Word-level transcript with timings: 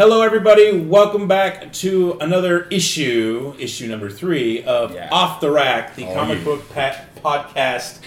Hello, 0.00 0.22
everybody. 0.22 0.80
Welcome 0.80 1.28
back 1.28 1.74
to 1.74 2.16
another 2.22 2.62
issue, 2.70 3.52
issue 3.58 3.86
number 3.86 4.08
three 4.08 4.62
of 4.62 4.94
Yeah. 4.94 5.10
Off 5.12 5.42
the 5.42 5.50
Rack, 5.50 5.94
the 5.94 6.06
Oh, 6.06 6.14
comic 6.14 6.38
yeah. 6.38 6.44
book 6.44 6.74
pa- 6.74 6.94
podcast, 7.22 7.98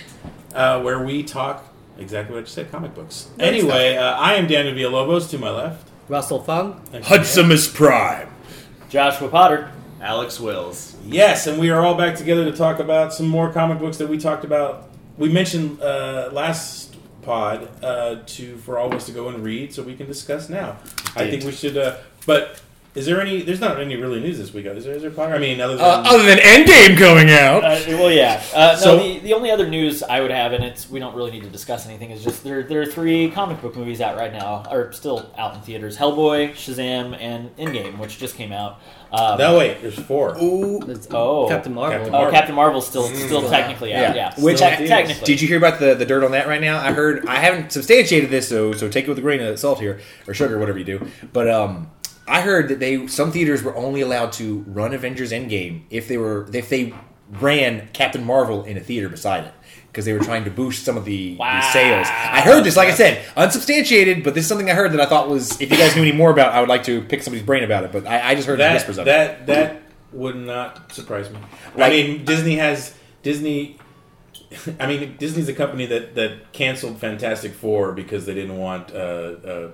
uh, 0.55 0.81
where 0.81 0.97
we 0.97 1.21
talk 1.21 1.71
exactly 1.99 2.33
what 2.33 2.45
you 2.45 2.47
said, 2.47 2.71
comic 2.71 2.95
books. 2.95 3.27
Nice 3.37 3.47
anyway, 3.47 3.95
uh, 3.95 4.15
I 4.15 4.33
am 4.33 4.47
Daniel 4.47 4.73
Villalobos 4.73 5.29
to 5.29 5.37
my 5.37 5.51
left. 5.51 5.87
Russell 6.09 6.41
Fung. 6.41 6.81
Thank 6.91 7.07
you, 7.11 7.57
Prime. 7.75 8.27
Joshua 8.89 9.27
Potter. 9.27 9.69
Alex 10.01 10.39
Wills. 10.39 10.95
Yes, 11.05 11.45
and 11.45 11.59
we 11.59 11.69
are 11.69 11.85
all 11.85 11.93
back 11.93 12.15
together 12.15 12.43
to 12.43 12.57
talk 12.57 12.79
about 12.79 13.13
some 13.13 13.27
more 13.27 13.51
comic 13.53 13.77
books 13.77 13.97
that 13.97 14.09
we 14.09 14.17
talked 14.17 14.43
about. 14.43 14.89
We 15.19 15.29
mentioned 15.29 15.79
uh, 15.79 16.29
last 16.31 16.82
pod 17.23 17.67
uh, 17.83 18.17
to 18.25 18.57
for 18.57 18.77
all 18.77 18.87
of 18.87 18.93
us 18.93 19.05
to 19.07 19.11
go 19.11 19.29
and 19.29 19.43
read, 19.43 19.73
so 19.73 19.83
we 19.83 19.95
can 19.95 20.07
discuss 20.07 20.49
now. 20.49 20.77
I 21.15 21.29
think 21.29 21.43
we 21.43 21.51
should. 21.51 21.77
Uh, 21.77 21.97
but 22.25 22.61
is 22.95 23.05
there 23.07 23.19
any? 23.21 23.41
There's 23.41 23.59
not 23.59 23.79
any 23.79 23.95
really 23.95 24.19
news 24.19 24.37
this 24.37 24.53
week. 24.53 24.65
Is 24.67 24.85
there? 24.85 24.93
Is 24.95 25.01
there? 25.01 25.11
Potter? 25.11 25.33
I 25.33 25.39
mean, 25.39 25.59
other 25.59 25.75
than 25.75 25.85
Uh, 25.85 26.03
other 26.05 26.23
than 26.23 26.37
Endgame 26.37 26.97
coming 26.97 27.29
out. 27.31 27.63
Uh, 27.63 27.79
well, 27.97 28.11
yeah. 28.11 28.41
Uh, 28.53 28.73
no, 28.73 28.79
So- 28.79 28.97
the, 28.97 29.19
the 29.19 29.33
only 29.33 29.49
other 29.51 29.67
news 29.67 30.03
I 30.03 30.21
would 30.21 30.31
have, 30.31 30.53
and 30.53 30.63
it's 30.63 30.89
we 30.89 30.99
don't 30.99 31.15
really 31.15 31.31
need 31.31 31.43
to 31.43 31.49
discuss 31.49 31.87
anything, 31.87 32.11
is 32.11 32.23
just 32.23 32.43
there 32.43 32.63
there 32.63 32.81
are 32.81 32.85
three 32.85 33.31
comic 33.31 33.61
book 33.61 33.75
movies 33.75 33.99
out 34.01 34.15
right 34.17 34.31
now, 34.31 34.63
or 34.69 34.91
still 34.93 35.31
out 35.37 35.55
in 35.55 35.61
theaters: 35.61 35.97
Hellboy, 35.97 36.51
Shazam, 36.51 37.17
and 37.19 37.55
Endgame, 37.57 37.97
which 37.97 38.17
just 38.19 38.35
came 38.35 38.51
out. 38.51 38.79
Um, 39.11 39.37
no, 39.37 39.57
wait. 39.59 39.79
There's 39.81 39.97
four. 39.99 40.35
Ooh. 40.41 40.79
Oh. 41.11 41.47
Captain 41.47 41.71
Marvel. 41.73 41.99
Captain 41.99 42.15
Oh, 42.15 42.31
Captain 42.31 42.55
Marvel's 42.55 42.87
still 42.87 43.03
still 43.03 43.47
technically 43.47 43.93
out. 43.93 44.15
Yeah, 44.15 44.33
Which 44.39 44.57
Still 44.57 44.69
I- 44.69 44.75
technically. 44.87 45.25
Did 45.25 45.39
you 45.39 45.47
hear 45.47 45.57
about 45.57 45.79
the, 45.79 45.93
the 45.93 46.05
dirt 46.05 46.23
on 46.23 46.31
that 46.31 46.47
right 46.47 46.61
now? 46.61 46.79
I 46.79 46.93
heard 46.93 47.25
I 47.27 47.35
haven't 47.35 47.71
substantiated 47.71 48.31
this, 48.31 48.47
so 48.49 48.73
so 48.73 48.87
take 48.89 49.05
it 49.05 49.09
with 49.09 49.19
a 49.19 49.21
grain 49.21 49.39
of 49.41 49.59
salt 49.59 49.79
here 49.79 49.99
or 50.27 50.33
sugar, 50.33 50.57
whatever 50.57 50.79
you 50.79 50.85
do. 50.85 51.07
But 51.31 51.47
um, 51.47 51.91
I 52.27 52.41
heard 52.41 52.69
that 52.69 52.79
they 52.79 53.07
some 53.07 53.31
theaters 53.31 53.63
were 53.63 53.75
only 53.75 54.01
allowed 54.01 54.31
to 54.33 54.63
run 54.67 54.93
Avengers 54.93 55.31
Endgame 55.31 55.83
if 55.89 56.07
they 56.07 56.17
were 56.17 56.47
if 56.53 56.69
they 56.69 56.93
ran 57.31 57.89
Captain 57.93 58.23
Marvel 58.23 58.63
in 58.63 58.77
a 58.77 58.79
theater 58.79 59.09
beside 59.09 59.43
it 59.45 59.53
because 59.87 60.05
they 60.05 60.13
were 60.13 60.19
trying 60.19 60.43
to 60.43 60.49
boost 60.51 60.83
some 60.85 60.97
of 60.97 61.05
the, 61.05 61.35
Wow. 61.37 61.59
the 61.61 61.71
sales. 61.71 62.07
I 62.09 62.41
heard 62.41 62.63
this, 62.63 62.75
like 62.75 62.87
I 62.89 62.93
said, 62.95 63.23
unsubstantiated, 63.37 64.23
but 64.23 64.33
this 64.33 64.43
is 64.43 64.47
something 64.49 64.69
I 64.69 64.73
heard 64.73 64.91
that 64.93 64.99
I 64.99 65.05
thought 65.05 65.29
was 65.29 65.59
if 65.61 65.69
you 65.71 65.77
guys 65.77 65.95
knew 65.95 66.01
any 66.01 66.11
more 66.11 66.31
about, 66.31 66.51
I 66.53 66.59
would 66.61 66.69
like 66.69 66.83
to 66.85 67.01
pick 67.01 67.21
somebody's 67.21 67.45
brain 67.45 67.63
about 67.63 67.83
it. 67.83 67.91
But 67.91 68.07
I, 68.07 68.29
I 68.31 68.35
just 68.35 68.47
heard 68.47 68.59
That 68.59 68.73
whispers 68.73 68.97
of 68.97 69.07
it. 69.07 69.11
that 69.11 69.45
that 69.47 69.81
would 70.11 70.35
not 70.35 70.91
surprise 70.93 71.29
me. 71.29 71.37
I 71.77 71.89
mean, 71.89 72.25
Disney 72.25 72.55
has 72.55 72.95
Disney. 73.21 73.77
I 74.79 74.87
mean, 74.87 75.15
Disney's 75.17 75.49
a 75.49 75.53
company 75.53 75.85
that 75.87 76.15
that 76.15 76.51
canceled 76.53 76.99
Fantastic 76.99 77.53
Four 77.53 77.91
because 77.93 78.25
they 78.25 78.33
didn't 78.33 78.57
want 78.57 78.91
uh, 78.91 78.95
uh, 78.97 79.71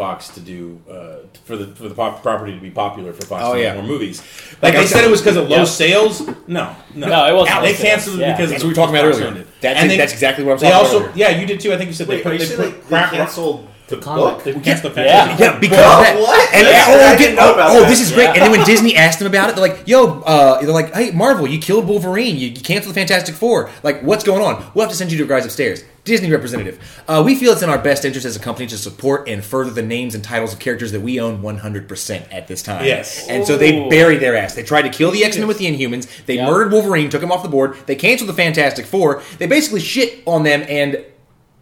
Fox 0.00 0.28
to 0.36 0.40
do 0.40 0.80
uh, 0.90 1.26
for 1.44 1.56
the 1.60 1.66
for 1.78 1.88
the 1.90 1.94
pop- 1.94 2.22
property 2.22 2.54
to 2.54 2.60
be 2.60 2.70
popular 2.70 3.12
for 3.12 3.24
Fox 3.26 3.42
Oh, 3.44 3.48
to 3.50 3.54
make 3.56 3.64
yeah. 3.64 3.74
more 3.74 3.82
movies. 3.94 4.16
Like 4.62 4.62
Like 4.62 4.74
I 4.74 4.76
they 4.80 4.86
said, 4.86 4.96
said- 4.96 5.04
it 5.04 5.10
was 5.10 5.20
because 5.20 5.36
of 5.36 5.48
low 5.50 5.58
Yeah. 5.58 5.64
sales. 5.82 6.14
No, 6.46 6.64
no, 6.94 7.06
No, 7.12 7.26
it 7.30 7.34
wasn't 7.34 7.62
They 7.62 7.74
canceled 7.74 8.16
it 8.16 8.20
Yeah. 8.22 8.32
because 8.32 8.50
That's 8.50 8.62
what 8.62 8.68
we 8.68 8.72
were 8.72 8.80
talking 8.80 8.94
about 8.96 9.04
Fox 9.12 9.16
earlier. 9.18 9.36
owned. 9.40 9.46
That's, 9.60 9.78
And 9.80 9.90
they- 9.90 9.96
that's 9.98 10.12
exactly 10.14 10.42
what 10.44 10.52
I'm 10.54 10.58
They 10.58 10.70
talking 10.70 10.86
also, 10.86 10.96
about. 11.00 11.10
earlier. 11.10 11.28
yeah, 11.30 11.38
you 11.40 11.46
did 11.46 11.60
too. 11.60 11.72
I 11.74 11.76
think 11.76 11.88
you 11.88 11.94
said 11.94 12.08
Wait, 12.08 12.16
they 12.16 12.22
put 12.22 12.30
are 12.32 12.34
you 12.34 12.38
they 12.40 12.44
saying 12.46 12.58
put 12.58 12.66
like, 12.66 12.88
crap. 12.88 13.10
they 13.10 13.16
canceled 13.18 13.66
the 13.88 13.96
comic. 13.96 14.24
book? 14.24 14.44
They 14.44 14.52
canceled 14.54 14.94
the 14.94 15.02
Yeah. 15.02 15.26
Fantastic 15.26 15.44
Yeah, 15.46 15.58
because 15.58 15.78
What? 15.78 16.02
that, 16.04 16.18
What? 16.20 16.54
and 16.54 16.62
Yeah, 16.66 16.78
it's 16.78 16.88
all 16.88 16.94
I 16.94 17.16
getting 17.16 17.34
didn't 17.36 17.38
oh, 17.40 17.54
oh, 17.82 17.84
this 17.90 18.00
is 18.00 18.12
great. 18.12 18.28
And 18.28 18.42
then 18.42 18.50
when 18.52 18.64
Disney 18.64 18.96
asked 18.96 19.18
them 19.18 19.26
about 19.28 19.50
it, 19.50 19.56
they're 19.56 19.66
like, 19.68 19.80
"Yo, 19.86 20.22
uh, 20.24 20.60
they're 20.62 20.70
like, 20.80 20.94
hey, 20.94 21.10
Marvel, 21.10 21.46
you 21.46 21.58
killed 21.58 21.86
Wolverine, 21.88 22.36
you, 22.38 22.48
you 22.48 22.60
canceled 22.70 22.94
the 22.94 23.00
Fantastic 23.00 23.34
Four. 23.34 23.68
Like, 23.82 24.00
what's 24.02 24.24
going 24.24 24.42
on? 24.42 24.64
We'll 24.74 24.84
have 24.84 24.90
to 24.92 24.96
send 24.96 25.10
you 25.12 25.18
to 25.18 25.26
guys 25.26 25.44
upstairs." 25.44 25.82
Disney 26.04 26.30
representative, 26.30 27.02
uh, 27.06 27.22
we 27.24 27.34
feel 27.34 27.52
it's 27.52 27.62
in 27.62 27.68
our 27.68 27.78
best 27.78 28.04
interest 28.04 28.24
as 28.26 28.34
a 28.34 28.40
company 28.40 28.66
to 28.68 28.78
support 28.78 29.28
and 29.28 29.44
further 29.44 29.70
the 29.70 29.82
names 29.82 30.14
and 30.14 30.24
titles 30.24 30.52
of 30.52 30.58
characters 30.58 30.92
that 30.92 31.00
we 31.00 31.20
own 31.20 31.42
100% 31.42 32.26
at 32.32 32.48
this 32.48 32.62
time. 32.62 32.84
Yes. 32.84 33.28
and 33.28 33.46
so 33.46 33.56
they 33.58 33.78
Ooh. 33.86 33.90
bury 33.90 34.16
their 34.16 34.34
ass. 34.34 34.54
They 34.54 34.62
tried 34.62 34.82
to 34.82 34.88
kill 34.90 35.10
the 35.10 35.24
X 35.24 35.36
Men 35.36 35.46
with 35.46 35.58
the 35.58 35.66
Inhumans. 35.66 36.08
They 36.26 36.36
Yep. 36.36 36.48
murdered 36.48 36.72
Wolverine, 36.72 37.10
took 37.10 37.22
him 37.22 37.30
off 37.30 37.42
the 37.42 37.48
board. 37.48 37.76
They 37.86 37.96
canceled 37.96 38.28
the 38.30 38.34
Fantastic 38.34 38.86
Four. 38.86 39.22
They 39.38 39.46
basically 39.46 39.80
shit 39.80 40.22
on 40.26 40.42
them 40.42 40.64
and 40.68 41.04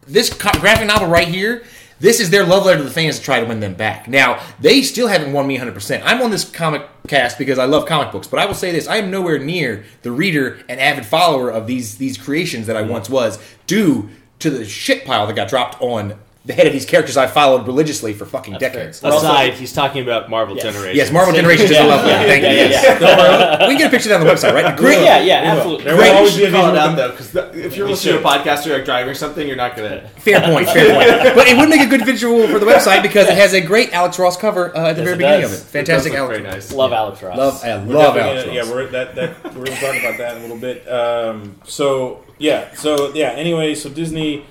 this 0.06 0.32
co- 0.32 0.58
graphic 0.60 0.86
novel 0.86 1.08
right 1.08 1.28
here, 1.28 1.64
this 2.00 2.20
is 2.20 2.30
their 2.30 2.44
love 2.46 2.64
letter 2.64 2.78
to 2.78 2.84
the 2.84 2.90
fans 2.90 3.18
to 3.18 3.24
try 3.24 3.40
to 3.40 3.46
win 3.46 3.58
them 3.60 3.74
back. 3.74 4.06
Now, 4.06 4.40
they 4.60 4.82
still 4.82 5.08
haven't 5.08 5.32
won 5.32 5.46
me 5.48 5.58
100%. 5.58 6.00
I'm 6.04 6.22
on 6.22 6.30
this 6.30 6.44
comic 6.48 6.82
cast 7.08 7.36
because 7.38 7.58
I 7.58 7.64
love 7.64 7.86
comic 7.86 8.12
books, 8.12 8.28
but 8.28 8.38
I 8.38 8.46
will 8.46 8.54
say 8.54 8.70
this, 8.70 8.86
I 8.86 8.96
am 8.98 9.10
nowhere 9.10 9.38
near 9.38 9.84
the 10.02 10.12
reader 10.12 10.60
and 10.68 10.78
avid 10.80 11.04
follower 11.04 11.50
of 11.50 11.66
these 11.66 11.96
these 11.98 12.16
creations 12.16 12.68
that 12.68 12.76
I 12.76 12.82
once 12.82 13.10
was 13.10 13.38
due 13.66 14.08
to 14.40 14.50
the 14.50 14.64
shit 14.64 15.04
pile 15.04 15.26
that 15.26 15.36
got 15.36 15.48
dropped 15.48 15.80
on 15.80 16.18
the 16.44 16.54
head 16.54 16.66
of 16.66 16.72
these 16.72 16.86
characters 16.86 17.16
I 17.18 17.26
followed 17.26 17.66
religiously 17.66 18.14
for 18.14 18.24
fucking 18.24 18.54
That's 18.54 18.62
decades. 18.72 19.00
fair. 19.00 19.10
Well, 19.10 19.18
Aside, 19.18 19.54
he's 19.54 19.72
talking 19.72 20.02
about 20.02 20.30
Marvel 20.30 20.56
Yes. 20.56 20.64
Generation. 20.64 20.96
Yes, 20.96 21.12
Marvel 21.12 21.34
Generations 21.38 21.70
is 21.70 21.76
a 21.76 21.84
love 21.84 22.04
letter. 22.06 22.22
Yeah, 22.22 22.26
Thank 22.26 22.42
you. 22.42 22.48
yeah, 22.48 22.54
yes. 22.70 23.00
yeah. 23.02 23.58
we 23.68 23.74
can 23.74 23.78
get 23.78 23.86
a 23.88 23.90
picture 23.90 24.12
of 24.14 24.20
that 24.20 24.20
on 24.22 24.26
the 24.26 24.32
website, 24.32 24.54
right? 24.54 24.74
Great. 24.76 25.02
Yeah, 25.02 25.20
yeah, 25.20 25.34
absolutely. 25.52 25.84
There 25.84 25.96
Great. 25.96 26.08
will 26.10 26.16
always 26.16 26.36
be 26.36 26.44
a 26.44 26.46
should 26.46 26.54
call 26.54 26.70
it 26.70 26.78
out 26.78 26.96
though, 26.96 27.10
because 27.10 27.34
if 27.54 27.76
you're 27.76 27.86
listening 27.88 28.14
to 28.14 28.20
a 28.20 28.24
podcast 28.24 28.66
or 28.66 28.72
like 28.76 28.84
driving 28.86 29.10
or 29.10 29.14
something, 29.14 29.46
you're 29.46 29.56
not 29.56 29.76
gonna. 29.76 30.08
Fair 30.18 30.40
point, 30.40 30.68
fair 30.70 30.94
point. 30.94 31.34
But 31.34 31.48
it 31.48 31.56
would 31.58 31.68
make 31.68 31.80
a 31.82 31.86
good 31.86 32.04
visual 32.06 32.46
for 32.48 32.58
the 32.58 32.66
website 32.66 33.02
because 33.02 33.28
it 33.28 33.36
has 33.36 33.52
a 33.52 33.60
great 33.60 33.92
Alex 33.92 34.18
Ross 34.18 34.36
cover 34.38 34.74
uh, 34.76 34.88
at 34.90 34.92
the 34.96 35.02
Yes, 35.02 35.04
very 35.04 35.16
beginning 35.16 35.40
does. 35.42 35.60
of 35.60 35.66
it. 35.66 35.70
Fantastic 35.70 36.12
It 36.14 36.16
Alex. 36.16 36.38
very 36.38 36.48
nice. 36.50 36.72
Love 36.72 36.92
Alex 36.92 37.22
Ross. 37.22 37.36
Love, 37.36 37.64
I 37.64 37.74
love 37.84 38.16
Alex 38.16 38.46
Ross. 38.46 38.54
Yeah, 38.54 38.70
we're 38.70 38.86
that 38.88 39.14
that 39.16 39.44
we're 39.54 39.66
gonna 39.66 39.76
talk 39.80 39.96
about 39.98 40.16
that 40.18 40.32
in 40.36 40.38
a 40.38 40.40
little 40.42 40.56
bit. 40.58 40.88
Um, 40.90 41.56
so 41.64 42.24
yeah, 42.38 42.74
so 42.74 43.12
yeah. 43.12 43.30
Anyway, 43.32 43.74
so 43.74 43.88
Disney, 43.90 44.46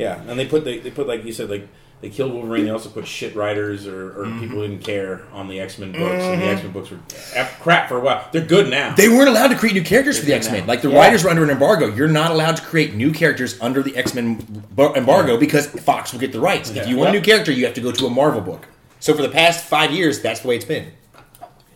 yeah, 0.00 0.20
and 0.28 0.38
they 0.38 0.46
put 0.46 0.64
they, 0.64 0.78
they 0.78 0.90
put 0.90 1.06
like 1.06 1.24
you 1.24 1.32
said 1.32 1.50
like 1.50 1.68
they 2.00 2.08
killed 2.08 2.32
Wolverine. 2.32 2.64
They 2.64 2.70
also 2.70 2.88
put 2.88 3.06
shit 3.06 3.36
writers 3.36 3.86
or, 3.86 4.18
or 4.18 4.24
Mm-hmm. 4.24 4.40
people 4.40 4.56
who 4.56 4.68
didn't 4.68 4.82
care 4.82 5.20
on 5.32 5.48
the 5.48 5.60
X 5.60 5.78
Men 5.78 5.92
books, 5.92 6.22
and 6.24 6.40
the 6.40 6.46
X 6.46 6.62
Men 6.62 6.72
books 6.72 6.90
were 6.90 6.98
ap- 7.36 7.60
crap 7.60 7.88
for 7.90 7.98
a 7.98 8.00
while. 8.00 8.26
They're 8.32 8.44
good 8.46 8.70
now. 8.70 8.94
They 8.94 9.08
weren't 9.10 9.28
allowed 9.28 9.48
to 9.48 9.56
create 9.58 9.74
new 9.74 9.82
characters 9.84 10.18
for 10.18 10.24
the 10.24 10.32
X 10.32 10.50
Men. 10.50 10.66
Like 10.66 10.80
the 10.82 10.88
Yeah. 10.90 10.96
writers 10.98 11.24
were 11.24 11.30
under 11.30 11.44
an 11.44 11.50
embargo. 11.50 11.94
You're 11.94 12.08
not 12.08 12.30
allowed 12.30 12.56
to 12.56 12.62
create 12.62 12.94
new 12.94 13.12
characters 13.12 13.58
under 13.60 13.82
the 13.82 13.94
X 13.96 14.14
Men 14.14 14.64
embargo 14.78 15.36
because 15.36 15.66
Fox 15.66 16.12
will 16.12 16.20
get 16.20 16.32
the 16.32 16.40
rights. 16.40 16.70
Yeah. 16.70 16.82
If 16.82 16.88
you 16.88 16.96
want 16.96 17.10
a 17.10 17.12
new 17.12 17.20
character, 17.20 17.52
you 17.52 17.66
have 17.66 17.74
to 17.74 17.80
go 17.82 17.92
to 17.92 18.06
a 18.06 18.10
Marvel 18.10 18.40
book. 18.40 18.66
So 18.98 19.14
for 19.14 19.22
the 19.22 19.28
past 19.28 19.64
five 19.64 19.90
years, 19.92 20.20
that's 20.22 20.40
the 20.40 20.48
way 20.48 20.56
it's 20.56 20.64
been. 20.64 20.92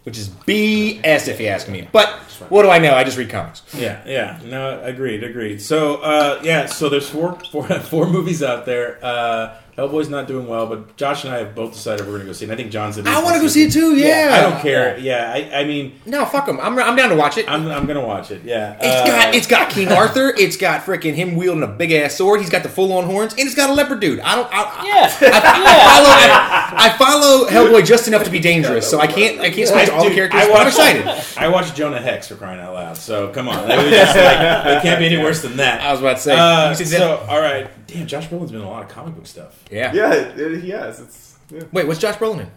Which 0.05 0.19
is 0.19 0.29
BS 0.29 1.29
if 1.29 1.41
you 1.41 1.47
ask 1.47 1.69
me. 1.69 1.89
But 1.91 2.11
what 2.51 2.63
do 2.63 2.69
I 2.69 2.79
know? 2.79 2.95
I 2.95 3.05
just 3.05 3.17
read 3.17 3.31
comics. 3.31 3.63
Yeah, 3.75 4.03
yeah. 4.07 4.39
No, 4.45 4.81
agreed, 4.83 5.25
agreed. 5.25 5.63
So, 5.63 5.97
uh, 5.97 6.41
yeah, 6.45 6.67
so 6.67 6.89
there's 6.91 7.09
four, 7.09 7.39
four, 7.51 7.67
four 7.81 8.07
movies 8.07 8.43
out 8.43 8.67
there. 8.67 8.99
Uh, 9.03 9.57
Hellboy's 9.77 10.09
not 10.09 10.29
doing 10.29 10.47
well, 10.47 10.67
but 10.67 10.97
Josh 10.97 11.25
and 11.25 11.35
I 11.35 11.39
have 11.39 11.55
both 11.55 11.73
decided 11.73 12.07
we're 12.07 12.13
going 12.13 12.21
to 12.21 12.27
go 12.27 12.33
see 12.33 12.45
it. 12.45 12.49
And 12.51 12.53
I 12.53 12.57
think 12.57 12.71
John's. 12.71 12.97
I 12.97 13.23
want 13.23 13.35
to 13.35 13.43
go 13.43 13.49
see 13.49 13.65
it 13.65 13.73
too. 13.73 13.97
Yeah. 13.97 14.31
I 14.33 14.41
don't 14.41 14.61
care. 14.63 14.97
Yeah, 14.99 15.33
I, 15.35 15.61
I 15.61 15.65
mean, 15.65 15.99
No, 16.07 16.25
fuck 16.25 16.47
them. 16.47 16.61
I'm, 16.61 16.79
I'm 16.79 16.95
down 16.95 17.09
to 17.11 17.17
watch 17.17 17.39
it. 17.39 17.49
I'm, 17.51 17.67
I'm 17.69 17.87
going 17.87 17.99
to 17.99 18.07
watch 18.07 18.31
it. 18.31 18.45
Yeah. 18.45 18.77
It's 18.81 18.87
Uh, 18.87 19.07
got 19.07 19.35
it's 19.35 19.47
got 19.49 19.71
King 19.71 19.91
Arthur. 19.91 20.29
It's 20.39 20.57
got 20.57 20.83
freaking 20.83 21.15
him 21.15 21.35
wielding 21.35 21.65
a 21.65 21.67
big 21.67 21.91
ass 21.91 22.15
sword. 22.15 22.41
He's 22.41 22.51
got 22.51 22.63
the 22.63 22.69
full 22.69 22.93
on 22.93 23.05
horns, 23.05 23.33
and 23.33 23.41
it's 23.43 23.55
got 23.57 23.69
a 23.69 23.73
leopard 23.73 23.99
dude. 24.01 24.21
I 24.21 24.37
don't. 24.37 24.49
I, 24.53 24.85
Yeah. 24.87 25.11
I, 25.21 26.77
I 26.77 26.99
follow 26.99 27.49
I, 27.49 27.49
follow 27.49 27.49
Hellboy 27.49 27.85
just 27.85 28.07
enough 28.07 28.25
to 28.25 28.31
be 28.31 28.41
dangerous, 28.41 28.89
so 28.89 29.01
I 29.01 29.07
can't 29.07 29.41
I 29.41 29.51
can't 29.51 29.69
speak 29.69 29.87
to 29.87 29.95
all 29.95 30.09
the 30.09 30.15
characters. 30.15 30.41
I 30.43 30.49
but 30.49 30.61
I'm 30.61 30.67
excited. 30.69 31.25
I 31.37 31.49
watched 31.49 31.75
Jonah 31.75 32.01
Hex 32.01 32.29
for 32.29 32.37
crying 32.37 32.61
out 32.61 32.75
loud. 32.75 32.97
So 32.97 33.29
come 33.33 33.49
on, 33.49 33.71
it, 33.71 33.91
just 33.91 34.15
like, 34.17 34.77
it 34.77 34.83
can't 34.83 34.99
be 35.01 35.07
any 35.07 35.19
worse 35.23 35.43
than 35.43 35.57
that. 35.57 35.81
I 35.81 35.91
was 35.91 36.01
about 36.01 36.17
to 36.17 36.23
say. 36.23 36.37
Uh, 36.37 36.75
so 36.75 36.85
that? 36.85 37.29
all 37.29 37.41
right, 37.41 37.69
damn, 37.87 38.07
Josh 38.07 38.29
Brolin's 38.29 38.53
been 38.53 38.61
in 38.61 38.67
a 38.67 38.71
lot 38.71 38.83
of 38.83 38.89
comic 38.89 39.15
book 39.15 39.27
stuff. 39.27 39.64
Yeah. 39.71 39.93
Yeah, 39.93 40.13
it, 40.15 40.39
it, 40.41 40.61
he 40.63 40.71
has. 40.71 41.01
It's 41.01 41.39
yeah. 41.51 41.63
Wait, 41.73 41.87
what's 41.87 42.01
Josh 42.01 42.17
Brolin 42.17 42.41
in? 42.41 42.51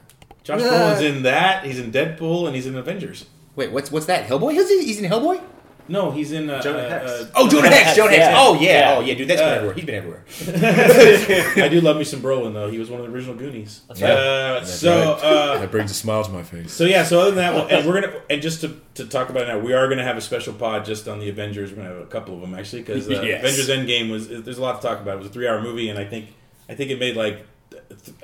Josh 0.43 0.61
Yeah. 0.61 0.67
Brolin's 0.67 1.01
in 1.01 1.23
that. 1.23 1.65
He's 1.65 1.79
in 1.79 1.91
Deadpool 1.91 2.47
and 2.47 2.55
he's 2.55 2.65
in 2.67 2.75
Avengers. 2.75 3.25
Wait, 3.55 3.71
what's 3.71 3.91
what's 3.91 4.05
that? 4.05 4.27
Hellboy? 4.27 4.53
He's 4.53 4.69
in, 4.71 4.81
he's 4.81 4.99
in 5.01 5.09
Hellboy? 5.09 5.41
No, 5.89 6.11
he's 6.11 6.33
in 6.33 6.49
uh, 6.49 6.61
Jonah 6.61 6.79
uh, 6.79 6.89
Hex. 6.89 7.05
uh, 7.11 7.29
Oh, 7.33 7.47
Jonah 7.49 7.69
Hex. 7.69 7.95
Jonah 7.95 8.09
Hex. 8.11 8.19
Yeah. 8.19 8.35
Oh 8.37 8.53
yeah. 8.55 8.61
Yeah. 8.91 8.95
Oh 8.97 9.01
yeah, 9.01 9.13
dude. 9.13 9.27
That's 9.29 9.41
been 9.41 9.49
Uh, 9.49 9.53
everywhere. 9.53 9.73
He's 9.75 9.85
been 9.85 9.95
everywhere. 9.95 10.23
I 11.65 11.69
do 11.69 11.79
love 11.81 11.95
me 11.97 12.03
some 12.03 12.19
Brolin 12.21 12.53
though. 12.53 12.69
He 12.69 12.77
was 12.77 12.89
one 12.89 12.99
of 12.99 13.07
the 13.07 13.13
original 13.13 13.35
Goonies. 13.35 13.81
That's 13.87 14.01
Uh, 14.01 14.57
right. 14.59 14.67
so, 14.67 15.13
uh, 15.13 15.65
brings 15.67 15.91
a 15.91 15.93
smile 15.93 16.23
to 16.25 16.31
my 16.31 16.43
face. 16.43 16.73
so 16.73 16.83
yeah. 16.83 17.03
So 17.05 17.21
other 17.21 17.31
than 17.31 17.37
that, 17.37 17.53
well, 17.53 17.67
and 17.69 17.87
we're 17.87 18.01
gonna 18.01 18.13
and 18.29 18.41
just 18.41 18.61
to, 18.61 18.79
to 18.95 19.05
talk 19.05 19.29
about 19.29 19.43
it 19.43 19.47
now, 19.47 19.59
we 19.59 19.73
are 19.73 19.87
gonna 19.87 20.03
have 20.03 20.17
a 20.17 20.21
special 20.21 20.53
pod 20.53 20.83
just 20.85 21.07
on 21.07 21.19
the 21.19 21.29
Avengers. 21.29 21.71
We're 21.71 21.77
gonna 21.77 21.89
have 21.95 21.99
a 21.99 22.05
couple 22.07 22.35
of 22.35 22.41
them 22.41 22.53
actually 22.53 22.81
because 22.81 23.07
uh, 23.09 23.11
Yes. 23.23 23.39
Avengers 23.43 23.69
Endgame 23.69 24.11
was 24.11 24.27
there's 24.27 24.57
a 24.57 24.61
lot 24.61 24.81
to 24.81 24.87
talk 24.87 24.99
about. 25.01 25.15
It 25.15 25.19
was 25.19 25.27
a 25.27 25.31
three 25.31 25.47
hour 25.47 25.61
movie, 25.61 25.87
and 25.89 25.97
I 25.97 26.03
think 26.05 26.27
I 26.69 26.75
think 26.75 26.91
it 26.91 26.99
made 26.99 27.15
like 27.15 27.45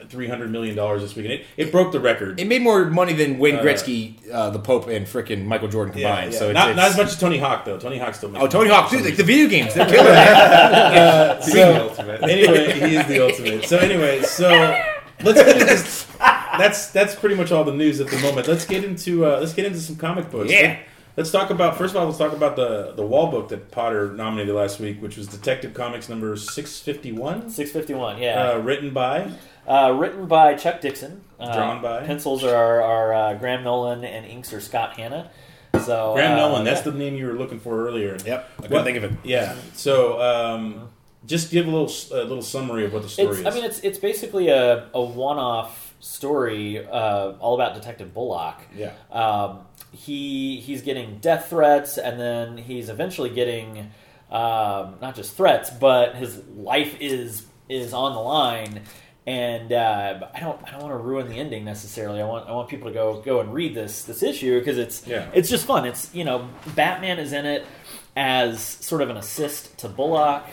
three 0.10 0.28
hundred 0.28 0.52
million 0.52 0.76
dollars 0.76 1.02
this 1.02 1.16
week, 1.16 1.26
and 1.26 1.34
it, 1.34 1.46
it 1.58 1.72
broke 1.72 1.92
the 1.92 2.00
record. 2.00 2.40
It 2.40 2.48
made 2.48 2.62
more 2.62 2.86
money 2.86 3.14
than 3.14 3.38
Wayne 3.40 3.56
Uh, 3.58 3.62
Gretzky, 3.62 4.16
uh, 4.32 4.50
the 4.50 4.60
Pope, 4.60 4.88
and 4.88 5.06
frickin' 5.06 5.46
Michael 5.46 5.68
Jordan 5.70 5.94
combined. 5.94 6.34
yeah. 6.34 6.40
So 6.40 6.50
it's, 6.50 6.54
not, 6.54 6.70
it's, 6.70 6.78
not 6.78 6.90
as 6.92 6.98
much 6.98 7.08
as 7.08 7.18
Tony 7.20 7.38
Hawk 7.38 7.66
though. 7.66 7.78
Tony 7.80 7.98
Hawk 7.98 8.16
still. 8.16 8.30
Makes 8.30 8.44
Oh, 8.44 8.48
Tony 8.48 8.70
Hawk, 8.70 8.90
dude! 8.92 9.04
Like 9.06 9.16
the 9.16 9.24
video 9.24 9.48
games, 9.48 9.74
they're 9.74 9.86
killing 9.90 10.08
it. 10.08 10.14
Uh, 10.18 11.36
He's 11.42 11.54
so- 11.54 11.74
the 11.74 11.82
ultimate. 11.84 12.24
anyway, 12.24 12.74
he 12.90 12.96
is 12.96 13.08
the 13.08 13.20
ultimate. 13.26 13.66
So 13.66 13.78
anyway, 13.78 14.22
so 14.24 14.50
let's 15.24 15.42
get 15.44 15.62
into. 15.62 16.08
That's 16.58 16.88
that's 16.92 17.16
pretty 17.16 17.36
much 17.36 17.52
all 17.52 17.64
the 17.64 17.74
news 17.74 18.00
at 18.00 18.08
the 18.08 18.18
moment. 18.20 18.48
Let's 18.48 18.66
get 18.66 18.84
into 18.84 19.26
uh, 19.26 19.40
let's 19.40 19.54
get 19.54 19.66
into 19.66 19.80
some 19.80 19.96
comic 19.96 20.30
books. 20.30 20.52
Yeah. 20.52 20.80
Let's 21.18 21.32
talk 21.32 21.50
about 21.50 21.78
first 21.78 21.94
of 21.96 22.02
all. 22.02 22.06
Let's 22.08 22.18
talk 22.18 22.34
about 22.34 22.56
the 22.56 22.94
the 22.96 23.06
wall 23.06 23.28
book 23.32 23.50
that 23.50 23.72
Potter 23.72 24.12
nominated 24.12 24.54
last 24.56 24.80
week, 24.80 25.02
which 25.02 25.18
was 25.18 25.28
Detective 25.28 25.74
Comics 25.74 26.10
number 26.10 26.36
six 26.36 26.80
fifty 26.80 27.12
one, 27.12 27.50
Six 27.50 27.72
fifty 27.72 27.94
one. 27.94 28.18
Yeah. 28.22 28.52
uh, 28.52 28.58
written 28.60 28.92
by 28.94 29.32
Uh, 29.68 29.96
written 29.98 30.26
by 30.28 30.56
Chuck 30.56 30.82
Dixon. 30.82 31.22
Uh, 31.40 31.54
Drawn 31.56 31.82
by? 31.82 32.06
pencils 32.06 32.44
are, 32.44 32.82
are 32.82 33.14
uh, 33.14 33.34
Graham 33.36 33.64
Nolan 33.64 34.04
and 34.04 34.26
inks 34.26 34.54
are 34.54 34.60
Scott 34.62 34.98
Hanna. 34.98 35.30
So 35.86 36.14
Graham 36.16 36.34
uh, 36.34 36.36
Nolan. 36.48 36.64
That's 36.66 36.86
yeah. 36.86 36.92
the 36.92 36.98
name 36.98 37.16
you 37.16 37.28
were 37.28 37.34
looking 37.34 37.60
for 37.60 37.86
earlier. 37.88 38.18
Yep, 38.26 38.50
I 38.58 38.62
couldn't 38.62 38.72
What- 38.78 38.84
think 38.86 38.98
of 38.98 39.04
it. 39.06 39.12
Yeah. 39.24 39.56
So 39.74 40.22
um, 40.22 40.90
just 41.26 41.52
give 41.52 41.68
a 41.68 41.72
little 41.72 41.92
a 42.18 42.24
little 42.24 42.42
summary 42.42 42.86
of 42.86 42.94
what 42.94 43.02
the 43.04 43.10
story 43.10 43.30
It's, 43.30 43.40
is. 43.40 43.46
I 43.46 43.52
mean, 43.52 43.64
it's 43.64 43.80
it's 43.80 43.98
basically 43.98 44.50
a, 44.50 44.88
a 44.94 45.02
one 45.02 45.38
off 45.38 45.96
story, 46.00 46.86
uh, 46.86 47.32
all 47.40 47.56
about 47.56 47.74
Detective 47.76 48.14
Bullock. 48.14 48.58
yeah. 48.76 48.92
Um, 49.12 49.60
he 49.94 50.60
he's 50.60 50.82
getting 50.82 51.20
death 51.20 51.50
threats, 51.50 51.98
and 51.98 52.20
then 52.20 52.58
he's 52.58 52.90
eventually 52.90 53.30
getting 53.30 53.92
um, 54.32 54.96
not 55.02 55.16
just 55.16 55.36
threats, 55.38 55.70
but 55.70 56.16
his 56.16 56.42
life 56.56 56.98
is 57.00 57.46
is 57.70 57.94
on 57.94 58.14
the 58.14 58.20
line. 58.20 58.82
And 59.26 59.72
uh, 59.72 60.28
I 60.36 60.40
don't 60.42 60.60
I 60.68 60.72
don't 60.72 60.82
want 60.82 60.94
to 60.94 60.98
ruin 60.98 61.30
the 61.30 61.36
ending 61.40 61.64
necessarily. 61.64 62.20
I 62.22 62.26
want 62.26 62.50
I 62.50 62.52
want 62.52 62.68
people 62.68 62.90
to 62.90 62.94
go 62.94 63.22
go 63.22 63.40
and 63.40 63.54
read 63.54 63.74
this 63.74 64.04
this 64.04 64.22
issue 64.22 64.60
because 64.60 64.78
it's 64.78 65.08
Yeah. 65.08 65.30
it's 65.34 65.50
just 65.50 65.66
fun. 65.66 65.86
It's 65.86 66.14
you 66.14 66.26
know 66.26 66.50
Batman 66.76 67.20
is 67.20 67.32
in 67.32 67.46
it 67.46 67.66
as 68.18 68.60
sort 68.62 69.02
of 69.02 69.10
an 69.10 69.16
assist 69.18 69.78
to 69.80 69.88
Bullock. 69.88 70.44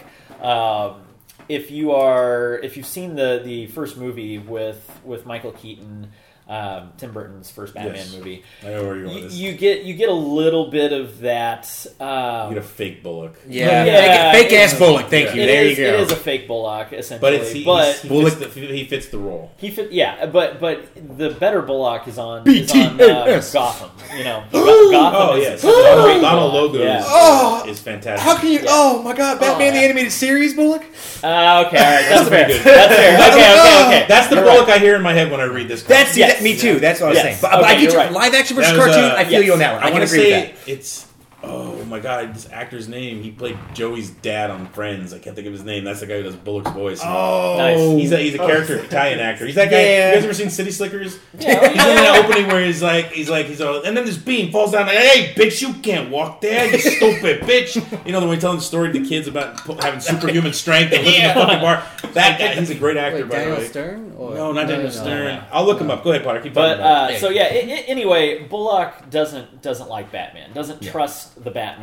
Um, 0.41 1.03
if 1.49 1.73
you 1.73 1.91
are 1.93 2.61
if 2.63 2.77
you've 2.77 2.87
seen 2.87 3.17
the 3.17 3.41
the 3.45 3.67
first 3.69 3.97
movie 3.97 4.39
with 4.39 5.01
with 5.05 5.27
Michael 5.27 5.51
Keaton, 5.53 6.13
um, 6.51 6.93
Tim 6.99 7.13
Burton's 7.13 7.51
first 7.51 7.75
Batman 7.75 7.95
Yes. 7.95 8.13
movie, 8.15 8.43
I 8.63 8.67
know 8.71 8.83
where 8.85 8.97
you're 8.97 9.05
going 9.05 9.17
you, 9.19 9.23
with 9.23 9.31
this. 9.31 9.39
you 9.41 9.53
get 9.55 9.83
you 9.85 9.95
get 9.95 10.09
a 10.09 10.13
little 10.13 10.69
bit 10.71 10.93
of 10.93 11.21
that. 11.21 11.87
You 12.01 12.05
Um, 12.07 12.49
get 12.55 12.59
a 12.59 12.67
fake 12.67 13.03
Bullock. 13.05 13.39
Yeah, 13.49 13.85
Yeah, 13.85 14.33
fake, 14.33 14.53
ass 14.53 14.77
Bullock. 14.77 15.07
Thank 15.07 15.29
yeah. 15.29 15.35
you. 15.35 15.43
it 15.43 15.47
there 15.47 15.65
is- 15.65 15.79
you 15.79 15.85
go. 15.87 15.95
It 15.95 16.01
is 16.01 16.11
a 16.13 16.17
fake 16.17 16.49
Bullock 16.49 16.93
essentially, 16.93 17.21
But 17.21 17.41
it's 17.41 17.53
he, 17.53 17.65
but 17.65 17.95
he, 17.97 18.09
Bullock- 18.09 18.33
fits 18.35 18.55
the, 18.55 18.61
he 18.61 18.85
fits 18.85 19.07
the 19.09 19.19
role. 19.19 19.53
he 19.59 19.71
fit, 19.71 19.93
yeah, 19.93 20.27
but 20.27 20.59
but 20.61 20.85
the 21.17 21.31
better 21.31 21.63
Bullock 21.63 22.09
is 22.09 22.19
on, 22.19 22.47
is 22.49 22.71
on 22.73 23.01
uh, 23.01 23.41
Gotham. 23.53 23.91
You 24.19 24.25
know, 24.25 24.45
Gotham 24.53 25.21
Oh 25.31 25.37
is 25.37 25.45
yes, 25.45 25.59
is 25.63 25.65
a 25.65 26.21
Donald 26.21 26.53
Bullock, 26.53 26.75
yeah. 26.83 27.03
Oh! 27.07 27.65
is 27.69 27.79
fantastic. 27.81 28.27
How 28.27 28.37
can 28.37 28.51
you? 28.51 28.59
Yeah. 28.59 28.67
Oh 28.71 29.03
my 29.03 29.15
God, 29.15 29.39
Batman 29.39 29.69
Oh, 29.71 29.73
the 29.75 29.79
animated 29.85 30.11
series, 30.13 30.55
Bullock. 30.55 30.83
Uh, 31.23 31.65
okay, 31.67 31.79
all 31.79 31.85
right, 31.85 32.07
that's 32.09 32.29
fair. 32.29 32.49
That's 32.49 32.95
fair. 32.97 33.11
Okay, 33.31 33.53
okay, 33.61 33.87
okay. 33.87 34.07
That's 34.09 34.27
the 34.29 34.37
Bullock. 34.37 34.69
I 34.69 34.79
hear 34.79 34.97
in 34.97 35.03
my 35.03 35.13
head 35.13 35.31
when 35.31 35.41
I 35.41 35.45
read 35.45 35.69
this. 35.69 35.83
That's 35.85 36.13
see, 36.13 36.23
Yes. 36.43 36.45
me 36.45 36.57
too. 36.57 36.81
That's 36.81 37.01
what 37.01 37.07
I 37.07 37.11
was 37.11 37.17
Yes. 37.17 37.25
saying. 37.25 37.39
But, 37.43 37.51
but 37.53 37.65
I 37.65 37.81
get 37.81 37.93
you. 37.93 37.99
right. 37.99 38.13
Live 38.13 38.35
action 38.35 38.57
versus 38.57 38.73
That 38.73 38.79
was, 38.79 38.87
cartoon. 38.87 39.11
uh, 39.11 39.15
I 39.17 39.25
feel 39.25 39.33
yes. 39.41 39.45
you 39.47 39.53
on 39.53 39.59
that 39.61 39.75
one. 39.75 39.83
I, 39.83 39.87
I 39.87 39.91
can 39.91 39.99
want 40.01 40.09
to 40.11 40.15
agree 40.17 40.31
say 40.31 40.41
with 40.51 40.65
that. 40.65 40.73
it's. 40.73 41.07
Oh 41.43 41.80
my 41.91 42.01
god, 42.01 42.35
this 42.35 42.49
actor's 42.51 42.89
name. 42.89 43.23
He 43.23 43.31
played 43.31 43.59
Joey's 43.75 44.11
dad 44.11 44.51
on 44.51 44.67
Friends. 44.69 45.13
I 45.13 45.19
can't 45.19 45.35
think 45.37 45.47
of 45.47 45.53
his 45.53 45.65
name. 45.65 45.85
That's 45.85 46.01
the 46.01 46.07
guy 46.07 46.17
who 46.19 46.23
does 46.23 46.37
Bullock's 46.37 46.71
voice. 46.71 47.01
Oh, 47.05 47.57
Nice. 47.59 47.79
He's 48.01 48.13
a 48.13 48.17
he's 48.19 48.35
a 48.35 48.39
character 48.39 48.77
Italian 48.79 49.21
actor. 49.21 49.45
He's 49.47 49.57
that 49.57 49.71
guy. 49.71 49.83
Yeah. 49.83 50.09
You 50.11 50.15
guys 50.17 50.25
ever 50.25 50.35
seen 50.35 50.51
City 50.51 50.71
Slickers? 50.71 51.19
Yeah, 51.39 51.61
He's 51.61 51.71
in 51.71 51.77
that 51.77 52.25
opening 52.25 52.47
where 52.49 52.65
he's 52.65 52.83
like 52.83 53.07
he's 53.13 53.29
like 53.29 53.47
he's 53.47 53.61
all, 53.61 53.83
and 53.83 53.97
then 53.97 54.05
this 54.07 54.17
beam 54.17 54.53
falls 54.53 54.73
down 54.73 54.87
like 54.87 54.97
hey 54.97 55.35
bitch 55.35 55.61
you 55.61 55.75
can't 55.83 56.11
walk 56.11 56.41
there 56.41 56.71
you 56.71 56.79
stupid 56.97 57.41
bitch 57.43 57.77
you 58.07 58.13
know 58.13 58.21
the 58.21 58.27
way 58.27 58.35
he's 58.35 58.41
telling 58.43 58.59
the 58.59 58.63
story 58.63 58.93
to 58.93 58.99
the 59.01 59.09
kids 59.09 59.27
about 59.29 59.59
having 59.83 60.01
superhuman 60.11 60.53
strength 60.53 60.93
and 60.93 61.05
lifting 61.05 61.27
the 61.29 61.35
fucking 61.35 61.61
bar 61.61 61.83
that 62.15 62.39
guy 62.39 62.55
he's 62.55 62.71
a 62.71 62.75
great 62.75 62.97
actor 62.97 63.23
Wait, 63.23 63.29
by 63.31 63.45
the 63.45 63.51
way 63.57 63.67
Stern? 63.67 64.13
Or? 64.17 64.35
no 64.35 64.53
not 64.53 64.69
Daniel 64.69 64.85
no, 64.85 64.91
Stern 64.91 65.25
no. 65.37 65.45
I'll 65.53 65.65
look 65.65 65.81
him 65.81 65.91
up 65.91 66.05
go 66.05 66.11
ahead 66.13 66.25
Potter 66.25 66.41
keep 66.41 66.55
talking 66.55 66.79
But 66.79 66.81
about 66.81 67.11
uh, 67.13 67.19
so 67.19 67.31
yeah. 67.31 67.45
I, 67.45 67.47
I- 67.47 67.85
anyway, 67.89 68.45
Bullock 68.47 69.11
doesn't 69.11 69.63
doesn't 69.63 69.89
like 69.89 70.13
Batman. 70.13 70.53
Doesn't 70.53 70.83
trust 70.83 71.43
the 71.43 71.51
Batman. 71.51 71.80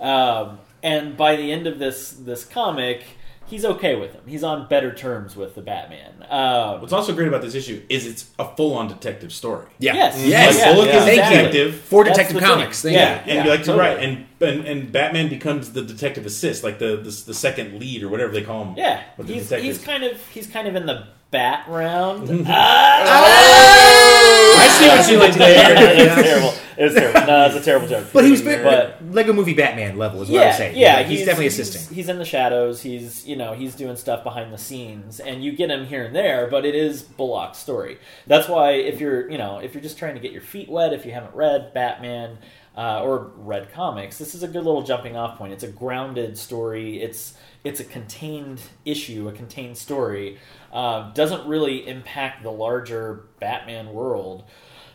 Um, 0.00 0.58
and 0.82 1.16
by 1.16 1.36
the 1.36 1.50
end 1.52 1.66
of 1.66 1.78
this 1.78 2.10
this 2.12 2.44
comic, 2.44 3.02
he's 3.46 3.64
okay 3.64 3.96
with 3.96 4.12
him. 4.12 4.22
He's 4.26 4.44
on 4.44 4.68
better 4.68 4.94
terms 4.94 5.34
with 5.36 5.54
the 5.54 5.62
Batman. 5.62 6.24
Um, 6.30 6.80
What's 6.80 6.92
also 6.92 7.14
great 7.14 7.26
about 7.28 7.42
this 7.42 7.54
issue 7.54 7.82
is 7.88 8.06
it's 8.06 8.30
a 8.38 8.44
full-on 8.56 8.86
detective 8.88 9.32
story. 9.32 9.66
Yeah. 9.78 9.94
Yes. 9.94 10.24
Yes. 10.26 10.54
Like 10.54 10.64
Yeah, 10.66 10.72
Bullock 10.74 10.88
yeah. 10.88 10.96
is 10.96 11.02
a 11.02 11.06
Thank 11.06 11.16
you. 11.16 11.36
detective, 11.38 11.80
For 11.80 12.04
That's 12.04 12.16
Detective 12.18 12.34
the 12.34 12.40
thing. 12.46 12.48
Comics. 12.58 12.82
Thank 12.82 12.94
Yeah. 12.96 13.24
you. 13.24 13.32
and 13.32 13.44
you're 13.46 13.56
like 13.56 13.66
you're 13.66 13.76
totally. 13.76 13.94
right, 13.96 13.98
and, 14.04 14.26
and 14.40 14.66
and 14.68 14.92
Batman 14.92 15.28
becomes 15.28 15.72
the 15.72 15.82
detective 15.82 16.26
assist, 16.26 16.62
like 16.62 16.78
the 16.78 16.96
the, 16.96 17.10
the 17.26 17.34
second 17.34 17.80
lead 17.80 18.02
or 18.04 18.08
whatever 18.08 18.30
they 18.32 18.42
call 18.42 18.64
him. 18.66 18.74
yeah, 18.76 19.02
he's, 19.26 19.50
he's 19.50 19.78
kind 19.78 20.04
of 20.04 20.24
he's 20.28 20.46
kind 20.46 20.68
of 20.68 20.76
in 20.76 20.86
the 20.86 21.06
bat 21.30 21.64
round. 21.68 22.28
I 24.68 25.02
see 25.02 25.16
what 25.16 25.28
you 25.32 25.34
like 25.34 25.34
there. 25.34 25.74
it's 26.18 26.28
terrible. 26.28 26.54
It's 26.76 26.94
terrible. 26.94 27.26
No, 27.26 27.46
it's 27.46 27.56
a 27.56 27.60
terrible 27.60 27.88
joke. 27.88 28.08
But 28.12 28.24
he 28.24 28.30
was 28.30 28.42
But- 28.42 29.02
Lego 29.12 29.32
Movie 29.32 29.54
Batman 29.54 29.96
level 29.96 30.22
is 30.22 30.28
what 30.28 30.40
yeah, 30.40 30.48
I'm 30.48 30.54
saying. 30.54 30.76
Yeah, 30.76 31.02
he's, 31.02 31.20
definitely 31.20 31.48
assisting. 31.48 31.94
He's 31.94 32.08
in 32.08 32.18
the 32.18 32.24
shadows. 32.24 32.82
He's 32.82 33.26
you 33.26 33.36
know 33.36 33.52
he's 33.54 33.74
doing 33.74 33.96
stuff 33.96 34.22
behind 34.22 34.52
the 34.52 34.58
scenes, 34.58 35.20
and 35.20 35.42
you 35.42 35.52
get 35.52 35.70
him 35.70 35.86
here 35.86 36.04
and 36.04 36.14
there. 36.14 36.46
But 36.46 36.64
it 36.64 36.74
is 36.74 37.02
Bullock's 37.02 37.58
story. 37.58 37.98
That's 38.26 38.48
why 38.48 38.72
if 38.72 39.00
you're 39.00 39.30
you 39.30 39.38
know 39.38 39.58
if 39.58 39.74
you're 39.74 39.82
just 39.82 39.98
trying 39.98 40.14
to 40.14 40.20
get 40.20 40.32
your 40.32 40.42
feet 40.42 40.68
wet, 40.68 40.92
if 40.92 41.04
you 41.04 41.12
haven't 41.12 41.34
read 41.34 41.72
Batman 41.74 42.38
uh, 42.76 43.02
or 43.02 43.32
read 43.36 43.72
comics, 43.72 44.18
this 44.18 44.34
is 44.34 44.42
a 44.42 44.48
good 44.48 44.64
little 44.64 44.82
jumping 44.82 45.16
off 45.16 45.38
point. 45.38 45.52
It's 45.52 45.64
a 45.64 45.68
grounded 45.68 46.38
story. 46.38 47.00
It's 47.02 47.34
it's 47.68 47.80
a 47.80 47.84
contained 47.84 48.60
issue, 48.84 49.28
a 49.28 49.32
contained 49.32 49.76
story. 49.78 50.38
Uh, 50.72 51.12
doesn't 51.12 51.46
really 51.46 51.86
impact 51.86 52.42
the 52.42 52.50
larger 52.50 53.24
Batman 53.40 53.92
world 53.92 54.44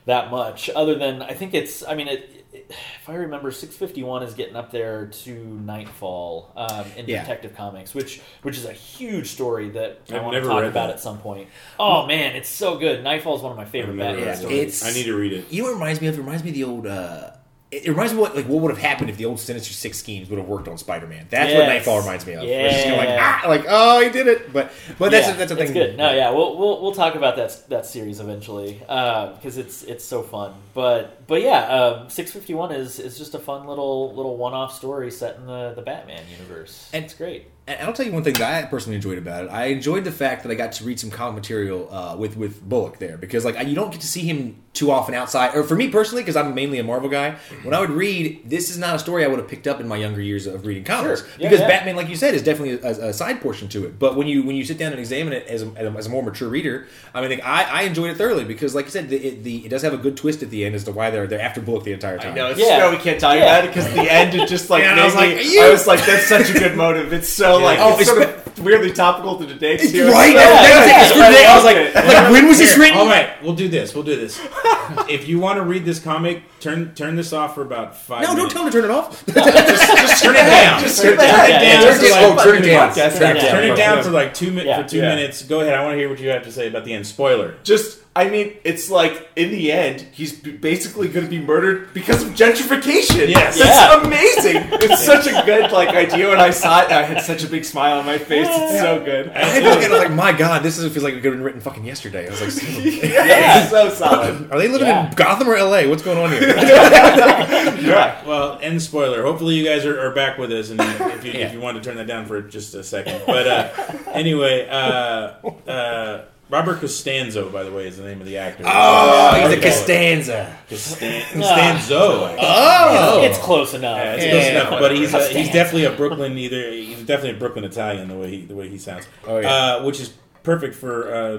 that 0.05 0.29
much 0.29 0.69
other 0.75 0.95
than 0.95 1.21
i 1.21 1.31
think 1.33 1.53
it's 1.53 1.81
i 1.87 1.95
mean 1.95 2.09
it, 2.09 2.45
it- 2.51 2.69
if 3.01 3.07
i 3.09 3.13
remember 3.15 3.51
651 3.51 4.21
is 4.23 4.33
getting 4.33 4.57
up 4.57 4.69
there 4.69 5.07
to 5.07 5.33
Knightfall 5.33 6.51
um, 6.57 6.85
in 6.97 7.05
Yeah. 7.07 7.21
detective 7.21 7.55
comics 7.55 7.93
which 7.95 8.19
which 8.41 8.57
is 8.57 8.65
a 8.65 8.73
huge 8.73 9.27
story 9.29 9.69
that 9.69 10.01
i 10.11 10.17
I've 10.17 10.23
want 10.23 10.35
to 10.35 10.41
talk 10.41 10.59
read 10.61 10.69
about 10.71 10.87
that. 10.87 10.95
at 10.95 10.99
some 10.99 11.19
point 11.19 11.47
oh 11.79 12.05
man 12.05 12.35
it's 12.35 12.49
so 12.49 12.77
good 12.77 13.01
Knightfall 13.01 13.37
is 13.37 13.41
one 13.41 13.53
of 13.53 13.57
my 13.57 13.63
favorite 13.65 13.97
batman 13.97 14.25
read 14.27 14.37
stories 14.37 14.83
I 14.85 14.91
need 14.93 15.05
to 15.05 15.15
read 15.15 15.31
it. 15.31 15.49
You 15.49 15.61
know 15.63 15.69
what 15.69 15.71
it 15.71 15.79
reminds 15.79 16.01
me 16.01 16.07
of? 16.07 16.15
It 16.15 16.19
reminds 16.19 16.43
me 16.43 16.49
of 16.49 16.55
the 16.55 16.63
old. 16.65 16.85
Uh, 16.85 17.31
it 17.73 17.89
reminds 17.89 18.13
me 18.13 18.19
of 18.19 18.21
what 18.21 18.35
like 18.35 18.45
what 18.47 18.61
would 18.61 18.71
have 18.71 18.79
happened 18.81 19.09
if 19.09 19.17
the 19.17 19.25
old 19.25 19.39
Sinister 19.39 19.73
Six 19.73 19.97
schemes 19.97 20.29
would 20.29 20.37
have 20.39 20.47
worked 20.47 20.67
on 20.67 20.77
Spider-Man. 20.77 21.27
That's 21.29 21.53
what 21.53 21.67
Knightfall 21.67 21.99
reminds 21.99 22.25
me 22.25 22.33
of. 22.33 22.43
Where 22.43 22.65
it's 22.65 22.73
just 22.75 22.83
kinda 22.85 22.97
like 22.97 23.09
Yeah. 23.09 23.41
ah, 23.43 23.47
like 23.49 23.65
oh, 23.67 24.01
he 24.01 24.09
did 24.09 24.27
it. 24.27 24.53
But 24.53 24.71
but 24.99 25.11
that's 25.11 25.27
yeah, 25.27 25.33
a, 25.33 25.37
that's 25.37 25.51
a 25.51 25.55
thing. 25.55 25.73
good. 25.73 25.97
No, 25.97 26.13
yeah, 26.13 26.29
we'll, 26.31 26.57
we'll 26.57 26.81
we'll 26.81 26.93
talk 26.93 27.15
about 27.15 27.35
that 27.37 27.69
that 27.69 27.85
series 27.85 28.19
eventually 28.19 28.73
because 28.79 29.57
it's 29.57 29.83
it's 29.83 30.05
so 30.05 30.21
fun. 30.23 30.53
But 30.73 31.22
but 31.27 31.41
yeah, 31.41 31.67
um, 31.67 32.09
six 32.09 32.31
fifty 32.31 32.53
one 32.53 32.71
is 32.71 32.99
is 32.99 33.17
just 33.17 33.35
a 33.35 33.39
fun 33.39 33.67
little 33.67 34.13
little 34.15 34.37
one 34.37 34.53
off 34.53 34.73
story 34.73 35.11
set 35.11 35.37
in 35.37 35.45
the 35.45 35.73
the 35.75 35.81
Batman 35.81 36.23
universe. 36.31 36.89
And- 36.93 37.05
it's 37.05 37.13
great. 37.13 37.47
And 37.65 37.79
I'll 37.79 37.93
tell 37.93 38.05
you 38.05 38.11
one 38.11 38.25
thing 38.25 38.33
that 38.33 38.65
I 38.65 38.67
personally 38.67 38.97
enjoyed 38.97 39.17
about 39.17 39.45
it. 39.45 39.47
I 39.47 39.67
enjoyed 39.67 40.03
the 40.03 40.11
fact 40.11 40.43
that 40.43 40.51
I 40.51 40.55
got 40.55 40.73
to 40.73 40.83
read 40.83 40.99
some 40.99 41.09
comic 41.09 41.35
material 41.35 41.87
uh, 41.93 42.13
with 42.17 42.35
with 42.35 42.61
Bullock 42.61 42.99
there 42.99 43.15
because 43.17 43.45
like 43.45 43.55
you 43.65 43.73
don't 43.73 43.89
get 43.89 44.01
to 44.01 44.07
see 44.07 44.19
him 44.21 44.61
too 44.73 44.91
often 44.91 45.15
outside. 45.15 45.55
Or 45.55 45.63
for 45.63 45.75
me 45.75 45.87
personally, 45.87 46.23
because 46.23 46.35
I'm 46.35 46.53
mainly 46.55 46.77
a 46.79 46.83
Marvel 46.83 47.07
guy, 47.07 47.37
when 47.61 47.73
I 47.73 47.79
would 47.79 47.91
read, 47.91 48.49
this 48.49 48.69
is 48.69 48.77
not 48.77 48.95
a 48.95 48.99
story 48.99 49.23
I 49.23 49.27
would 49.27 49.39
have 49.39 49.47
picked 49.47 49.67
up 49.67 49.79
in 49.79 49.87
my 49.87 49.95
younger 49.95 50.19
years 50.19 50.45
of 50.45 50.65
reading 50.65 50.83
comics 50.83 51.21
Sure. 51.21 51.29
Yeah, 51.37 51.47
because 51.47 51.61
yeah. 51.61 51.67
Batman, 51.69 51.95
like 51.95 52.09
you 52.09 52.17
said, 52.17 52.33
is 52.33 52.43
definitely 52.43 52.81
a, 52.85 53.09
a 53.09 53.13
side 53.13 53.39
portion 53.39 53.69
to 53.69 53.85
it. 53.85 53.97
But 53.97 54.17
when 54.17 54.27
you 54.27 54.43
when 54.43 54.57
you 54.57 54.65
sit 54.65 54.77
down 54.77 54.91
and 54.91 54.99
examine 54.99 55.31
it 55.31 55.47
as 55.47 55.63
a, 55.63 55.67
as 55.77 56.07
a 56.07 56.09
more 56.09 56.21
mature 56.21 56.49
reader, 56.49 56.87
I 57.13 57.21
mean, 57.21 57.29
like, 57.29 57.45
I, 57.45 57.63
I 57.63 57.81
enjoyed 57.83 58.09
it 58.09 58.17
thoroughly 58.17 58.43
because, 58.43 58.75
like 58.75 58.85
you 58.85 58.91
said, 58.91 59.07
the, 59.07 59.15
it, 59.25 59.43
the, 59.43 59.65
it 59.65 59.69
does 59.69 59.83
have 59.83 59.93
a 59.93 59.97
good 59.97 60.17
twist 60.17 60.43
at 60.43 60.49
the 60.49 60.65
end 60.65 60.75
as 60.75 60.83
to 60.83 60.91
why 60.91 61.11
they're 61.11 61.22
they're 61.27 61.41
after 61.41 61.61
Bullock 61.61 61.83
the 61.83 61.93
entire 61.93 62.19
I 62.19 62.23
time. 62.23 62.35
know 62.35 62.47
it's 62.51 62.59
Yeah. 62.59 62.77
yeah. 62.77 62.89
we 62.91 62.97
can't 62.97 63.19
talk 63.19 63.35
Yeah. 63.35 63.43
about 63.43 63.65
it 63.65 63.67
because 63.73 63.91
the 63.93 64.11
end 64.11 64.33
is 64.35 64.49
just 64.49 64.69
like 64.69 64.83
Yeah, 64.83 64.91
and 64.91 64.99
I 64.99 65.05
was 65.05 65.15
like, 65.15 65.35
me. 65.37 65.53
You-" 65.53 65.61
I 65.63 65.69
was 65.71 65.87
like, 65.87 66.05
that's 66.05 66.27
such 66.27 66.49
a 66.49 66.53
good 66.53 66.75
motive. 66.75 67.11
It's 67.13 67.29
so 67.29 67.57
like 67.57 67.79
Oh, 67.79 67.91
it's 67.93 68.01
it's 68.01 68.09
sort 68.09 68.21
of 68.23 68.59
weirdly 68.63 68.91
topical 68.93 69.37
to 69.39 69.45
today 69.47 69.77
too. 69.77 70.07
Right? 70.09 70.27
So 70.31 70.37
That's- 70.37 70.67
good. 70.67 70.89
that's- 70.89 71.13
that's 71.13 71.13
good. 71.13 71.45
I 71.45 71.55
was 71.55 71.63
like, 71.63 71.77
Okay. 71.77 72.07
like 72.07 72.31
when 72.31 72.47
was 72.47 72.57
this 72.59 72.77
written? 72.77 72.97
Oh, 72.97 73.01
All 73.01 73.07
right, 73.07 73.41
we'll 73.43 73.55
do 73.55 73.67
this. 73.67 73.93
We'll 73.95 74.03
do 74.03 74.15
this. 74.15 74.39
if 75.09 75.27
you 75.27 75.39
want 75.39 75.57
to 75.57 75.63
read 75.63 75.85
this 75.85 75.99
comic, 75.99 76.43
turn 76.59 76.93
turn 76.95 77.15
this 77.15 77.33
off 77.33 77.55
for 77.55 77.61
about 77.61 77.97
five. 77.97 78.23
No, 78.27 78.35
don't 78.35 78.49
tell 78.51 78.63
him 78.65 78.71
to 78.71 78.77
turn 78.81 78.85
it 78.85 78.91
off. 78.91 79.25
just 79.25 80.23
turn 80.23 80.35
it 80.35 80.39
down. 80.39 80.81
Just 80.81 81.01
turn, 81.01 81.17
turn 81.17 81.25
it 81.25 81.27
down. 81.27 81.61
down. 81.61 81.93
For 81.93 81.99
turn 81.99 82.05
it- 82.05 82.11
like- 82.11 82.21
oh, 82.39 82.43
turn 82.43 82.55
it 82.63 82.65
down. 82.67 82.89
Podcast. 82.89 83.17
Turn 83.17 83.37
it 83.37 83.41
down. 83.41 83.51
Turn 83.51 83.63
it 83.71 83.75
down 83.75 84.03
for 84.03 84.11
like 84.11 84.33
two 84.33 84.51
minutes. 84.51 84.81
For 84.83 84.97
two 84.97 85.01
minutes. 85.01 85.43
Go 85.43 85.61
ahead. 85.61 85.73
I 85.73 85.83
want 85.83 85.93
to 85.93 85.97
hear 85.97 86.09
what 86.09 86.19
you 86.19 86.29
have 86.29 86.43
to 86.43 86.51
say 86.51 86.67
about 86.67 86.85
the 86.85 86.93
end. 86.93 87.05
Spoiler. 87.07 87.55
Just, 87.63 87.99
I 88.15 88.29
mean, 88.29 88.57
it's 88.63 88.91
like 88.91 89.27
in 89.35 89.49
the 89.49 89.71
end, 89.71 90.01
he's 90.11 90.33
basically 90.39 91.07
going 91.07 91.25
to 91.25 91.29
be 91.29 91.39
murdered 91.41 91.93
because 91.95 92.21
of 92.21 92.29
gentrification. 92.33 93.27
Yes. 93.27 93.57
that's 93.57 93.75
Yeah. 93.79 94.03
amazing. 94.05 94.69
It's 94.83 95.03
such 95.03 95.25
a 95.25 95.43
good 95.45 95.71
like 95.71 95.89
idea. 95.89 96.29
When 96.29 96.39
I 96.39 96.51
saw 96.51 96.81
it, 96.83 96.91
I 96.91 97.01
had 97.03 97.21
such 97.23 97.43
a 97.43 97.47
big 97.47 97.65
smile 97.65 97.97
on 97.99 98.05
my 98.05 98.19
face. 98.19 98.47
It's 98.49 98.79
so 98.79 99.03
good. 99.03 99.29
I 99.29 99.59
looked 99.61 99.77
at 99.77 99.83
it, 99.83 99.85
I 99.85 99.89
was 99.89 99.99
like, 99.99 100.11
my 100.11 100.31
god, 100.31 100.61
this 100.61 100.77
is, 100.77 100.91
feels 100.93 101.03
like 101.03 101.13
it 101.13 101.21
could 101.21 101.25
have 101.31 101.33
been 101.33 101.43
written 101.43 101.61
fucking 101.61 101.85
yesterday. 101.85 102.27
I 102.27 102.29
was 102.29 102.41
like, 102.41 102.51
son 102.51 102.81
yeah, 103.09 103.65
so 103.67 103.89
solid. 103.89 104.47
are 104.51 104.59
they 104.59 104.67
living 104.67 104.87
Yeah. 104.87 105.07
in 105.09 105.15
Gotham 105.15 105.49
or 105.49 105.57
LA? 105.57 105.87
What's 105.89 106.03
going 106.03 106.17
on 106.19 106.31
here? 106.31 106.55
Yeah. 106.55 108.23
Well, 108.25 108.59
end 108.61 108.81
spoiler. 108.81 109.23
Hopefully, 109.23 109.55
you 109.55 109.65
guys 109.65 109.85
are, 109.85 109.99
are 109.99 110.13
back 110.13 110.37
with 110.37 110.51
us, 110.51 110.69
and 110.69 110.79
if 110.81 111.25
you, 111.25 111.31
Yeah. 111.31 111.47
if 111.47 111.53
you 111.53 111.59
want 111.59 111.77
to 111.77 111.83
turn 111.83 111.97
that 111.97 112.07
down 112.07 112.25
for 112.25 112.41
just 112.41 112.75
a 112.75 112.83
second. 112.83 113.21
But 113.25 113.47
uh, 113.47 113.69
anyway, 114.13 114.67
uh, 114.69 115.31
uh, 115.69 116.25
Robert 116.53 116.79
Costanzo, 116.81 117.49
by 117.49 117.63
the 117.63 117.71
way, 117.71 117.87
is 117.87 117.97
the 117.97 118.03
name 118.03 118.21
of 118.21 118.27
the 118.27 118.37
actor. 118.37 118.63
Oh, 118.67 119.33
he's 119.41 119.57
a 119.57 119.59
Costanza. 119.59 120.55
Costan- 120.69 121.23
Costanzo. 121.33 122.35
Oh, 122.39 123.23
It's 123.23 123.39
close 123.39 123.73
enough. 123.73 123.97
Yeah, 123.97 124.13
it's 124.13 124.23
Yeah, 124.25 124.31
close 124.31 124.47
enough, 124.49 124.79
but 124.79 124.95
he's 124.95 125.11
a, 125.15 125.27
he's 125.29 125.51
definitely 125.51 125.85
a 125.85 125.93
Brooklyn 125.93 126.37
either. 126.37 126.69
He's 126.69 126.99
definitely 126.99 127.31
a 127.37 127.39
Brooklyn 127.39 127.65
Italian 127.65 128.07
the 128.07 128.13
way 128.13 128.29
he 128.29 128.45
the 128.45 128.53
way 128.53 128.69
he 128.69 128.77
sounds. 128.77 129.07
Oh, 129.25 129.39
yeah. 129.39 129.51
uh, 129.51 129.83
which 129.83 129.99
is 129.99 130.13
perfect 130.43 130.75
for 130.75 131.11
uh, 131.11 131.37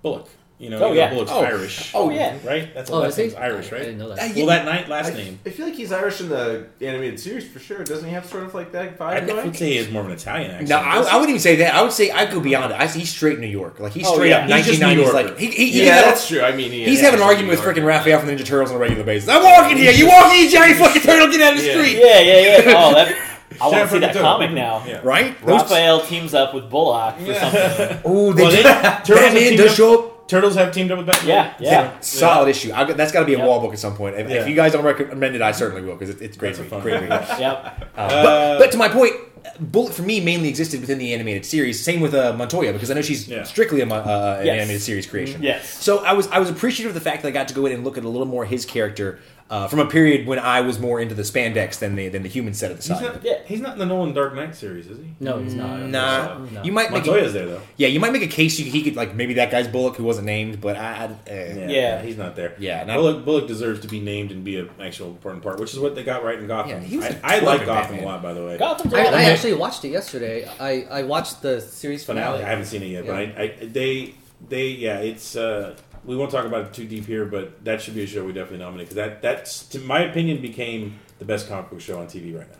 Bullock. 0.00 0.30
You 0.56 0.70
know, 0.70 0.78
Oh, 0.78 0.88
you 0.90 0.94
know, 0.94 1.00
yeah. 1.00 1.10
Bullock's 1.10 1.32
Oh. 1.32 1.40
Irish. 1.42 1.90
Oh, 1.94 2.10
yeah. 2.10 2.36
right. 2.44 2.72
That's 2.72 2.88
Oh, 2.88 3.00
last 3.00 3.10
is 3.10 3.16
he? 3.16 3.22
name's 3.22 3.34
Irish, 3.34 3.72
I 3.72 3.74
right? 3.74 3.78
didn't 3.82 3.98
know 3.98 4.08
that. 4.14 4.18
Uh, 4.30 4.32
Well, 4.36 4.46
that 4.46 4.64
night 4.64 4.88
last 4.88 5.10
I, 5.12 5.14
name. 5.16 5.40
I 5.44 5.50
feel 5.50 5.66
like 5.66 5.74
he's 5.74 5.90
Irish 5.90 6.20
in 6.20 6.28
the 6.28 6.66
animated 6.80 7.18
series 7.18 7.44
for 7.48 7.58
sure. 7.58 7.82
Doesn't 7.82 8.08
he 8.08 8.14
have 8.14 8.24
sort 8.24 8.44
of 8.44 8.54
like 8.54 8.70
that 8.70 8.96
vibe? 8.96 9.28
I 9.28 9.44
would 9.44 9.56
say 9.56 9.70
he 9.70 9.76
has 9.78 9.90
more 9.90 10.02
of 10.02 10.06
an 10.08 10.12
Italian 10.14 10.52
accent. 10.52 10.68
No, 10.68 10.76
I, 10.78 10.98
I 11.00 11.14
wouldn't 11.16 11.30
even 11.30 11.40
say 11.40 11.56
that. 11.56 11.74
I 11.74 11.82
would 11.82 11.90
say 11.90 12.12
I'd 12.12 12.30
go 12.30 12.38
beyond 12.38 12.72
it. 12.72 12.80
I 12.80 12.86
he's 12.86 13.10
straight 13.10 13.40
New 13.40 13.48
York. 13.48 13.80
Like 13.80 13.92
he's 13.92 14.06
Oh, 14.06 14.14
straight 14.14 14.30
yeah. 14.30 14.44
up 14.44 14.48
1990s. 14.50 15.12
Like 15.12 15.36
he, 15.38 15.46
he, 15.50 15.70
he 15.72 15.86
yeah, 15.86 15.94
has- 15.96 16.04
that's 16.04 16.28
true. 16.28 16.40
I 16.42 16.52
mean, 16.54 16.70
he 16.70 16.84
He's 16.84 16.98
is 17.00 17.04
having 17.04 17.18
an 17.20 17.26
argument 17.26 17.50
with 17.58 17.76
New 17.76 17.82
freaking 17.82 17.84
Raphael 17.84 18.20
from 18.20 18.28
the 18.28 18.34
Ninja 18.36 18.46
Turtles 18.46 18.70
on 18.70 18.76
a 18.76 18.78
regular 18.80 19.02
basis. 19.04 19.28
I'm 19.28 19.42
walking 19.42 19.76
here. 19.76 19.90
You 19.90 20.06
walking, 20.06 20.38
you 20.38 20.50
giant 20.50 20.78
fucking 20.78 21.02
turtle. 21.02 21.28
Get 21.32 21.40
out 21.40 21.54
of 21.54 21.58
the 21.62 21.68
street. 21.68 21.96
Yeah, 21.98 22.20
yeah, 22.20 22.40
yeah. 22.58 22.74
Oh, 22.76 22.94
that. 22.94 23.30
I 23.60 23.64
want 23.66 23.74
to 23.76 23.82
out 23.82 23.90
see 23.90 23.98
that 23.98 24.14
the 24.14 24.20
comic 24.20 24.50
now. 24.52 24.84
Yeah. 24.86 25.00
Right? 25.02 25.36
Raphael 25.42 26.00
teams 26.00 26.32
up 26.34 26.54
with 26.54 26.70
Bullock 26.70 27.18
for 27.18 27.34
something. 27.34 28.00
Ooh, 28.10 28.32
they 28.32 28.42
Well, 28.42 28.52
they- 28.52 28.62
just, 28.62 29.04
Turtles 29.06 29.18
have 29.20 29.32
Batman 29.34 29.56
does 29.56 29.74
show 29.74 29.94
up. 30.06 30.10
Turtles 30.26 30.54
have 30.54 30.72
teamed 30.72 30.90
up 30.90 30.98
with 30.98 31.06
Batman. 31.06 31.28
Yeah, 31.28 31.54
yeah. 31.60 32.00
Solid 32.00 32.48
issue. 32.48 32.72
I, 32.74 32.84
that's 32.92 33.12
got 33.12 33.20
to 33.20 33.26
be 33.26 33.34
a 33.34 33.38
Yep. 33.38 33.46
wall 33.46 33.60
book 33.60 33.72
at 33.72 33.78
some 33.78 33.94
point. 33.96 34.16
If, 34.16 34.30
Yeah. 34.30 34.36
if 34.42 34.48
you 34.48 34.54
guys 34.54 34.72
don't 34.72 34.84
recommend 34.84 35.34
it, 35.36 35.42
I 35.42 35.52
certainly 35.52 35.82
will 35.82 35.94
because 35.96 36.08
it, 36.10 36.22
it's 36.22 36.36
great. 36.36 36.56
That's 36.56 36.60
a 36.60 36.62
read, 36.62 36.70
fun 36.70 36.80
great 36.82 37.00
read. 37.02 37.10
Yep. 37.38 37.90
Uh, 37.96 38.00
Uh, 38.00 38.22
but, 38.22 38.58
but 38.58 38.72
to 38.72 38.78
my 38.78 38.88
point, 38.88 39.12
Bullock 39.60 39.92
for 39.92 40.02
me 40.02 40.20
mainly 40.20 40.48
existed 40.48 40.80
within 40.80 40.96
the 40.98 41.12
animated 41.12 41.44
series. 41.44 41.84
Same 41.84 42.00
with 42.00 42.14
uh, 42.14 42.32
Montoya 42.32 42.72
because 42.72 42.90
I 42.90 42.94
know 42.94 43.02
she's 43.02 43.28
Yeah. 43.28 43.42
strictly 43.44 43.82
a, 43.82 43.86
uh, 43.86 44.38
an 44.40 44.46
Yes. 44.46 44.58
animated 44.60 44.80
series 44.82 45.06
creation. 45.06 45.42
Yes. 45.42 45.68
So 45.68 45.98
I 46.04 46.14
was 46.14 46.26
I 46.28 46.38
was 46.38 46.48
appreciative 46.48 46.90
of 46.90 46.94
the 46.94 47.08
fact 47.08 47.22
that 47.22 47.28
I 47.28 47.30
got 47.30 47.48
to 47.48 47.54
go 47.54 47.66
in 47.66 47.72
and 47.72 47.84
look 47.84 47.98
at 47.98 48.04
a 48.04 48.08
little 48.08 48.26
more 48.26 48.46
his 48.46 48.64
character 48.64 49.18
uh, 49.50 49.68
from 49.68 49.78
a 49.78 49.84
period 49.86 50.26
when 50.26 50.38
I 50.38 50.62
was 50.62 50.78
more 50.80 50.98
into 51.00 51.14
the 51.14 51.22
spandex 51.22 51.78
than 51.78 51.96
the 51.96 52.08
than 52.08 52.22
the 52.22 52.28
human 52.30 52.54
set 52.54 52.70
of 52.70 52.78
the 52.78 52.82
He's 52.82 52.98
side. 52.98 53.14
not, 53.14 53.24
Yeah. 53.24 53.38
he's 53.44 53.60
not 53.60 53.74
in 53.74 53.78
the 53.78 53.84
Nolan 53.86 54.14
Dark 54.14 54.34
Knight 54.34 54.56
series, 54.56 54.86
is 54.88 54.96
he? 54.96 55.04
No, 55.20 55.38
he's 55.38 55.54
not. 55.54 55.80
Nah, 55.80 56.38
No. 56.38 56.62
you 56.62 56.72
might 56.72 56.90
make 56.90 57.06
a, 57.06 57.10
there 57.10 57.28
though. 57.46 57.60
yeah, 57.76 57.88
you 57.88 58.00
might 58.00 58.12
make 58.12 58.22
a 58.22 58.26
case 58.26 58.58
you, 58.58 58.64
he 58.70 58.82
could 58.82 58.96
like 58.96 59.14
maybe 59.14 59.34
that 59.34 59.50
guy's 59.50 59.68
Bullock 59.68 59.96
who 59.96 60.04
wasn't 60.04 60.24
named, 60.26 60.62
but 60.62 60.76
I, 60.76 61.10
I 61.26 61.30
eh. 61.30 61.66
Yeah. 61.68 62.00
he's 62.02 62.16
not 62.16 62.36
there. 62.36 62.54
Yeah, 62.58 62.84
not- 62.84 62.96
Bullock, 62.96 63.24
Bullock 63.26 63.46
deserves 63.46 63.80
to 63.80 63.88
be 63.88 64.00
named 64.00 64.32
and 64.32 64.44
be 64.44 64.56
an 64.58 64.70
actual 64.80 65.08
important 65.08 65.42
part, 65.42 65.60
which 65.60 65.74
is 65.74 65.78
what 65.78 65.94
they 65.94 66.02
got 66.04 66.24
right 66.24 66.38
in 66.38 66.46
Gotham. 66.46 66.80
Yeah, 66.80 66.80
he 66.80 66.96
was 66.96 67.06
I, 67.06 67.10
a 67.10 67.20
I 67.22 67.38
like 67.40 67.66
Gotham 67.66 67.96
Batman. 67.96 68.02
a 68.02 68.06
lot, 68.06 68.22
by 68.22 68.32
the 68.32 68.44
way. 68.44 68.56
Gotham's 68.56 68.94
I, 68.94 69.00
a 69.00 69.04
lot 69.04 69.14
I 69.14 69.24
actually 69.24 69.54
watched 69.54 69.84
it 69.84 69.88
yesterday. 69.90 70.48
I, 70.58 70.86
I 70.90 71.02
watched 71.02 71.42
the 71.42 71.60
series 71.60 72.02
finale. 72.02 72.38
finale. 72.38 72.44
I 72.44 72.48
haven't 72.48 72.64
seen 72.64 72.82
it 72.82 72.86
yet, 72.86 73.06
but 73.06 73.14
I, 73.14 73.22
I 73.60 73.66
they 73.66 74.14
they 74.48 74.68
yeah, 74.68 74.98
it's 75.00 75.36
uh, 75.36 75.76
we 76.04 76.16
won't 76.16 76.30
talk 76.30 76.44
about 76.44 76.66
it 76.66 76.72
too 76.74 76.86
deep 76.86 77.06
here, 77.06 77.24
but 77.24 77.64
that 77.64 77.80
should 77.80 77.94
be 77.94 78.02
a 78.02 78.06
show 78.06 78.24
we 78.24 78.32
definitely 78.32 78.58
nominate 78.58 78.86
because 78.88 78.96
that 78.96 79.22
that's 79.22 79.66
to 79.68 79.78
my 79.80 80.00
opinion 80.00 80.40
became 80.42 80.98
the 81.18 81.24
best 81.24 81.48
comic 81.48 81.70
book 81.70 81.80
show 81.80 81.98
on 82.00 82.06
TV 82.06 82.36
right 82.38 82.48
now. 82.50 82.58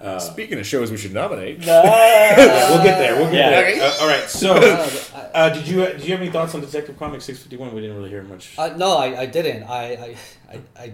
Uh, 0.00 0.18
Speaking 0.18 0.58
of 0.58 0.66
shows 0.66 0.90
we 0.90 0.96
should 0.96 1.12
nominate, 1.12 1.58
yeah, 1.58 2.70
we'll 2.70 2.82
get 2.82 2.98
there. 2.98 3.16
We'll 3.16 3.26
get 3.30 3.34
Yeah. 3.34 3.50
there. 3.50 3.82
Uh, 3.82 3.96
all 4.00 4.08
right. 4.08 4.28
So, 4.30 4.54
Uh, 5.14 5.16
uh, 5.34 5.48
did 5.50 5.68
you 5.68 5.84
did 5.84 6.04
you 6.04 6.12
have 6.12 6.20
any 6.22 6.30
thoughts 6.30 6.54
on 6.54 6.62
Detective 6.62 6.98
Comics 6.98 7.24
six 7.26 7.38
fifty 7.40 7.56
one? 7.58 7.74
We 7.74 7.82
didn't 7.82 7.96
really 7.96 8.08
hear 8.08 8.22
much. 8.22 8.58
Uh, 8.58 8.68
no, 8.78 8.96
I, 8.96 9.20
I 9.20 9.26
didn't. 9.26 9.64
I, 9.64 9.84
I, 9.92 10.16
I, 10.50 10.60
I 10.82 10.92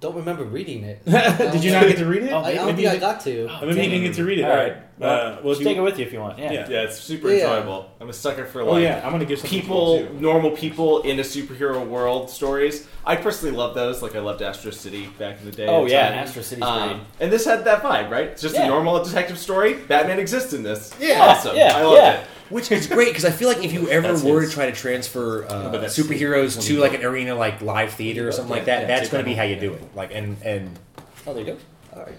don't 0.00 0.16
remember 0.16 0.44
reading 0.44 0.84
it. 0.84 1.02
did 1.06 1.64
you 1.64 1.70
not 1.72 1.84
get 1.86 1.96
to 1.98 2.04
read 2.06 2.24
it? 2.24 2.32
Oh, 2.32 2.40
I, 2.40 2.48
I 2.48 2.54
don't 2.56 2.66
maybe 2.66 2.82
think 2.82 2.96
I 2.96 2.98
got 2.98 3.20
to. 3.22 3.46
uh, 3.46 3.60
maybe 3.64 3.82
you 3.84 3.88
didn't 3.88 4.04
get 4.04 4.14
to 4.16 4.24
read 4.24 4.38
it. 4.40 4.44
All 4.44 4.50
All 4.50 4.56
right. 4.56 4.76
Right. 5.02 5.24
Well, 5.24 5.32
Uh, 5.32 5.38
well, 5.42 5.56
you, 5.58 5.64
take 5.64 5.76
it 5.76 5.80
with 5.80 5.98
you 5.98 6.06
if 6.06 6.12
you 6.12 6.20
want. 6.20 6.38
Yeah. 6.38 6.52
Yeah. 6.52 6.68
Yeah, 6.68 6.82
it's 6.82 6.98
super 6.98 7.28
Yeah. 7.28 7.44
enjoyable. 7.44 7.90
I'm 8.00 8.08
a 8.08 8.12
sucker 8.12 8.44
for 8.44 8.62
oh 8.62 8.72
like 8.72 8.82
yeah, 8.82 9.02
I'm 9.04 9.12
gonna 9.12 9.24
give 9.24 9.40
some 9.40 9.50
people, 9.50 9.98
too. 9.98 10.08
normal 10.20 10.50
people 10.52 11.02
in 11.02 11.18
a 11.18 11.22
superhero 11.22 11.86
world 11.86 12.30
stories. 12.30 12.86
I 13.04 13.16
personally 13.16 13.56
love 13.56 13.74
those. 13.74 14.02
Like 14.02 14.14
I 14.16 14.20
loved 14.20 14.42
Astro 14.42 14.70
City 14.70 15.08
back 15.18 15.38
in 15.40 15.44
the 15.46 15.52
day. 15.52 15.66
Oh 15.66 15.86
yeah, 15.86 16.08
stuff. 16.08 16.28
Astro 16.28 16.42
City's 16.42 16.64
Um, 16.64 17.00
and 17.20 17.32
this 17.32 17.44
had 17.44 17.64
that 17.64 17.82
vibe, 17.82 18.10
right? 18.10 18.26
It's 18.28 18.42
just 18.42 18.54
Yeah. 18.54 18.64
a 18.64 18.68
normal 18.68 19.02
detective 19.04 19.38
story. 19.38 19.74
Batman 19.74 20.18
exists 20.18 20.52
in 20.52 20.62
this. 20.62 20.92
Yeah. 21.00 21.20
awesome. 21.22 21.56
Yeah, 21.56 21.76
I 21.76 21.82
loved 21.82 21.96
yeah. 21.96 22.12
it. 22.20 22.26
which 22.50 22.70
is 22.70 22.86
great 22.86 23.08
because 23.08 23.24
I 23.24 23.30
feel 23.30 23.48
like 23.48 23.64
if 23.64 23.72
you 23.72 23.88
ever 23.88 24.08
That's 24.08 24.22
were 24.22 24.40
his. 24.42 24.50
to 24.50 24.54
try 24.56 24.66
to 24.66 24.72
transfer 24.72 25.46
uh, 25.46 25.72
superheroes 25.88 26.60
to 26.66 26.78
like 26.78 26.92
an 26.94 27.02
arena 27.02 27.34
like 27.34 27.62
live 27.62 27.94
theater 27.94 28.28
or 28.28 28.32
something 28.32 28.50
like 28.54 28.66
that, 28.66 28.82
yeah, 28.82 28.86
that's 28.88 29.08
going 29.08 29.24
to 29.24 29.28
be 29.28 29.34
how 29.34 29.44
you 29.44 29.56
do 29.56 29.72
it. 29.72 29.82
Like 29.96 30.14
and 30.14 30.36
and 30.44 30.78
Oh, 31.26 31.32
there 31.32 31.44
you 31.44 31.52
go. 31.52 31.56
All 31.96 32.02
right. 32.02 32.14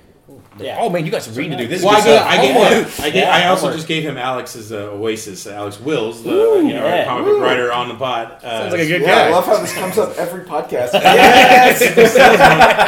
Cool. 0.58 0.66
Yeah. 0.66 0.78
oh 0.80 0.90
man, 0.90 1.06
you 1.06 1.12
got 1.12 1.22
some 1.22 1.36
reading 1.36 1.58
to 1.58 1.64
do. 1.64 1.68
This 1.68 1.80
is 1.80 1.86
Well, 1.86 1.96
I 1.96 2.02
good 2.04 2.06
gave, 2.08 2.16
stuff. 2.18 2.30
I, 2.30 2.38
gave, 2.42 2.54
Homework. 2.56 3.00
I, 3.00 3.10
gave, 3.10 3.16
Yeah, 3.24 3.36
I 3.36 3.46
also 3.48 3.62
homework. 3.62 3.76
just 3.78 3.88
gave 3.88 4.04
him 4.04 4.18
Alex's 4.18 4.72
uh, 4.72 4.76
Oasis, 4.92 5.46
Alex 5.48 5.80
Wills, 5.80 6.24
the 6.24 6.32
Ooh, 6.32 6.66
you 6.68 6.74
know, 6.74 6.86
yeah. 6.86 7.06
comic 7.06 7.26
book 7.26 7.42
writer 7.42 7.72
on 7.72 7.88
the 7.90 7.96
pod. 7.96 8.32
Uh, 8.44 8.60
Sounds 8.62 8.72
like 8.74 8.82
a 8.82 8.88
good 8.88 9.02
Yeah, 9.02 9.16
I 9.26 9.30
love 9.30 9.46
how 9.46 9.58
this 9.60 9.74
comes 9.74 9.98
up 9.98 10.18
every 10.18 10.44
podcast. 10.46 10.92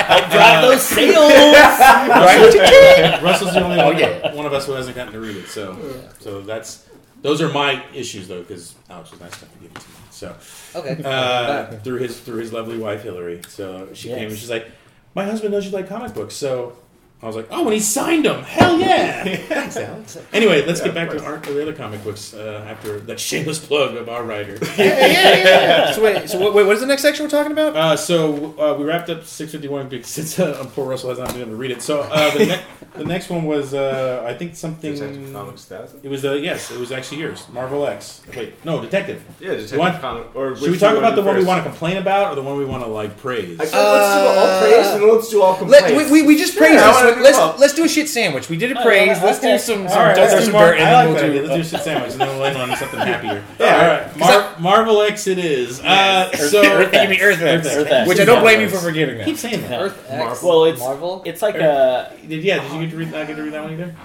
Help 0.05 0.31
drive 0.31 0.61
those 0.63 0.81
sales. 0.83 1.31
right? 1.31 3.19
Russell's 3.21 3.53
the 3.53 3.63
only 3.63 3.79
Oh, 3.79 3.87
one, 3.87 3.99
yeah. 3.99 4.33
one 4.33 4.45
of 4.45 4.53
us 4.53 4.65
who 4.65 4.73
hasn't 4.73 4.95
gotten 4.95 5.13
to 5.13 5.19
read 5.19 5.35
it. 5.35 5.47
So, 5.47 5.77
so 6.19 6.41
that's 6.41 6.87
those 7.21 7.41
are 7.41 7.49
my 7.49 7.83
issues 7.93 8.27
though, 8.27 8.41
because 8.41 8.75
Alex 8.89 9.11
was 9.11 9.19
nice 9.19 9.37
enough 9.41 9.53
to 9.53 9.59
give 9.59 9.71
it 9.71 9.75
to 9.79 9.89
me. 9.89 9.95
So, 10.11 10.35
Okay. 10.75 11.01
uh, 11.03 11.65
through 11.79 11.97
his 11.97 12.19
through 12.19 12.37
his 12.37 12.53
lovely 12.53 12.77
wife 12.77 13.03
Hillary. 13.03 13.41
So 13.47 13.89
she 13.93 14.09
came 14.09 14.29
and 14.29 14.37
she's 14.37 14.49
like, 14.49 14.67
"My 15.13 15.25
husband 15.25 15.51
knows 15.51 15.65
you 15.65 15.71
like 15.71 15.87
comic 15.89 16.13
books." 16.13 16.35
So 16.35 16.77
I 17.23 17.27
was 17.27 17.35
like, 17.37 17.47
"Oh, 17.49 17.63
and 17.63 17.73
he 17.73 17.79
signed 17.79 18.25
them! 18.25 18.43
Hell 18.43 18.77
yeah!" 18.77 19.23
Thanks, 19.47 19.77
Alex. 19.77 20.17
Anyway, 20.33 20.63
let's 20.65 20.81
get 20.81 20.93
back 20.93 21.09
to 21.09 21.23
our, 21.23 21.37
the 21.37 21.61
other 21.61 21.73
comic 21.73 22.03
books 22.03 22.33
uh, 22.33 22.65
after 22.69 22.99
that 22.99 23.19
shameless 23.19 23.65
plug 23.65 23.95
of 23.95 24.09
our 24.09 24.23
writer. 24.23 24.57
yeah, 24.77 24.83
yeah, 25.07 25.37
yeah. 25.43 25.91
So 25.93 26.03
wait, 26.03 26.29
so 26.29 26.51
wait, 26.51 26.65
what 26.65 26.75
is 26.75 26.81
the 26.81 26.85
next 26.87 27.01
section 27.01 27.25
we're 27.25 27.29
talking 27.31 27.53
about? 27.53 27.75
Uh, 27.75 27.95
so 27.97 28.53
uh, 28.59 28.75
we 28.77 28.83
wrapped 28.83 29.09
up 29.09 29.23
651 29.23 29.89
because 29.89 30.07
since 30.07 30.37
uh, 30.37 30.69
poor 30.75 30.85
Russell 30.87 31.09
has 31.09 31.17
not 31.17 31.29
been 31.29 31.41
able 31.41 31.51
to 31.51 31.55
read 31.55 31.71
it. 31.71 31.81
So 31.81 32.01
uh, 32.01 32.37
the, 32.37 32.45
ne- 32.45 32.63
the 32.95 33.05
next 33.05 33.29
one 33.29 33.45
was 33.45 33.73
uh, 33.73 34.23
I 34.27 34.33
think 34.33 34.55
something. 34.55 34.93
Detective 34.93 35.31
Comics 35.33 35.65
thousand. 35.65 36.01
It 36.03 36.09
was 36.09 36.25
uh, 36.25 36.33
yes, 36.33 36.69
it 36.69 36.77
was 36.79 36.91
actually 36.91 37.21
yours. 37.21 37.47
Marvel 37.51 37.87
X. 37.87 38.21
Wait, 38.35 38.63
no, 38.65 38.81
Detective. 38.81 39.23
Yeah, 39.39 39.51
Detective 39.51 39.79
want- 39.79 40.01
Comics. 40.01 40.35
Or 40.35 40.55
Should 40.57 40.69
we 40.69 40.77
talk 40.77 40.97
about 40.97 41.15
the 41.15 41.23
one 41.23 41.37
we 41.37 41.45
want 41.45 41.63
to 41.63 41.69
complain 41.69 41.97
about 41.97 42.33
or 42.33 42.35
the 42.35 42.43
one 42.43 42.57
we 42.57 42.65
want 42.65 42.83
to 42.83 42.89
like 42.89 43.17
praise? 43.17 43.57
I 43.59 43.65
feel 43.65 43.81
let's 43.81 44.15
do 44.15 44.27
all 44.27 44.61
praise 44.61 44.87
and 44.87 45.03
let's 45.13 45.29
do 45.29 45.41
all 45.41 45.51
Let, 45.65 45.85
complaints. 45.85 46.11
we, 46.11 46.21
we, 46.21 46.27
we 46.27 46.37
just 46.37 46.57
praised 46.57 46.83
Yeah, 47.07 47.15
I 47.19 47.21
this 47.23 47.33
wanna 47.37 47.45
one. 47.47 47.55
do 47.55 47.61
Let's 47.61 47.61
let's 47.61 47.73
do 47.75 47.83
a 47.85 47.87
shit 47.89 48.09
sandwich. 48.09 48.49
We 48.49 48.57
did 48.57 48.71
a 48.71 48.81
praise. 48.81 49.17
yeah, 49.17 49.23
let's 49.23 49.39
do 49.39 49.57
some, 49.57 49.83
All 49.83 49.89
some, 49.89 49.99
right, 50.01 50.17
let's 50.17 50.33
let's 50.33 50.45
do 50.45 50.51
do 50.51 50.57
dirt, 50.57 50.77
and 50.77 50.83
I 50.83 50.91
then 50.91 50.93
like 50.93 51.05
we'll 51.05 51.15
that. 51.15 51.21
do. 51.21 51.27
idea. 51.39 51.41
Let's 51.55 51.69
do 51.71 51.77
shit 51.77 51.83
sandwich, 51.85 52.11
and 52.13 52.21
then 52.21 52.27
we'll 52.29 52.45
end 52.45 52.57
on 52.57 52.77
something 52.77 52.99
happier. 53.11 53.43
Yeah. 53.59 54.11
all 54.21 54.39
right. 54.41 54.59
Marvel 54.59 55.01
X 55.01 55.27
it 55.27 55.37
is. 55.39 55.79
Uh, 55.81 56.31
so 56.37 56.61
Earth 56.63 56.91
Give 56.91 57.09
me 57.09 57.19
Earth 57.21 57.41
X, 57.41 57.67
Earth 57.67 57.87
X. 57.91 58.07
which 58.09 58.19
I 58.19 58.25
don't 58.25 58.41
blame 58.41 58.61
you 58.61 58.69
for 58.69 58.77
forgetting 58.77 59.17
that. 59.17 59.25
keep 59.25 59.37
saying 59.37 59.61
that. 59.63 59.81
Earth 59.81 60.05
X. 60.09 60.41
Well, 60.43 60.65
it's 60.65 60.79
Marvel. 60.79 61.21
It's 61.25 61.41
like 61.41 61.55
a. 61.55 62.11
Did, 62.27 62.43
yeah, 62.43 62.61
did 62.61 62.71
you 62.71 62.81
get 62.81 62.89
to 62.91 62.97
read? 62.97 63.11
Not 63.11 63.27
get 63.27 63.35
to 63.37 63.43
read 63.43 63.53
that 63.53 63.63
one 63.63 63.73
either. 63.73 63.95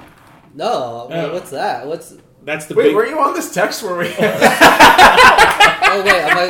No. 0.54 1.07
wait, 1.11 1.16
Oh. 1.19 1.33
What's 1.33 1.50
that? 1.50 1.87
What's? 1.87 2.14
That's 2.42 2.66
the 2.66 2.75
Wait, 2.75 2.85
big. 2.88 2.97
were 2.97 3.07
you 3.07 3.19
on 3.21 3.35
this 3.35 3.52
text 3.52 3.83
where 3.83 3.97
we? 3.99 4.07
Oh 5.92 6.02
wait. 6.04 6.23
I'm 6.23 6.38
I? 6.38 6.47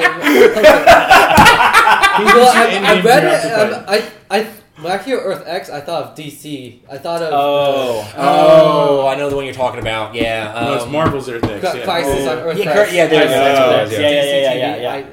He 2.19 2.25
well, 2.25 2.35
gives 2.35 2.54
you 2.54 2.61
I, 2.61 2.66
endgame 2.71 2.85
I 2.85 3.00
read 3.02 3.25
it. 3.25 3.52
Um, 3.75 3.85
I 3.88 4.11
I 4.30 4.47
when 4.83 4.93
I 4.93 4.99
hear 5.03 5.19
Earth 5.19 5.43
X, 5.47 5.71
I 5.71 5.81
thought 5.81 6.03
of 6.05 6.15
DC. 6.17 6.79
I 6.91 6.99
thought 6.99 7.23
of 7.23 7.31
Oh. 7.33 8.13
Oh, 8.17 9.07
I 9.07 9.15
know 9.17 9.29
the 9.31 9.37
one 9.37 9.45
you're 9.45 9.55
talking 9.55 9.81
about. 9.81 10.15
Yeah. 10.15 10.53
no, 10.65 10.75
it's 10.75 10.85
um, 10.85 10.93
Marvel's 10.93 11.29
Earth 11.29 11.45
X. 11.45 11.65
uh, 11.65 11.75
yeah. 11.77 11.85
Crisis 11.85 12.27
on 12.29 12.39
Earth 12.39 12.59
Yeah, 12.59 12.71
X. 12.71 12.75
cor- 12.91 12.95
yeah, 12.97 13.07
there 13.07 13.23
you 13.23 13.29
go. 13.29 13.31
That's 13.31 13.91
what 13.93 14.01
Yeah, 14.01 14.11
yeah. 14.11 14.23
yeah, 14.23 14.55
yeah, 14.77 14.77
yeah, 14.99 15.07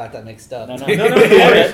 I 0.00 0.04
got 0.04 0.12
that 0.12 0.24
mixed 0.24 0.52
up. 0.52 0.68
No, 0.68 0.76
no, 0.76 0.86
No, 0.94 1.08
no, 1.08 1.14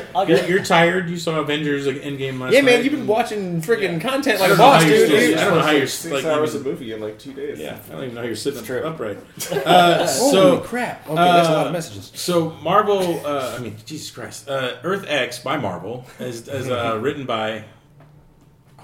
I'll 0.15 0.27
get 0.27 0.39
it. 0.39 0.49
You're, 0.49 0.57
you're 0.57 0.65
tired. 0.65 1.09
You 1.09 1.17
saw 1.17 1.39
Avengers 1.41 1.87
like 1.87 1.97
Endgame 1.97 2.41
last 2.41 2.53
Yeah, 2.55 2.61
man, 2.63 2.75
night. 2.77 2.85
you've 2.85 2.93
been 2.93 3.07
watching 3.07 3.61
freaking 3.63 4.01
content 4.01 4.41
I 4.41 4.47
like 4.49 4.51
a 4.53 4.57
don't 4.57 4.59
know 4.59 4.65
boss, 4.65 4.85
you're 4.85 5.07
dude. 5.07 5.09
still- 5.09 5.39
I 5.39 5.45
don't 5.45 5.55
know 5.59 5.63
how 5.63 5.71
you're 5.71 5.87
six 5.87 6.13
like 6.13 6.25
hours 6.25 6.55
even- 6.55 6.61
of 6.67 6.73
movie 6.73 6.93
in 6.93 7.01
like 7.01 7.19
two 7.19 7.33
days. 7.33 7.59
Yeah, 7.59 7.79
I 7.89 7.93
don't 7.93 8.03
even 8.05 8.15
know 8.15 8.21
how 8.23 8.27
you're 8.27 8.37
sitting 8.37 8.59
It's 8.59 8.67
true. 8.67 8.83
upright. 8.85 9.19
Uh, 9.67 10.07
Holy 10.07 10.33
so, 10.33 10.59
crap! 10.61 11.05
Okay, 11.07 11.15
that's 11.15 11.49
a 11.49 11.53
lot 11.53 11.65
uh, 11.65 11.69
of 11.69 11.73
messages. 11.73 12.11
so 12.15 12.51
Marvel. 12.63 13.21
Uh, 13.27 13.57
I 13.59 13.61
mean, 13.63 13.77
Jesus 13.85 14.11
Christ. 14.11 14.49
Uh, 14.49 14.77
Earth 14.85 15.05
X 15.09 15.39
by 15.41 15.57
Marvel 15.57 16.05
is, 16.19 16.47
is 16.49 16.69
uh, 16.71 16.99
written 17.01 17.27
by. 17.27 17.65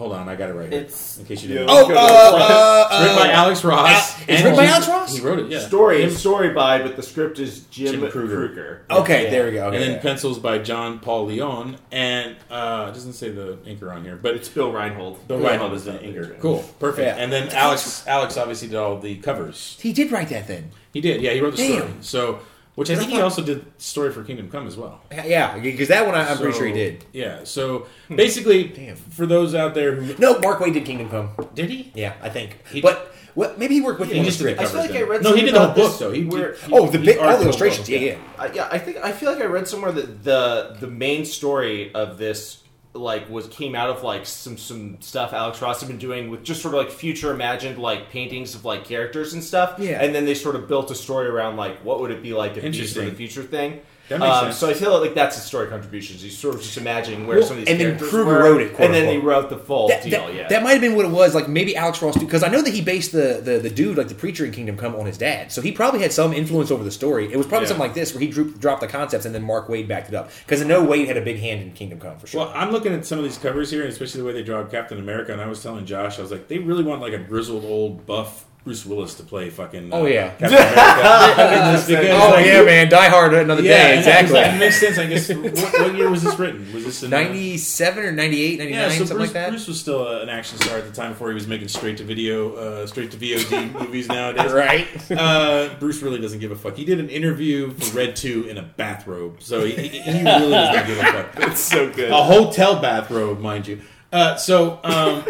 Hold 0.03 0.15
on, 0.15 0.29
I 0.29 0.35
got 0.35 0.51
it 0.51 0.55
right 0.55 0.69
here. 0.69 0.81
It's 0.81 1.19
in 1.21 1.27
case 1.27 1.45
you 1.45 1.49
didn't. 1.51 1.69
Oh, 1.71 1.87
Good. 1.87 1.97
uh, 1.97 2.89
It's 2.91 3.01
written 3.03 3.17
by 3.17 3.29
uh, 3.29 3.37
Alex 3.37 3.63
Ross. 3.63 3.89
Al- 3.89 4.23
it's 4.23 4.29
and 4.31 4.45
written 4.45 4.57
by 4.57 4.65
Alex 4.67 4.89
Ross? 4.89 5.15
He 5.17 5.21
wrote 5.25 5.39
it. 5.39 5.47
Yeah. 5.49 5.61
Story 5.61 6.03
Him- 6.03 6.11
story 6.11 6.51
by, 6.51 6.83
but 6.83 6.97
the 6.97 7.05
script 7.05 7.39
is 7.39 7.61
Jim, 7.67 8.01
Jim 8.01 8.11
Krueger. 8.11 8.49
Krueger. 8.49 8.83
Okay, 8.91 9.25
Yeah. 9.27 9.31
there 9.31 9.45
we 9.47 9.53
go. 9.53 9.67
Okay, 9.69 9.77
and 9.77 9.85
then 9.85 9.93
yeah. 9.93 10.03
pencils 10.03 10.41
by 10.41 10.59
John 10.59 10.99
Paul 10.99 11.27
Leon, 11.27 11.77
and 11.93 12.35
uh, 12.51 12.87
it 12.91 12.95
doesn't 12.95 13.13
say 13.13 13.31
the 13.31 13.59
inker 13.65 13.95
on 13.95 14.03
here, 14.03 14.17
but 14.21 14.35
It's 14.35 14.49
Bill 14.49 14.73
Reinhold. 14.73 15.29
Bill 15.29 15.39
Reinhold 15.39 15.73
is 15.75 15.85
the 15.85 15.93
inker. 15.93 16.37
Cool, 16.41 16.65
perfect. 16.81 17.07
Yeah. 17.07 17.23
And 17.23 17.33
then 17.33 17.51
Alex, 17.51 18.05
Alex 18.09 18.37
obviously 18.37 18.67
did 18.67 18.77
all 18.79 18.99
the 18.99 19.19
covers. 19.19 19.79
he 19.81 19.93
did 19.93 20.11
write 20.11 20.31
that 20.31 20.49
then. 20.49 20.71
He 20.93 21.01
did, 21.01 21.23
yeah. 21.23 21.31
He 21.33 21.41
wrote 21.41 21.57
the 21.57 21.69
Damn. 21.69 21.79
story. 21.79 21.93
So, 22.01 22.41
which 22.75 22.91
I 22.91 22.97
think 22.97 23.11
he 23.11 23.21
also 23.21 23.43
did 23.43 23.65
story 23.81 24.13
for 24.13 24.25
Kingdom 24.25 24.51
Come 24.51 24.67
as 24.67 24.77
well. 24.77 25.01
Yeah, 25.13 25.59
because 25.59 25.89
that 25.89 26.07
one 26.07 26.15
I, 26.15 26.29
I'm 26.31 26.39
pretty 26.39 26.57
sure 26.57 26.67
he 26.67 26.73
did. 26.73 27.05
Yeah. 27.13 27.45
So 27.45 27.87
basically, 28.09 28.65
Damn. 28.65 28.97
for 28.97 29.27
those 29.27 29.55
out 29.55 29.75
there 29.75 29.95
who 29.95 30.15
No, 30.19 30.39
Mark 30.39 30.59
Waid 30.61 30.73
did 30.75 30.85
Kingdom 30.85 31.09
Come. 31.11 31.31
did 31.55 31.69
he? 31.71 31.93
Yeah, 31.95 32.15
I 32.23 32.29
think. 32.31 32.57
He- 32.69 32.81
but 32.81 33.15
Well, 33.35 33.55
maybe 33.57 33.75
he 33.75 33.81
worked 33.81 33.99
with 34.01 34.11
He 34.11 34.19
him. 34.19 34.25
just 34.25 34.39
did 34.39 34.49
I 34.59 34.65
feel 34.65 34.69
covers 34.83 34.91
like 34.91 34.99
I 34.99 35.03
read 35.03 35.23
No, 35.23 35.33
he 35.35 35.41
something 35.41 35.45
did 35.47 35.55
the 35.55 35.67
whole 35.67 35.75
book 35.75 35.99
though. 35.99 36.13
He, 36.13 36.25
where- 36.25 36.55
he- 36.55 36.73
Oh, 36.73 36.87
the 36.89 36.99
big, 36.99 37.19
all 37.19 37.37
the 37.37 37.45
illustrations. 37.45 37.89
book, 37.89 38.01
Yeah, 38.01 38.07
yeah. 38.13 38.19
Uh, 38.39 38.49
yeah, 38.55 38.69
I 38.71 38.79
think 38.79 38.99
I 38.99 39.13
feel 39.13 39.33
like 39.33 39.41
I 39.43 39.47
read 39.47 39.69
somewhere 39.69 39.93
that 39.93 40.23
the 40.25 40.77
the 40.81 40.87
main 40.89 41.25
story 41.25 41.93
of 41.95 42.17
this 42.19 42.62
like 42.95 43.29
was 43.31 43.47
came 43.49 43.75
out 43.75 43.89
of 43.89 44.03
like 44.03 44.27
some 44.27 44.59
some 44.59 45.01
stuff 45.01 45.33
Alex 45.33 45.63
Ross 45.63 45.81
had 45.81 45.89
been 45.89 45.99
doing 45.99 46.31
with 46.31 46.45
just 46.45 46.61
sort 46.61 46.75
of 46.75 46.81
like 46.81 46.91
future 46.91 47.33
imagined 47.33 47.79
like 47.79 48.11
paintings 48.11 48.55
of 48.55 48.65
like 48.65 48.85
characters 48.85 49.33
and 49.33 49.43
stuff. 49.43 49.79
Yeah. 49.79 50.03
and 50.03 50.15
then 50.15 50.27
they 50.27 50.35
sort 50.35 50.57
of 50.57 50.69
built 50.69 50.91
a 50.91 50.95
story 50.95 51.27
around 51.27 51.57
like 51.57 51.79
what 51.85 52.01
would 52.01 52.11
it 52.11 52.23
be 52.23 52.35
like 52.35 52.57
if 52.57 52.63
these 52.63 52.95
were 52.97 53.05
the 53.05 53.13
future 53.13 53.43
thing. 53.43 53.81
That 54.13 54.21
makes 54.21 54.37
um, 54.37 54.45
sense. 54.47 54.59
So 54.59 54.69
I 54.71 54.75
feel 54.75 55.01
like 55.01 55.15
that's 55.15 55.37
his 55.37 55.45
story 55.45 55.69
contributions. 55.69 56.23
He's 56.23 56.37
sort 56.39 56.55
of 56.55 56.63
just 56.63 56.77
imagining 56.77 57.27
where 57.27 57.39
Well, 57.39 57.47
some 57.47 57.59
of 57.59 57.65
these 57.65 57.71
and 57.73 57.81
then 57.81 57.87
characters 57.99 58.11
Krueger 58.11 58.31
were, 58.31 58.39
wrote 58.43 58.61
it, 58.63 58.75
quote, 58.75 58.87
and 58.87 58.95
then 58.95 59.13
he 59.13 59.19
wrote 59.19 59.49
the 59.51 59.57
full 59.59 59.89
That, 59.89 60.03
deal. 60.03 60.27
that, 60.27 60.35
yeah, 60.35 60.49
that 60.49 60.63
might 60.63 60.73
have 60.73 60.81
been 60.81 60.95
what 60.97 61.05
it 61.05 61.11
was. 61.11 61.35
Like 61.35 61.49
maybe 61.49 61.77
Alex 61.77 62.01
Ross, 62.03 62.17
because 62.17 62.43
I 62.43 62.49
know 62.49 62.63
that 62.63 62.73
he 62.73 62.81
based 62.81 63.13
the, 63.13 63.41
the 63.43 63.59
the 63.59 63.71
dude, 63.71 63.97
like 63.99 64.09
the 64.09 64.15
preacher 64.15 64.45
in 64.45 64.53
Kingdom 64.53 64.77
Come, 64.77 64.95
on 64.95 65.07
his 65.07 65.19
dad. 65.19 65.51
So 65.53 65.61
he 65.63 65.73
probably 65.73 66.01
had 66.01 66.13
some 66.13 66.33
influence 66.33 66.71
over 66.71 66.85
the 66.85 66.91
story. 66.91 67.33
It 67.33 67.37
was 67.37 67.47
probably 67.47 67.65
Yeah. 67.65 67.69
something 67.69 67.87
like 67.87 67.95
this, 67.95 68.13
where 68.15 68.21
he 68.21 68.29
drew, 68.29 68.51
dropped 68.53 68.81
the 68.83 68.87
concepts 68.89 69.25
and 69.25 69.35
then 69.35 69.43
Mark 69.43 69.69
Waid 69.69 69.89
backed 69.89 70.09
it 70.09 70.15
up. 70.15 70.31
Because 70.45 70.63
I 70.63 70.67
know 70.67 70.85
Waid 70.87 71.07
had 71.07 71.17
a 71.17 71.23
big 71.23 71.39
hand 71.39 71.63
in 71.63 71.73
Kingdom 71.73 72.01
Come 72.01 72.19
for 72.19 72.27
sure. 72.27 72.41
Well, 72.47 72.53
I'm 72.55 72.71
looking 72.71 72.93
at 72.93 73.07
some 73.07 73.19
of 73.19 73.25
these 73.25 73.39
covers 73.39 73.71
here, 73.71 73.83
and 73.83 73.91
especially 73.91 74.21
the 74.21 74.27
way 74.27 74.33
they 74.33 74.43
draw 74.43 74.63
Captain 74.65 74.99
America. 74.99 75.33
And 75.33 75.41
I 75.41 75.47
was 75.47 75.63
telling 75.63 75.87
Josh, 75.87 76.19
I 76.19 76.23
was 76.23 76.31
like, 76.31 76.49
they 76.49 76.59
really 76.59 76.85
want 76.85 77.01
like 77.01 77.13
a 77.13 77.19
grizzled 77.19 77.65
old 77.65 78.07
buff 78.07 78.45
Bruce 78.65 78.87
Willis 78.87 79.15
to 79.15 79.25
play 79.25 79.51
fucking. 79.51 79.93
uh, 79.93 79.97
Oh, 79.97 80.07
yeah. 80.07 80.31
Captain 80.37 80.53
America. 80.53 81.73
Just 81.73 81.91
oh 81.91 82.31
like, 82.31 82.47
yeah, 82.47 82.63
man, 82.63 82.89
Die 82.89 83.09
Hard 83.09 83.35
another 83.35 83.61
Yeah, 83.63 83.89
day. 83.89 83.99
Exactly. 83.99 84.39
It 84.39 84.59
makes 84.59 84.79
sense. 84.79 84.99
I 84.99 85.07
guess. 85.07 85.29
What, 85.31 85.73
what 85.81 85.95
year 85.97 86.09
was 86.09 86.23
this 86.23 86.39
written? 86.39 86.73
Was 86.73 86.85
this 86.85 87.03
in 87.03 87.13
uh, 87.13 87.17
97 87.23 88.05
or 88.05 88.13
98, 88.13 88.59
99, 88.61 88.81
Yeah, 88.81 88.89
so 88.89 88.95
something 88.99 89.17
Bruce, 89.17 89.27
like 89.29 89.33
that. 89.33 89.49
Bruce 89.51 89.67
was 89.67 89.81
still 89.81 90.07
uh, 90.07 90.21
an 90.21 90.29
action 90.29 90.59
star 90.59 90.79
at 90.79 90.85
the 90.87 90.93
time 90.93 91.11
before 91.13 91.29
he 91.29 91.35
was 91.35 91.49
making 91.49 91.67
straight 91.69 91.97
to 91.97 92.05
video, 92.05 92.55
uh, 92.55 92.87
straight 92.87 93.11
to 93.11 93.17
VOD 93.17 93.73
movies 93.81 94.07
nowadays. 94.07 94.53
Right. 94.53 94.87
Uh, 95.11 95.75
Bruce 95.81 96.01
really 96.01 96.21
doesn't 96.21 96.39
give 96.39 96.53
a 96.53 96.57
fuck. 96.57 96.77
He 96.77 96.85
did 96.85 97.01
an 97.01 97.09
interview 97.09 97.73
for 97.73 97.97
Red 97.97 98.15
Two 98.15 98.45
in 98.49 98.59
a 98.59 98.63
bathrobe, 98.63 99.43
so 99.43 99.65
he, 99.65 99.73
he 99.73 99.89
he 100.01 100.23
really 100.23 100.51
doesn't 100.51 100.87
give 100.87 100.99
a 100.99 101.05
fuck. 101.05 101.27
it's 101.51 101.61
so 101.61 101.91
good. 101.93 102.13
A 102.13 102.23
hotel 102.23 102.81
bathrobe, 102.81 103.41
mind 103.41 103.67
you. 103.67 103.81
Uh, 104.13 104.37
so 104.37 104.79
um, 104.85 105.25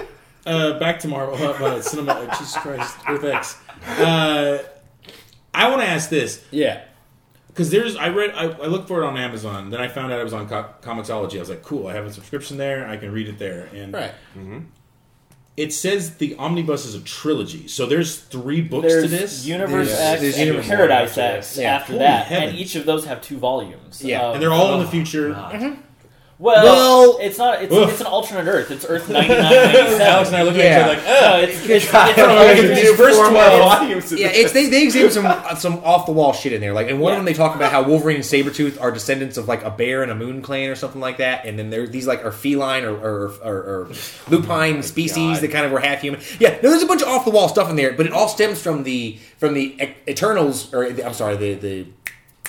uh, 0.46 0.78
back 0.78 1.00
to 1.00 1.08
Marvel 1.08 1.36
uh, 1.36 1.50
uh, 1.52 1.80
Cinema. 1.82 2.26
Jesus 2.38 2.56
Christ, 2.56 2.96
Earth 3.08 3.24
X. 3.24 3.56
Uh, 3.86 4.58
I 5.54 5.68
want 5.68 5.82
to 5.82 5.88
ask 5.88 6.08
this 6.08 6.44
Yeah. 6.50 6.82
because 7.48 7.70
there's 7.70 7.96
I 7.96 8.08
read 8.08 8.30
I, 8.34 8.44
I 8.44 8.66
looked 8.66 8.88
for 8.88 9.02
it 9.02 9.06
on 9.06 9.16
Amazon. 9.16 9.70
Then 9.70 9.80
I 9.80 9.88
found 9.88 10.12
out 10.12 10.20
it 10.20 10.24
was 10.24 10.32
on 10.32 10.48
Co- 10.48 10.70
Comixology. 10.80 11.36
I 11.36 11.40
was 11.40 11.50
like, 11.50 11.62
cool. 11.62 11.86
I 11.88 11.94
have 11.94 12.06
a 12.06 12.12
subscription 12.12 12.56
there. 12.56 12.86
I 12.88 12.96
can 12.96 13.12
read 13.12 13.28
it 13.28 13.38
there. 13.38 13.68
And 13.74 13.92
Right. 13.92 14.12
Mm-hmm. 14.36 14.60
it 15.56 15.72
says 15.74 16.16
the 16.16 16.34
omnibus 16.36 16.86
is 16.86 16.94
a 16.94 17.00
trilogy. 17.00 17.68
So 17.68 17.84
there's 17.86 18.18
three 18.18 18.62
books 18.62 18.86
There's 18.88 19.02
to 19.04 19.08
this. 19.08 19.44
Universe 19.46 19.88
There's- 19.88 20.00
X 20.14 20.20
there's 20.22 20.36
and 20.38 20.46
Universe 20.46 20.68
Paradise 20.68 21.18
after 21.18 21.20
X. 21.38 21.58
Yeah. 21.58 21.74
after 21.76 21.92
Holy 21.92 21.98
that, 22.04 22.26
heaven. 22.26 22.48
and 22.50 22.58
each 22.58 22.74
of 22.76 22.86
those 22.86 23.04
have 23.04 23.20
two 23.20 23.36
volumes. 23.36 24.02
Yeah. 24.02 24.22
Um, 24.28 24.34
and 24.34 24.42
they're 24.42 24.52
all 24.52 24.72
in 24.74 24.80
the 24.80 24.88
future. 24.90 25.34
Well, 26.42 26.64
Well- 26.64 27.18
it's 27.20 27.38
not. 27.38 27.62
It's, 27.62 27.72
it's 27.74 28.00
an 28.00 28.06
alternate 28.08 28.46
Earth. 28.50 28.70
It's 28.70 28.84
Earth 28.84 29.08
ninety 29.08 29.28
nine 29.34 29.42
ninety 29.42 29.78
Alex 30.02 30.28
and 30.28 30.36
I 30.36 30.40
seven. 30.40 30.46
look 30.46 30.56
Yeah. 30.56 30.62
at 30.64 30.72
each 30.72 30.82
other 30.82 30.94
like, 30.94 31.04
oh, 31.06 31.38
it's, 31.40 31.60
it's, 31.60 31.68
it's, 31.84 31.94
I 31.94 32.12
don't 32.12 32.30
it's- 32.30 32.58
it's 32.58 32.80
These 32.88 32.96
first 32.96 33.18
12 33.20 33.32
volumes 33.58 34.12
of 34.12 34.18
Yeah, 34.18 34.28
this. 34.28 34.38
it's 34.38 34.52
they 34.52 34.66
they 34.66 34.82
exhibit 34.82 35.12
some 35.12 35.26
uh, 35.26 35.54
some 35.54 35.78
off 35.84 36.06
the 36.06 36.12
wall 36.12 36.32
shit 36.32 36.52
in 36.52 36.60
there. 36.60 36.72
Like, 36.72 36.88
and 36.88 37.00
one 37.00 37.12
of 37.12 37.18
them 37.18 37.24
they 37.26 37.32
talk 37.34 37.54
about 37.54 37.70
how 37.70 37.82
Wolverine 37.84 38.16
and 38.16 38.24
Sabretooth 38.24 38.80
are 38.80 38.90
descendants 38.90 39.36
of 39.36 39.46
like 39.46 39.62
a 39.64 39.70
bear 39.70 40.02
and 40.02 40.10
a 40.10 40.14
moon 40.16 40.42
clan 40.42 40.68
or 40.68 40.74
something 40.74 41.00
like 41.00 41.18
that. 41.18 41.44
And 41.46 41.58
then 41.58 41.70
there 41.70 41.86
these 41.86 42.06
like 42.08 42.24
are 42.24 42.32
feline 42.32 42.84
or 42.84 42.94
or, 42.96 43.32
or, 43.44 43.56
or 43.62 43.88
lupine 44.28 44.82
species 44.82 45.16
God. 45.38 45.40
that 45.42 45.50
kind 45.52 45.64
of 45.66 45.72
were 45.72 45.80
half 45.80 46.00
human. 46.00 46.20
Yeah, 46.40 46.50
no, 46.62 46.70
there's 46.70 46.82
a 46.82 46.86
bunch 46.86 47.02
of 47.02 47.08
off 47.08 47.24
the 47.24 47.30
wall 47.30 47.48
stuff 47.48 47.70
in 47.70 47.76
there, 47.76 47.92
but 47.92 48.06
it 48.06 48.12
all 48.12 48.28
stems 48.28 48.60
from 48.60 48.82
the 48.82 49.18
from 49.38 49.54
the 49.54 49.76
E- 49.82 49.94
Eternals 50.08 50.72
or 50.74 50.90
the, 50.90 51.06
I'm 51.06 51.14
sorry 51.14 51.36
the 51.36 51.54
the 51.54 51.86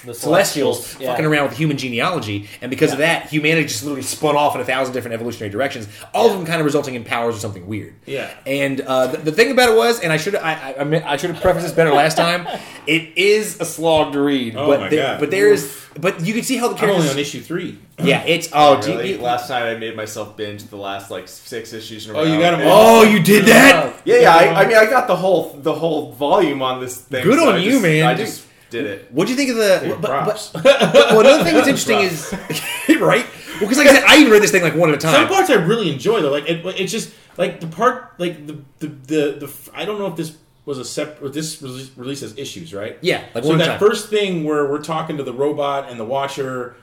the 0.05 0.13
Celestials 0.13 0.99
yeah. 0.99 1.09
fucking 1.11 1.25
around 1.25 1.49
with 1.49 1.57
human 1.57 1.77
genealogy, 1.77 2.47
and 2.61 2.69
because 2.69 2.91
of 2.91 2.97
that, 2.99 3.29
humanity 3.29 3.67
just 3.67 3.83
literally 3.83 4.01
spun 4.03 4.35
off 4.35 4.55
in 4.55 4.61
a 4.61 4.65
thousand 4.65 4.93
different 4.93 5.13
evolutionary 5.15 5.49
directions. 5.51 5.87
All 6.13 6.29
of 6.29 6.33
them 6.37 6.45
kind 6.45 6.59
of 6.59 6.65
resulting 6.65 6.95
in 6.95 7.03
powers 7.03 7.35
or 7.35 7.39
something 7.39 7.65
weird. 7.67 7.95
Yeah. 8.05 8.33
And 8.45 8.81
uh, 8.81 9.07
the, 9.07 9.17
the 9.17 9.31
thing 9.31 9.51
about 9.51 9.69
it 9.69 9.75
was, 9.77 9.99
and 10.01 10.11
I 10.11 10.17
should 10.17 10.35
I, 10.35 10.53
I, 10.53 10.71
I, 10.83 11.13
I 11.13 11.17
should 11.17 11.29
have 11.31 11.41
prefaced 11.41 11.65
this 11.65 11.75
better 11.75 11.91
last 11.91 12.17
time. 12.17 12.47
It 12.85 13.17
is 13.17 13.61
a 13.61 13.65
slog 13.65 14.11
to 14.11 14.19
read, 14.19 14.57
Oh 14.57 14.67
but 14.67 14.79
my 14.81 14.89
there, 14.89 15.03
God. 15.13 15.19
but 15.21 15.31
there 15.31 15.47
is, 15.53 15.73
but 15.97 16.19
you 16.19 16.33
can 16.33 16.43
see 16.43 16.57
how 16.57 16.67
the 16.67 16.75
I'm 16.75 16.81
only 16.89 16.95
characters. 16.95 17.13
on 17.13 17.19
issue 17.19 17.39
three. 17.39 17.79
yeah, 17.97 18.23
it's 18.27 18.49
oh, 18.51 18.81
do 18.81 18.91
you- 18.91 18.97
Really? 18.97 19.11
you- 19.13 19.21
Last 19.21 19.49
night 19.49 19.63
I 19.73 19.77
made 19.77 19.95
myself 19.95 20.35
binge 20.35 20.65
the 20.65 20.75
last 20.75 21.09
like 21.09 21.29
six 21.29 21.71
issues 21.71 22.09
in 22.09 22.13
a 22.13 22.17
Oh, 22.19 22.23
row. 22.25 22.29
you 22.33 22.39
got 22.41 22.55
'em 22.55 22.59
And- 22.59 22.69
all? 22.69 22.97
oh, 22.97 23.03
you 23.03 23.23
did 23.23 23.45
that. 23.45 24.01
Yeah, 24.03 24.17
yeah. 24.17 24.35
I, 24.35 24.63
I 24.63 24.67
mean, 24.67 24.75
I 24.75 24.85
got 24.85 25.07
the 25.07 25.15
whole 25.15 25.53
the 25.61 25.73
whole 25.73 26.11
volume 26.11 26.61
on 26.61 26.81
this 26.81 26.97
thing. 26.97 27.23
Good 27.23 27.39
so 27.39 27.47
on 27.47 27.55
I 27.55 27.59
you, 27.59 27.71
just- 27.71 27.83
man. 27.83 28.05
I 28.05 28.15
just 28.15 28.45
did 28.73 28.85
it. 28.85 29.11
What 29.11 29.27
do 29.27 29.31
you 29.31 29.37
think 29.37 29.51
of 29.51 29.57
the? 29.57 29.79
Hey, 29.79 29.89
but, 29.89 30.01
props. 30.01 30.49
but, 30.53 30.63
but 30.63 30.93
well, 30.93 31.21
another 31.21 31.43
thing 31.43 31.53
that's 31.53 31.67
interesting 31.67 31.99
is 31.99 32.33
right. 32.99 33.25
Well, 33.25 33.69
because 33.69 33.77
like 33.77 33.87
I 33.87 33.93
said, 33.93 34.03
I 34.03 34.17
even 34.17 34.31
read 34.31 34.43
this 34.43 34.51
thing 34.51 34.63
like 34.63 34.75
one 34.75 34.89
at 34.89 34.95
a 34.95 34.97
time. 34.97 35.13
Some 35.13 35.27
parts 35.27 35.49
I 35.49 35.55
really 35.55 35.91
enjoy 35.91 36.21
though. 36.21 36.31
Like 36.31 36.49
it, 36.49 36.65
it's 36.65 36.91
just 36.91 37.13
like 37.37 37.59
the 37.61 37.67
part 37.67 38.19
like 38.19 38.45
the 38.47 38.59
the 38.79 38.87
the, 38.87 39.47
the 39.47 39.71
I 39.73 39.85
don't 39.85 39.99
know 39.99 40.07
if 40.07 40.15
this 40.15 40.35
was 40.65 40.79
a 40.79 40.85
separate 40.85 41.33
this 41.33 41.61
release, 41.61 41.91
release 41.95 42.23
as 42.23 42.37
issues 42.37 42.73
right. 42.73 42.97
Yeah, 43.01 43.25
like 43.33 43.43
so 43.43 43.55
that 43.57 43.65
time. 43.65 43.79
first 43.79 44.09
thing 44.09 44.43
where 44.43 44.69
we're 44.69 44.81
talking 44.81 45.17
to 45.17 45.23
the 45.23 45.33
robot 45.33 45.89
and 45.89 45.99
the 45.99 46.05
Watcher, 46.05 46.75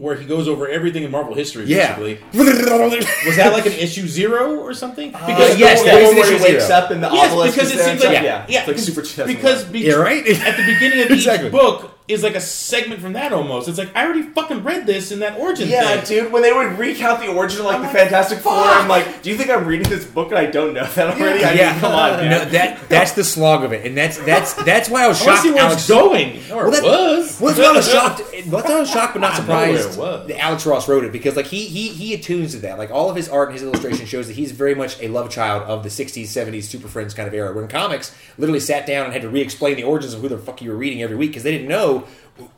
where 0.00 0.16
he 0.16 0.24
goes 0.24 0.48
over 0.48 0.66
everything 0.66 1.02
in 1.02 1.10
Marvel 1.10 1.34
history. 1.34 1.66
Yeah. 1.66 1.98
Basically, 1.98 2.14
was 3.26 3.36
that 3.36 3.50
like 3.52 3.66
an 3.66 3.72
issue 3.72 4.06
zero 4.08 4.56
or 4.60 4.72
something? 4.72 5.14
Uh, 5.14 5.26
Because 5.26 5.58
yes, 5.58 5.80
the 5.80 5.86
there 5.86 6.00
is 6.00 6.06
one 6.08 6.14
an 6.14 6.20
where 6.20 6.28
he 6.30 6.34
issue 6.36 6.44
wakes 6.54 6.66
zero. 6.66 6.78
up 6.78 6.90
and 6.90 7.02
the 7.02 7.10
Yes, 7.12 7.30
obelisk 7.32 7.54
because 7.54 7.68
is 7.68 7.74
it 7.74 7.78
there 7.78 7.88
seems 7.88 8.00
like 8.04 8.12
stuff. 8.12 8.24
yeah, 8.24 8.46
yeah, 8.48 8.58
it's 8.60 8.68
like 8.68 8.78
super 8.78 9.02
chest 9.02 9.26
because 9.26 9.62
wall. 9.64 9.72
be- 9.72 9.80
Yeah, 9.80 9.94
right? 9.94 10.26
at 10.26 10.56
the 10.56 10.64
beginning 10.72 11.00
of 11.04 11.06
each 11.10 11.26
Exactly. 11.26 11.50
book 11.50 11.98
is 12.10 12.22
like 12.22 12.34
a 12.34 12.40
segment 12.40 13.00
from 13.00 13.12
that 13.14 13.32
almost. 13.32 13.68
It's 13.68 13.78
like 13.78 13.94
I 13.96 14.04
already 14.04 14.22
fucking 14.22 14.62
read 14.64 14.86
this 14.86 15.12
in 15.12 15.20
that 15.20 15.38
origin. 15.38 15.68
Thing. 15.68 15.72
Yeah, 15.72 16.00
thing. 16.00 16.24
dude. 16.24 16.32
When 16.32 16.42
they 16.42 16.52
would 16.52 16.78
recount 16.78 17.20
the 17.20 17.28
origin 17.32 17.60
of 17.60 17.66
like 17.66 17.76
I'm 17.76 17.82
the 17.82 17.88
like, 17.88 17.96
Fantastic 17.96 18.38
Four. 18.40 18.52
I'm 18.54 18.88
like, 18.88 19.22
do 19.22 19.30
you 19.30 19.36
think 19.36 19.50
I'm 19.50 19.64
reading 19.66 19.88
this 19.88 20.04
book 20.04 20.28
and 20.30 20.38
I 20.38 20.46
don't 20.46 20.74
know 20.74 20.84
that 20.84 21.20
already? 21.20 21.44
I 21.44 21.52
yeah, 21.52 21.72
mean, 21.72 21.80
come 21.80 21.92
on, 21.92 22.10
man. 22.18 22.30
No, 22.30 22.44
that 22.46 22.88
that's 22.88 23.12
the 23.12 23.24
slog 23.24 23.64
of 23.64 23.72
it, 23.72 23.86
and 23.86 23.96
that's 23.96 24.18
that's 24.18 24.54
that's 24.54 24.88
why 24.88 25.04
I 25.04 25.08
was 25.08 25.20
I 25.22 25.24
shocked. 25.26 25.42
see 25.42 25.50
where 25.52 25.62
Alex, 25.64 25.88
going. 25.88 26.38
Or 26.52 26.68
Well, 26.68 26.70
that- 26.72 26.82
was. 26.84 27.40
Well, 27.40 27.54
that's 27.54 27.58
why 27.58 27.72
I 27.72 27.76
was 27.76 27.90
shocked. 27.90 28.22
That's 28.50 28.66
why 28.68 28.76
I 28.76 28.80
was 28.80 28.90
shocked, 28.90 29.14
but 29.14 29.20
not 29.20 29.34
I 29.34 29.38
know 29.38 29.72
where 29.72 29.82
surprised 29.82 30.28
that 30.28 30.38
Alex 30.40 30.64
Ross 30.66 30.88
wrote 30.88 31.04
it 31.04 31.12
because, 31.12 31.36
like, 31.36 31.46
he 31.46 31.66
he 31.66 31.88
he 31.88 32.14
attunes 32.14 32.52
to 32.52 32.58
that. 32.60 32.78
Like, 32.78 32.90
all 32.90 33.10
of 33.10 33.16
his 33.16 33.28
art 33.28 33.48
and 33.50 33.54
his 33.58 33.62
illustration 33.62 34.06
shows 34.06 34.26
that 34.28 34.34
he's 34.36 34.50
very 34.52 34.74
much 34.74 35.00
a 35.02 35.08
love 35.08 35.28
child 35.30 35.64
of 35.64 35.82
the 35.82 35.88
'60s, 35.90 36.22
'70s 36.24 36.64
Super 36.64 36.88
Friends 36.88 37.12
kind 37.12 37.28
of 37.28 37.34
era. 37.34 37.52
Where 37.54 37.62
in 37.62 37.68
comics, 37.68 38.14
literally 38.38 38.60
sat 38.60 38.86
down 38.86 39.04
and 39.04 39.12
had 39.12 39.22
to 39.22 39.28
re-explain 39.28 39.76
the 39.76 39.82
origins 39.84 40.14
of 40.14 40.22
who 40.22 40.28
the 40.28 40.38
fuck 40.38 40.62
you 40.62 40.70
were 40.70 40.76
reading 40.76 41.02
every 41.02 41.16
week 41.16 41.30
because 41.30 41.42
they 41.42 41.50
didn't 41.52 41.68
know 41.68 41.99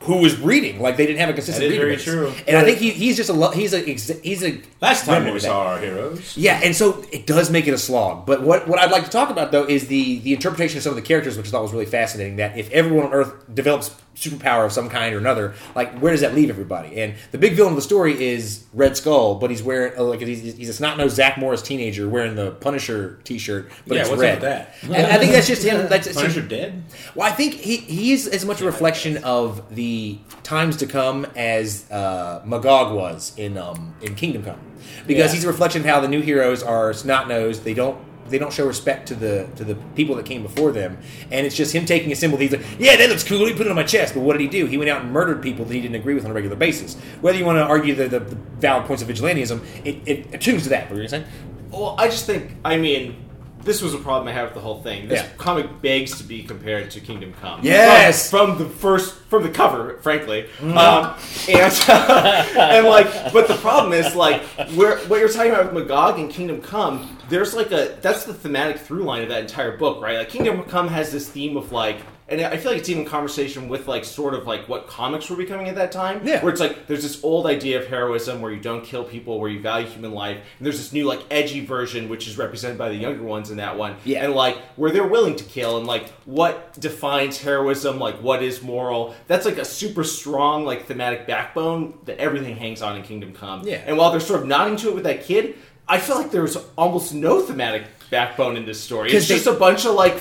who 0.01 0.17
was 0.17 0.39
reading. 0.39 0.79
Like, 0.79 0.97
they 0.97 1.05
didn't 1.05 1.19
have 1.19 1.29
a 1.29 1.33
consistent. 1.33 1.69
That 1.69 1.73
is 1.73 1.79
reader 1.79 1.85
very 1.85 1.97
true. 2.31 2.33
And 2.47 2.57
I 2.57 2.63
think 2.63 2.77
he, 2.77 2.91
he's 2.91 3.17
just 3.17 3.29
a 3.29 3.33
lo- 3.33 3.51
he's 3.51 3.73
a 3.73 3.79
he's 3.79 4.43
a 4.43 4.61
Last 4.81 5.05
time 5.05 5.31
we 5.31 5.39
saw 5.39 5.67
our 5.67 5.79
heroes. 5.79 6.37
Yeah, 6.37 6.59
and 6.63 6.75
so 6.75 7.03
it 7.11 7.25
does 7.25 7.49
make 7.49 7.67
it 7.67 7.73
a 7.73 7.77
slog. 7.77 8.25
But 8.25 8.43
what, 8.43 8.67
what 8.67 8.79
I'd 8.79 8.91
like 8.91 9.03
to 9.05 9.09
talk 9.09 9.29
about 9.29 9.51
though 9.51 9.65
is 9.65 9.87
the 9.87 10.19
the 10.19 10.33
interpretation 10.33 10.77
of 10.77 10.83
some 10.83 10.91
of 10.91 10.95
the 10.95 11.01
characters, 11.01 11.37
which 11.37 11.47
I 11.47 11.51
thought 11.51 11.63
was 11.63 11.73
really 11.73 11.85
fascinating. 11.85 12.37
That 12.37 12.57
if 12.57 12.69
everyone 12.71 13.07
on 13.07 13.13
Earth 13.13 13.33
develops 13.53 13.89
superpower 14.15 14.65
of 14.65 14.71
some 14.71 14.89
kind 14.89 15.13
or 15.15 15.17
another, 15.17 15.53
like 15.75 15.97
where 15.99 16.11
does 16.11 16.21
that 16.21 16.33
leave 16.35 16.49
everybody? 16.49 17.01
And 17.01 17.15
the 17.31 17.37
big 17.37 17.53
villain 17.55 17.71
of 17.73 17.75
the 17.75 17.81
story 17.81 18.23
is 18.23 18.63
Red 18.73 18.95
Skull, 18.95 19.35
but 19.35 19.49
he's 19.49 19.63
wearing 19.63 19.97
uh, 19.97 20.03
like 20.03 20.21
he's, 20.21 20.55
he's 20.55 20.69
a 20.69 20.73
snot 20.73 20.97
nosed 20.97 21.15
Zach 21.15 21.37
Morris 21.37 21.61
teenager 21.61 22.07
wearing 22.07 22.35
the 22.35 22.51
Punisher 22.51 23.19
T-shirt, 23.23 23.71
but 23.87 23.95
Yeah, 23.95 24.01
it's 24.01 24.09
what's 24.09 24.21
red. 24.21 24.35
up 24.35 24.41
that? 24.41 24.75
And 24.83 24.95
I 25.07 25.17
think 25.17 25.31
that's 25.31 25.47
just 25.47 25.63
him. 25.63 25.87
That's 25.89 26.11
Punisher 26.13 26.41
dead. 26.41 26.83
well, 27.15 27.27
I 27.27 27.31
think 27.31 27.55
he 27.55 27.77
he 27.77 28.13
is 28.13 28.27
as 28.27 28.45
much 28.45 28.61
a 28.61 28.65
reflection 28.65 29.17
of 29.23 29.73
the 29.75 30.19
times 30.43 30.77
to 30.77 30.85
come 30.87 31.25
as 31.35 31.89
uh, 31.91 32.41
Magog 32.45 32.95
was 32.95 33.33
in 33.37 33.57
um, 33.57 33.95
in 34.01 34.15
Kingdom 34.15 34.43
Come, 34.43 34.59
because 35.07 35.31
Yeah. 35.31 35.35
he's 35.35 35.43
a 35.43 35.47
reflection 35.47 35.81
of 35.81 35.87
how 35.87 35.99
the 35.99 36.07
new 36.07 36.21
heroes 36.21 36.61
are 36.61 36.93
snot 36.93 37.27
nosed. 37.27 37.63
They 37.63 37.73
don't 37.73 37.97
they 38.27 38.37
don't 38.37 38.53
show 38.53 38.65
respect 38.65 39.07
to 39.09 39.15
the 39.15 39.47
to 39.55 39.63
the 39.63 39.75
people 39.95 40.15
that 40.15 40.25
came 40.25 40.41
before 40.41 40.71
them, 40.71 40.97
and 41.31 41.45
it's 41.45 41.55
just 41.55 41.73
him 41.73 41.85
taking 41.85 42.11
a 42.11 42.15
symbol. 42.15 42.37
He's 42.37 42.51
like, 42.51 42.65
yeah, 42.79 42.95
that 42.95 43.09
looks 43.09 43.23
cool. 43.23 43.45
He 43.45 43.53
put 43.53 43.65
it 43.65 43.69
on 43.69 43.75
my 43.75 43.83
chest, 43.83 44.13
but 44.13 44.21
what 44.21 44.33
did 44.33 44.41
he 44.41 44.47
do? 44.47 44.65
He 44.65 44.77
went 44.77 44.89
out 44.89 45.01
and 45.01 45.11
murdered 45.11 45.41
people 45.41 45.65
that 45.65 45.73
he 45.73 45.81
didn't 45.81 45.95
agree 45.95 46.13
with 46.13 46.25
on 46.25 46.31
a 46.31 46.33
regular 46.33 46.55
basis. 46.55 46.95
Whether 47.21 47.37
you 47.37 47.45
want 47.45 47.57
to 47.57 47.63
argue 47.63 47.95
the, 47.95 48.07
the, 48.07 48.19
the 48.19 48.35
valid 48.35 48.85
points 48.85 49.01
of 49.01 49.09
vigilantism, 49.09 49.63
it, 49.85 49.97
it 50.05 50.33
attunes 50.33 50.63
to 50.63 50.69
that. 50.69 50.89
What 50.89 50.95
were 50.95 51.01
you 51.01 51.07
saying? 51.07 51.25
Well, 51.69 51.95
I 51.97 52.07
just 52.07 52.25
think, 52.25 52.55
I 52.63 52.77
mean, 52.77 53.15
this 53.63 53.81
was 53.81 53.93
a 53.93 53.97
problem 53.97 54.27
I 54.27 54.31
had 54.31 54.43
with 54.45 54.53
the 54.53 54.59
whole 54.59 54.81
thing. 54.81 55.07
This 55.07 55.21
Yeah. 55.21 55.27
comic 55.37 55.81
begs 55.81 56.17
to 56.17 56.23
be 56.23 56.43
compared 56.43 56.91
to 56.91 56.99
Kingdom 56.99 57.33
Come. 57.41 57.61
Yes! 57.63 58.29
From, 58.29 58.55
from 58.57 58.63
the 58.63 58.69
first, 58.69 59.15
from 59.29 59.43
the 59.43 59.49
cover, 59.49 59.97
frankly. 60.01 60.47
Um, 60.61 61.15
and, 61.49 61.73
and 61.89 62.87
like, 62.87 63.31
but 63.33 63.47
the 63.47 63.57
problem 63.61 63.93
is, 63.93 64.15
like, 64.15 64.41
where, 64.75 64.97
what 65.07 65.19
you're 65.19 65.29
talking 65.29 65.51
about 65.51 65.73
with 65.73 65.83
Magog 65.83 66.19
and 66.19 66.29
Kingdom 66.29 66.61
Come, 66.61 67.17
there's 67.29 67.53
like 67.53 67.71
a, 67.71 67.97
that's 68.01 68.25
the 68.25 68.33
thematic 68.33 68.77
through 68.79 69.03
line 69.03 69.23
of 69.23 69.29
that 69.29 69.41
entire 69.41 69.77
book, 69.77 70.01
right? 70.01 70.17
Like, 70.17 70.29
Kingdom 70.29 70.63
Come 70.63 70.87
has 70.89 71.11
this 71.11 71.27
theme 71.29 71.57
of 71.57 71.71
like, 71.71 71.97
and 72.33 72.41
I 72.53 72.57
feel 72.57 72.71
like 72.71 72.79
it's 72.79 72.89
even 72.89 73.05
conversation 73.05 73.69
with 73.69 73.87
like 73.87 74.03
sort 74.03 74.33
of 74.33 74.45
like 74.47 74.67
what 74.67 74.87
comics 74.87 75.29
were 75.29 75.35
becoming 75.35 75.67
at 75.69 75.75
that 75.75 75.91
time. 75.91 76.21
Yeah. 76.25 76.41
where 76.43 76.51
it's 76.51 76.59
like 76.59 76.87
there's 76.87 77.03
this 77.03 77.23
old 77.23 77.45
idea 77.45 77.79
of 77.81 77.87
heroism 77.87 78.41
where 78.41 78.51
you 78.51 78.59
don't 78.59 78.83
kill 78.83 79.03
people, 79.03 79.39
where 79.39 79.49
you 79.49 79.61
value 79.61 79.87
human 79.87 80.11
life, 80.13 80.37
and 80.57 80.65
there's 80.65 80.77
this 80.77 80.91
new 80.93 81.05
like 81.05 81.21
edgy 81.31 81.65
version 81.65 82.09
which 82.09 82.27
is 82.27 82.37
represented 82.37 82.77
by 82.77 82.89
the 82.89 82.95
younger 82.95 83.23
ones 83.23 83.51
in 83.51 83.57
that 83.57 83.77
one. 83.77 83.95
Yeah. 84.03 84.23
and 84.25 84.33
like 84.33 84.57
where 84.75 84.91
they're 84.91 85.07
willing 85.07 85.35
to 85.37 85.43
kill 85.43 85.77
and 85.77 85.87
like 85.87 86.09
what 86.25 86.73
defines 86.79 87.41
heroism, 87.41 87.99
like 87.99 88.15
what 88.15 88.43
is 88.43 88.61
moral. 88.61 89.15
That's 89.27 89.45
like 89.45 89.57
a 89.57 89.65
super 89.65 90.03
strong 90.03 90.65
like 90.65 90.85
thematic 90.87 91.27
backbone 91.27 91.97
that 92.05 92.17
everything 92.19 92.55
hangs 92.57 92.81
on 92.81 92.97
in 92.97 93.03
Kingdom 93.03 93.33
Come. 93.33 93.67
Yeah. 93.67 93.81
and 93.85 93.97
while 93.97 94.11
they're 94.11 94.19
sort 94.19 94.41
of 94.41 94.47
nodding 94.47 94.75
to 94.77 94.89
it 94.89 94.95
with 94.95 95.03
that 95.05 95.23
kid, 95.23 95.55
I 95.87 95.99
feel 95.99 96.15
like 96.15 96.31
there's 96.31 96.55
almost 96.77 97.13
no 97.13 97.41
thematic 97.41 97.83
backbone 98.09 98.55
in 98.57 98.65
this 98.65 98.79
story. 98.79 99.11
It's 99.11 99.27
just 99.27 99.45
they- 99.45 99.51
a 99.51 99.55
bunch 99.55 99.85
of 99.85 99.95
like 99.95 100.17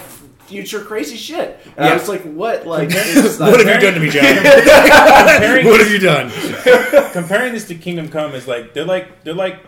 future 0.52 0.80
crazy 0.84 1.16
shit. 1.16 1.58
And 1.76 1.84
I 1.84 1.88
Yeah. 1.88 1.94
was 1.94 2.08
like, 2.08 2.22
what? 2.22 2.66
Like, 2.66 2.88
it's 2.92 3.38
what 3.40 3.58
have 3.58 3.68
you 3.68 3.80
done 3.80 3.94
to 3.94 4.00
me, 4.00 4.08
John? 4.10 4.24
Comparing- 4.24 5.66
what 5.66 5.80
have 5.80 5.90
you 5.90 5.98
done? 5.98 6.30
comparing 7.12 7.52
this 7.52 7.66
to 7.68 7.74
Kingdom 7.74 8.08
Come 8.08 8.34
is 8.34 8.46
like 8.46 8.74
they're 8.74 8.84
like 8.84 9.24
they're 9.24 9.34
like 9.34 9.58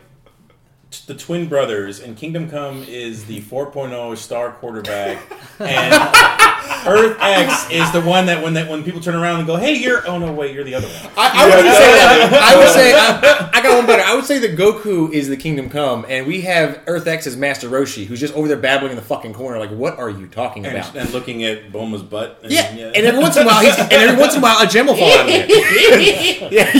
t- 0.90 1.02
the 1.06 1.14
twin 1.14 1.48
brothers, 1.48 2.00
and 2.00 2.16
Kingdom 2.16 2.48
Come 2.50 2.84
is 2.88 3.24
the 3.24 3.40
4.0 3.42 4.16
star 4.16 4.52
quarterback, 4.52 5.18
and 5.58 5.92
Earth 6.86 7.16
X 7.20 7.70
is 7.70 7.90
the 7.92 8.00
one 8.00 8.26
that 8.26 8.42
when 8.42 8.54
that 8.54 8.68
when 8.68 8.82
people 8.84 9.00
turn 9.00 9.14
around 9.14 9.38
and 9.38 9.46
go, 9.46 9.56
"Hey, 9.56 9.74
you're," 9.74 10.06
oh 10.08 10.18
no, 10.18 10.32
wait, 10.32 10.54
you're 10.54 10.64
the 10.64 10.74
other 10.74 10.86
one. 10.86 11.12
I, 11.16 11.30
I 11.42 11.46
would 11.46 11.64
say 11.64 11.92
that. 11.92 12.32
I 12.32 12.58
would 12.58 12.68
say 12.68 12.92
I, 12.94 13.50
I 13.54 13.62
got 13.62 13.76
one 13.76 13.86
better. 13.86 14.02
I 14.02 14.14
would 14.14 14.24
say 14.24 14.38
that 14.40 14.56
Goku 14.58 15.12
is 15.12 15.28
the 15.28 15.36
Kingdom 15.36 15.70
Come, 15.70 16.04
and 16.08 16.26
we 16.26 16.42
have 16.42 16.80
Earth 16.86 17.06
X 17.06 17.26
as 17.26 17.36
Master 17.36 17.68
Roshi, 17.68 18.04
who's 18.06 18.20
just 18.20 18.34
over 18.34 18.48
there 18.48 18.56
babbling 18.58 18.90
in 18.90 18.96
the 18.96 19.02
fucking 19.02 19.32
corner. 19.34 19.58
Like, 19.58 19.70
what 19.70 19.98
are 19.98 20.10
you 20.10 20.26
talking 20.26 20.66
about? 20.66 20.94
and 20.94 21.10
looking 21.10 21.44
at 21.44 21.72
Bulma's 21.72 22.02
butt. 22.02 22.40
And, 22.42 22.52
Yeah, 22.52 22.62
and 22.94 22.96
every 23.06 23.20
once 23.20 23.36
in 23.36 23.44
a 23.44 23.46
while, 23.46 23.60
he's, 23.60 23.78
and 23.78 23.92
every 23.92 24.20
once 24.20 24.34
in 24.34 24.40
a 24.40 24.42
while, 24.42 24.60
a 24.62 24.66
gem 24.66 24.86
will 24.86 24.96
fall 24.96 25.10
out 25.12 25.20
of 25.20 25.26
there. 25.26 25.46
yeah, 26.52 26.70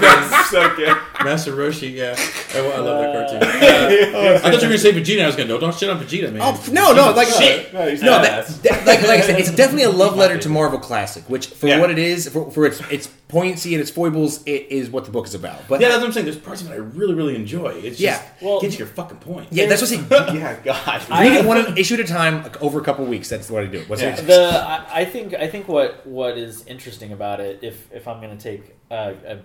That's 0.00 0.50
so 0.50 0.74
good. 0.76 0.96
Master 1.24 1.52
Roshi, 1.52 1.92
yeah, 1.92 2.14
I, 2.54 2.58
I 2.58 2.78
love 2.78 3.00
that 3.00 3.30
cartoon. 3.30 4.14
Uh, 4.14 4.34
I 4.36 4.38
thought 4.38 4.52
you 4.52 4.52
were 4.52 4.60
gonna 4.60 4.78
say 4.78 4.92
Vegeta. 4.92 5.22
I 5.22 5.26
was 5.26 5.34
gonna 5.36 5.48
no, 5.48 5.58
don't 5.58 5.74
shit 5.74 5.88
on 5.90 5.98
Vegeta, 6.02 6.32
man. 6.32 6.40
Oh 6.42 6.64
no, 6.70 6.92
no, 6.92 7.12
like 7.12 7.28
Shit. 7.28 7.72
No, 7.74 7.88
he's 7.88 8.02
No, 8.02 8.14
ass. 8.18 8.58
that- 8.58 8.65
like, 8.86 9.00
like 9.02 9.20
I 9.20 9.20
said, 9.20 9.38
it's 9.40 9.50
definitely 9.54 9.84
a 9.84 9.90
love 9.90 10.16
letter 10.16 10.38
to 10.38 10.48
Marvel 10.48 10.78
Classic, 10.78 11.22
which 11.28 11.48
for 11.48 11.66
Yeah. 11.68 11.80
what 11.80 11.90
it 11.90 11.98
is, 11.98 12.28
for, 12.28 12.50
for 12.50 12.66
its 12.66 12.80
its 12.90 13.06
poignancy 13.28 13.74
and 13.74 13.80
its 13.80 13.90
foibles, 13.90 14.42
it 14.44 14.66
is 14.70 14.88
what 14.90 15.04
the 15.04 15.10
book 15.10 15.26
is 15.26 15.34
about. 15.34 15.60
But 15.68 15.80
yeah, 15.80 15.88
that's 15.88 16.00
what 16.00 16.06
I'm 16.08 16.12
saying. 16.12 16.26
There's 16.26 16.38
parts 16.38 16.62
of 16.62 16.68
it 16.70 16.72
I 16.74 16.76
really, 16.76 17.14
really 17.14 17.34
enjoy. 17.36 17.70
It's 17.74 17.98
just 17.98 18.00
Yeah. 18.00 18.22
Well- 18.40 18.60
get 18.60 18.72
to 18.72 18.78
your 18.78 18.86
fucking 18.86 19.18
point. 19.18 19.48
yeah, 19.50 19.66
that's 19.66 19.82
what 19.82 19.90
I'm 19.92 20.08
saying. 20.08 20.36
Yeah, 20.36 20.56
God. 20.64 21.08
Read 21.10 21.32
it 21.32 21.44
one 21.44 21.76
issue 21.78 21.94
at 21.94 22.00
a 22.00 22.04
time, 22.04 22.42
like, 22.42 22.62
over 22.62 22.80
a 22.80 22.84
couple 22.84 23.04
weeks. 23.04 23.28
That's 23.28 23.50
what 23.50 23.62
I 23.62 23.66
do. 23.66 23.80
What's 23.88 24.02
Yeah. 24.02 24.20
the 24.20 24.42
I, 24.66 25.00
I 25.00 25.04
think 25.04 25.34
I 25.34 25.48
think 25.48 25.68
what 25.68 26.06
what 26.06 26.36
is 26.38 26.66
interesting 26.66 27.12
about 27.12 27.40
it, 27.40 27.60
if 27.62 27.90
if 27.92 28.06
I'm 28.08 28.20
going 28.20 28.36
to 28.36 28.42
take 28.42 28.74
a, 28.90 29.14
a 29.26 29.38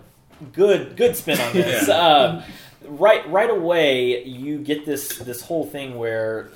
good 0.54 0.96
good 0.98 1.16
spin 1.16 1.40
on 1.40 1.54
this, 1.54 1.88
Yeah. 1.88 1.96
um, 1.98 2.44
right 2.88 3.30
right 3.32 3.50
away 3.50 4.24
you 4.24 4.58
get 4.60 4.86
this 4.86 5.18
this 5.20 5.42
whole 5.42 5.66
thing 5.66 5.98
where 5.98 6.50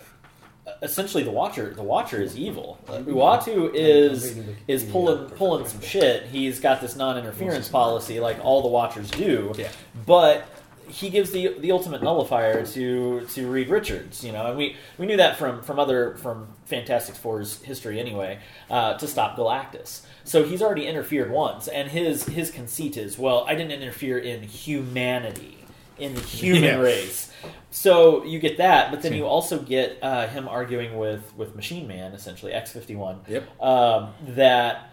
essentially 0.85 1.23
the 1.23 1.31
watcher 1.31 1.73
the 1.73 1.83
watcher 1.83 2.21
is 2.21 2.37
evil. 2.37 2.77
Uh, 2.87 2.99
Uatu 2.99 3.71
is 3.73 4.37
is 4.67 4.83
pulling 4.85 5.29
pulling 5.31 5.67
some 5.67 5.81
shit. 5.81 6.23
He's 6.27 6.59
got 6.61 6.79
this 6.79 6.95
non-interference 6.95 7.67
policy 7.67 8.19
like 8.21 8.37
all 8.43 8.61
the 8.61 8.69
watchers 8.69 9.11
do. 9.11 9.51
Yeah. 9.57 9.69
But 10.05 10.47
he 10.87 11.09
gives 11.09 11.31
the 11.31 11.55
the 11.59 11.71
ultimate 11.71 12.03
nullifier 12.03 12.63
to 12.67 13.25
to 13.33 13.47
Reed 13.51 13.69
Richards, 13.69 14.23
you 14.23 14.31
know, 14.31 14.45
and 14.45 14.57
we, 14.57 14.75
we 14.99 15.07
knew 15.07 15.17
that 15.17 15.37
from 15.37 15.61
from 15.63 15.79
other 15.79 16.15
from 16.17 16.47
Fantastic 16.67 17.15
Four's 17.15 17.61
history 17.63 17.99
anyway, 17.99 18.37
uh, 18.69 18.93
to 18.99 19.07
stop 19.07 19.35
Galactus. 19.35 20.01
So 20.25 20.43
he's 20.43 20.61
already 20.61 20.85
interfered 20.85 21.31
once, 21.31 21.67
and 21.67 21.89
his 21.89 22.25
his 22.25 22.51
conceit 22.51 22.97
is, 22.97 23.17
well, 23.17 23.45
I 23.47 23.55
didn't 23.55 23.71
interfere 23.71 24.19
in 24.19 24.43
humanity, 24.43 25.57
in 25.97 26.13
the 26.13 26.21
human 26.21 26.63
Yeah. 26.75 26.79
race. 26.79 27.31
So 27.75 28.23
you 28.23 28.39
get 28.39 28.57
that, 28.59 28.89
but 28.89 29.01
then 29.01 29.11
you 29.13 29.25
also 29.25 29.59
get 29.59 29.99
uh, 30.01 30.27
him 30.27 30.47
arguing 30.47 30.97
with 30.97 31.35
with 31.35 31.55
Machine 31.57 31.87
Man, 31.89 32.13
essentially 32.13 32.53
X 32.53 32.71
fifty 32.71 32.95
one. 32.95 33.19
Yep. 33.27 33.61
Um, 33.61 34.13
that 34.29 34.91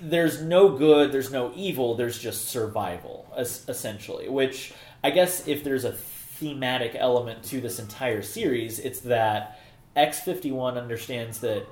there's 0.00 0.42
no 0.42 0.76
good, 0.76 1.12
there's 1.12 1.30
no 1.30 1.52
evil, 1.54 1.94
there's 1.94 2.18
just 2.18 2.46
survival, 2.48 3.32
es- 3.36 3.64
essentially. 3.68 4.28
Which 4.28 4.72
I 5.04 5.10
guess 5.10 5.46
if 5.46 5.62
there's 5.62 5.84
a 5.84 5.92
thematic 5.92 6.96
element 6.96 7.44
to 7.44 7.60
this 7.60 7.78
entire 7.78 8.22
series, 8.22 8.80
it's 8.80 8.98
that 9.00 9.60
X51 9.96 10.76
understands 10.76 11.38
that 11.40 11.66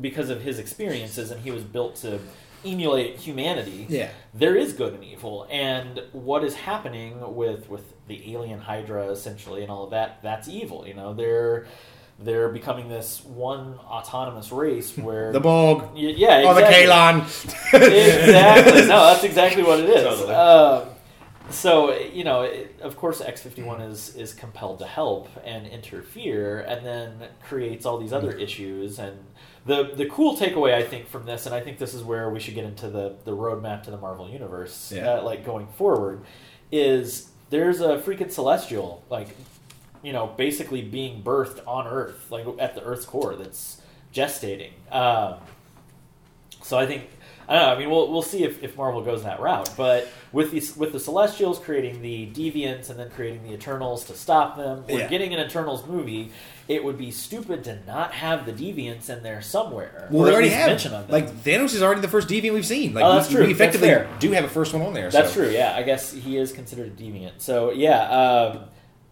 because 0.00 0.30
of 0.30 0.42
his 0.42 0.60
experiences 0.60 1.32
and 1.32 1.40
he 1.40 1.50
was 1.50 1.64
built 1.64 1.96
to 1.96 2.20
emulate 2.64 3.16
humanity, 3.16 3.86
Yeah. 3.88 4.10
there 4.34 4.54
is 4.56 4.72
good 4.74 4.94
and 4.94 5.02
evil. 5.04 5.46
And 5.50 6.02
what 6.12 6.44
is 6.44 6.54
happening 6.54 7.34
with, 7.34 7.68
with 7.68 7.94
the 8.08 8.32
alien 8.34 8.58
Hydra, 8.60 9.08
essentially, 9.10 9.62
and 9.62 9.70
all 9.70 9.84
of 9.84 9.90
that, 9.90 10.22
that's 10.22 10.48
evil. 10.48 10.86
You 10.86 10.94
know, 10.94 11.14
they're. 11.14 11.66
They're 12.20 12.48
becoming 12.48 12.88
this 12.88 13.24
one 13.24 13.78
autonomous 13.78 14.50
race 14.50 14.98
where 14.98 15.30
The 15.30 15.38
Borg. 15.38 15.84
Y- 15.94 16.14
yeah, 16.16 16.42
Oh, 16.46 16.52
the 16.52 16.62
exactly. 16.66 16.86
Kalon. 16.86 17.20
exactly. 17.92 18.80
No, 18.88 19.06
that's 19.06 19.22
exactly 19.22 19.62
what 19.62 19.78
it 19.78 19.88
is. 19.88 20.02
Totally. 20.02 20.34
Um, 20.34 20.88
so 21.50 21.94
you 21.96 22.24
know, 22.24 22.42
it, 22.42 22.76
of 22.82 22.96
course, 22.96 23.20
X 23.20 23.40
fifty 23.42 23.62
one 23.62 23.80
is 23.80 24.16
is 24.16 24.34
compelled 24.34 24.80
to 24.80 24.86
help 24.86 25.28
and 25.44 25.66
interfere, 25.68 26.60
and 26.60 26.84
then 26.84 27.28
creates 27.46 27.86
all 27.86 27.98
these 27.98 28.12
other 28.12 28.32
issues. 28.32 28.98
And 28.98 29.16
the 29.64 29.92
the 29.94 30.06
cool 30.06 30.36
takeaway 30.36 30.74
I 30.74 30.82
think 30.82 31.06
from 31.08 31.24
this, 31.24 31.46
and 31.46 31.54
I 31.54 31.60
think 31.60 31.78
this 31.78 31.94
is 31.94 32.02
where 32.02 32.30
we 32.30 32.40
should 32.40 32.54
get 32.54 32.64
into 32.64 32.90
the 32.90 33.14
the 33.24 33.32
roadmap 33.36 33.84
to 33.84 33.90
the 33.92 33.96
Marvel 33.96 34.28
universe, 34.28 34.92
Yeah. 34.94 35.14
uh, 35.18 35.22
like 35.22 35.44
going 35.46 35.68
forward, 35.68 36.24
is 36.72 37.28
there's 37.50 37.80
a 37.80 37.98
freaking 37.98 38.30
celestial 38.30 39.02
like 39.10 39.28
you 40.02 40.12
know, 40.12 40.26
basically 40.36 40.82
being 40.82 41.22
birthed 41.22 41.60
on 41.66 41.86
Earth, 41.86 42.30
like 42.30 42.46
at 42.58 42.74
the 42.74 42.82
Earth's 42.82 43.04
core, 43.04 43.34
that's 43.34 43.80
gestating. 44.14 44.70
Um, 44.92 45.34
so 46.62 46.78
I 46.78 46.86
think 46.86 47.08
I 47.48 47.54
don't 47.54 47.62
know. 47.66 47.74
I 47.74 47.78
mean, 47.78 47.88
we'll 47.90 48.10
we'll 48.12 48.22
see 48.22 48.44
if, 48.44 48.62
if 48.62 48.76
Marvel 48.76 49.00
goes 49.02 49.22
that 49.24 49.40
route. 49.40 49.70
But 49.76 50.06
with 50.32 50.50
these 50.50 50.76
with 50.76 50.92
the 50.92 51.00
Celestials 51.00 51.58
creating 51.58 52.02
the 52.02 52.26
Deviants 52.26 52.90
and 52.90 52.98
then 52.98 53.08
creating 53.10 53.42
the 53.44 53.54
Eternals 53.54 54.04
to 54.04 54.14
stop 54.14 54.56
them, 54.56 54.84
we're 54.88 54.98
Yeah. 55.00 55.08
getting 55.08 55.32
an 55.32 55.40
Eternals 55.40 55.86
movie. 55.86 56.30
It 56.68 56.84
would 56.84 56.98
be 56.98 57.10
stupid 57.10 57.64
to 57.64 57.78
not 57.86 58.12
have 58.12 58.44
the 58.44 58.52
Deviants 58.52 59.08
in 59.08 59.22
there 59.22 59.40
somewhere. 59.40 60.06
Well, 60.10 60.24
they 60.24 60.32
already 60.32 60.50
have. 60.50 60.66
mention 60.68 60.92
of 60.92 61.08
them. 61.08 61.10
Like 61.12 61.34
Thanos 61.42 61.72
is 61.74 61.82
already 61.82 62.02
the 62.02 62.08
first 62.08 62.28
deviant 62.28 62.52
we've 62.52 62.66
seen. 62.66 62.92
Like 62.92 63.04
Oh, 63.04 63.14
that's 63.14 63.30
we, 63.30 63.36
true. 63.36 63.46
we 63.46 63.52
effectively 63.52 64.06
do 64.18 64.32
have 64.32 64.44
a 64.44 64.48
first 64.48 64.74
one 64.74 64.82
on 64.82 64.92
there. 64.92 65.08
That's 65.10 65.32
so. 65.32 65.44
true. 65.44 65.50
Yeah, 65.50 65.74
I 65.74 65.82
guess 65.82 66.12
he 66.12 66.36
is 66.36 66.52
considered 66.52 66.88
a 66.88 67.02
deviant. 67.02 67.38
So 67.40 67.70
yeah, 67.70 68.02
um, 68.10 68.64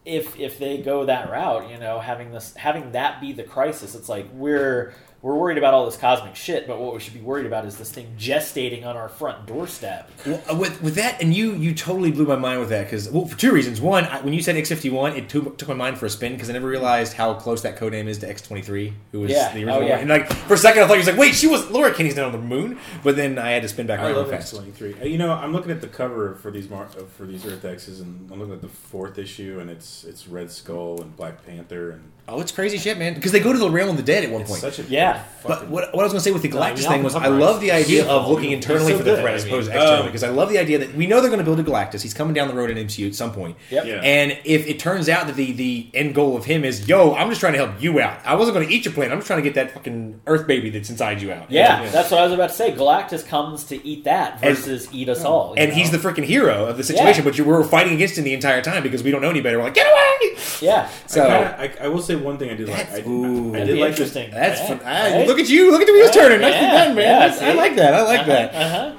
if 0.05 0.39
if 0.39 0.59
they 0.59 0.77
go 0.79 1.07
that 1.07 1.31
route, 1.31 1.71
you 1.71 1.79
know, 1.79 1.99
having 1.99 2.31
this 2.31 2.55
having 2.55 2.93
that 2.93 3.23
be 3.23 3.33
the 3.33 3.43
crisis, 3.45 3.95
it's 3.95 4.09
like 4.11 4.27
we're 4.35 4.93
we're 5.27 5.35
worried 5.35 5.59
about 5.59 5.75
all 5.75 5.85
this 5.87 5.97
cosmic 5.97 6.37
shit, 6.37 6.69
but 6.69 6.79
what 6.79 6.95
we 6.95 7.01
should 7.01 7.13
be 7.13 7.21
worried 7.21 7.47
about 7.47 7.65
is 7.67 7.77
this 7.77 7.91
thing 7.91 8.07
gestating 8.17 8.87
on 8.87 8.97
our 8.97 9.09
front 9.09 9.45
doorstep. 9.45 10.09
Well, 10.25 10.41
uh, 10.49 10.55
with 10.55 10.81
with 10.81 10.95
that, 10.95 11.21
and 11.21 11.35
you 11.35 11.55
you 11.55 11.75
totally 11.75 12.13
blew 12.13 12.27
my 12.27 12.37
mind 12.37 12.61
with 12.61 12.69
that 12.69 12.85
because 12.85 13.11
well, 13.11 13.27
for 13.27 13.37
two 13.37 13.51
reasons. 13.51 13.81
One, 13.81 14.05
I, 14.05 14.21
when 14.21 14.35
you 14.35 14.41
said 14.41 14.57
X 14.57 14.69
fifty 14.69 14.89
one, 14.89 15.17
it 15.17 15.29
took, 15.29 15.59
took 15.59 15.67
my 15.67 15.75
mind 15.75 15.99
for 15.99 16.07
a 16.07 16.11
spin 16.11 16.35
because 16.35 16.49
I 16.49 16.53
never 16.53 16.69
realized 16.69 17.15
how 17.15 17.35
close 17.35 17.63
that 17.63 17.77
code 17.77 17.91
name 17.91 18.07
is 18.07 18.19
to 18.19 18.29
X 18.29 18.41
twenty 18.41 18.63
three, 18.63 18.93
who 19.11 19.23
was 19.23 19.33
Yeah. 19.33 19.53
the 19.53 19.65
original. 19.65 19.79
Oh, 19.79 19.81
yeah. 19.81 19.99
And 19.99 20.09
like 20.09 20.33
for 20.33 20.55
a 20.55 20.59
second, 20.59 20.85
I 20.85 20.87
thought 20.87 20.93
he 20.95 21.01
was 21.01 21.09
like, 21.09 21.19
wait, 21.19 21.35
she 21.35 21.49
was 21.49 21.69
Laura 21.73 21.93
Kinney's 21.93 22.15
not 22.15 22.27
on 22.27 22.33
the 22.33 22.39
moon, 22.39 22.79
but 23.03 23.17
then 23.17 23.37
I 23.37 23.51
had 23.51 23.63
to 23.63 23.69
spin 23.69 23.89
back 23.89 23.99
I 23.99 24.05
around 24.05 24.15
love 24.15 24.33
X 24.33 24.53
twenty 24.53 24.71
three. 24.71 24.95
You 25.03 25.19
know, 25.19 25.33
I'm 25.33 25.53
looking 25.53 25.73
at 25.73 25.81
the 25.81 25.89
cover 25.89 26.37
for 26.37 26.53
these 26.53 26.71
Mar- 26.71 26.87
uh, 26.97 27.03
for 27.17 27.27
these 27.27 27.45
Earth 27.45 27.65
X's, 27.65 27.99
and 28.01 28.31
I'm 28.31 28.39
looking 28.39 28.55
at 28.55 28.63
the 28.63 28.69
fourth 28.69 29.19
issue, 29.19 29.59
and 29.61 29.71
it's 29.71 30.05
it's 30.05 30.29
Red 30.29 30.53
Skull 30.53 31.03
and 31.03 31.17
Black 31.17 31.45
Panther, 31.45 31.91
and 31.91 32.13
Oh, 32.29 32.41
it's 32.41 32.51
crazy 32.51 32.77
shit, 32.77 32.99
man. 32.99 33.15
Because 33.15 33.31
they 33.31 33.39
go 33.39 33.53
to 33.53 33.59
the 33.59 33.71
realm 33.71 33.91
of 33.91 33.97
the 33.97 34.03
dead 34.03 34.25
at 34.25 34.31
one 34.33 34.41
it's 34.43 34.51
point. 34.51 34.61
such 34.61 34.81
a 34.81 34.83
Yeah. 34.83 35.23
But 35.47 35.69
what, 35.69 35.95
what 35.95 36.01
I 36.01 36.03
was 36.03 36.13
going 36.13 36.19
to 36.19 36.25
say 36.25 36.33
with 36.33 36.43
the 36.43 36.49
Galactus 36.49 36.79
mean, 36.81 36.89
thing 36.89 37.03
was, 37.05 37.15
I'll 37.15 37.31
love 37.31 37.61
the 37.61 37.71
idea 37.71 38.05
of 38.09 38.29
looking 38.29 38.51
internally 38.51 38.91
so 38.93 38.99
for 38.99 39.05
the 39.05 39.11
good, 39.13 39.21
threat 39.21 39.33
I 39.35 39.37
as 39.37 39.45
opposed 39.45 39.69
to 39.71 39.77
externally. 39.77 40.01
Um, 40.01 40.07
Because 40.07 40.25
I 40.25 40.31
love 40.31 40.49
the 40.49 40.59
idea 40.59 40.79
that 40.79 40.93
we 40.97 41.07
know 41.07 41.21
they're 41.21 41.31
going 41.31 41.39
to 41.39 41.45
build 41.45 41.61
a 41.61 41.63
Galactus. 41.63 42.03
He's 42.03 42.15
coming 42.15 42.35
down 42.35 42.49
the 42.49 42.55
road 42.55 42.69
in 42.69 42.85
MCU 42.85 43.07
at 43.07 43.15
some 43.15 43.33
point. 43.33 43.57
Yep. 43.71 43.85
Yeah. 43.87 44.01
And 44.03 44.37
if 44.45 44.67
it 44.67 44.81
turns 44.81 45.09
out 45.09 45.29
that 45.29 45.37
the, 45.37 45.53
the 45.53 45.89
end 45.95 46.17
goal 46.17 46.37
of 46.37 46.45
him 46.47 46.65
is, 46.65 46.89
yo, 46.89 47.15
I'm 47.15 47.29
just 47.29 47.39
trying 47.41 47.53
to 47.53 47.61
help 47.65 47.81
you 47.81 48.01
out. 48.01 48.19
I 48.27 48.35
wasn't 48.35 48.57
going 48.57 48.67
to 48.67 48.75
eat 48.75 48.85
your 48.85 48.93
planet. 48.95 49.13
I'm 49.13 49.19
just 49.19 49.29
trying 49.29 49.39
to 49.45 49.49
get 49.49 49.55
that 49.55 49.71
fucking 49.75 50.21
Earth 50.27 50.49
baby 50.49 50.71
that's 50.71 50.91
inside 50.91 51.23
you 51.23 51.31
out. 51.31 51.49
Yeah, 51.49 51.85
Yeah. 51.85 51.91
that's 51.91 52.11
what 52.11 52.19
I 52.19 52.25
was 52.25 52.33
about 52.33 52.49
to 52.51 52.57
say. 52.57 52.73
Galactus 52.73 53.25
comes 53.25 53.63
to 53.65 53.87
eat 53.87 54.03
that 54.03 54.41
And- 54.43 54.57
versus 54.57 54.89
eat 54.93 55.09
us 55.09 55.25
all. 55.25 55.55
And 55.57 55.71
know? 55.71 55.77
he's 55.77 55.93
the 55.93 55.99
freaking 55.99 56.25
hero 56.25 56.67
of 56.67 56.77
the 56.77 56.83
situation, 56.83 57.23
Yeah. 57.25 57.31
but 57.31 57.39
you 57.39 57.45
were 57.45 57.63
fighting 57.63 57.93
against 57.95 58.19
him 58.19 58.25
the 58.25 58.35
entire 58.35 58.63
time 58.63 58.83
because 58.83 59.05
we 59.05 59.13
don't 59.13 59.23
know 59.23 59.31
any 59.31 59.41
better. 59.43 59.59
We're 59.59 59.65
like, 59.65 59.75
get 59.75 59.87
away! 59.87 60.37
yeah. 60.61 60.89
So 61.07 61.23
I, 61.23 61.27
kinda, 61.29 61.83
I, 61.83 61.85
I 61.85 61.89
will 61.89 62.03
say 62.03 62.16
one 62.23 62.39
thing 62.39 62.51
I 62.51 62.55
did 62.55 62.69
like. 62.69 62.81
I, 62.81 62.85
That's- 62.85 63.07
ooh. 63.07 63.49
I 63.49 63.53
That'd 63.53 63.67
did 63.69 63.75
be 63.75 63.81
like 63.81 63.91
interesting. 63.91 64.31
that's 64.31 64.61
Yeah. 64.61 64.67
fun. 64.69 64.81
Ah, 64.85 65.03
Right? 65.17 65.27
Look 65.27 65.39
at 65.39 65.49
you! 65.49 65.71
Look 65.71 65.81
at 65.81 65.87
the 65.87 65.93
wheels 65.93 66.11
turning. 66.11 66.41
Nicely 66.41 66.61
Yeah, 66.61 66.85
done, 66.85 66.95
man. 66.97 67.05
yeah, 67.05 67.19
That's- 67.21 67.43
I 67.43 67.51
see? 67.53 67.57
like 67.57 67.77
that. 67.77 67.95
I 67.95 68.03
like 68.03 68.27
that. 68.27 68.55
Uh-huh. 68.55 68.93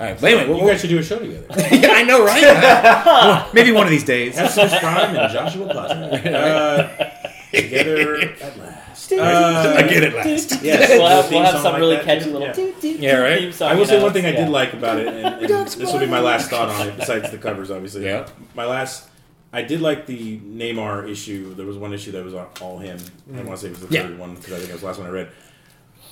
All 0.00 0.06
right, 0.06 0.20
wait 0.20 0.32
a 0.34 0.36
minute. 0.38 0.48
You 0.56 0.62
What- 0.64 0.70
guys 0.72 0.80
should 0.80 0.90
do 0.90 0.98
a 0.98 1.02
show 1.02 1.18
together. 1.18 1.46
yeah, 1.76 1.92
I 1.92 2.02
know, 2.02 2.24
right? 2.24 3.46
Maybe 3.54 3.70
one 3.72 3.84
of 3.86 3.90
these 3.90 4.04
days. 4.04 4.36
Have 4.36 4.50
some 4.50 4.68
Prime 4.68 5.14
and 5.16 5.32
Joshua 5.32 5.66
Plaza 5.68 5.94
uh, 6.36 7.20
together 7.52 8.20
at 8.20 8.58
last. 8.58 9.12
Uh, 9.12 9.74
I 9.76 9.82
get 9.82 10.02
it 10.02 10.14
last. 10.14 10.62
Yes, 10.62 10.88
we'll 10.90 11.06
have, 11.06 11.30
we'll 11.30 11.42
have 11.42 11.52
song 11.52 11.62
some 11.62 11.72
like 11.74 11.80
really 11.80 11.96
that, 11.96 12.04
catchy 12.04 12.26
yeah. 12.30 12.32
little 12.32 12.48
Yeah. 12.82 12.92
Yeah, 12.98 13.16
right. 13.18 13.38
theme 13.40 13.52
song. 13.52 13.68
I 13.70 13.74
will 13.74 13.80
you 13.80 13.86
say 13.86 13.96
know, 13.98 14.02
one 14.04 14.12
thing 14.12 14.24
I 14.26 14.30
yeah. 14.30 14.36
did 14.44 14.48
like 14.48 14.72
about 14.72 14.98
it, 14.98 15.08
and, 15.08 15.26
and 15.26 15.66
this 15.68 15.76
will 15.92 15.98
be 16.00 16.06
my 16.06 16.20
last 16.20 16.48
thought 16.50 16.70
on 16.70 16.88
it, 16.88 16.96
besides 16.96 17.30
the 17.30 17.38
covers, 17.38 17.70
obviously. 17.70 18.04
Yeah. 18.06 18.26
My 18.54 18.64
last, 18.66 19.08
I 19.54 19.62
did 19.62 19.80
like 19.80 20.06
the 20.06 20.38
Namor 20.40 21.08
issue. 21.08 21.54
There 21.54 21.64
was 21.66 21.76
one 21.78 21.92
issue 21.92 22.10
that 22.12 22.24
was 22.24 22.34
all 22.60 22.78
him. 22.78 22.98
I 23.32 23.36
want 23.42 23.50
to 23.52 23.56
say 23.58 23.66
it 23.68 23.70
was 23.70 23.80
the 23.80 23.94
Yeah. 23.94 24.02
third 24.02 24.18
one 24.18 24.34
because 24.34 24.52
I 24.52 24.56
think 24.56 24.70
it 24.70 24.72
was 24.72 24.80
the 24.80 24.86
last 24.88 24.98
one 24.98 25.06
I 25.06 25.10
read. 25.10 25.28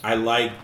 I 0.05 0.15
liked 0.15 0.55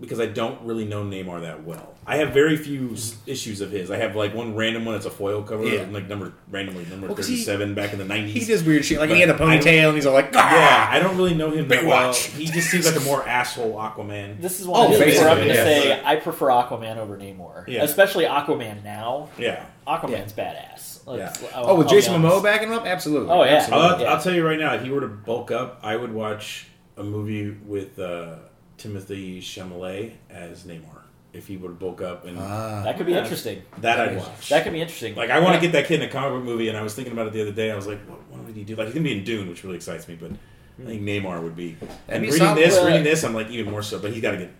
because 0.00 0.20
I 0.20 0.26
don't 0.26 0.60
really 0.62 0.84
know 0.84 1.02
Namor 1.02 1.40
that 1.40 1.64
well. 1.64 1.94
I 2.06 2.18
have 2.18 2.30
very 2.32 2.56
few 2.56 2.94
issues 3.26 3.60
of 3.60 3.72
his. 3.72 3.90
I 3.90 3.96
have 3.96 4.14
like 4.14 4.32
one 4.32 4.54
random 4.54 4.84
one. 4.84 4.94
It's 4.94 5.04
a 5.06 5.10
foil 5.10 5.42
cover, 5.42 5.64
Yeah. 5.66 5.84
like 5.90 6.08
number 6.08 6.32
randomly 6.50 6.84
number 6.88 7.08
Well, 7.08 7.16
'cause 7.16 7.26
he- 7.26 7.34
thirty-seven 7.34 7.74
back 7.74 7.92
in 7.92 7.98
the 7.98 8.04
nineties. 8.04 8.46
He 8.46 8.52
does 8.52 8.62
weird 8.62 8.84
shit. 8.84 9.00
Like 9.00 9.10
he 9.10 9.20
had 9.20 9.28
a 9.28 9.36
don't- 9.36 9.48
ponytail 9.48 9.88
and 9.88 9.94
he's 9.96 10.06
all 10.06 10.14
like, 10.14 10.32
Yeah, 10.32 10.40
ah! 10.40 10.90
I 10.92 11.00
don't 11.00 11.16
really 11.16 11.34
know 11.34 11.50
him 11.50 11.66
that 11.68 11.84
well. 11.84 12.12
He 12.14 12.46
just 12.46 12.70
seems 12.70 12.86
like 12.86 12.94
a 12.96 13.04
more 13.04 13.28
asshole 13.28 13.74
Aquaman. 13.74 14.40
This 14.40 14.60
is 14.60 14.66
one 14.68 14.80
Oh, 14.80 14.84
of 14.84 14.92
the 14.92 14.98
where 15.04 15.28
I'm 15.28 15.36
going 15.36 15.48
to 15.48 15.54
basically, 15.54 15.88
say. 15.90 16.02
I 16.04 16.16
prefer 16.16 16.46
Aquaman 16.46 16.96
over 16.96 17.16
Namor, 17.16 17.64
Yeah. 17.66 17.82
especially 17.82 18.24
Aquaman 18.24 18.84
now. 18.84 19.28
yeah. 19.36 19.64
Aquaman's 19.86 20.32
badass. 20.32 20.97
Let's- 21.08 21.40
Yeah. 21.42 21.48
Oh, 21.54 21.74
with 21.76 21.86
I'll 21.86 21.92
Jason 21.92 22.20
be. 22.22 22.28
Momoa 22.28 22.42
backing 22.42 22.68
him 22.68 22.74
up? 22.74 22.86
Absolutely. 22.86 23.30
Oh, 23.30 23.44
yeah. 23.44 23.54
Absolutely. 23.56 23.86
I'll, 23.88 24.00
Yeah. 24.00 24.12
I'll 24.14 24.20
tell 24.22 24.34
you 24.34 24.46
right 24.46 24.58
now, 24.58 24.74
if 24.74 24.82
he 24.82 24.90
were 24.90 25.00
to 25.00 25.08
bulk 25.08 25.50
up, 25.50 25.80
I 25.82 25.96
would 25.96 26.12
watch 26.12 26.66
a 26.96 27.02
movie 27.04 27.50
with 27.66 27.98
uh, 27.98 28.36
Timothy 28.76 29.40
Chalamet 29.40 30.12
as 30.30 30.64
Namor. 30.64 31.02
If 31.32 31.46
he 31.46 31.56
were 31.58 31.68
to 31.68 31.74
bulk 31.74 32.00
up, 32.00 32.24
and 32.24 32.38
Ah. 32.38 32.80
That 32.84 32.96
could 32.96 33.06
be 33.06 33.12
interesting. 33.12 33.62
that 33.82 34.00
I'd 34.00 34.16
watch. 34.16 34.48
That 34.48 34.64
could 34.64 34.72
be 34.72 34.80
interesting. 34.80 35.14
like 35.14 35.30
I 35.30 35.40
want 35.40 35.54
to 35.56 35.60
get 35.60 35.72
that 35.72 35.86
kid 35.86 36.02
in 36.02 36.08
a 36.08 36.10
comic 36.10 36.38
book 36.38 36.44
movie, 36.44 36.68
and 36.68 36.76
I 36.76 36.82
was 36.82 36.94
thinking 36.94 37.12
about 37.12 37.26
it 37.26 37.32
the 37.34 37.42
other 37.42 37.52
day. 37.52 37.70
I 37.70 37.76
was 37.76 37.86
like, 37.86 38.00
what, 38.08 38.18
what 38.30 38.44
would 38.46 38.56
he 38.56 38.64
do? 38.64 38.74
Like 38.76 38.86
he's 38.86 38.94
gonna 38.94 39.04
be 39.04 39.16
in 39.16 39.24
Dune, 39.24 39.46
which 39.48 39.62
really 39.62 39.76
excites 39.76 40.08
me, 40.08 40.16
but 40.18 40.30
I 40.32 40.86
think 40.86 41.02
Namor 41.02 41.42
would 41.42 41.54
be. 41.54 41.76
And 42.08 42.22
be 42.22 42.30
reading 42.30 42.54
this, 42.54 42.82
reading 42.82 43.02
this, 43.04 43.24
I'm 43.24 43.34
like 43.34 43.50
even 43.50 43.70
more 43.70 43.82
so. 43.82 43.98
But 43.98 44.12
he's 44.12 44.22
got 44.22 44.30
to 44.32 44.36
get 44.38 44.50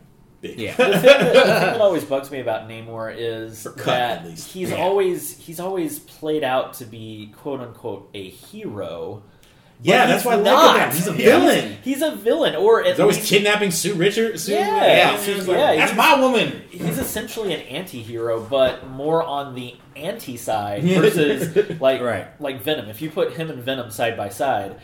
big. 0.41 0.59
Yeah. 0.59 0.73
the 0.77 0.85
thing, 0.85 1.03
that, 1.03 1.19
the 1.19 1.41
thing 1.41 1.47
that 1.49 1.81
always 1.81 2.05
bugs 2.05 2.31
me 2.31 2.41
about 2.41 2.69
Namor 2.69 3.15
is 3.17 3.67
cut, 3.77 3.87
that 3.87 4.27
he's 4.27 4.71
Yeah. 4.71 4.77
always 4.77 5.37
he's 5.39 5.61
always 5.61 5.99
played 5.99 6.45
out 6.45 6.75
to 6.75 6.85
be 6.85 7.33
quote 7.37 7.61
unquote 7.61 8.11
a 8.15 8.29
hero. 8.29 9.23
Yeah, 9.81 10.07
that's 10.07 10.25
why 10.25 10.33
I 10.33 10.37
like 10.39 10.83
him. 10.87 10.91
He's 10.91 11.07
a 11.07 11.11
Yeah. 11.13 11.39
villain. 11.39 11.77
He's 11.85 12.03
a 12.03 12.11
villain, 12.11 12.57
or 12.57 12.81
at 12.81 12.87
He's 12.89 12.99
always 13.01 13.17
least 13.19 13.29
kidnapping 13.31 13.71
Sue 13.71 13.95
Richard. 13.95 14.41
Sue, 14.41 14.53
Yeah. 14.55 14.77
yeah, 14.77 14.97
Yeah. 15.13 15.17
Sue's 15.19 15.47
like, 15.47 15.57
Yeah, 15.57 15.77
that's 15.77 15.97
my 15.97 16.19
woman. 16.21 16.63
he's 16.69 16.99
essentially 16.99 17.55
an 17.55 17.61
anti-hero, 17.61 18.41
but 18.41 18.89
more 18.89 19.23
on 19.23 19.55
the 19.55 19.77
anti 19.95 20.37
side 20.37 20.83
versus 20.85 21.81
like 21.81 22.01
Right. 22.01 22.27
like 22.41 22.61
Venom. 22.61 22.89
If 22.89 23.01
you 23.01 23.09
put 23.11 23.35
him 23.35 23.51
and 23.51 23.63
Venom 23.63 23.93
side 23.93 24.17
by 24.17 24.31
side, 24.31 24.75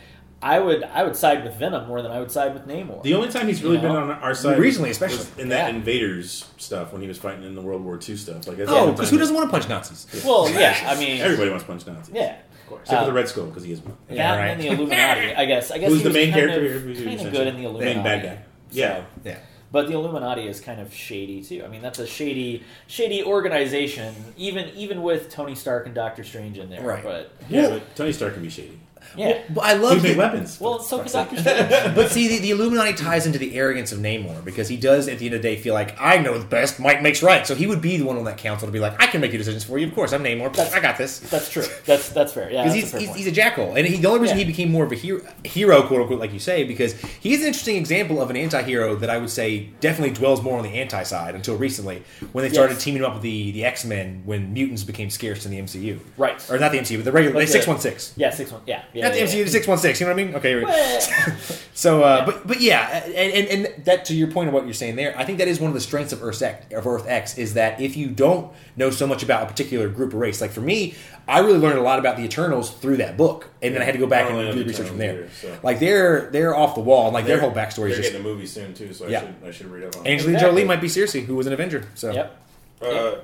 I 0.41 0.59
would 0.59 0.83
I 0.83 1.03
would 1.03 1.15
side 1.15 1.43
with 1.43 1.55
Venom 1.55 1.87
more 1.87 2.01
than 2.01 2.11
I 2.11 2.19
would 2.19 2.29
side 2.31 2.53
with 2.53 2.67
Namor. 2.67 3.01
The 3.03 3.15
only 3.15 3.29
time 3.29 3.47
he's 3.47 3.63
really 3.63 3.77
You 3.77 3.83
know? 3.83 3.93
been 3.93 3.97
on 3.97 4.11
our 4.11 4.35
side 4.35 4.59
Recently, 4.59 4.89
was- 4.89 4.97
especially. 4.97 5.17
was 5.17 5.39
in 5.39 5.49
that 5.49 5.69
Yeah. 5.71 5.75
Invaders 5.77 6.45
stuff 6.57 6.91
when 6.93 7.01
he 7.01 7.07
was 7.07 7.17
fighting 7.17 7.43
in 7.43 7.55
the 7.55 7.61
World 7.61 7.83
War 7.83 7.97
II 8.07 8.15
stuff. 8.15 8.47
Like 8.47 8.59
Oh, 8.67 8.91
because 8.91 9.07
time 9.09 9.15
who 9.15 9.17
doesn't 9.17 9.35
want 9.35 9.47
to 9.47 9.51
punch 9.51 9.67
Nazis? 9.69 10.23
well, 10.25 10.49
yeah, 10.51 10.77
I 10.87 10.95
mean, 10.99 11.21
Everybody 11.21 11.49
wants 11.49 11.63
to 11.65 11.71
punch 11.71 11.87
Nazis. 11.87 12.13
yeah. 12.13 12.35
Of 12.63 12.69
course. 12.69 12.81
Except 12.81 12.97
Uh, 13.01 13.05
for 13.05 13.11
the 13.11 13.13
Red 13.15 13.27
Skull 13.29 13.45
because 13.45 13.63
he 13.63 13.71
is 13.71 13.79
one. 13.81 13.95
That 14.07 14.15
Yeah, 14.17 14.33
and 14.35 14.61
the 14.61 14.67
Illuminati, 14.67 15.35
I 15.35 15.45
guess. 15.45 15.71
I 15.71 15.77
guess 15.77 15.89
Who's 15.91 16.03
the 16.03 16.09
main 16.09 16.31
character 16.33 16.57
Of, 16.57 16.63
here? 16.63 16.79
Who's 16.79 16.99
kind 17.03 17.21
of 17.27 17.31
good 17.33 17.47
in 17.47 17.55
the 17.55 17.61
the 17.61 17.67
Illuminati. 17.67 17.95
main 17.95 18.03
bad 18.03 18.23
guy. 18.23 18.37
Yeah. 18.71 19.01
Yeah. 19.23 19.37
But 19.71 19.87
the 19.87 19.93
Illuminati 19.93 20.47
is 20.47 20.59
kind 20.61 20.79
of 20.79 20.93
shady 20.93 21.43
too. 21.43 21.63
I 21.65 21.67
mean, 21.69 21.81
that's 21.81 21.99
a 21.99 22.07
shady, 22.07 22.63
shady 22.87 23.23
organization. 23.23 24.13
Even 24.37 24.69
even 24.75 25.01
with 25.03 25.29
Tony 25.29 25.55
Stark 25.55 25.85
and 25.85 25.93
Doctor 25.95 26.23
Strange 26.23 26.57
in 26.57 26.69
there. 26.69 26.81
Right. 26.81 27.03
But 27.03 27.31
Yeah, 27.49 27.61
Well- 27.61 27.69
but 27.79 27.95
Tony 27.95 28.11
Stark 28.13 28.33
can 28.33 28.43
be 28.43 28.49
shady. 28.49 28.79
Yeah. 29.15 29.41
But 29.49 29.63
I 29.63 29.73
He 29.75 29.79
love 29.79 30.01
the- 30.01 30.15
weapons. 30.15 30.59
Well, 30.59 30.77
it's 30.77 30.87
so 30.89 31.01
could 31.01 31.11
Doctor 31.11 31.37
Strange. 31.37 31.69
But 31.95 32.11
see, 32.11 32.27
the, 32.27 32.39
the 32.39 32.51
Illuminati 32.51 32.93
ties 32.93 33.25
into 33.25 33.37
the 33.39 33.55
arrogance 33.55 33.91
of 33.91 33.99
Namor 33.99 34.43
because 34.43 34.67
he 34.67 34.77
does, 34.77 35.07
at 35.07 35.19
the 35.19 35.25
end 35.27 35.35
of 35.35 35.41
the 35.41 35.47
day, 35.47 35.55
feel 35.57 35.73
like 35.73 35.95
I 35.99 36.17
know 36.17 36.37
the 36.37 36.45
best. 36.45 36.79
Might 36.79 37.01
makes 37.01 37.21
right, 37.23 37.45
so 37.47 37.55
he 37.55 37.67
would 37.67 37.81
be 37.81 37.97
the 37.97 38.05
one 38.05 38.17
on 38.17 38.23
that 38.25 38.37
council 38.37 38.67
to 38.67 38.71
be 38.71 38.79
like, 38.79 38.99
I 39.01 39.07
can 39.07 39.21
make 39.21 39.31
your 39.31 39.37
decisions 39.37 39.63
for 39.63 39.77
you. 39.77 39.87
Of 39.87 39.95
course, 39.95 40.11
I'm 40.13 40.23
Namor. 40.23 40.57
I 40.73 40.79
got 40.79 40.97
this. 40.97 41.19
That's 41.19 41.49
true. 41.49 41.63
That's 41.85 42.09
that's 42.09 42.33
fair. 42.33 42.51
Yeah, 42.51 42.63
Because 42.63 42.73
that's 42.73 42.75
he's, 42.75 42.83
a 42.83 42.87
fair 42.91 42.99
he's, 42.99 43.09
point. 43.09 43.17
he's 43.19 43.27
a 43.27 43.31
jackal, 43.31 43.75
and 43.75 43.87
he, 43.87 43.97
the 43.97 44.07
only 44.07 44.21
reason 44.21 44.37
Yeah. 44.37 44.43
he 44.45 44.51
became 44.51 44.71
more 44.71 44.85
of 44.85 44.91
a 44.91 44.95
hero, 44.95 45.21
hero, 45.43 45.81
quote 45.87 46.01
unquote, 46.01 46.19
like 46.19 46.33
you 46.33 46.39
say, 46.39 46.63
because 46.63 46.93
he's 47.19 47.41
an 47.41 47.47
interesting 47.47 47.77
example 47.77 48.21
of 48.21 48.29
an 48.29 48.35
anti-hero 48.35 48.95
that 48.95 49.09
I 49.09 49.17
would 49.17 49.29
say 49.29 49.69
definitely 49.79 50.13
dwells 50.13 50.41
more 50.41 50.57
on 50.57 50.63
the 50.63 50.71
anti-side 50.79 51.35
until 51.35 51.55
recently, 51.57 52.03
when 52.31 52.43
they 52.43 52.49
started 52.51 52.73
Yes. 52.73 52.83
teaming 52.83 53.03
up 53.03 53.13
with 53.13 53.21
the, 53.23 53.51
the 53.51 53.63
X 53.65 53.85
Men 53.85 54.21
when 54.25 54.53
mutants 54.53 54.83
became 54.83 55.09
scarce 55.09 55.45
in 55.45 55.51
the 55.51 55.59
MCU, 55.59 55.99
Right. 56.17 56.35
Or 56.49 56.57
not 56.59 56.71
the 56.71 56.79
MCU, 56.79 56.97
but 56.97 57.05
the 57.05 57.11
regular 57.11 57.35
Like 57.35 57.43
like 57.43 57.49
six 57.49 57.67
one 57.67 57.79
six. 57.79 58.13
yeah, 58.17 58.29
six 58.31 58.51
one. 58.51 58.61
Yeah, 58.65 58.83
yeah. 58.95 59.03
Not 59.05 59.13
the 59.13 59.19
MCU, 59.21 59.43
the 59.43 59.49
six 59.51 59.67
one 59.67 59.77
six. 59.77 59.99
You 59.99 60.07
know 60.07 60.13
what 60.13 60.21
I 60.21 60.25
mean? 60.25 60.35
Okay. 60.35 60.63
Well, 60.63 61.01
So, 61.77 62.03
uh, 62.03 62.25
but 62.25 62.47
but 62.47 62.61
yeah, 62.61 63.03
and, 63.05 63.15
and 63.49 63.65
and 63.65 63.85
that 63.85 64.05
to 64.05 64.15
your 64.15 64.31
point 64.31 64.47
of 64.47 64.53
what 64.53 64.63
you're 64.63 64.73
saying 64.73 64.95
there, 64.95 65.13
I 65.17 65.25
think 65.25 65.39
that 65.39 65.49
is 65.49 65.59
one 65.59 65.67
of 65.67 65.73
the 65.73 65.81
strengths 65.81 66.13
of 66.13 66.23
Earth 66.23 66.41
X, 66.41 66.73
of 66.73 66.87
Earth 66.87 67.05
X 67.05 67.37
is 67.37 67.55
that 67.55 67.81
if 67.81 67.97
you 67.97 68.07
don't 68.07 68.49
know 68.77 68.89
so 68.91 69.05
much 69.05 69.23
about 69.23 69.43
a 69.43 69.45
particular 69.47 69.89
group 69.89 70.13
or 70.13 70.17
race, 70.17 70.39
like 70.39 70.51
for 70.51 70.61
me, 70.61 70.95
I 71.27 71.39
really 71.39 71.59
learned 71.59 71.77
a 71.77 71.81
lot 71.81 71.99
about 71.99 72.15
the 72.15 72.23
Eternals 72.23 72.69
through 72.71 72.97
that 72.97 73.17
book, 73.17 73.49
and 73.61 73.75
then 73.75 73.81
I 73.81 73.85
had 73.85 73.91
to 73.91 73.97
go 73.99 74.07
back 74.07 74.29
and 74.31 74.39
do 74.39 74.45
the 74.53 74.59
the 74.59 74.65
research 74.69 74.87
from 74.87 74.97
there. 74.99 75.15
Either, 75.25 75.29
so. 75.31 75.57
Like 75.63 75.79
they're 75.79 76.29
they're 76.31 76.55
off 76.55 76.75
the 76.75 76.81
wall, 76.81 77.07
and 77.07 77.13
like 77.13 77.25
their 77.25 77.35
They're- 77.39 77.49
whole 77.49 77.55
backstory 77.55 77.89
is 77.89 77.95
They're 77.95 78.03
just. 78.03 78.11
getting 78.13 78.21
a 78.21 78.23
movie 78.23 78.45
soon 78.47 78.73
too, 78.73 78.93
so 78.93 79.07
Yeah. 79.07 79.19
I 79.19 79.21
should 79.25 79.35
I 79.47 79.51
should 79.51 79.67
read 79.67 79.83
up 79.83 79.97
on. 79.97 80.05
it. 80.05 80.09
Angelina 80.11 80.37
Exactly. 80.37 80.61
Jolie 80.61 80.63
might 80.63 80.79
be 80.81 80.87
Cersei, 80.87 81.25
who 81.25 81.35
was 81.35 81.45
an 81.45 81.51
Avenger. 81.51 81.85
So 81.95 82.13
Yep. 82.13 82.41
Uh, 82.81 83.15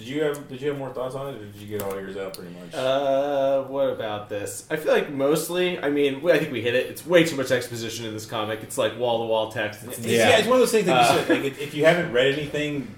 did 0.00 0.08
you 0.08 0.22
have 0.24 0.48
Did 0.48 0.60
you 0.62 0.68
have 0.70 0.78
more 0.78 0.92
thoughts 0.92 1.14
on 1.14 1.34
it, 1.34 1.36
or 1.40 1.44
did 1.44 1.56
you 1.56 1.66
get 1.68 1.82
all 1.82 1.94
yours 1.94 2.16
out 2.16 2.34
pretty 2.34 2.52
much? 2.58 2.74
Uh, 2.74 3.62
what 3.64 3.90
about 3.90 4.28
this? 4.28 4.66
I 4.70 4.76
feel 4.76 4.92
like 4.92 5.10
mostly. 5.10 5.78
I 5.78 5.90
mean, 5.90 6.26
I 6.28 6.38
think 6.38 6.50
we 6.52 6.62
hit 6.62 6.74
it. 6.74 6.86
It's 6.86 7.06
way 7.06 7.24
too 7.24 7.36
much 7.36 7.50
exposition 7.50 8.06
in 8.06 8.12
this 8.14 8.26
comic. 8.26 8.62
It's 8.62 8.76
like 8.78 8.98
wall 8.98 9.20
to 9.20 9.26
wall 9.26 9.52
text. 9.52 9.84
It's, 9.84 9.98
It's- 9.98 10.06
Yeah. 10.12 10.30
yeah. 10.30 10.38
it's 10.38 10.48
one 10.48 10.56
of 10.56 10.60
those 10.60 10.72
things 10.72 10.86
that 10.86 10.96
Uh, 11.10 11.14
you 11.14 11.20
said. 11.20 11.28
Like, 11.28 11.44
if, 11.44 11.60
if 11.60 11.74
you 11.74 11.84
haven't 11.84 12.12
read 12.12 12.32
anything, 12.34 12.94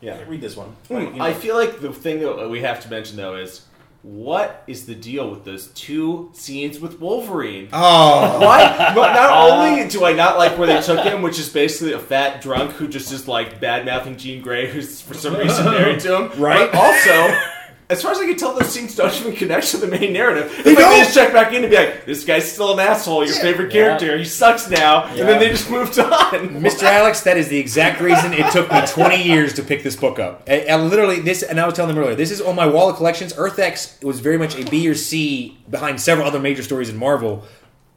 Yeah. 0.00 0.18
read 0.28 0.40
this 0.40 0.56
one. 0.56 0.68
Hmm, 0.88 0.94
Like, 0.94 1.08
you 1.12 1.18
know, 1.18 1.24
I 1.24 1.32
feel 1.32 1.56
like 1.56 1.80
the 1.80 1.92
thing 1.92 2.20
that 2.20 2.48
we 2.50 2.60
have 2.60 2.80
to 2.82 2.90
mention 2.90 3.16
though 3.16 3.36
is 3.36 3.62
what 4.02 4.64
is 4.66 4.86
the 4.86 4.96
deal 4.96 5.30
with 5.30 5.44
those 5.44 5.68
two 5.68 6.30
scenes 6.32 6.80
with 6.80 7.00
Wolverine? 7.00 7.68
Oh, 7.72 8.40
Why? 8.40 8.92
But 8.94 9.12
not 9.12 9.30
uh, 9.30 9.48
only 9.54 9.88
do 9.88 10.04
I 10.04 10.12
not 10.12 10.38
like 10.38 10.58
where 10.58 10.66
they 10.66 10.82
took 10.82 11.04
him, 11.04 11.22
which 11.22 11.38
is 11.38 11.48
basically 11.48 11.92
a 11.92 12.00
fat 12.00 12.42
drunk 12.42 12.72
who 12.72 12.88
just 12.88 13.12
is 13.12 13.28
like 13.28 13.60
bad 13.60 13.86
mouthing 13.86 14.16
Jean 14.16 14.42
Grey, 14.42 14.68
who's 14.68 15.00
for 15.00 15.14
some 15.14 15.36
reason 15.36 15.66
married 15.66 16.00
to 16.00 16.16
him. 16.16 16.40
Right. 16.40 16.70
But 16.72 16.80
also, 16.80 17.40
as 17.92 18.02
far 18.02 18.12
as 18.12 18.18
I 18.18 18.26
can 18.26 18.36
tell, 18.36 18.54
those 18.54 18.70
scenes 18.72 18.94
don't 18.96 19.14
even 19.20 19.34
connect 19.36 19.68
to 19.68 19.76
the 19.76 19.86
main 19.86 20.12
narrative. 20.12 20.52
If 20.58 20.64
They 20.64 20.72
I 20.72 20.74
don't. 20.74 20.98
just 21.04 21.14
check 21.14 21.32
back 21.32 21.52
in 21.52 21.62
to 21.62 21.68
be 21.68 21.76
like, 21.76 22.04
this 22.06 22.24
guy's 22.24 22.50
still 22.50 22.72
an 22.72 22.80
asshole, 22.80 23.24
your 23.24 23.34
favorite 23.36 23.72
Yeah. 23.72 23.84
character, 23.98 24.18
he 24.18 24.24
sucks 24.24 24.68
now, 24.68 25.04
and 25.04 25.20
then 25.28 25.38
they 25.38 25.50
just 25.50 25.70
moved 25.70 25.98
on. 25.98 26.10
Mr. 26.62 26.84
Alex, 26.84 27.20
that 27.22 27.36
is 27.36 27.48
the 27.48 27.58
exact 27.58 28.00
reason 28.00 28.32
it 28.32 28.50
took 28.52 28.70
me 28.72 28.80
20 28.86 29.22
years 29.22 29.52
to 29.54 29.62
pick 29.62 29.82
this 29.82 29.94
book 29.96 30.18
up. 30.18 30.42
I, 30.48 30.66
I 30.70 30.76
literally, 30.76 31.20
this, 31.20 31.42
and 31.42 31.60
I 31.60 31.66
was 31.66 31.74
telling 31.74 31.94
them 31.94 32.02
earlier, 32.02 32.16
this 32.16 32.30
is 32.30 32.40
on 32.40 32.56
my 32.56 32.66
wall 32.66 32.88
of 32.90 32.96
collections. 32.96 33.34
Earth 33.36 33.58
X 33.58 33.98
was 34.02 34.20
very 34.20 34.38
much 34.38 34.56
a 34.58 34.64
B 34.68 34.88
or 34.88 34.94
C 34.94 35.58
behind 35.70 36.00
several 36.00 36.26
other 36.26 36.40
major 36.40 36.62
stories 36.62 36.88
in 36.88 36.96
Marvel 36.96 37.44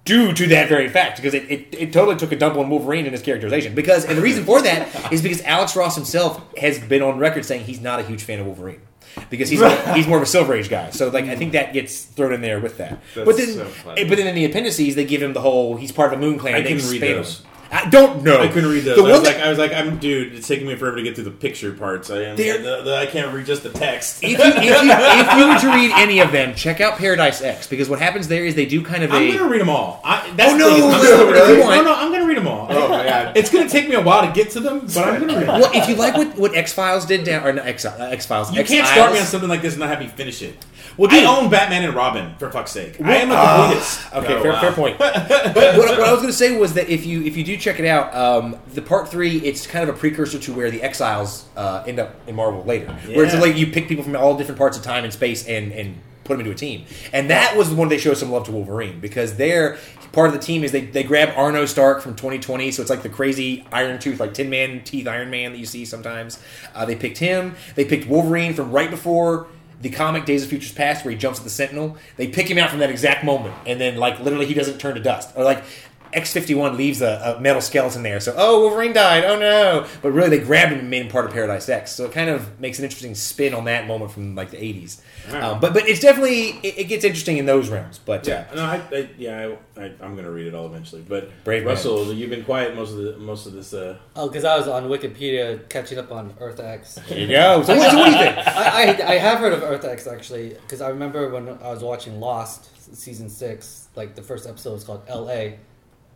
due 0.03 0.34
to 0.34 0.45
that 0.45 0.69
very 0.69 0.88
fact, 0.88 1.17
because 1.17 1.34
it, 1.34 1.49
it, 1.49 1.67
it 1.75 1.91
totally 1.91 2.15
took 2.15 2.31
a 2.31 2.36
dump 2.36 2.55
on 2.58 2.69
Wolverine 2.69 3.05
and 3.05 3.12
his 3.13 3.23
characterization. 3.23 3.73
Because, 3.73 4.05
and 4.05 4.15
the 4.15 4.21
reason 4.21 4.45
for 4.45 4.62
that 4.62 5.12
is 5.12 5.23
because 5.23 5.41
Alex 5.41 5.75
Ross 5.75 5.95
himself 5.95 6.39
has 6.58 6.77
been 6.77 7.01
on 7.01 7.17
record 7.17 7.43
saying 7.43 7.63
he's 7.65 7.81
not 7.81 7.99
a 7.99 8.03
huge 8.03 8.21
fan 8.23 8.39
of 8.39 8.45
Wolverine. 8.45 8.81
Because 9.30 9.49
he's 9.49 9.62
he's 9.95 10.08
more 10.08 10.17
of 10.17 10.23
a 10.23 10.28
Silver 10.28 10.54
Age 10.54 10.69
guy, 10.69 10.89
so 10.89 11.10
like 11.10 11.25
I 11.25 11.36
think 11.36 11.54
that 11.54 11.73
gets 11.73 12.04
thrown 12.04 12.34
in 12.34 12.41
there 12.41 12.60
with 12.60 12.78
that. 12.78 13.01
That's 13.13 13.25
but 13.25 13.38
then, 13.38 13.47
so 13.47 13.67
but 13.86 14.10
then 14.10 14.28
in 14.28 14.36
the 14.36 14.45
appendices 14.45 14.95
they 14.95 15.06
give 15.06 15.21
him 15.21 15.34
the 15.34 15.41
whole 15.41 15.75
he's 15.75 15.91
part 15.91 16.13
of 16.13 16.19
a 16.19 16.21
Moon 16.21 16.38
Clan. 16.38 16.56
I 16.56 16.62
they 16.62 16.73
couldn't 16.73 16.89
read 16.89 17.01
those. 17.01 17.39
him. 17.39 17.47
I 17.71 17.89
don't 17.89 18.23
know. 18.23 18.39
I 18.41 18.47
couldn't 18.47 18.69
read 18.69 18.84
those. 18.84 18.95
The 18.97 19.04
I 19.04 19.12
was 19.12 19.23
that- 19.23 19.36
like, 19.38 19.43
I 19.45 19.49
was 19.49 19.58
like, 19.58 19.73
I'm 19.73 19.97
dude. 19.97 20.34
It's 20.36 20.47
taking 20.47 20.67
me 20.67 20.75
forever 20.75 20.97
to 20.97 21.04
get 21.04 21.15
through 21.15 21.23
the 21.25 21.32
picture 21.32 21.71
parts. 21.73 22.10
I 22.10 22.21
am. 22.23 22.36
The, 22.36 22.82
the, 22.84 22.95
I 22.97 23.06
can't 23.06 23.34
read 23.34 23.45
just 23.45 23.63
the 23.63 23.69
text. 23.69 24.23
if 24.23 24.30
you, 24.32 24.36
if, 24.38 24.56
you, 24.63 24.71
if 24.91 25.38
you 25.38 25.47
were 25.47 25.60
to 25.60 25.67
read 25.78 25.91
any 25.99 26.19
of 26.19 26.32
them, 26.32 26.56
check 26.56 26.80
out 26.82 26.97
Paradise 26.97 27.41
X 27.41 27.67
because 27.67 27.89
what 27.89 27.99
happens 27.99 28.28
there 28.28 28.45
is 28.45 28.56
they 28.56 28.65
do 28.65 28.84
kind 28.84 29.04
of 29.04 29.12
I'm 29.12 29.23
a. 29.23 29.38
gonna 29.38 29.49
read 29.49 29.62
them 29.62 29.69
all. 29.69 30.01
I, 30.04 30.32
that's 30.36 30.54
Oh, 30.54 30.58
no, 30.58 30.69
I'm 30.69 30.80
no, 30.80 30.88
gonna- 31.34 31.75
no, 31.75 31.84
no, 31.84 31.95
I'm 31.95 32.12
gonna 32.12 32.25
read 32.28 32.38
them 32.38 32.47
all. 32.47 32.67
Oh, 32.69 32.89
man. 32.89 33.34
It's 33.36 33.49
gonna 33.49 33.69
take 33.69 33.89
me 33.89 33.95
a 33.95 34.01
while 34.01 34.25
to 34.25 34.32
get 34.34 34.51
to 34.51 34.60
them, 34.60 34.82
but 34.82 34.97
I'm 34.97 35.19
gonna 35.19 35.38
read 35.39 35.47
them. 35.47 35.60
Well, 35.62 35.71
if 35.73 35.89
you 35.89 35.95
like 35.95 36.15
what, 36.15 36.38
what 36.38 36.56
X 36.56 36.71
Files 36.73 37.06
did 37.06 37.23
down 37.23 37.45
or 37.45 37.51
not 37.54 37.65
X 37.65 37.84
X 37.86 38.25
Files, 38.25 38.54
You 38.56 38.63
can't 38.63 38.88
start 38.88 39.12
me 39.13 39.19
on 39.19 39.25
something 39.25 39.49
like 39.49 39.62
this 39.62 39.73
and 39.73 39.80
not 39.82 39.89
have 39.89 39.99
me 39.99 40.08
finish 40.08 40.41
it. 40.41 40.56
Well, 40.97 41.12
I 41.12 41.25
own 41.25 41.49
Batman 41.49 41.84
and 41.84 41.93
Robin 41.93 42.36
for 42.38 42.49
fuck's 42.51 42.71
sake. 42.71 42.99
I 43.01 43.17
am 43.17 43.31
a 43.31 43.36
completist. 43.36 44.17
Okay, 44.17 44.34
Oh, 44.36 44.41
fair, 44.41 44.51
wow. 44.53 44.62
fair 44.62 44.71
point. 44.71 44.97
but 44.99 45.13
what, 45.55 45.97
what 45.97 45.99
I 46.01 46.12
was 46.12 46.21
going 46.21 46.27
to 46.27 46.34
say 46.34 46.58
was 46.58 46.73
that 46.75 46.89
if 46.89 47.05
you 47.05 47.23
if 47.23 47.36
you 47.36 47.43
do 47.43 47.58
check 47.58 47.79
it 47.79 47.86
out, 47.86 48.13
um, 48.15 48.58
the 48.73 48.81
part 48.81 49.10
three, 49.10 49.38
it's 49.38 49.67
kind 49.67 49.88
of 49.88 49.95
a 49.95 49.97
precursor 49.97 50.39
to 50.39 50.53
where 50.53 50.71
the 50.71 50.81
Exiles 50.81 51.45
uh, 51.58 51.84
end 51.88 51.99
up 51.99 52.15
in 52.27 52.36
Marvel 52.36 52.63
later, 52.63 52.91
where 53.13 53.25
it's 53.25 53.36
like 53.36 53.55
you 53.55 53.67
pick 53.67 53.88
people 53.88 54.03
from 54.03 54.15
all 54.15 54.38
different 54.38 54.58
parts 54.58 54.77
of 54.77 54.84
time 54.84 55.03
and 55.03 55.12
space 55.13 55.45
and 55.47 55.71
and 55.71 55.97
put 56.23 56.34
them 56.34 56.39
into 56.41 56.51
a 56.51 56.55
team. 56.55 56.86
And 57.13 57.29
that 57.29 57.55
was 57.55 57.69
the 57.69 57.75
one 57.75 57.88
they 57.88 57.99
showed 57.99 58.17
some 58.17 58.31
love 58.31 58.45
to 58.45 58.51
Wolverine 58.51 58.99
because 58.99 59.36
they're 59.36 59.77
part 60.12 60.27
of 60.27 60.34
the 60.34 60.39
team 60.39 60.63
is 60.63 60.71
they, 60.71 60.81
they 60.86 61.03
grab 61.03 61.29
Arno 61.38 61.65
Stark 61.67 62.01
from 62.01 62.15
2020, 62.15 62.71
so 62.71 62.81
it's 62.81 62.89
like 62.89 63.03
the 63.03 63.10
crazy 63.10 63.63
Iron 63.71 63.99
Tooth, 63.99 64.19
like 64.19 64.34
Tin 64.34 64.49
Man 64.49 64.84
Teeth 64.84 65.08
Iron 65.08 65.29
Man 65.29 65.51
that 65.51 65.60
you 65.60 65.67
see 65.67 65.86
sometimes. 65.86 66.41
Uh, 66.73 66.84
they 66.86 66.95
picked 66.95 67.19
him. 67.19 67.55
They 67.75 67.86
picked 67.86 68.08
Wolverine 68.08 68.53
from 68.55 68.71
right 68.71 68.89
before 68.89 69.47
the 69.82 69.90
comic 69.90 70.26
Days 70.26 70.44
of 70.44 70.50
Futures 70.50 70.72
Past, 70.72 71.06
where 71.06 71.12
he 71.12 71.18
jumps 71.18 71.40
at 71.40 71.44
the 71.44 71.50
Sentinel. 71.50 71.98
They 72.18 72.28
pick 72.28 72.50
him 72.50 72.58
out 72.58 72.70
from 72.70 72.80
that 72.80 72.90
exact 72.90 73.24
moment, 73.24 73.56
and 73.66 73.80
then 73.80 73.98
like 73.98 74.20
literally 74.20 74.46
he 74.46 74.54
doesn't 74.54 74.78
turn 74.80 74.96
to 74.96 75.02
dust. 75.02 75.30
Or 75.36 75.44
like 75.44 75.64
X 76.13 76.32
fifty 76.34 76.56
one 76.56 76.78
leaves 76.78 77.02
a, 77.02 77.36
a 77.38 77.41
metal 77.41 77.62
skeleton 77.62 78.04
there. 78.04 78.20
So 78.20 78.34
oh, 78.38 78.62
Wolverine 78.62 78.94
died. 78.94 79.24
Oh 79.26 79.38
no! 79.39 79.88
But 80.02 80.12
really, 80.12 80.38
they 80.38 80.44
grabbed 80.46 80.72
him 80.74 80.80
and 80.80 80.89
made 80.89 81.04
him 81.04 81.12
part 81.12 81.26
of 81.26 81.32
Paradise 81.32 81.68
X. 81.70 81.91
So 81.94 82.06
it 82.06 82.12
kind 82.12 82.30
of 82.30 82.60
makes 82.60 82.80
an 82.80 82.86
interesting 82.86 83.15
spin 83.15 83.54
on 83.54 83.65
that 83.65 83.88
moment 83.88 84.12
from 84.12 84.36
like 84.36 84.52
the 84.52 84.63
eighties. 84.63 85.02
Alright. 85.28 85.44
Um, 85.44 85.60
but 85.60 85.74
but 85.74 85.88
it's 85.88 86.00
definitely 86.00 86.50
it, 86.63 86.78
it 86.80 86.84
gets 86.86 87.04
interesting 87.04 87.38
in 87.38 87.46
those 87.46 87.70
realms. 87.70 88.00
But 88.00 88.28
Yeah, 88.28 88.46
no, 88.56 88.63
I, 88.63 88.76
I 88.91 89.10
yeah, 89.18 89.56
I, 89.76 89.82
I, 89.82 89.86
I'm 90.02 90.15
gonna 90.15 90.32
read 90.32 90.48
it 90.48 90.54
all 90.56 90.68
eventually. 90.68 91.02
But 91.08 91.30
Brave 91.44 91.63
man. 91.63 91.74
Russell, 91.74 92.13
you've 92.13 92.30
been 92.30 92.44
quiet 92.46 92.76
most 92.76 92.91
of 92.91 92.98
the 92.98 93.18
most 93.18 93.46
of 93.48 93.54
this. 93.54 93.74
Uh, 93.74 93.98
Oh, 94.15 94.28
because 94.28 94.46
I 94.46 94.58
was 94.58 94.68
on 94.68 94.84
Wikipedia 94.84 95.68
catching 95.70 95.98
up 95.98 96.12
on 96.12 96.34
Earth 96.39 96.60
X. 96.60 96.96
there 97.10 97.20
you 97.20 97.28
go. 97.28 97.63
So, 97.63 97.76
what- 97.76 97.91
so 97.91 97.98
what 97.98 98.06
do 98.06 98.12
you 98.12 98.18
think? 98.18 98.38
I, 98.48 98.94
I, 98.94 99.12
I 99.13 99.18
have 99.18 99.39
heard 99.39 99.54
of 99.54 99.62
Earth 99.63 99.84
X 99.84 100.08
actually 100.08 100.50
because 100.50 100.80
I 100.82 100.89
remember 100.89 101.30
when 101.30 101.50
I 101.50 101.70
was 101.70 101.84
watching 101.84 102.20
Lost 102.20 102.70
season 102.96 103.30
six, 103.30 103.88
like 103.96 104.15
the 104.15 104.22
first 104.22 104.48
episode 104.48 104.74
was 104.74 104.84
called 104.84 105.02
L.A. 105.08 105.58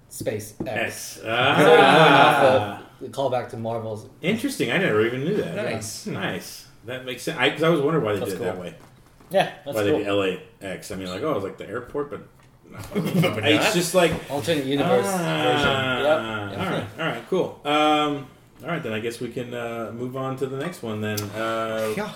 Space 0.09 0.53
X. 0.65 0.69
X. 0.69 0.95
So 1.21 1.27
it 1.27 1.29
off 1.29 1.37
Ah, 1.81 2.83
the 2.99 3.07
callback 3.07 3.49
to 3.49 3.57
Marvel's. 3.57 4.07
interesting. 4.21 4.71
I 4.71 4.77
never 4.77 5.05
even 5.05 5.23
knew 5.23 5.37
that. 5.37 5.55
Nice. 5.55 6.05
nice. 6.07 6.67
That 6.85 7.05
makes 7.05 7.23
sense. 7.23 7.37
Because 7.39 7.63
I, 7.63 7.69
was 7.69 7.81
wondering 7.81 8.03
why 8.05 8.13
they 8.13 8.19
That's 8.19 8.31
did 8.31 8.41
it 8.41 8.43
that 8.45 8.57
way. 8.59 8.73
Yeah, 9.31 9.51
that's 9.63 9.77
why 9.77 9.83
cool. 9.83 9.97
they 9.99 10.03
did 10.03 10.41
LAX. 10.61 10.91
I 10.91 10.95
mean, 10.95 11.07
like, 11.07 11.21
oh, 11.21 11.31
it 11.31 11.35
was 11.35 11.43
like 11.43 11.57
the 11.57 11.67
airport, 11.69 12.09
but. 12.09 12.21
But 12.71 12.83
it's 13.45 13.73
just 13.73 13.93
like 13.95 14.11
Alternate 14.31 14.65
universe 14.65 15.05
version. 15.05 15.19
Ah, 15.21 15.99
Yep. 16.01 16.59
All 16.59 16.65
right, 16.65 16.85
all 16.99 17.05
right, 17.07 17.23
cool. 17.29 17.61
Um, 17.65 18.27
all 18.63 18.69
right, 18.69 18.81
then 18.83 18.93
I 18.93 18.99
guess 18.99 19.19
we 19.19 19.29
can 19.29 19.53
uh, 19.53 19.91
move 19.93 20.15
on 20.17 20.37
to 20.37 20.47
the 20.47 20.57
next 20.57 20.81
one. 20.83 21.01
Then, 21.01 21.19
uh, 21.31 21.93
Yeah. 21.95 22.11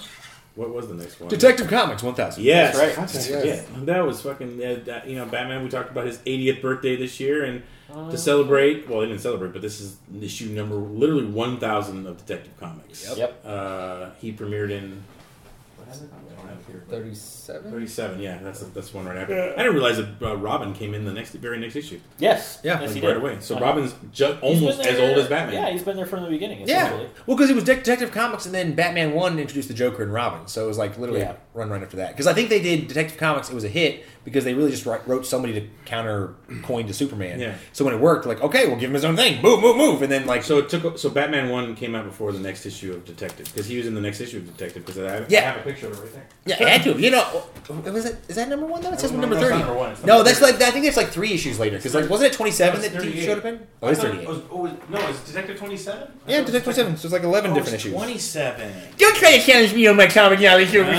what 0.56 0.70
was 0.74 0.88
the 0.88 0.96
next 0.96 1.20
one? 1.20 1.30
Detective 1.30 1.68
Comics 1.68 2.02
one 2.04 2.16
thousand. 2.16 2.44
Yes, 2.44 2.76
That's 2.78 2.98
right. 2.98 3.08
That's 3.08 3.30
Yes. 3.30 3.68
Yeah, 3.76 3.80
that 3.86 4.06
was 4.06 4.22
fucking. 4.22 4.64
Uh, 4.64 4.80
that- 4.86 5.08
you 5.08 5.16
know, 5.16 5.26
Batman. 5.26 5.64
We 5.64 5.70
talked 5.70 5.92
about 5.92 6.06
his 6.08 6.18
80th 6.20 6.62
birthday 6.62 6.96
this 6.96 7.20
year, 7.20 7.44
and 7.46 7.64
Uh, 7.94 8.10
to 8.12 8.18
celebrate. 8.18 8.90
Well, 8.90 9.02
they 9.02 9.08
didn't 9.08 9.22
celebrate, 9.22 9.54
but 9.54 9.62
this 9.62 9.80
is 9.80 9.98
issue 10.22 10.50
number 10.50 10.76
literally 10.76 11.26
1,000 11.26 12.08
of 12.08 12.18
Detective 12.26 12.58
Comics. 12.60 13.08
Yep. 13.10 13.18
Yep. 13.18 13.42
Uh, 13.46 14.10
he 14.20 14.34
premiered 14.34 14.72
in. 14.72 15.04
What 15.78 15.96
is 15.96 16.02
it? 16.02 16.10
I 16.12 16.36
don't 16.42 16.48
have 16.50 16.60
it 16.60 16.66
here. 16.72 16.84
Thirty-seven. 16.90 17.72
37. 17.72 18.20
Yeah, 18.20 18.40
that's 18.42 18.62
that's 18.62 18.94
one 18.94 19.06
right 19.06 19.18
after. 19.18 19.54
I 19.54 19.58
didn't 19.58 19.74
realize 19.74 19.98
that 19.98 20.08
uh, 20.22 20.36
Robin 20.38 20.74
came 20.74 20.94
in 20.94 21.04
the 21.06 21.12
next 21.14 21.34
very 21.34 21.60
next 21.60 21.76
issue. 21.76 22.00
Yes. 22.18 22.60
Yeah, 22.64 22.80
yes, 22.82 22.94
he 22.94 23.02
right 23.02 23.08
did. 23.14 23.18
away. 23.18 23.38
So 23.42 23.56
Uh-huh. 23.56 23.66
Robin's 23.66 23.94
ju- 24.12 24.38
almost 24.42 24.80
as 24.80 25.00
old 25.00 25.18
as 25.18 25.28
Batman. 25.28 25.62
Yeah, 25.62 25.72
he's 25.72 25.84
been 25.84 25.98
there 25.98 26.06
from 26.06 26.24
the 26.24 26.30
beginning. 26.30 26.68
Yeah, 26.68 26.92
well, 27.28 27.36
because 27.38 27.50
it 27.50 27.56
was 27.56 27.64
Detective 27.66 28.12
Comics, 28.12 28.46
and 28.46 28.56
then 28.56 28.74
Batman 28.74 29.14
One 29.14 29.38
introduced 29.40 29.68
the 29.68 29.74
Joker 29.74 30.04
and 30.04 30.14
Robin, 30.14 30.48
so 30.48 30.64
it 30.64 30.68
was 30.68 30.78
like 30.78 30.98
literally 30.98 31.22
Yeah. 31.22 31.36
run 31.54 31.70
right 31.70 31.84
after 31.84 31.98
that. 31.98 32.12
Because 32.12 32.28
I 32.28 32.34
think 32.34 32.50
they 32.50 32.62
did 32.62 32.88
Detective 32.88 33.18
Comics; 33.18 33.50
it 33.50 33.54
was 33.56 33.64
a 33.66 33.70
hit 33.70 34.06
because 34.24 34.44
they 34.44 34.54
really 34.54 34.72
just 34.72 34.86
write, 34.86 35.08
wrote 35.08 35.26
somebody 35.26 35.54
to 35.54 35.68
counter 35.86 36.34
coin 36.64 36.88
to 36.88 36.94
Superman. 36.94 37.40
Yeah. 37.40 37.56
So 37.74 37.84
when 37.86 37.94
it 37.94 38.00
worked, 38.00 38.26
like 38.26 38.42
okay, 38.42 38.68
we'll 38.68 38.78
give 38.78 38.90
him 38.90 38.94
his 38.96 39.06
own 39.06 39.16
thing, 39.16 39.42
move, 39.42 39.62
move, 39.62 39.76
move, 39.78 40.02
and 40.02 40.12
then 40.12 40.26
like 40.26 40.44
So 40.44 40.60
it 40.60 40.70
took. 40.70 40.98
So 40.98 41.10
Batman 41.10 41.50
one 41.50 41.76
came 41.76 41.96
out 41.96 42.06
before 42.06 42.32
the 42.32 42.40
next 42.40 42.66
issue 42.66 42.94
of 42.94 43.06
Detective 43.06 43.46
because 43.46 43.68
he 43.68 43.78
was 43.78 43.88
in 43.88 43.96
the 43.96 44.02
next 44.02 44.22
issue 44.22 44.38
of 44.38 44.46
Detective 44.58 44.86
because 44.86 44.98
I, 45.02 45.12
have- 45.14 45.34
I 45.34 45.36
have 45.42 45.58
a 45.58 45.64
picture 45.64 45.88
of 45.88 45.94
it 45.94 46.02
right 46.02 46.14
there. 46.14 46.28
yeah, 46.46 46.66
I 46.66 46.70
had 46.70 46.84
to. 46.84 47.00
You 47.00 47.12
know, 47.12 47.44
was 47.70 48.06
it? 48.06 48.18
Is 48.28 48.36
that 48.36 48.50
number 48.50 48.66
one 48.66 48.82
though? 48.82 48.92
It 48.92 49.00
says 49.00 49.12
number 49.12 49.36
no, 49.36 49.42
thirty. 49.42 49.58
not 49.58 49.66
number 49.68 49.80
one. 49.80 49.92
It's 49.92 50.04
No, 50.04 50.16
number 50.18 50.30
that's 50.30 50.42
like 50.42 50.62
I 50.62 50.72
think 50.72 50.86
it's 50.86 50.98
like 50.98 51.10
three 51.10 51.34
issues 51.34 51.60
later. 51.60 51.78
Because 51.78 51.94
like 51.96 52.10
wasn't 52.10 52.34
it 52.34 52.36
twenty 52.36 52.52
seven 52.52 52.82
that 52.82 52.92
he 52.92 52.98
38. 52.98 53.26
showed 53.26 53.38
up 53.40 53.46
in? 53.46 53.68
Oh, 53.82 53.88
it's 53.90 54.00
thirty 54.02 54.20
eight. 54.20 54.28
no, 54.28 55.10
it's 55.10 55.24
Detective 55.26 55.58
twenty 55.58 55.78
seven. 55.78 56.08
Yeah, 56.28 56.40
Detective 56.40 56.64
twenty 56.64 56.76
seven. 56.76 56.98
So 56.98 57.08
it's 57.08 57.14
like 57.14 57.24
eleven 57.24 57.54
different 57.54 57.76
issues. 57.76 57.94
Twenty 57.94 58.18
seven. 58.18 58.72
Don't 58.98 59.16
try 59.18 59.38
to 59.38 59.44
challenge 59.46 59.74
me 59.74 59.88
on 59.88 59.96
my 59.98 60.08
comic 60.08 60.40
knowledge 60.40 60.76
over 60.76 60.90
Uh, 60.90 60.98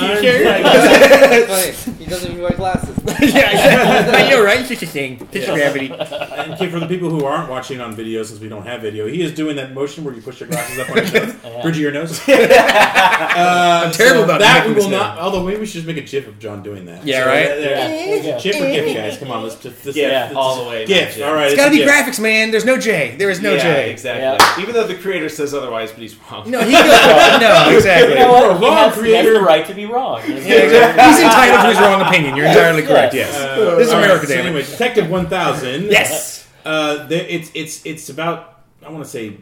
Funny, 1.46 1.94
he 1.98 2.06
doesn't 2.06 2.30
even 2.32 2.42
wear 2.42 2.52
glasses. 2.52 2.96
yeah, 3.20 3.50
exactly. 3.50 4.14
I 4.14 4.30
know, 4.30 4.44
right? 4.44 4.60
It's 4.60 4.68
just 4.68 4.82
a 4.82 4.86
thing. 4.86 5.26
Just 5.32 5.48
gravity. 5.48 5.86
And 5.92 6.54
okay, 6.54 6.68
for 6.70 6.80
the 6.80 6.86
people 6.86 7.10
who 7.10 7.24
aren't 7.24 7.50
watching 7.50 7.80
on 7.80 7.94
video, 7.94 8.22
since 8.22 8.40
we 8.40 8.48
don't 8.48 8.64
have 8.66 8.82
video, 8.82 9.06
he 9.06 9.22
is 9.22 9.32
doing 9.32 9.56
that 9.56 9.72
motion 9.74 10.04
where 10.04 10.14
you 10.14 10.22
push 10.22 10.40
your 10.40 10.48
glasses 10.48 10.78
up 10.78 10.90
on 10.90 10.96
your 10.96 11.04
nose, 11.12 11.34
Yeah. 11.44 11.62
bridge 11.62 11.76
of 11.76 11.82
your 11.82 11.92
nose. 11.92 12.20
uh, 12.28 13.82
I'm 13.86 13.92
terrible 13.92 14.20
so 14.20 14.24
about 14.24 14.40
that. 14.40 14.66
We 14.66 14.74
making 14.74 14.84
will 14.84 14.90
this 14.90 14.98
not. 15.00 15.18
Although 15.18 15.42
maybe 15.44 15.60
we 15.60 15.66
should 15.66 15.74
just 15.74 15.86
make 15.86 15.96
a 15.96 16.02
GIF 16.02 16.26
of 16.28 16.38
John 16.38 16.62
doing 16.62 16.84
that. 16.86 17.04
Yeah, 17.06 17.22
So 17.24 17.26
right? 17.28 17.34
there- 17.46 17.60
there- 17.60 17.70
Yeah, 17.70 17.88
there 17.88 18.16
you 18.16 18.22
go. 18.22 18.40
GIF 18.40 18.56
or 18.56 18.66
GIF, 18.70 18.96
guys? 18.96 19.18
Come 19.18 19.30
on, 19.30 19.42
let's 19.42 19.56
just 19.56 19.82
this, 19.84 19.96
Yeah, 19.96 20.28
this- 20.28 20.36
all 20.36 20.62
the 20.64 20.68
way. 20.70 20.86
GIF. 20.86 21.16
Yeah. 21.16 21.26
All 21.28 21.34
right, 21.34 21.46
It's 21.46 21.56
got 21.56 21.64
to 21.64 21.68
a 21.68 21.70
be 21.72 21.78
GIF. 21.78 21.88
graphics, 21.90 22.20
man. 22.20 22.50
There's 22.50 22.64
no 22.64 22.78
J. 22.78 23.16
There 23.16 23.30
is 23.30 23.40
no 23.40 23.54
yeah, 23.54 23.62
J. 23.62 23.90
exactly. 23.90 24.22
Yeah. 24.22 24.62
Even 24.62 24.74
though 24.74 24.86
the 24.86 24.94
creator 24.94 25.28
says 25.28 25.54
otherwise, 25.54 25.90
but 25.92 26.00
he's 26.00 26.16
wrong. 26.30 26.50
No, 26.50 26.60
he 26.60 26.72
goes. 26.72 26.82
no, 26.84 27.70
exactly. 27.76 28.14
You 28.14 28.18
know 28.20 28.32
what? 28.32 28.50
A 28.50 28.58
He 28.58 28.64
wrong 28.64 28.76
has, 28.76 28.94
he 28.94 29.12
has 29.12 29.22
creator. 29.22 29.32
the 29.34 29.40
right 29.40 29.66
to 29.66 29.74
be 29.74 29.86
wrong. 29.86 30.20
Yeah, 30.26 30.34
exactly. 30.36 31.04
He's 31.04 31.18
entitled 31.20 31.60
to 31.62 31.68
his 31.68 31.78
wrong 31.80 32.00
opinion. 32.02 32.36
You're 32.36 32.46
entirely 32.46 32.82
correct. 33.10 33.14
Yes. 33.14 33.32
Yes. 33.32 33.58
Uh, 33.58 33.74
this 33.76 33.86
is 33.88 33.92
all 33.92 34.00
right, 34.00 34.04
America, 34.10 34.26
so 34.26 34.34
anyway, 34.34 34.62
Detective 34.62 35.10
One 35.10 35.28
Thousand. 35.28 35.84
Yes. 35.84 36.48
Uh, 36.64 37.06
there, 37.06 37.26
it's 37.28 37.50
it's 37.54 37.84
it's 37.84 38.08
about 38.08 38.62
I 38.84 38.90
want 38.90 39.04
to 39.04 39.10
say 39.10 39.38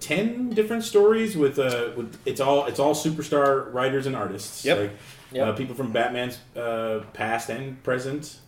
ten 0.00 0.50
different 0.50 0.84
stories 0.84 1.36
with 1.36 1.58
uh 1.58 1.90
with 1.96 2.18
it's 2.26 2.40
all 2.40 2.66
it's 2.66 2.78
all 2.78 2.94
superstar 2.94 3.72
writers 3.72 4.06
and 4.06 4.14
artists. 4.16 4.64
Yep. 4.64 4.78
Like, 4.78 4.90
Yep. 5.32 5.48
Uh, 5.48 5.52
people 5.54 5.74
from 5.74 5.90
Batman's 5.90 6.38
uh, 6.56 7.02
past 7.12 7.50
and 7.50 7.82
present. 7.82 8.38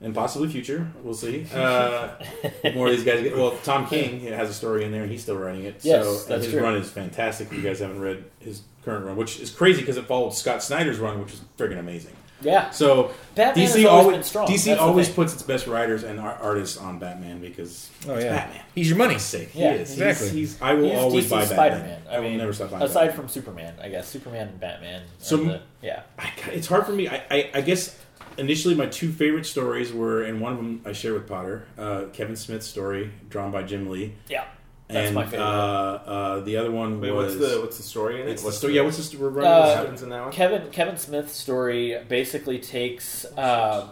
And 0.00 0.14
possibly 0.14 0.48
future, 0.48 0.88
we'll 1.02 1.12
see. 1.12 1.44
Uh, 1.52 2.10
more 2.76 2.86
of 2.86 2.92
these 2.92 3.02
guys. 3.02 3.24
Get, 3.24 3.36
well, 3.36 3.58
Tom 3.64 3.84
King 3.88 4.20
has 4.20 4.48
a 4.48 4.54
story 4.54 4.84
in 4.84 4.92
there, 4.92 5.02
and 5.02 5.10
he's 5.10 5.22
still 5.22 5.36
writing 5.36 5.64
it. 5.64 5.80
Yes, 5.82 6.04
so 6.04 6.10
and 6.12 6.28
that's 6.28 6.44
his 6.44 6.52
true. 6.52 6.62
run 6.62 6.76
is 6.76 6.88
fantastic. 6.88 7.48
If 7.48 7.54
you 7.54 7.62
guys 7.62 7.80
haven't 7.80 8.00
read 8.00 8.22
his 8.38 8.62
current 8.84 9.04
run, 9.06 9.16
which 9.16 9.40
is 9.40 9.50
crazy 9.50 9.80
because 9.80 9.96
it 9.96 10.06
followed 10.06 10.34
Scott 10.34 10.62
Snyder's 10.62 11.00
run, 11.00 11.18
which 11.20 11.32
is 11.32 11.40
friggin' 11.58 11.80
amazing. 11.80 12.14
Yeah. 12.40 12.70
So 12.70 13.12
Batman 13.34 13.64
DC 13.66 13.68
has 13.68 13.74
always 13.74 13.86
always 13.86 14.16
been 14.16 14.22
strong. 14.24 14.46
DC 14.46 14.64
That's 14.66 14.80
always 14.80 15.08
puts 15.08 15.34
its 15.34 15.42
best 15.42 15.66
writers 15.66 16.04
and 16.04 16.20
ar- 16.20 16.38
artists 16.40 16.76
on 16.76 16.98
Batman 16.98 17.40
because 17.40 17.90
Oh 18.08 18.14
it's 18.14 18.24
yeah. 18.24 18.36
Batman. 18.36 18.62
He's 18.74 18.88
your 18.88 18.98
money's 18.98 19.22
sake, 19.22 19.50
Yeah, 19.54 19.72
he 19.74 19.78
is. 19.80 19.92
exactly. 19.92 20.28
He's, 20.30 20.52
he's 20.52 20.62
I 20.62 20.74
will 20.74 20.88
He's 20.90 20.98
always 20.98 21.24
DC's 21.24 21.30
buy 21.30 21.44
Spider-Man. 21.46 21.88
Batman. 22.04 22.12
I 22.12 22.16
I 22.16 22.20
will 22.20 22.30
never 22.30 22.52
stop 22.52 22.70
buying. 22.70 22.82
Aside 22.82 23.00
Batman. 23.06 23.16
from 23.16 23.28
Superman, 23.28 23.74
I 23.82 23.88
guess 23.88 24.08
Superman 24.08 24.48
and 24.48 24.60
Batman. 24.60 25.02
So- 25.18 25.36
the- 25.38 25.62
yeah. 25.82 26.02
I, 26.18 26.30
it's 26.52 26.66
hard 26.68 26.86
for 26.86 26.92
me. 26.92 27.08
I, 27.08 27.22
I, 27.30 27.50
I 27.54 27.60
guess 27.60 27.96
initially 28.36 28.74
my 28.74 28.86
two 28.86 29.10
favorite 29.12 29.46
stories 29.46 29.92
were, 29.92 30.22
and 30.22 30.40
one 30.40 30.52
of 30.52 30.58
them 30.58 30.82
I 30.86 30.92
share 30.92 31.14
with 31.14 31.26
Potter, 31.28 31.66
uh, 31.76 32.04
Kevin 32.12 32.36
Smith's 32.36 32.66
story 32.66 33.10
drawn 33.30 33.50
by 33.50 33.62
Jim 33.64 33.88
Lee, 33.90 34.14
Yeah. 34.28 34.44
That's 34.88 35.06
and 35.08 35.14
my 35.14 35.24
favorite. 35.26 35.40
Uh, 35.44 36.00
uh, 36.06 36.40
the 36.40 36.56
other 36.56 36.70
one 36.70 37.00
Wait, 37.00 37.10
was 37.10 37.36
what's 37.36 37.50
the 37.52 37.60
what's 37.60 37.76
the 37.76 37.82
story 37.82 38.22
in 38.22 38.28
it? 38.28 38.32
it's 38.32 38.42
the 38.42 38.46
What's 38.48 38.60
the- 38.60 38.72
Yeah, 38.72 38.82
what's 38.82 38.96
the 38.96 39.02
story? 39.02 39.30
What 39.32 39.44
Uh, 39.44 39.60
what 39.66 39.76
happens 39.76 40.02
in 40.02 40.08
that 40.08 40.22
one? 40.22 40.32
Kevin 40.32 40.70
Kevin 40.70 40.96
Smith's 40.96 41.32
story 41.34 41.98
basically 42.08 42.58
takes 42.58 43.26
um, 43.36 43.90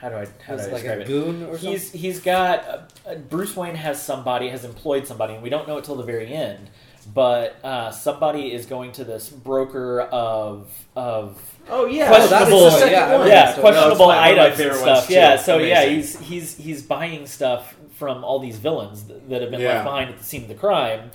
how 0.00 0.08
do 0.10 0.16
I 0.16 0.26
how 0.46 0.56
do 0.56 0.62
I 0.62 0.64
It's 0.64 0.72
like 0.72 0.72
describe 0.72 0.98
a 0.98 1.02
it? 1.02 1.06
goon 1.06 1.42
or 1.44 1.52
something. 1.52 1.70
He's 1.70 1.92
he's 1.92 2.20
got 2.20 2.90
uh, 3.06 3.14
Bruce 3.14 3.56
Wayne 3.56 3.74
has 3.76 4.02
somebody 4.02 4.48
has 4.48 4.64
employed 4.64 5.06
somebody, 5.06 5.34
and 5.34 5.42
we 5.42 5.48
don't 5.50 5.66
know 5.68 5.78
it 5.78 5.84
till 5.84 5.96
the 5.96 6.02
very 6.04 6.32
end. 6.32 6.68
But 7.14 7.54
uh, 7.64 7.92
somebody 7.92 8.52
is 8.52 8.66
going 8.66 8.90
to 8.92 9.04
this 9.04 9.28
broker 9.30 10.00
of 10.00 10.66
of 10.96 11.40
Oh 11.70 11.86
yeah, 11.86 12.08
questionable, 12.08 12.64
that's 12.70 12.80
the 12.82 12.90
yeah, 12.90 13.16
one. 13.18 13.28
yeah, 13.28 13.52
questionable 13.54 13.96
No, 13.98 14.06
my- 14.08 14.16
one 14.16 14.16
of 14.16 14.36
my 14.38 14.42
items 14.44 14.60
and 14.60 14.74
stuff. 14.74 15.08
Yeah, 15.10 15.36
so 15.36 15.58
yeah, 15.58 15.84
he's 15.84 16.18
he's 16.18 16.56
he's 16.56 16.82
buying 16.82 17.26
stuff 17.28 17.75
from 17.96 18.22
all 18.24 18.38
these 18.38 18.58
villains 18.58 19.04
that, 19.04 19.40
have 19.42 19.50
been 19.50 19.60
Yeah. 19.60 19.68
left 19.74 19.84
behind 19.84 20.10
at 20.10 20.18
the 20.18 20.24
scene 20.24 20.42
of 20.42 20.48
the 20.48 20.54
crime, 20.54 21.10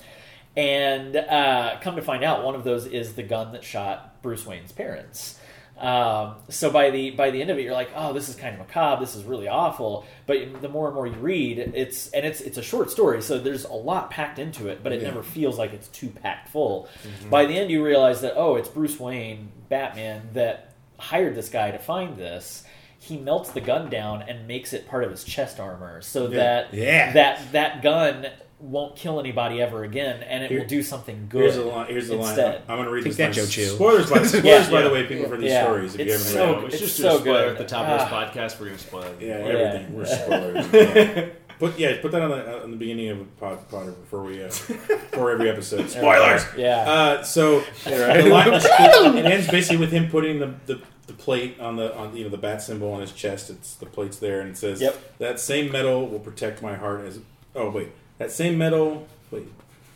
and 0.56 1.16
uh, 1.16 1.76
come 1.80 1.96
to 1.96 2.02
find 2.02 2.22
out, 2.24 2.44
one 2.44 2.54
of 2.54 2.64
those 2.64 2.86
is 2.86 3.14
the 3.14 3.22
gun 3.22 3.52
that 3.52 3.64
shot 3.64 4.20
Bruce 4.22 4.44
Wayne's 4.46 4.72
parents. 4.72 5.38
Um, 5.78 6.36
so 6.48 6.70
by 6.70 6.90
the 6.90 7.10
by 7.10 7.30
the 7.30 7.40
end 7.40 7.50
of 7.50 7.58
it, 7.58 7.62
you're 7.62 7.72
like, 7.72 7.90
oh, 7.96 8.12
this 8.12 8.28
is 8.28 8.36
kind 8.36 8.52
of 8.54 8.60
macabre. 8.60 9.00
This 9.04 9.16
is 9.16 9.24
really 9.24 9.48
awful. 9.48 10.04
But 10.26 10.60
the 10.60 10.68
more 10.68 10.86
and 10.86 10.94
more 10.94 11.06
you 11.08 11.14
read, 11.14 11.58
it's 11.58 12.08
and 12.08 12.24
it's 12.24 12.40
it's 12.40 12.58
a 12.58 12.62
short 12.62 12.90
story, 12.90 13.20
so 13.22 13.38
there's 13.38 13.64
a 13.64 13.72
lot 13.72 14.10
packed 14.10 14.38
into 14.38 14.68
it, 14.68 14.82
but 14.84 14.92
it 14.92 15.00
Yeah. 15.00 15.08
never 15.08 15.22
feels 15.24 15.58
like 15.58 15.72
it's 15.72 15.88
too 15.88 16.08
packed 16.08 16.50
full. 16.50 16.88
By 17.30 17.46
the 17.46 17.56
end, 17.58 17.70
you 17.70 17.82
realize 17.82 18.20
that 18.20 18.34
oh, 18.36 18.54
it's 18.56 18.68
Bruce 18.68 19.00
Wayne, 19.00 19.50
Batman, 19.70 20.28
that 20.34 20.72
hired 20.98 21.34
this 21.34 21.48
guy 21.48 21.72
to 21.72 21.78
find 21.78 22.16
this. 22.16 22.62
He 23.04 23.16
melts 23.18 23.50
the 23.50 23.60
gun 23.60 23.90
down 23.90 24.22
and 24.22 24.46
makes 24.46 24.72
it 24.72 24.86
part 24.88 25.02
of 25.02 25.10
his 25.10 25.24
chest 25.24 25.58
armor, 25.58 26.00
so 26.02 26.28
Yeah. 26.28 26.36
that 26.36 26.74
Yeah. 26.74 27.12
that 27.12 27.52
that 27.52 27.82
gun 27.82 28.28
won't 28.60 28.94
kill 28.94 29.18
anybody 29.18 29.60
ever 29.60 29.82
again, 29.82 30.22
and 30.22 30.44
it 30.44 30.50
Here- 30.50 30.60
will 30.60 30.66
do 30.68 30.84
something 30.84 31.26
good. 31.28 31.40
Here's 31.42 31.56
the 31.56 31.62
line. 31.64 31.86
Here's 31.88 32.06
the 32.06 32.14
instead. 32.16 32.44
line. 32.46 32.62
I'm 32.68 32.76
going 32.76 32.86
to 32.86 32.92
read 32.92 33.02
Take 33.02 33.16
this. 33.16 33.34
that, 33.34 33.36
line. 33.42 33.48
Joe 33.50 33.74
Spoilers, 33.74 34.08
by, 34.10 34.22
spoilers 34.22 34.44
Yeah. 34.44 34.70
by 34.70 34.82
the 34.82 34.90
way, 34.90 35.02
people 35.04 35.28
for 35.28 35.36
these 35.36 35.50
Yeah. 35.50 35.64
stories. 35.64 35.94
If 35.96 36.06
you 36.06 36.14
It's 36.14 36.32
haven't 36.32 36.32
so- 36.32 36.38
read 36.38 36.46
No, 36.46 36.52
them. 36.54 36.62
we 36.62 36.68
it's 36.68 36.78
just 36.78 36.96
so 36.96 37.16
a 37.16 37.20
spoiler 37.20 37.38
good. 37.40 37.48
at 37.48 37.58
the 37.58 37.64
top 37.64 37.86
Ah. 37.88 37.92
of 37.94 37.98
this 37.98 38.08
podcast. 38.54 38.60
We're 38.60 38.66
gonna 38.66 38.78
spoil 38.78 39.02
it. 39.02 39.16
Yeah, 39.20 39.26
Yeah. 39.38 39.44
everything. 39.46 39.94
We're 39.96 40.04
spoilers. 40.06 40.66
Yeah. 40.72 41.24
Put 41.58 41.78
yeah, 41.78 41.96
put 42.00 42.12
that 42.12 42.22
on 42.22 42.30
the 42.30 42.62
on 42.62 42.70
the 42.72 42.76
beginning 42.76 43.08
of 43.10 43.20
a 43.20 43.24
pod, 43.24 43.68
Potter 43.68 43.90
before 43.92 44.22
we 44.22 44.42
uh, 44.44 44.48
for 44.48 45.30
every 45.32 45.48
episode. 45.50 45.88
Spoilers. 45.90 46.42
Yeah. 46.56 46.78
Uh, 46.90 47.22
so 47.24 47.62
the 47.84 48.28
line, 48.28 49.16
it 49.16 49.24
ends 49.26 49.48
basically 49.48 49.76
with 49.76 49.92
him 49.92 50.08
putting 50.08 50.38
the, 50.40 50.54
the, 50.66 50.80
the 51.06 51.12
plate 51.12 51.58
on 51.60 51.76
the 51.76 51.94
on 51.96 52.16
you 52.16 52.24
know 52.24 52.30
the 52.30 52.36
bat 52.38 52.62
symbol 52.62 52.92
on 52.92 53.00
his 53.00 53.12
chest. 53.12 53.50
It's 53.50 53.74
the 53.74 53.86
plate's 53.86 54.18
there 54.18 54.40
and 54.40 54.50
it 54.50 54.56
says 54.56 54.80
Yep. 54.80 55.18
that 55.18 55.40
same 55.40 55.70
metal 55.72 56.06
will 56.08 56.20
protect 56.20 56.62
my 56.62 56.74
heart 56.76 57.04
as 57.04 57.18
oh 57.54 57.70
wait 57.70 57.90
that 58.18 58.30
same 58.30 58.56
metal 58.56 59.06
wait 59.30 59.48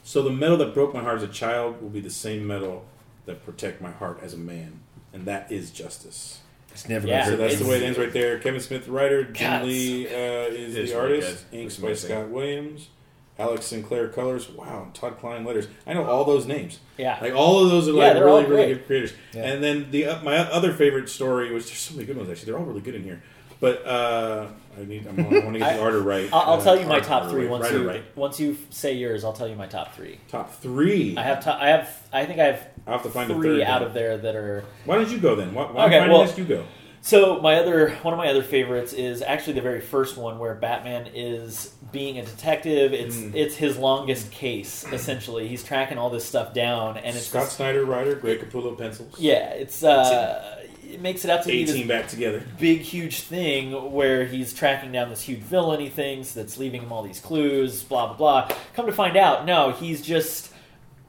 so 0.03 0.23
the 0.23 0.31
metal 0.31 0.57
that 0.59 0.75
broke 0.75 0.93
my 0.95 1.03
heart 1.03 1.17
as 1.19 1.23
a 1.23 1.29
child 1.29 1.81
will 1.81 1.89
be 1.91 2.01
the 2.01 2.11
same 2.11 2.47
metal 2.47 2.85
that 3.27 3.45
protect 3.45 3.81
my 3.81 3.91
heart 3.91 4.19
as 4.23 4.35
a 4.35 4.39
man 4.39 4.81
and 5.13 5.25
that 5.27 5.51
is 5.51 5.71
justice. 5.71 6.41
It's 6.73 6.89
never 6.89 7.07
Yeah. 7.07 7.21
gonna 7.21 7.25
So 7.25 7.31
hurt. 7.43 7.49
that's 7.49 7.59
the 7.61 7.67
way 7.69 7.77
it 7.79 7.83
ends 7.85 7.99
right 7.99 8.13
there. 8.13 8.39
Kevin 8.39 8.61
Smith, 8.61 8.85
the 8.85 8.93
writer. 8.93 9.25
Jim 9.25 9.33
God, 9.51 9.65
Lee 9.65 10.07
uh, 10.07 10.11
is 10.11 10.75
It's 10.77 10.91
the 10.93 10.99
really 11.01 11.15
artist. 11.23 11.51
good. 11.51 11.59
Inks 11.61 11.75
It's 11.75 11.81
by 11.83 11.89
amazing. 11.89 12.11
Scott 12.11 12.29
Williams. 12.29 12.89
Alex 13.39 13.67
Sinclair 13.67 14.09
colors. 14.09 14.49
Wow, 14.49 14.89
Todd 14.95 15.19
Klein 15.19 15.45
letters. 15.45 15.69
I 15.87 15.93
know 15.95 16.05
all 16.07 16.25
those 16.25 16.47
names. 16.47 16.79
Yeah. 16.97 17.19
Like 17.21 17.35
all 17.35 17.63
of 17.65 17.71
those 17.71 17.89
are 17.89 17.93
like 17.93 18.15
they're 18.15 18.25
really, 18.25 18.45
really 18.47 18.75
good 18.75 18.87
creators. 18.87 19.13
Yeah. 19.35 19.43
And 19.45 19.63
then 19.63 19.91
the 19.91 20.07
uh, 20.07 20.23
my 20.23 20.37
other 20.39 20.73
favorite 20.73 21.09
story, 21.09 21.53
which 21.53 21.67
there's 21.67 21.79
so 21.79 21.95
many 21.95 22.07
good 22.07 22.17
ones 22.17 22.31
actually. 22.31 22.47
They're 22.47 22.59
all 22.59 22.65
really 22.65 22.81
good 22.81 22.95
in 22.95 23.03
here. 23.05 23.23
But 23.59 23.87
uh, 23.87 24.49
I 24.79 24.85
need 24.85 25.07
I'm, 25.07 25.19
I 25.19 25.23
want 25.23 25.55
to 25.55 25.59
get 25.59 25.77
the 25.77 25.81
order 25.81 26.01
right. 26.03 26.29
I'll, 26.33 26.41
I'll 26.41 26.61
Uh, 26.61 26.65
tell 26.65 26.79
you 26.79 26.87
my 26.87 27.01
top 27.01 27.31
three 27.31 27.43
right, 27.43 27.51
once 27.51 27.65
writer 27.65 27.79
you 27.79 27.89
right. 27.89 28.05
once 28.17 28.39
you 28.39 28.57
say 28.71 28.93
yours. 28.95 29.25
I'll 29.25 29.33
tell 29.33 29.49
you 29.49 29.57
my 29.57 29.67
top 29.67 29.95
three. 29.95 30.19
Top 30.29 30.53
three. 30.55 31.17
I 31.17 31.23
have 31.23 31.41
to, 31.45 31.55
I 31.55 31.69
have 31.69 32.09
I 32.13 32.27
think 32.27 32.39
I 32.39 32.45
have 32.45 32.69
I'll 32.87 32.93
have 32.95 33.03
to 33.05 33.09
find 33.11 33.31
a 33.31 33.35
three 33.35 33.59
third 33.59 33.63
out 33.63 33.79
then. 33.81 33.89
of 33.89 33.95
there 33.95 34.19
that 34.19 34.37
are 34.37 34.65
Why 34.85 34.97
don't 34.97 35.11
you 35.11 35.19
go 35.19 35.35
then? 35.35 35.55
Why, 35.55 35.71
why 35.73 35.87
Okay, 35.87 36.01
why 36.01 36.09
well- 36.09 36.25
didn't 36.27 36.39
you 36.39 36.45
go? 36.45 36.65
So 37.07 37.41
my 37.41 37.55
other 37.55 37.91
one 38.03 38.13
of 38.13 38.19
my 38.19 38.27
other 38.27 38.43
favorites 38.43 38.93
is 38.93 39.23
actually 39.23 39.53
the 39.53 39.61
very 39.61 39.81
first 39.81 40.17
one 40.17 40.41
where 40.41 40.57
Batman 40.57 41.09
is 41.15 41.73
being 41.93 42.19
a 42.19 42.25
detective. 42.25 42.93
It's 42.93 43.15
Mm. 43.17 43.33
it's 43.33 43.55
his 43.55 43.79
longest 43.79 44.33
case 44.33 44.85
essentially. 44.93 45.47
He's 45.47 45.63
tracking 45.63 45.99
all 45.99 46.11
this 46.11 46.25
stuff 46.25 46.53
down, 46.53 46.97
and 46.97 47.15
it's 47.15 47.27
Scott 47.29 47.45
this- 47.45 47.53
Snyder 47.53 47.85
writer, 47.85 48.17
Greg 48.17 48.41
Capullo 48.41 48.77
pencils. 48.77 49.15
yeah, 49.21 49.51
it's 49.51 49.85
uh, 49.85 50.57
it 50.85 51.01
makes 51.01 51.25
it 51.25 51.31
out 51.31 51.45
to 51.45 51.49
be 51.49 51.63
this 51.65 51.81
back 51.87 52.09
together. 52.09 52.43
big 52.59 52.81
huge 52.81 53.21
thing 53.21 53.93
where 53.93 54.25
he's 54.25 54.53
tracking 54.53 54.91
down 54.91 55.09
this 55.09 55.23
huge 55.23 55.39
villain 55.43 55.79
he 55.79 55.89
thinks 55.89 56.33
that's 56.33 56.59
leaving 56.59 56.83
him 56.83 56.91
all 56.91 57.05
these 57.05 57.21
clues. 57.21 57.85
Blah 57.85 58.09
blah 58.09 58.17
blah. 58.17 58.57
Come 58.75 58.87
to 58.87 58.93
find 58.93 59.17
out, 59.17 59.47
no, 59.47 59.71
he's 59.71 60.03
just 60.03 60.51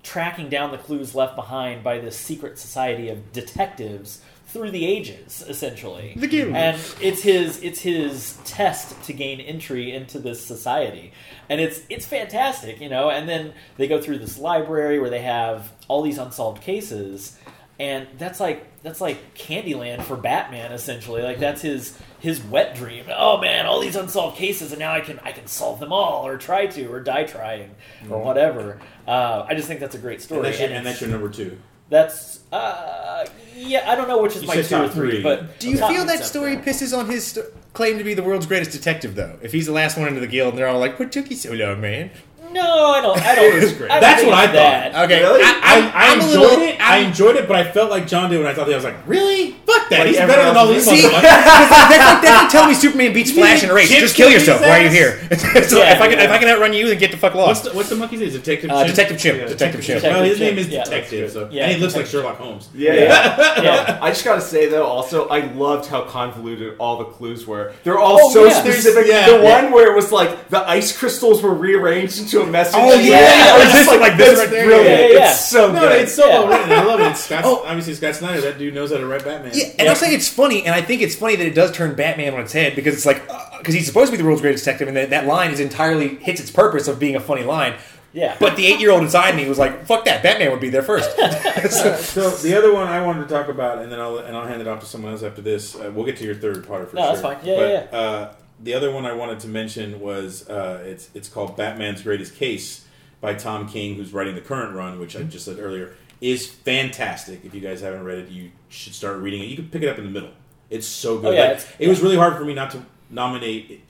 tracking 0.03 0.47
down 0.47 0.69
the 0.71 0.77
clues 0.77 1.15
left 1.15 1.35
behind 1.35 1.83
by 1.83 1.97
this 1.97 2.15
secret 2.15 2.59
society 2.59 3.09
of 3.09 3.33
detectives 3.33 4.21
through 4.57 4.71
the 4.71 4.85
ages 4.85 5.43
essentially. 5.47 6.13
The 6.15 6.27
Guild. 6.27 6.55
and 6.55 6.77
it's 6.99 7.21
his 7.21 7.61
it's 7.61 7.79
his 7.81 8.37
test 8.43 9.01
to 9.03 9.13
gain 9.13 9.39
entry 9.39 9.93
into 9.93 10.17
this 10.19 10.43
society. 10.45 11.13
And 11.49 11.61
it's 11.61 11.81
it's 11.89 12.05
fantastic 12.05 12.81
you 12.81 12.89
know? 12.89 13.09
And 13.09 13.29
then 13.29 13.53
they 13.77 13.87
go 13.87 14.01
through 14.01 14.17
this 14.19 14.37
library 14.39 14.99
where 14.99 15.09
they 15.09 15.21
have 15.21 15.71
all 15.87 16.01
these 16.01 16.17
unsolved 16.17 16.61
cases. 16.63 17.37
And 17.79 18.07
that's 18.17 18.39
like 18.39 18.65
that's 18.81 18.99
like 18.99 19.35
Candyland 19.35 20.01
for 20.01 20.15
Batman 20.15 20.71
essentially. 20.71 21.21
Like 21.21 21.37
that's 21.39 21.61
his 21.61 21.95
his 22.19 22.41
wet 22.43 22.75
dream. 22.75 23.05
Oh 23.15 23.37
man 23.39 23.67
all 23.67 23.79
these 23.79 23.95
unsolved 23.95 24.37
cases 24.37 24.71
and 24.71 24.79
now 24.79 24.91
I 24.93 25.01
can 25.01 25.19
I 25.19 25.31
can 25.31 25.45
solve 25.45 25.79
them 25.79 25.93
all 25.93 26.25
or 26.25 26.37
try 26.37 26.65
to 26.65 26.85
or 26.91 26.99
die 26.99 27.25
trying 27.25 27.75
or 28.09 28.19
whatever. 28.23 28.79
Uh, 29.07 29.45
I 29.47 29.53
just 29.53 29.67
think 29.67 29.79
that's 29.79 29.93
a 29.95 29.99
great 29.99 30.15
And 30.15 30.23
story 30.23 30.41
that's, 30.41 30.59
your, 30.59 30.69
and 30.71 30.83
that's 30.85 31.01
your 31.01 31.11
number 31.11 31.29
two. 31.29 31.59
that's 31.89 32.39
uh, 32.51 33.25
yeah 33.57 33.89
I 33.91 33.95
don't 33.95 34.07
know 34.07 34.21
which 34.21 34.35
is 34.35 34.43
You 34.43 34.47
my 34.47 34.55
said 34.61 34.65
two 34.65 34.75
or 34.75 34.85
top 34.87 34.91
three, 34.93 35.09
three. 35.11 35.23
but 35.23 35.59
Do 35.59 35.69
you 35.69 35.77
top- 35.77 35.91
feel 35.91 36.05
that 36.05 36.23
story 36.23 36.57
pisses 36.57 36.97
on 36.97 37.07
his 37.09 37.27
st- 37.27 37.45
claim 37.73 37.97
to 37.97 38.03
be 38.03 38.13
the 38.13 38.23
world's 38.23 38.45
greatest 38.45 38.71
detective, 38.71 39.15
though? 39.15 39.37
If 39.41 39.51
he's 39.51 39.65
the 39.67 39.71
last 39.71 39.97
one 39.97 40.07
into 40.07 40.19
the 40.19 40.27
guild, 40.27 40.49
and 40.53 40.57
they're 40.57 40.67
all 40.67 40.79
like, 40.79 40.97
"What 40.99 41.11
took 41.11 41.29
you 41.29 41.35
so 41.35 41.51
long, 41.53 41.81
man?" 41.81 42.11
No, 42.51 42.91
I 42.91 43.01
don't. 43.01 43.19
I 43.21 43.35
don't. 43.35 43.55
is 43.63 43.73
great. 43.73 43.91
I 43.91 43.95
don't 43.95 44.01
That's 44.01 44.21
think 44.21 44.31
what 44.31 44.39
I 44.39 44.43
it's 44.45 44.53
that. 44.53 45.05
Okay, 45.05 45.21
Really? 45.21 45.41
I, 45.43 45.47
I, 45.47 45.77
I'm, 45.77 45.83
I 45.83 45.89
I'm 46.13 46.19
a 46.19 46.23
enjoyed 46.23 46.39
little, 46.41 46.63
it. 46.65 46.79
I 46.81 46.97
I'm- 46.97 47.05
enjoyed 47.07 47.35
it, 47.35 47.47
but 47.47 47.55
I 47.57 47.71
felt 47.71 47.89
like 47.91 48.07
John 48.07 48.29
did 48.29 48.37
when 48.39 48.47
I 48.47 48.53
thought 48.53 48.67
that. 48.67 48.73
I 48.73 48.75
was 48.75 48.83
like, 48.85 49.07
really? 49.07 49.51
Fuck 49.67 49.89
that. 49.89 49.99
Like 49.99 50.07
He's 50.07 50.17
better 50.17 50.31
everyone 50.31 50.53
than 50.55 50.57
all 50.57 50.71
else 50.73 50.85
these 50.85 50.87
is 50.87 51.01
See, 51.01 51.07
motherfuckers. 51.15 51.21
that's 51.21 51.71
like, 51.71 52.21
that's 52.21 52.43
like 52.43 52.51
telling 52.51 52.69
me 52.69 52.75
Superman 52.75 53.13
beats 53.13 53.29
You 53.31 53.35
Flash 53.37 53.63
in 53.63 53.69
a 53.69 53.73
race. 53.73 53.89
can't 53.89 54.01
Just 54.01 54.15
kill 54.15 54.27
kill 54.29 54.39
yourself. 54.39 54.61
Why 54.61 54.69
are 54.69 54.81
you 54.81 54.87
ass. 54.87 54.93
here? 54.93 55.63
so 55.67 55.77
Yeah, 55.77 55.95
if 55.95 56.01
I 56.01 56.07
can, 56.07 56.17
yeah. 56.19 56.23
if 56.25 56.31
I 56.31 56.37
can 56.37 56.47
outrun 56.49 56.73
you, 56.73 56.87
then 56.87 56.97
get 56.97 57.11
the 57.11 57.17
fuck 57.17 57.33
What's 57.35 57.47
lost. 57.47 57.63
the, 57.65 57.71
what's 57.73 57.89
the 57.89 57.95
monkey's 57.95 58.19
name? 58.21 58.29
Detective 58.31 58.69
Uh, 58.71 58.83
Chimp? 58.85 58.95
Detective 58.95 59.19
Chimp. 59.19 59.37
Yeah, 59.39 59.45
Detective 59.47 59.83
Chimp. 59.83 60.03
Well, 60.03 60.23
his 60.23 60.39
name 60.39 60.57
is 60.57 60.69
Yeah, 60.69 60.83
Detective, 60.83 61.31
so 61.31 61.49
Yeah, 61.51 61.65
and 61.65 61.75
he 61.75 61.81
looks 61.81 61.95
like 61.95 62.05
Sherlock 62.05 62.37
Holmes. 62.37 62.69
Yeah. 62.73 62.93
Yeah. 62.93 63.61
Yeah. 63.61 63.99
I 64.01 64.09
just 64.09 64.23
gotta 64.23 64.41
say 64.41 64.67
though, 64.67 64.85
also 64.85 65.27
I 65.27 65.51
loved 65.53 65.87
how 65.89 66.03
convoluted 66.05 66.75
all 66.79 66.97
the 66.97 67.05
clues 67.05 67.45
were. 67.45 67.73
They're 67.83 67.99
all 67.99 68.17
Oh, 68.21 68.29
so 68.31 68.45
yeah. 68.45 68.59
specific. 68.61 69.05
There's- 69.07 69.29
the 69.29 69.37
yeah, 69.43 69.61
one 69.63 69.71
where 69.73 69.91
it 69.91 69.95
was 69.95 70.11
like 70.11 70.49
the 70.49 70.67
ice 70.67 70.95
crystals 70.97 71.41
were 71.43 71.53
rearranged 71.53 72.19
into 72.19 72.36
a 72.41 72.45
message. 72.47 72.75
Oh, 72.77 72.91
at 72.93 72.97
the 72.97 73.03
yeah. 73.03 73.17
end. 73.17 73.49
I 73.49 73.63
This 73.63 73.73
just 73.73 73.91
is 73.93 73.99
like 73.99 74.17
this 74.17 74.27
that's 74.29 74.39
right 74.39 74.49
there. 74.49 74.65
Brilliant. 74.65 74.89
Yeah, 75.01 75.07
yeah, 75.07 75.19
yeah. 75.19 75.29
It's 75.31 75.45
so 75.49 75.71
No, 75.71 75.79
good. 75.81 76.01
it's 76.01 76.13
so 76.15 76.27
Yeah. 76.27 76.39
well 76.39 76.47
written. 76.47 76.71
I 76.71 76.83
love 76.83 76.99
it. 76.99 77.07
It's 77.11 77.23
Scott, 77.23 77.41
Oh. 77.45 77.63
obviously 77.65 77.93
Scott 77.95 78.15
Snyder. 78.15 78.41
That 78.41 78.57
dude 78.57 78.73
knows 78.73 78.91
how 78.91 78.97
to 78.97 79.05
write 79.05 79.23
Batman. 79.25 79.51
Yeah, 79.53 79.65
and 79.79 79.89
I'll 79.89 79.95
say 79.95 80.13
it's 80.13 80.27
funny, 80.29 80.65
and 80.65 80.73
I 80.75 80.81
think 80.81 81.01
it's 81.01 81.15
funny 81.15 81.35
that 81.35 81.45
it 81.47 81.55
does 81.55 81.71
turn 81.71 81.95
Batman 81.95 82.33
on 82.33 82.41
its 82.41 82.53
head 82.53 82.75
because 82.75 82.93
it's 82.93 83.05
like 83.05 83.21
because 83.57 83.73
he's 83.73 83.85
supposed 83.87 84.11
to 84.11 84.17
be 84.17 84.21
the 84.21 84.25
world's 84.25 84.41
greatest 84.41 84.63
detective, 84.65 84.87
and 84.87 84.95
that, 84.97 85.09
that 85.09 85.25
line 85.25 85.51
is 85.51 85.59
entirely 85.59 86.15
hits 86.15 86.39
its 86.39 86.51
purpose 86.51 86.87
of 86.87 86.99
being 86.99 87.15
a 87.15 87.19
funny 87.19 87.43
line. 87.43 87.73
Yeah. 88.13 88.35
But 88.39 88.55
the 88.55 88.65
eight 88.65 88.79
year 88.79 88.89
old 88.91 89.03
inside 89.03 89.35
me 89.35 89.47
was 89.47 89.59
like, 89.59 89.85
"Fuck 89.85 90.05
that! 90.05 90.23
Batman 90.23 90.49
would 90.51 90.61
be 90.61 90.69
there 90.69 90.81
first. 90.81 91.09
So 91.69 92.29
the 92.29 92.57
other 92.57 92.73
one 92.73 92.87
I 92.87 93.05
wanted 93.05 93.27
to 93.27 93.33
talk 93.33 93.47
about, 93.49 93.79
and 93.79 93.91
then 93.91 93.99
I'll 93.99 94.17
and 94.19 94.35
I'll 94.35 94.47
hand 94.47 94.61
it 94.61 94.67
off 94.67 94.79
to 94.79 94.85
someone 94.85 95.11
else 95.11 95.23
after 95.23 95.41
this. 95.41 95.75
Uh, 95.75 95.91
we'll 95.93 96.05
get 96.05 96.17
to 96.17 96.23
your 96.23 96.35
third 96.35 96.65
part 96.67 96.89
for 96.89 96.95
No, 96.95 97.01
sure. 97.01 97.09
that's 97.09 97.21
fine. 97.21 97.37
Yeah, 97.43 97.55
but, 97.55 97.69
yeah, 97.93 97.99
Uh, 97.99 98.29
the 98.59 98.73
other 98.73 98.91
one 98.91 99.05
I 99.05 99.13
wanted 99.13 99.39
to 99.41 99.47
mention 99.47 99.99
was 99.99 100.49
uh, 100.49 100.83
it's 100.85 101.09
it's 101.13 101.29
called 101.29 101.55
Batman's 101.55 102.01
Greatest 102.01 102.35
Case 102.35 102.85
by 103.21 103.33
Tom 103.33 103.67
King, 103.67 103.95
who's 103.95 104.13
writing 104.13 104.35
the 104.35 104.41
current 104.41 104.75
run, 104.75 104.99
which 104.99 105.15
I 105.15 105.23
just 105.23 105.45
said 105.45 105.59
earlier 105.59 105.95
is 106.21 106.47
fantastic. 106.47 107.45
If 107.45 107.53
you 107.53 107.61
guys 107.61 107.81
haven't 107.81 108.03
read 108.03 108.19
it, 108.19 108.29
you 108.29 108.51
should 108.69 108.93
start 108.93 109.17
reading 109.17 109.41
it. 109.41 109.45
You 109.45 109.55
can 109.55 109.69
pick 109.69 109.83
it 109.83 109.89
up 109.89 109.97
in 109.97 110.03
the 110.03 110.09
middle. 110.09 110.31
It's 110.69 110.87
so 110.87 111.19
good. 111.19 111.27
Oh, 111.27 111.31
yeah, 111.31 111.51
Like, 111.53 111.65
it 111.79 111.87
was 111.87 112.01
really 112.01 112.17
hard 112.17 112.35
for 112.35 112.43
me 112.43 112.53
not 112.53 112.71
to 112.71 112.83
nominate 113.09 113.83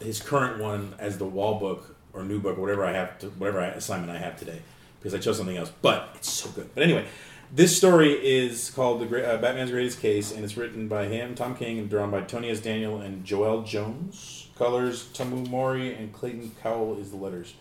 his 0.00 0.20
current 0.20 0.60
one 0.60 0.94
as 0.98 1.18
the 1.18 1.24
wall 1.24 1.60
book 1.60 1.96
or 2.12 2.24
new 2.24 2.40
book 2.40 2.58
or 2.58 2.60
whatever 2.60 2.84
I 2.84 2.92
have 2.92 3.18
to 3.20 3.28
whatever 3.28 3.60
I, 3.60 3.66
assignment 3.68 4.10
I 4.10 4.18
have 4.18 4.38
today 4.38 4.60
because 4.98 5.14
I 5.14 5.18
chose 5.18 5.36
something 5.36 5.56
else. 5.56 5.70
But 5.82 6.10
it's 6.14 6.30
so 6.30 6.50
good. 6.50 6.70
But 6.74 6.82
anyway, 6.84 7.06
this 7.52 7.76
story 7.76 8.12
is 8.12 8.70
called 8.70 9.00
the 9.00 9.06
Great, 9.06 9.24
uh, 9.24 9.36
Batman's 9.36 9.70
Greatest 9.70 10.00
Case, 10.00 10.32
and 10.32 10.42
it's 10.44 10.56
written 10.56 10.88
by 10.88 11.04
him, 11.06 11.34
Tom 11.34 11.54
King, 11.54 11.78
and 11.78 11.88
drawn 11.90 12.10
by 12.10 12.22
Tony 12.22 12.50
S. 12.50 12.60
Daniel 12.60 13.00
and 13.00 13.24
Joel 13.24 13.62
Jones. 13.62 14.48
Colors 14.56 15.08
Tomeu 15.14 15.48
Morey 15.48 15.94
and 15.94 16.12
Clayton 16.12 16.52
Cowell 16.62 16.98
is 16.98 17.10
the 17.10 17.16
letters. 17.16 17.54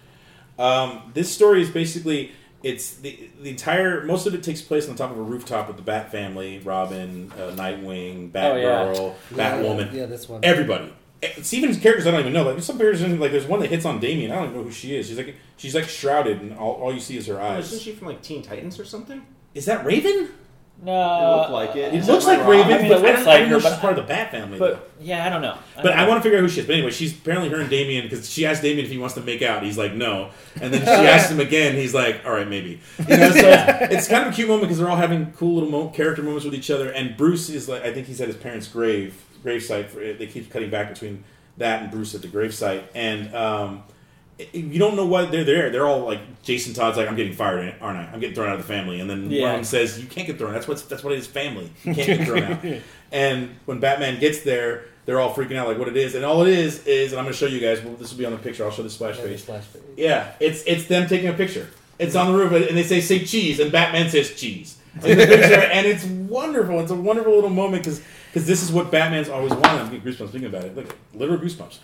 Um, 0.60 1.12
this 1.14 1.34
story 1.34 1.62
is 1.62 1.70
basically 1.70 2.32
it's 2.64 2.96
the 2.98 3.30
the 3.42 3.50
entire 3.50 4.04
most 4.06 4.28
of 4.28 4.36
it 4.36 4.44
takes 4.44 4.62
place 4.62 4.88
on 4.88 4.96
the 4.96 4.98
top 4.98 5.10
of 5.12 5.18
a 5.18 5.22
rooftop 5.22 5.68
with 5.68 5.78
the 5.78 5.84
Bat 5.84 6.12
family, 6.12 6.60
Robin, 6.60 7.32
uh, 7.38 7.52
Nightwing, 7.56 8.30
Oh, 8.36 8.56
yeah. 8.56 8.94
Batgirl, 8.94 9.14
Batwoman, 9.34 9.94
Yeah, 9.94 10.06
this 10.06 10.30
one. 10.30 10.42
everybody. 10.44 10.94
It's 11.24 11.54
even 11.54 11.76
characters 11.80 12.06
I 12.08 12.12
don't 12.12 12.20
even 12.22 12.34
know. 12.34 12.44
Like 12.44 12.62
some 12.64 12.78
characters, 12.78 13.02
like 13.20 13.32
there's 13.32 13.46
one 13.46 13.60
that 13.62 13.70
hits 13.70 13.86
on 13.86 14.00
Damian. 14.00 14.32
I 14.32 14.36
don't 14.36 14.46
even 14.46 14.58
know 14.58 14.64
who 14.64 14.72
she 14.72 14.96
is. 14.96 15.08
She's 15.08 15.18
like 15.18 15.36
she's 15.58 15.74
like 15.74 15.86
shrouded, 15.86 16.42
and 16.42 16.56
all, 16.58 16.74
all 16.74 16.94
you 16.94 17.00
see 17.00 17.18
is 17.18 17.26
her 17.28 17.40
Oh, 17.42 17.46
eyes. 17.46 17.68
isn't 17.72 17.82
she 17.82 17.94
from 17.94 18.08
like 18.08 18.22
Teen 18.22 18.42
Titans 18.44 18.80
or 18.80 18.86
something? 18.86 19.26
Is 19.54 19.66
that 19.66 19.86
Raven? 19.86 20.30
No, 20.84 20.92
It 20.94 21.38
looked 21.38 21.52
like 21.52 21.76
it. 21.76 21.94
It 21.94 22.00
Is 22.00 22.08
looks 22.08 22.26
like 22.26 22.40
wrong? 22.40 22.50
Raven, 22.50 22.74
I 22.74 22.78
mean, 22.80 22.88
but 22.90 22.98
it 23.02 23.06
I 23.06 23.08
looks 23.10 23.18
don't, 23.20 23.26
like 23.28 23.42
know 23.44 23.50
her, 23.50 23.56
if 23.58 23.62
she's 23.62 23.72
but- 23.74 23.82
part 23.82 24.00
of 24.00 24.04
the 24.08 24.08
Bat 24.12 24.32
family. 24.32 24.58
though. 24.58 24.80
Yeah, 25.00 25.28
I 25.28 25.30
don't 25.30 25.44
know. 25.44 25.56
But 25.76 25.92
I 25.94 26.08
want 26.08 26.18
to 26.20 26.24
figure 26.24 26.40
out 26.40 26.42
who 26.42 26.50
she 26.50 26.62
is. 26.62 26.66
But 26.66 26.74
anyway, 26.74 26.90
she's 26.90 27.14
apparently 27.16 27.50
her 27.50 27.60
and 27.62 27.70
Damian 27.70 28.04
because 28.06 28.28
she 28.28 28.48
asked 28.48 28.64
Damian 28.64 28.86
if 28.86 28.92
he 28.92 28.98
wants 28.98 29.14
to 29.16 29.22
make 29.22 29.44
out. 29.44 29.62
He's 29.62 29.78
like, 29.78 29.94
no. 29.94 30.32
And 30.60 30.74
then 30.74 30.82
she 30.82 30.88
asked 31.08 31.30
him 31.32 31.40
again. 31.40 31.76
He's 31.76 31.94
like, 31.94 32.22
all 32.26 32.32
right, 32.32 32.48
maybe. 32.48 32.82
You 33.08 33.18
know, 33.18 33.30
so 33.30 33.48
it's, 33.48 33.94
it's 33.94 34.08
kind 34.08 34.26
of 34.28 34.34
a 34.34 34.36
cute 34.36 34.48
moment 34.48 34.64
because 34.64 34.80
they're 34.80 34.90
all 34.90 34.96
having 34.98 35.32
cool 35.34 35.54
little 35.54 35.70
mo- 35.70 35.90
character 35.90 36.24
moments 36.24 36.46
with 36.46 36.56
each 36.56 36.72
other. 36.72 36.90
And 36.92 37.16
Bruce 37.16 37.50
is 37.50 37.70
like, 37.70 37.84
I 37.84 37.94
think 37.94 38.08
he's 38.08 38.20
at 38.20 38.28
his 38.28 38.38
parents' 38.38 38.68
grave 38.68 39.24
gravesite. 39.44 39.88
For 39.90 40.00
They 40.14 40.26
keep 40.26 40.50
cutting 40.52 40.72
back 40.72 40.90
between 40.90 41.24
that 41.58 41.84
and 41.84 41.92
Bruce 41.92 42.16
at 42.16 42.24
the 42.24 42.28
gravesite. 42.28 42.86
And 42.96 43.36
um, 43.36 43.76
it- 43.78 43.84
you 44.54 44.80
don't 44.80 44.96
know 44.96 45.06
why 45.06 45.26
they're 45.26 45.44
there. 45.44 45.70
They're 45.70 45.86
all 45.88 46.02
like 46.06 46.20
Jason 46.44 46.74
Todd's 46.74 46.98
like, 46.98 47.08
I'm 47.08 47.16
getting 47.16 47.34
fired, 47.34 47.76
aren't 47.82 47.98
I? 47.98 48.04
I'm 48.12 48.20
getting 48.20 48.36
thrown 48.36 48.50
out 48.50 48.56
of 48.60 48.62
the 48.66 48.74
family. 48.74 49.00
And 49.00 49.10
then 49.10 49.30
Yeah. 49.32 49.54
one 49.54 49.64
says, 49.64 50.00
you 50.00 50.08
can't 50.08 50.28
get 50.28 50.38
thrown. 50.38 50.54
That's 50.54 50.68
what's 50.68 50.82
that's 50.84 51.04
what 51.04 51.14
it 51.14 51.20
is. 51.20 51.28
Family. 51.28 51.72
You 51.84 51.94
can't 51.96 52.20
get 52.20 52.28
thrown 52.28 52.44
out. 52.44 52.82
And 53.12 53.56
when 53.66 53.80
Batman 53.80 54.20
gets 54.20 54.42
there, 54.42 54.86
they're 55.06 55.20
all 55.20 55.34
freaking 55.34 55.56
out 55.58 55.68
like 55.68 55.78
what 55.80 55.88
it 55.88 55.98
is, 55.98 56.14
and 56.16 56.24
all 56.24 56.44
it 56.44 56.50
is 56.50 56.86
is, 56.86 57.12
and 57.12 57.20
I'm 57.20 57.26
going 57.26 57.34
to 57.34 57.38
show 57.40 57.48
you 57.48 57.60
guys. 57.60 57.82
Well, 57.84 57.96
this 57.96 58.12
will 58.12 58.20
be 58.20 58.26
on 58.26 58.32
the 58.34 58.38
picture. 58.38 58.64
I'll 58.64 58.72
show 58.72 58.84
the 58.84 58.90
splash 58.90 59.18
Yeah, 59.18 59.24
the 59.24 59.30
page. 59.30 59.40
splash 59.42 59.64
page. 59.74 59.82
Yeah, 59.98 60.32
it's 60.40 60.64
it's 60.64 60.86
them 60.86 61.08
taking 61.08 61.28
a 61.28 61.34
picture. 61.34 61.68
It's 61.98 62.16
on 62.16 62.32
the 62.32 62.38
roof, 62.38 62.52
and 62.70 62.78
they 62.78 62.84
say 62.84 63.02
"say 63.02 63.26
cheese," 63.26 63.60
and 63.60 63.72
Batman 63.72 64.10
says 64.10 64.34
"cheese" 64.36 64.78
in 65.04 65.18
the 65.18 65.26
picture, 65.26 65.56
and 65.56 65.88
it's 65.88 66.06
wonderful. 66.06 66.80
It's 66.82 66.92
a 66.92 66.96
wonderful 66.96 67.34
little 67.34 67.50
moment 67.50 67.84
because 67.84 68.02
this 68.34 68.62
is 68.64 68.72
what 68.72 68.92
Batman's 68.92 69.28
always 69.30 69.52
wanted. 69.54 69.82
I'm 69.82 69.90
getting 69.92 70.02
goosebumps 70.02 70.30
thinking 70.30 70.46
about 70.50 70.64
it. 70.66 70.76
Look, 70.76 70.96
literal 71.16 71.40
goosebumps. 71.40 71.80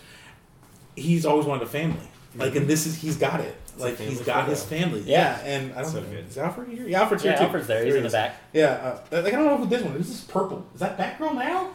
He's 0.95 1.25
always 1.25 1.45
wanted 1.45 1.63
a 1.63 1.69
family, 1.69 2.07
like, 2.35 2.55
and 2.55 2.67
this 2.67 2.85
is 2.85 2.95
he's 2.95 3.17
got 3.17 3.39
it. 3.39 3.55
Like 3.77 3.97
he's 3.99 4.07
family 4.09 4.23
got 4.25 4.35
photo. 4.41 4.49
his 4.49 4.63
family. 4.63 4.99
Yeah. 5.01 5.37
Yeah, 5.39 5.45
and 5.45 5.73
I 5.73 5.81
don't 5.83 5.91
So 5.91 5.99
know. 6.01 6.07
good. 6.09 6.27
Is 6.27 6.37
Alfred 6.37 6.67
here? 6.69 6.87
Yeah, 6.87 7.01
Alfred's 7.01 7.23
Yeah, 7.23 7.31
here 7.31 7.37
too. 7.39 7.43
Alfred's 7.45 7.67
there. 7.67 7.83
He's 7.85 7.93
There 7.93 7.97
in 7.97 8.03
he 8.03 8.09
the 8.09 8.11
back. 8.17 8.35
Yeah, 8.53 8.65
uh, 9.11 9.21
like 9.21 9.33
I 9.33 9.37
don't 9.37 9.45
know 9.45 9.57
who 9.57 9.65
this 9.67 9.83
one 9.83 9.93
is. 9.97 10.07
This 10.07 10.17
is 10.19 10.23
purple. 10.23 10.65
Is 10.73 10.79
that 10.79 10.97
Batgirl 10.97 11.35
now? 11.35 11.69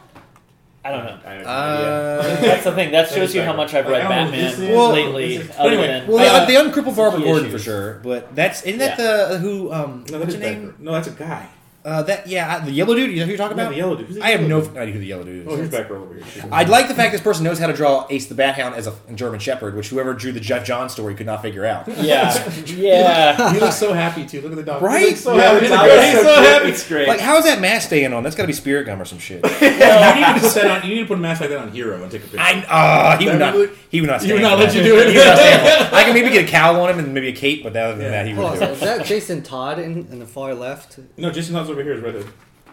I 0.85 0.91
don't 0.91 1.05
know. 1.05 1.17
I 1.25 1.31
have 1.35 1.45
no 1.45 1.49
idea. 1.49 1.49
Uh, 1.49 2.23
That's 2.41 2.65
the 2.65 2.73
thing. 2.73 2.91
That 2.91 3.09
That 3.09 3.15
shows 3.15 3.33
you 3.37 3.43
how 3.43 3.53
much 3.55 3.73
I've 3.73 3.87
read 3.87 4.03
I 4.03 4.09
don't 4.09 4.33
know 4.33 4.37
who 4.37 4.43
Batman 4.43 4.61
this. 4.61 4.77
Well, 4.77 4.91
lately. 4.93 5.37
this 5.39 5.49
is- 5.49 5.57
other 5.57 5.69
anyway, 5.71 5.87
than 5.87 6.07
well, 6.09 6.37
Uh, 6.37 6.41
the, 6.45 6.53
the 6.53 6.61
uncrippled 6.61 6.97
Barbara 6.97 7.21
Gordon 7.21 7.47
issues. 7.47 7.61
for 7.63 7.65
sure, 7.71 8.01
but 8.03 8.35
that's 8.35 8.63
isn't 8.65 8.81
that 8.81 8.97
the 8.97 9.39
who? 9.39 9.73
Um, 9.73 10.05
No, 10.11 10.19
that 10.19 10.21
what's 10.25 10.35
is 10.35 10.41
her 10.41 10.41
name? 10.41 10.73
Batgirl. 10.73 10.79
No, 10.81 10.93
that's 10.93 11.07
a 11.07 11.11
guy. 11.13 11.49
Uh, 11.85 12.01
that 12.05 12.29
yeah, 12.29 12.61
the 12.61 12.71
yellow 12.71 12.95
dude. 12.95 13.11
You 13.11 13.17
know 13.19 13.25
who 13.25 13.31
you're 13.31 13.39
talking 13.39 13.57
Yeah, 13.57 13.65
about? 13.65 13.71
the 13.73 13.77
yellow 13.79 13.97
dude. 13.97 14.07
Who's 14.07 14.17
the 14.17 14.23
I 14.25 14.29
have 14.31 14.43
no 14.43 14.61
dude? 14.61 14.77
idea 14.77 14.95
who 14.95 15.01
the 15.01 15.07
yellow 15.07 15.25
dude 15.25 15.47
is. 15.47 15.53
Oh, 15.53 15.57
here's 15.57 15.69
back 15.69 15.91
over 15.91 16.15
here. 16.15 16.45
I 16.53 16.63
like 16.63 16.87
the 16.87 16.95
fact 16.95 17.11
this 17.13 17.21
person 17.21 17.43
knows 17.43 17.59
how 17.59 17.67
to 17.67 17.73
draw 17.73 18.07
Ace 18.09 18.27
the 18.27 18.37
Bat 18.37 18.55
Hound 18.55 18.75
as 18.77 18.87
a 18.87 18.95
German 19.15 19.41
Shepherd, 19.41 19.75
which 19.75 19.89
whoever 19.89 20.15
drew 20.15 20.31
the 20.31 20.39
Geoff 20.39 20.65
John 20.65 20.89
story 20.89 21.17
could 21.17 21.27
not 21.27 21.43
figure 21.43 21.65
out. 21.67 21.89
Yeah, 22.03 22.33
yeah. 22.67 23.53
He 23.53 23.61
looks 23.61 23.77
so 23.77 23.93
happy 23.93 24.27
too. 24.27 24.41
Look 24.43 24.53
at 24.53 24.57
the 24.57 24.63
dog. 24.63 24.83
Right? 24.83 25.01
He 25.01 25.07
looks 25.09 25.21
so 25.21 25.37
Yeah, 25.37 25.59
happy. 25.59 25.67
it's 25.67 25.71
He's 25.71 26.15
great. 26.15 26.23
so 26.25 26.43
happy. 26.43 26.69
It's 26.69 26.89
great. 26.89 27.09
Like, 27.09 27.21
how 27.21 27.37
is 27.39 27.45
that 27.45 27.61
mask 27.61 27.87
staying 27.89 28.13
on? 28.13 28.23
That's 28.23 28.37
got 28.37 28.45
to 28.45 28.47
be 28.49 28.53
spirit 28.53 28.85
gum 28.87 29.01
or 29.01 29.05
some 29.05 29.19
shit. 29.19 29.43
you 29.45 29.51
need 29.51 29.61
to 29.61 30.41
put 30.41 30.55
that 30.55 30.83
on. 30.83 30.89
You 30.89 30.95
need 30.97 31.01
to 31.03 31.07
put 31.07 31.19
a 31.19 31.21
mask 31.21 31.41
like 31.41 31.51
that 31.51 31.59
on 31.59 31.73
Hero 31.73 32.03
and 32.03 32.11
take 32.11 32.21
a 32.23 32.25
picture. 32.25 32.39
I 32.41 32.65
uh, 32.69 33.19
he 33.19 33.27
would 33.27 33.39
not. 33.39 33.55
That 33.55 33.71
He 33.91 34.01
would 34.01 34.07
not. 34.11 34.21
He 34.21 34.29
Stand 34.29 34.41
would 34.41 34.49
not 34.49 34.59
let 34.59 34.67
that. 34.71 34.77
you 34.77 34.83
do 34.83 34.99
it. 34.99 35.09
He 35.11 35.17
would 35.19 35.27
not 35.27 35.39
stand 35.39 35.61
for 35.61 35.87
it. 35.87 35.93
I 36.01 36.05
can 36.05 36.15
maybe 36.15 36.31
get 36.31 36.45
a 36.49 36.51
cowl 36.51 36.81
on 36.81 36.91
him 36.91 36.99
and 36.99 37.13
maybe 37.15 37.29
a 37.29 37.33
cape, 37.33 37.63
but 37.63 37.77
other 37.77 37.97
than 37.97 38.11
that, 38.11 38.27
he 38.27 38.35
would 38.35 38.45
on, 38.45 38.53
do 38.55 38.59
so 38.61 38.65
it. 38.67 38.73
is 38.73 38.81
that 38.81 39.07
Jason 39.07 39.43
Todd 39.43 39.79
in, 39.79 40.07
in 40.11 40.19
the 40.19 40.27
far 40.27 40.55
left? 40.55 40.99
no, 41.17 41.31
Jason 41.31 41.55
Todd's 41.55 41.71
over 41.73 41.83
here. 41.83 41.95
Is 41.95 42.01
right 42.03 42.13
there. 42.15 42.25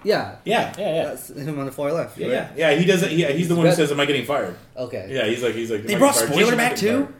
Yeah. 0.03 0.35
Yeah. 0.45 0.73
Yeah, 0.77 0.95
yeah. 0.95 1.03
That's 1.05 1.29
him 1.29 1.59
on 1.59 1.65
the 1.65 1.71
far 1.71 1.91
left. 1.91 2.17
Yeah, 2.17 2.27
right? 2.27 2.33
yeah, 2.55 2.69
yeah. 2.71 2.75
He 2.79 2.85
does 2.85 3.03
it. 3.03 3.11
Yeah, 3.11 3.29
he's 3.31 3.47
the 3.49 3.55
one 3.55 3.65
who 3.65 3.71
That- 3.71 3.75
says, 3.75 3.91
"Am 3.91 3.99
I 3.99 4.05
getting 4.05 4.25
fired?" 4.25 4.55
Okay. 4.77 5.07
Yeah, 5.11 5.25
he's 5.25 5.43
like, 5.43 5.55
he's 5.55 5.71
like. 5.71 5.83
They 5.83 5.95
brought 5.95 6.15
fired?" 6.15 6.29
Spoiler 6.31 6.55
back 6.55 6.75
too. 6.75 7.05
fired. 7.05 7.13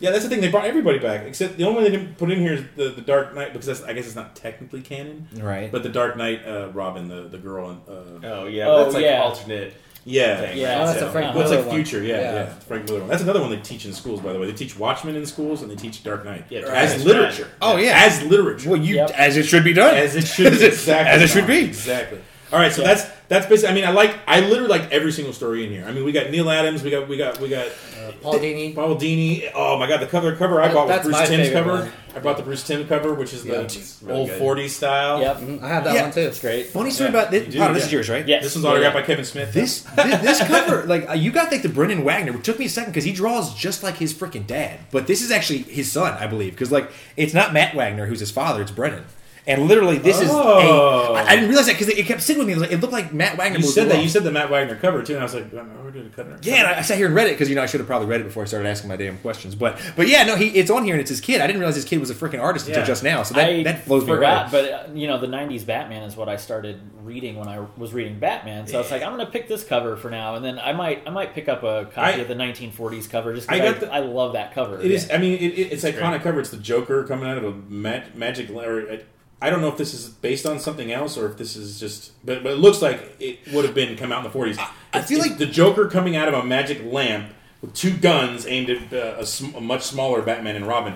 Yeah, 0.00 0.10
that's 0.10 0.24
the 0.24 0.30
thing. 0.30 0.40
They 0.40 0.50
brought 0.50 0.64
everybody 0.64 0.98
back, 0.98 1.26
except 1.26 1.58
the 1.58 1.64
only 1.64 1.74
one 1.76 1.84
they 1.84 1.90
didn't 1.96 2.18
put 2.18 2.28
in 2.30 2.40
here 2.40 2.54
is 2.54 2.64
the, 2.76 2.88
the 2.88 3.02
Dark 3.02 3.36
Knight 3.36 3.52
because 3.52 3.66
that's, 3.66 3.82
I 3.84 3.92
guess 3.92 4.06
it's 4.06 4.16
not 4.16 4.34
technically 4.34 4.80
canon. 4.80 5.28
Right. 5.36 5.70
But 5.70 5.84
the 5.84 5.90
Dark 5.90 6.16
Knight, 6.16 6.44
uh, 6.44 6.70
Robin, 6.72 7.06
the 7.08 7.28
the 7.28 7.38
girl, 7.38 7.70
and 7.70 7.80
uh, 8.24 8.28
Oh 8.28 8.46
yeah, 8.46 8.66
Oh, 8.68 8.82
that's 8.82 8.94
like 8.94 9.04
yeah. 9.04 9.22
alternate. 9.22 9.74
Yeah, 10.04 10.40
Thing. 10.40 10.58
Yeah. 10.58 10.82
Oh, 10.82 10.86
that's 10.86 11.00
yeah. 11.00 11.08
a 11.08 11.10
Frank 11.12 11.34
Well, 11.34 11.42
it's 11.44 11.50
like 11.56 11.66
one. 11.66 11.74
future, 11.76 12.02
yeah, 12.02 12.16
yeah, 12.20 12.32
Yeah. 12.34 12.46
Frank 12.66 12.86
Miller 12.86 13.00
one. 13.00 13.08
That's 13.08 13.22
another 13.22 13.40
one 13.40 13.50
they 13.50 13.58
teach 13.60 13.84
in 13.86 13.92
schools, 13.92 14.20
by 14.20 14.32
the 14.32 14.38
way. 14.38 14.46
They 14.46 14.52
teach 14.52 14.76
Watchmen 14.78 15.16
in 15.16 15.24
schools 15.26 15.62
and 15.62 15.70
they 15.70 15.76
teach 15.76 16.02
Dark 16.02 16.24
Knight 16.24 16.44
Yeah, 16.50 16.60
as 16.60 17.04
literature. 17.04 17.48
Oh, 17.60 17.76
yeah. 17.76 17.92
as 18.04 18.22
literature. 18.22 18.70
well, 18.70 18.80
you 18.80 18.96
Yep. 18.96 19.10
as 19.10 19.36
it 19.36 19.44
should 19.44 19.64
be 19.64 19.72
done. 19.72 19.94
as 19.94 20.16
it 20.16 20.26
should 20.26 20.52
be. 20.58 20.64
Exactly. 20.66 21.10
As 21.12 21.22
it 21.22 21.28
should 21.28 21.46
be. 21.46 21.64
Exactly. 21.64 22.18
All 22.52 22.58
right, 22.58 22.72
so 22.72 22.82
that's 22.82 23.04
that's 23.32 23.46
basically. 23.46 23.70
I 23.70 23.74
mean, 23.74 23.84
I 23.84 23.90
like. 23.90 24.14
I 24.26 24.40
literally 24.40 24.68
like 24.68 24.90
every 24.92 25.12
single 25.12 25.32
story 25.32 25.64
in 25.64 25.70
here. 25.70 25.84
I 25.86 25.92
mean, 25.92 26.04
we 26.04 26.12
got 26.12 26.30
Neal 26.30 26.50
Adams. 26.50 26.82
We 26.82 26.90
got 26.90 27.08
we 27.08 27.16
got 27.16 27.40
we 27.40 27.48
got 27.48 27.66
Uh, 27.66 28.12
Paul 28.20 28.34
Dini. 28.34 28.74
Paul 28.74 28.96
Dini. 28.96 29.50
Oh 29.54 29.78
my 29.78 29.86
god, 29.88 30.00
the 30.00 30.06
cover 30.06 30.34
cover 30.36 30.60
I 30.60 30.68
That- 30.68 30.74
bought 30.74 30.86
was 30.88 30.96
that's 30.96 31.04
Bruce 31.04 31.16
my 31.18 31.26
Timm's 31.26 31.48
favorite 31.48 31.62
cover. 31.64 31.72
one. 31.84 31.92
I 32.14 32.18
bought 32.18 32.36
the 32.36 32.42
Bruce 32.42 32.62
Timm 32.62 32.86
cover, 32.86 33.14
which 33.14 33.32
is 33.32 33.42
Yeah, 33.42 33.62
the 33.62 33.84
really 34.04 34.18
old 34.20 34.28
good. 34.28 34.38
'40s 34.40 34.68
style. 34.74 35.20
Yep. 35.20 35.36
Mhm, 35.38 35.62
I 35.62 35.68
have 35.68 35.84
that 35.84 35.94
Yeah. 35.94 36.02
one 36.02 36.12
too. 36.12 36.20
It's 36.20 36.40
great. 36.40 36.66
Funny 36.66 36.90
story 36.90 37.10
Yeah, 37.10 37.18
about 37.18 37.30
this. 37.30 37.46
you 37.46 37.52
do, 37.52 37.58
Potter, 37.58 37.72
this 37.74 37.86
is 37.86 37.92
yours, 37.92 38.10
right? 38.10 38.28
Yes. 38.28 38.42
This 38.42 38.54
one's 38.54 38.64
Yeah, 38.64 38.70
autographed 38.72 38.94
yeah. 38.96 39.00
by 39.00 39.06
Kevin 39.06 39.24
Smith. 39.24 39.52
This 39.54 39.80
this, 39.96 40.20
this 40.20 40.40
cover, 40.46 40.84
like 40.86 41.08
uh, 41.08 41.14
you 41.14 41.30
got 41.32 41.50
like 41.50 41.62
the 41.62 41.70
Brennan 41.70 42.04
Wagner. 42.04 42.34
It 42.34 42.44
took 42.44 42.58
me 42.58 42.66
a 42.66 42.68
second 42.68 42.90
because 42.92 43.04
he 43.04 43.12
draws 43.12 43.54
just 43.54 43.82
like 43.82 43.96
his 43.96 44.12
freaking 44.12 44.46
dad, 44.46 44.80
but 44.90 45.06
this 45.06 45.22
is 45.22 45.30
actually 45.30 45.58
his 45.60 45.90
son, 45.90 46.14
I 46.20 46.26
believe. 46.26 46.52
Because 46.52 46.70
like 46.70 46.90
it's 47.16 47.32
not 47.32 47.54
Matt 47.54 47.74
Wagner 47.74 48.04
who's 48.06 48.20
his 48.20 48.30
father; 48.30 48.60
it's 48.60 48.70
Brennan. 48.72 49.04
And 49.46 49.66
literally, 49.66 49.98
this 49.98 50.20
is. 50.20 50.28
Oh. 50.30 51.14
A, 51.14 51.18
I, 51.18 51.26
I 51.26 51.34
didn't 51.34 51.48
realize 51.48 51.66
that 51.66 51.72
because 51.72 51.88
it, 51.88 51.98
it 51.98 52.06
kept 52.06 52.22
sitting 52.22 52.38
with 52.38 52.46
me. 52.46 52.54
It, 52.54 52.58
like, 52.60 52.70
it 52.72 52.80
looked 52.80 52.92
like 52.92 53.12
Matt 53.12 53.36
Wagner. 53.36 53.58
you 53.58 53.64
said 53.64 53.88
that. 53.88 53.94
along. 53.94 54.02
You 54.04 54.08
said 54.08 54.22
the 54.22 54.30
Matt 54.30 54.50
Wagner 54.50 54.76
cover 54.76 55.02
too, 55.02 55.14
and 55.14 55.20
I 55.20 55.24
was 55.24 55.34
like, 55.34 55.50
where 55.50 55.90
did 55.90 56.06
it 56.06 56.14
cut 56.14 56.26
it? 56.28 56.46
Yeah, 56.46 56.56
and 56.58 56.66
I, 56.68 56.78
I 56.78 56.82
sat 56.82 56.96
here 56.96 57.06
and 57.06 57.14
read 57.16 57.26
it 57.26 57.32
because 57.32 57.48
you 57.48 57.56
know 57.56 57.62
I 57.62 57.66
should 57.66 57.80
have 57.80 57.88
probably 57.88 58.06
read 58.06 58.20
it 58.20 58.24
before 58.24 58.44
I 58.44 58.46
started 58.46 58.68
asking 58.68 58.88
my 58.88 58.96
damn 58.96 59.18
questions. 59.18 59.56
But 59.56 59.80
but 59.96 60.06
yeah, 60.06 60.22
no, 60.24 60.36
he 60.36 60.46
it's 60.50 60.70
on 60.70 60.84
here 60.84 60.94
and 60.94 61.00
it's 61.00 61.10
his 61.10 61.20
kid. 61.20 61.40
I 61.40 61.48
didn't 61.48 61.58
realize 61.58 61.74
his 61.74 61.84
kid 61.84 61.98
was 61.98 62.10
a 62.10 62.14
freaking 62.14 62.40
artist 62.40 62.68
until 62.68 62.84
just 62.84 63.02
now. 63.02 63.24
So 63.24 63.34
that 63.34 63.48
I 63.48 63.62
that 63.64 63.84
blows 63.86 64.04
forgot, 64.06 64.52
me 64.52 64.58
away. 64.60 64.70
but 64.70 64.90
uh, 64.90 64.92
you 64.94 65.08
know, 65.08 65.18
the 65.18 65.26
'90s 65.26 65.66
Batman 65.66 66.04
is 66.04 66.14
what 66.16 66.28
I 66.28 66.36
started 66.36 66.80
reading 67.02 67.34
when 67.34 67.48
I 67.48 67.66
was 67.76 67.92
reading 67.92 68.20
Batman. 68.20 68.68
So 68.68 68.76
I 68.78 68.80
was 68.80 68.92
like, 68.92 69.02
I'm 69.02 69.12
going 69.12 69.26
to 69.26 69.32
pick 69.32 69.48
this 69.48 69.64
cover 69.64 69.96
for 69.96 70.08
now, 70.08 70.36
and 70.36 70.44
then 70.44 70.60
I 70.60 70.72
might, 70.72 71.02
I 71.04 71.10
might 71.10 71.34
pick 71.34 71.48
up 71.48 71.64
a 71.64 71.86
copy 71.86 72.18
I- 72.18 72.22
of 72.22 72.28
the 72.28 72.34
1940s 72.34 73.10
cover 73.10 73.34
just 73.34 73.50
I 73.50 73.58
because 73.58 73.68
I, 73.68 73.72
got 73.72 73.80
the- 73.80 73.92
I 73.92 73.98
love 73.98 74.34
that 74.34 74.54
cover. 74.54 74.80
It 74.80 74.88
is. 74.92 75.10
I 75.10 75.18
mean, 75.18 75.32
it, 75.34 75.42
it, 75.42 75.72
it's 75.72 75.82
It's 75.82 75.96
iconic 75.98 76.10
great. 76.10 76.22
cover. 76.22 76.40
It's 76.40 76.50
the 76.50 76.58
Joker 76.58 77.02
coming 77.02 77.28
out 77.28 77.38
of 77.38 77.44
a 77.44 77.50
ma- 77.68 78.02
magic. 78.14 78.50
Or 78.50 78.88
uh, 78.88 78.96
I 79.42 79.50
don't 79.50 79.60
know 79.60 79.68
if 79.68 79.76
this 79.76 79.92
is 79.92 80.08
based 80.08 80.46
on 80.46 80.58
something 80.60 80.92
else 80.92 81.18
or 81.18 81.26
if 81.28 81.36
this 81.36 81.56
is 81.56 81.78
just. 81.80 82.12
But, 82.24 82.42
but 82.42 82.52
it 82.52 82.58
looks 82.58 82.80
like 82.80 83.16
it 83.20 83.40
would 83.52 83.64
have 83.64 83.74
been 83.74 83.96
come 83.96 84.12
out 84.12 84.18
in 84.18 84.24
the 84.24 84.30
forties. 84.30 84.58
I 84.92 85.02
feel 85.02 85.18
like- 85.18 85.36
the 85.38 85.46
Joker 85.46 85.88
coming 85.88 86.16
out 86.16 86.28
of 86.28 86.34
a 86.34 86.44
magic 86.44 86.80
lamp 86.84 87.32
with 87.60 87.74
two 87.74 87.96
guns 87.96 88.46
aimed 88.46 88.70
at 88.70 88.92
uh, 88.92 89.16
a, 89.20 89.26
sm- 89.26 89.54
a 89.56 89.60
much 89.60 89.82
smaller 89.82 90.22
Batman 90.22 90.56
and 90.56 90.66
Robin. 90.66 90.94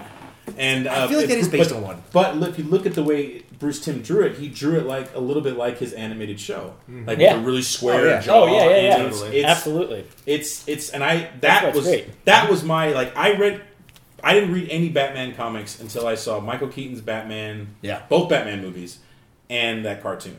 And 0.56 0.86
uh, 0.86 1.04
I 1.04 1.08
feel 1.08 1.18
like 1.18 1.28
that 1.28 1.38
is 1.38 1.48
based 1.48 1.70
but- 1.70 1.76
on 1.78 1.82
one. 1.82 2.02
But 2.12 2.36
look, 2.36 2.50
if 2.50 2.58
you 2.58 2.64
look 2.64 2.86
at 2.86 2.94
the 2.94 3.02
way 3.02 3.42
Bruce 3.58 3.80
Timm 3.80 4.00
drew 4.02 4.22
it, 4.24 4.36
he 4.38 4.48
drew 4.48 4.78
it 4.78 4.86
like 4.86 5.12
a 5.14 5.18
little 5.18 5.42
bit 5.42 5.56
like 5.56 5.78
his 5.78 5.92
animated 5.92 6.38
show, 6.38 6.74
like 6.88 7.18
Yeah. 7.18 7.34
with 7.34 7.42
a 7.42 7.46
really 7.46 7.62
square. 7.62 8.00
Oh, 8.00 8.04
yeah. 8.10 8.20
jaw. 8.20 8.42
Oh, 8.44 8.46
yeah, 8.46 8.68
yeah, 8.68 8.80
yeah. 8.98 9.02
It's, 9.06 9.20
it's, 9.22 9.44
Absolutely. 9.46 10.04
it's 10.24 10.68
it's 10.68 10.90
and 10.90 11.02
I 11.02 11.30
that 11.40 11.64
what's 11.64 11.76
was 11.78 11.86
great. 11.86 12.24
that 12.26 12.48
was 12.50 12.62
my 12.62 12.92
like 12.92 13.16
I 13.16 13.32
read 13.36 13.62
I 14.26 14.34
didn't 14.34 14.52
read 14.52 14.68
any 14.70 14.88
Batman 14.88 15.34
comics 15.34 15.80
until 15.80 16.06
I 16.06 16.16
saw 16.16 16.40
Michael 16.40 16.68
Keaton's 16.68 17.00
Batman 17.00 17.68
Yeah. 17.82 18.02
both 18.08 18.28
Batman 18.28 18.60
movies 18.60 18.98
and 19.48 19.84
that 19.86 20.02
cartoon 20.02 20.36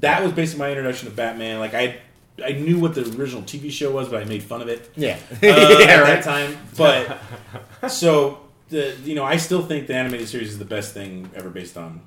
that 0.00 0.22
was 0.22 0.32
basically 0.32 0.60
my 0.64 0.70
introduction 0.70 1.08
to 1.10 1.14
Batman 1.14 1.58
like 1.60 1.74
I 1.74 1.98
I 2.44 2.52
knew 2.52 2.78
what 2.80 2.94
the 2.94 3.02
original 3.18 3.42
TV 3.42 3.70
show 3.70 3.90
was 3.92 4.08
but 4.08 4.22
I 4.22 4.24
made 4.24 4.42
fun 4.42 4.62
of 4.62 4.68
it 4.68 4.90
yeah, 4.96 5.18
uh, 5.32 5.36
yeah, 5.42 5.50
at 5.50 6.02
right. 6.02 6.22
that 6.22 6.24
time 6.24 6.56
but 6.76 7.90
so 8.02 8.40
the 8.70 8.96
you 9.04 9.14
know 9.14 9.24
I 9.24 9.36
still 9.36 9.62
think 9.70 9.86
the 9.86 9.94
animated 9.94 10.28
series 10.28 10.48
is 10.48 10.58
the 10.58 10.64
best 10.76 10.94
thing 10.94 11.30
ever 11.34 11.50
based 11.50 11.76
on 11.76 12.00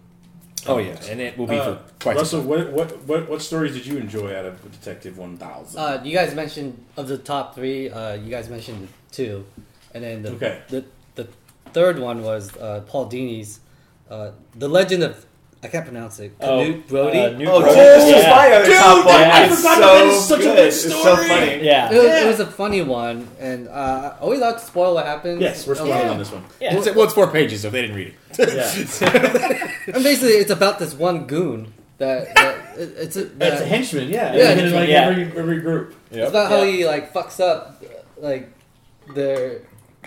Oh 0.68 0.78
yeah, 0.78 0.98
and 1.10 1.22
it 1.22 1.38
will 1.38 1.48
be 1.48 1.56
uh, 1.58 1.64
for 1.78 1.82
quite 2.04 2.18
Russell 2.18 2.42
some 2.42 2.50
what, 2.50 2.72
what 2.74 2.90
what 3.08 3.30
what 3.30 3.42
stories 3.42 3.74
did 3.74 3.86
you 3.86 3.98
enjoy 3.98 4.36
out 4.36 4.44
of 4.46 4.54
Detective 4.78 5.18
One 5.18 5.38
Thousand 5.38 5.80
Uh, 5.80 6.02
you 6.04 6.14
guys 6.14 6.36
mentioned 6.36 6.84
of 6.98 7.08
the 7.08 7.18
top 7.18 7.56
three. 7.56 7.90
Uh, 7.90 8.16
you 8.16 8.30
guys 8.30 8.50
mentioned 8.50 8.90
two, 9.12 9.46
and 9.94 10.04
then 10.04 10.22
the 10.22 10.32
Okay. 10.32 10.62
the, 10.68 10.82
the 10.82 10.86
third 11.74 11.99
one 11.99 12.24
was 12.24 12.55
uh, 12.57 12.82
Paul 12.88 13.05
Dini's 13.05 13.59
uh, 14.09 14.32
The 14.55 14.67
Legend 14.67 15.03
of 15.03 15.26
I 15.61 15.67
can't 15.67 15.84
pronounce 15.86 16.20
it. 16.22 16.32
Oh, 16.39 16.59
Canute 16.63 16.88
Brody. 16.88 17.20
uh, 17.20 17.30
Knute 17.32 17.47
Oh, 17.49 17.59
Brody. 17.59 17.76
dude, 17.76 17.84
this 17.84 18.13
was 18.15 18.24
Yeah. 18.24 18.30
my 18.30 18.47
other 18.51 18.65
Dude, 18.65 18.76
top 18.78 19.05
one. 19.05 19.15
I 19.22 19.47
forgot 19.49 19.76
so 19.76 19.82
that 19.82 20.05
is 20.07 20.26
such 20.26 20.39
a 20.39 20.43
good. 20.43 20.55
good 20.55 20.67
It's 20.67 20.82
so 20.84 20.89
story. 21.01 21.28
funny. 21.28 21.65
Yeah. 21.65 21.91
It 21.91 21.95
was, 21.95 22.03
Yeah. 22.05 22.24
it 22.24 22.28
was 22.28 22.39
a 22.39 22.45
funny 22.45 22.82
one, 22.82 23.28
and 23.41 23.67
uh, 23.67 24.13
are 24.22 24.30
we 24.30 24.38
allowed 24.38 24.53
to 24.53 24.59
spoil 24.65 24.93
what 24.93 25.05
happens? 25.05 25.41
yes 25.41 25.67
we're 25.67 25.76
spoiling 25.76 25.97
Okay. 25.97 26.07
on 26.07 26.17
this 26.17 26.32
one 26.32 26.45
Yeah. 26.61 26.76
Well, 26.76 26.88
it's, 26.88 26.95
well, 26.95 27.03
it's 27.05 27.13
four 27.13 27.30
pages, 27.30 27.61
so 27.63 27.67
if 27.67 27.74
they 27.74 27.82
didn't 27.82 27.97
read 27.97 28.13
it. 28.38 28.38
yeah. 29.01 29.72
And 29.95 30.01
basically, 30.03 30.36
it's 30.36 30.51
about 30.51 30.80
this 30.80 30.93
one 30.93 31.26
goon 31.28 31.74
that, 31.97 32.34
that 32.36 32.55
it's 32.78 33.17
a, 33.17 33.26
that, 33.26 33.53
It's 33.53 33.61
a 33.61 33.65
henchman, 33.65 34.07
yeah. 34.07 34.34
Yeah, 34.34 34.51
in 34.51 34.74
like 34.74 34.88
yeah. 34.88 35.09
every 35.09 35.24
every 35.38 35.59
group. 35.59 35.93
it's 36.09 36.30
about 36.30 36.49
how 36.51 36.63
he 36.63 36.86
like 36.86 37.11
fucks 37.11 37.41
up 37.41 37.84
like 38.17 38.47
their 39.13 39.59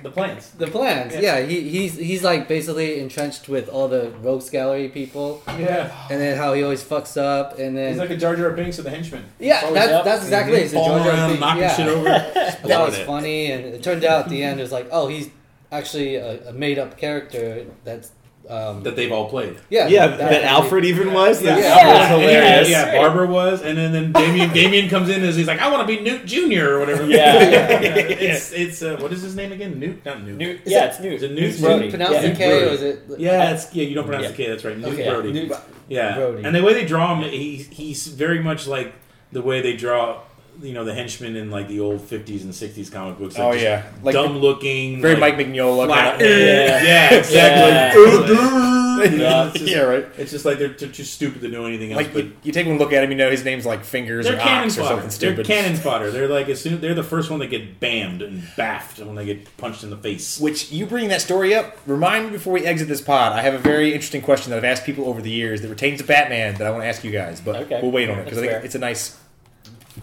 The 0.03 0.11
plans. 0.11 0.50
the 0.50 0.66
plans. 0.66 1.14
Yeah. 1.14 1.38
Yeah, 1.38 1.46
he, 1.46 1.68
he's 1.68 1.96
he's 1.96 2.22
like 2.22 2.48
basically 2.48 3.00
entrenched 3.00 3.48
with 3.48 3.68
all 3.68 3.88
the 3.88 4.11
rogues 4.20 4.50
gallery 4.50 4.88
people, 4.88 5.42
Yeah. 5.46 5.90
and 6.11 6.20
then 6.20 6.36
how 6.36 6.53
he 6.55 6.62
always 6.62 6.82
fucks 6.82 7.16
up, 7.20 7.59
and 7.59 7.76
then 7.76 7.90
He's 7.90 7.98
like 7.98 8.11
a 8.11 8.16
Jar 8.16 8.34
Jar 8.36 8.50
Binks 8.50 8.78
of 8.78 8.84
the 8.84 8.90
henchman. 8.90 9.24
yeah, 9.38 9.61
Always 9.64 9.74
that's 9.74 10.05
that's 10.05 10.22
exactly 10.24 10.55
it. 10.57 10.64
It's 10.64 10.72
a 10.72 10.76
Falling 10.76 11.05
Jar 11.05 11.12
Jar 11.12 11.14
around, 11.14 11.28
Binks- 11.30 11.40
knocking 11.40 11.62
yeah. 11.62 11.76
shit 11.76 11.88
over. 11.88 12.05
that 12.68 12.80
was 12.86 12.98
funny, 13.00 13.53
and 13.53 13.64
it 13.66 13.82
turned 13.82 14.05
out 14.05 14.24
at 14.24 14.28
the 14.30 14.42
end 14.42 14.59
it 14.61 14.62
was 14.64 14.72
like, 14.72 14.88
oh, 14.90 15.09
he's 15.09 15.30
actually 15.70 16.16
a, 16.16 16.48
a 16.48 16.53
made 16.53 16.78
up 16.78 16.98
character 16.98 17.64
that's 17.84 18.11
um, 18.49 18.82
that 18.82 18.97
they've 18.97 19.12
all 19.12 19.28
played. 19.30 19.57
yeah 19.70 19.86
Yeah, 19.86 20.09
that- 20.09 20.18
that, 20.18 20.43
Alfred 20.45 20.84
even 20.84 21.12
was. 21.12 21.40
Yeah. 21.43 21.55
That 21.55 21.61
Yeah. 21.86 21.99
was 22.01 22.09
hilarious. 22.20 22.68
Yeah, 22.68 22.84
Great. 22.90 22.99
Barbara 22.99 23.26
was, 23.28 23.62
and 23.62 23.78
then, 23.78 23.93
then 23.93 24.12
Damian 24.12 24.51
Damian 24.55 24.88
comes 24.88 25.09
in 25.09 25.22
as 25.22 25.36
he's 25.36 25.47
like, 25.47 25.61
I 25.61 25.70
want 25.70 25.86
to 25.88 25.97
be 25.97 26.03
Knute 26.03 26.24
Junior 26.26 26.74
or 26.76 26.80
whatever. 26.80 27.07
Yeah. 27.07 27.38
It's 28.22 28.53
it's 28.53 28.82
uh, 28.82 28.97
what 29.01 29.12
is 29.12 29.22
his 29.22 29.34
name 29.36 29.53
again? 29.53 29.74
Knute, 29.80 30.05
not 30.05 30.18
Knute. 30.18 30.36
Knute, 30.38 30.61
yeah, 30.64 30.86
it's 30.86 30.99
Knute. 30.99 31.14
is 31.14 31.22
it 31.22 31.30
Knute 31.32 31.38
It's 31.43 31.57
Did 31.57 31.61
you 31.62 31.66
Brody. 31.68 31.90
pronounce 31.90 32.12
yeah. 32.12 32.20
the 32.22 32.34
K 32.36 32.49
Brody. 32.51 32.64
or 32.64 32.68
is 32.68 32.82
it? 32.82 33.03
Yeah, 33.18 33.51
it's, 33.53 33.74
yeah. 33.74 33.84
You 33.84 33.95
don't 33.95 34.05
pronounce 34.05 34.24
Yeah. 34.24 34.30
the 34.30 34.36
K. 34.36 34.49
That's 34.49 34.64
right. 34.64 34.76
Knute 34.78 34.93
Okay. 34.93 35.09
Brody. 35.09 35.32
Knute- 35.32 35.61
Yeah, 35.88 36.14
Brody. 36.16 36.43
and 36.45 36.55
the 36.55 36.62
way 36.62 36.72
they 36.74 36.84
draw 36.84 37.14
him, 37.14 37.28
he, 37.30 37.57
he's 37.70 38.07
very 38.09 38.40
much 38.43 38.66
like 38.66 38.93
the 39.32 39.43
way 39.43 39.61
they 39.61 39.76
draw, 39.76 40.20
you 40.61 40.72
know, 40.72 40.84
the 40.84 40.94
henchmen 40.94 41.36
in 41.36 41.50
like 41.50 41.68
the 41.68 41.80
old 41.80 42.00
'50s 42.00 42.42
and 42.42 42.53
'60s 42.53 42.90
comic 42.92 43.18
books. 43.18 43.38
Like 43.38 43.44
Oh 43.46 43.53
yeah, 43.53 43.84
like 44.03 44.12
dumb 44.14 44.38
looking, 44.38 45.00
very 45.00 45.16
like, 45.16 45.36
Mike 45.36 45.46
Mignola. 45.46 45.86
flat 45.86 46.18
kinda- 46.18 46.34
head. 46.34 46.84
Yeah, 46.84 47.11
Yeah. 47.11 47.18
exactly. 47.18 48.72
You 49.03 49.09
know, 49.18 49.24
yeah, 49.24 49.46
it's 49.48 49.59
just- 49.59 49.66
yeah, 49.72 49.80
right. 49.80 50.07
It's 50.16 50.30
just 50.30 50.44
like 50.44 50.59
they're, 50.59 50.68
they're 50.68 50.88
too 50.88 51.03
stupid 51.03 51.40
to 51.40 51.48
know 51.48 51.64
anything 51.64 51.90
else. 51.92 52.03
Like 52.05 52.12
but 52.12 52.24
you, 52.24 52.32
you 52.44 52.53
take 52.53 52.68
one 52.68 52.78
look 52.78 52.92
at 52.92 53.03
him, 53.03 53.11
you 53.11 53.16
know 53.16 53.30
his 53.32 53.44
name's 53.44 53.66
like 53.66 53.84
Fingers 53.84 54.28
or 54.28 54.36
cannon 54.36 54.66
Ox 54.68 54.78
or 54.78 54.84
something 54.84 55.11
stupid. 55.11 55.38
They're 55.38 55.44
cannon 55.57 55.76
fodder. 55.76 56.12
They're 56.12 56.28
like 56.28 56.48
as 56.48 56.61
soon 56.61 56.80
they're 56.80 56.94
the 56.94 57.03
first 57.03 57.28
one 57.28 57.40
that 57.40 57.48
get 57.48 57.80
bammed 57.80 58.22
and 58.24 58.44
baffed 58.57 59.00
when 59.00 59.16
they 59.16 59.24
get 59.24 59.57
punched 59.57 59.82
in 59.82 59.90
the 59.90 59.96
face. 59.96 60.38
Which 60.38 60.70
you 60.70 60.86
bring 60.86 61.09
that 61.09 61.20
story 61.20 61.53
up. 61.53 61.78
Remind 61.86 62.26
me 62.26 62.32
before 62.32 62.53
we 62.53 62.64
exit 62.64 62.86
this 62.86 63.00
pod. 63.00 63.32
I 63.32 63.40
have 63.42 63.55
a 63.55 63.59
very 63.59 63.92
interesting 63.92 64.22
question 64.22 64.50
that 64.50 64.59
I've 64.59 64.64
asked 64.64 64.84
people 64.84 65.07
over 65.09 65.20
the 65.20 65.30
years 65.30 65.62
that 65.62 65.68
pertains 65.68 66.00
to 66.00 66.07
Batman 66.07 66.55
that 66.57 66.66
I 66.66 66.70
want 66.70 66.84
to 66.84 66.86
ask 66.88 67.03
you 67.03 67.11
guys, 67.11 67.40
but 67.40 67.57
Okay. 67.62 67.80
we'll 67.82 67.90
wait 67.90 68.09
on 68.09 68.20
it 68.20 68.24
because 68.24 68.38
I 68.38 68.42
think 68.42 68.53
fair. 68.53 68.61
it's 68.64 68.74
a 68.76 68.78
nice 68.78 69.16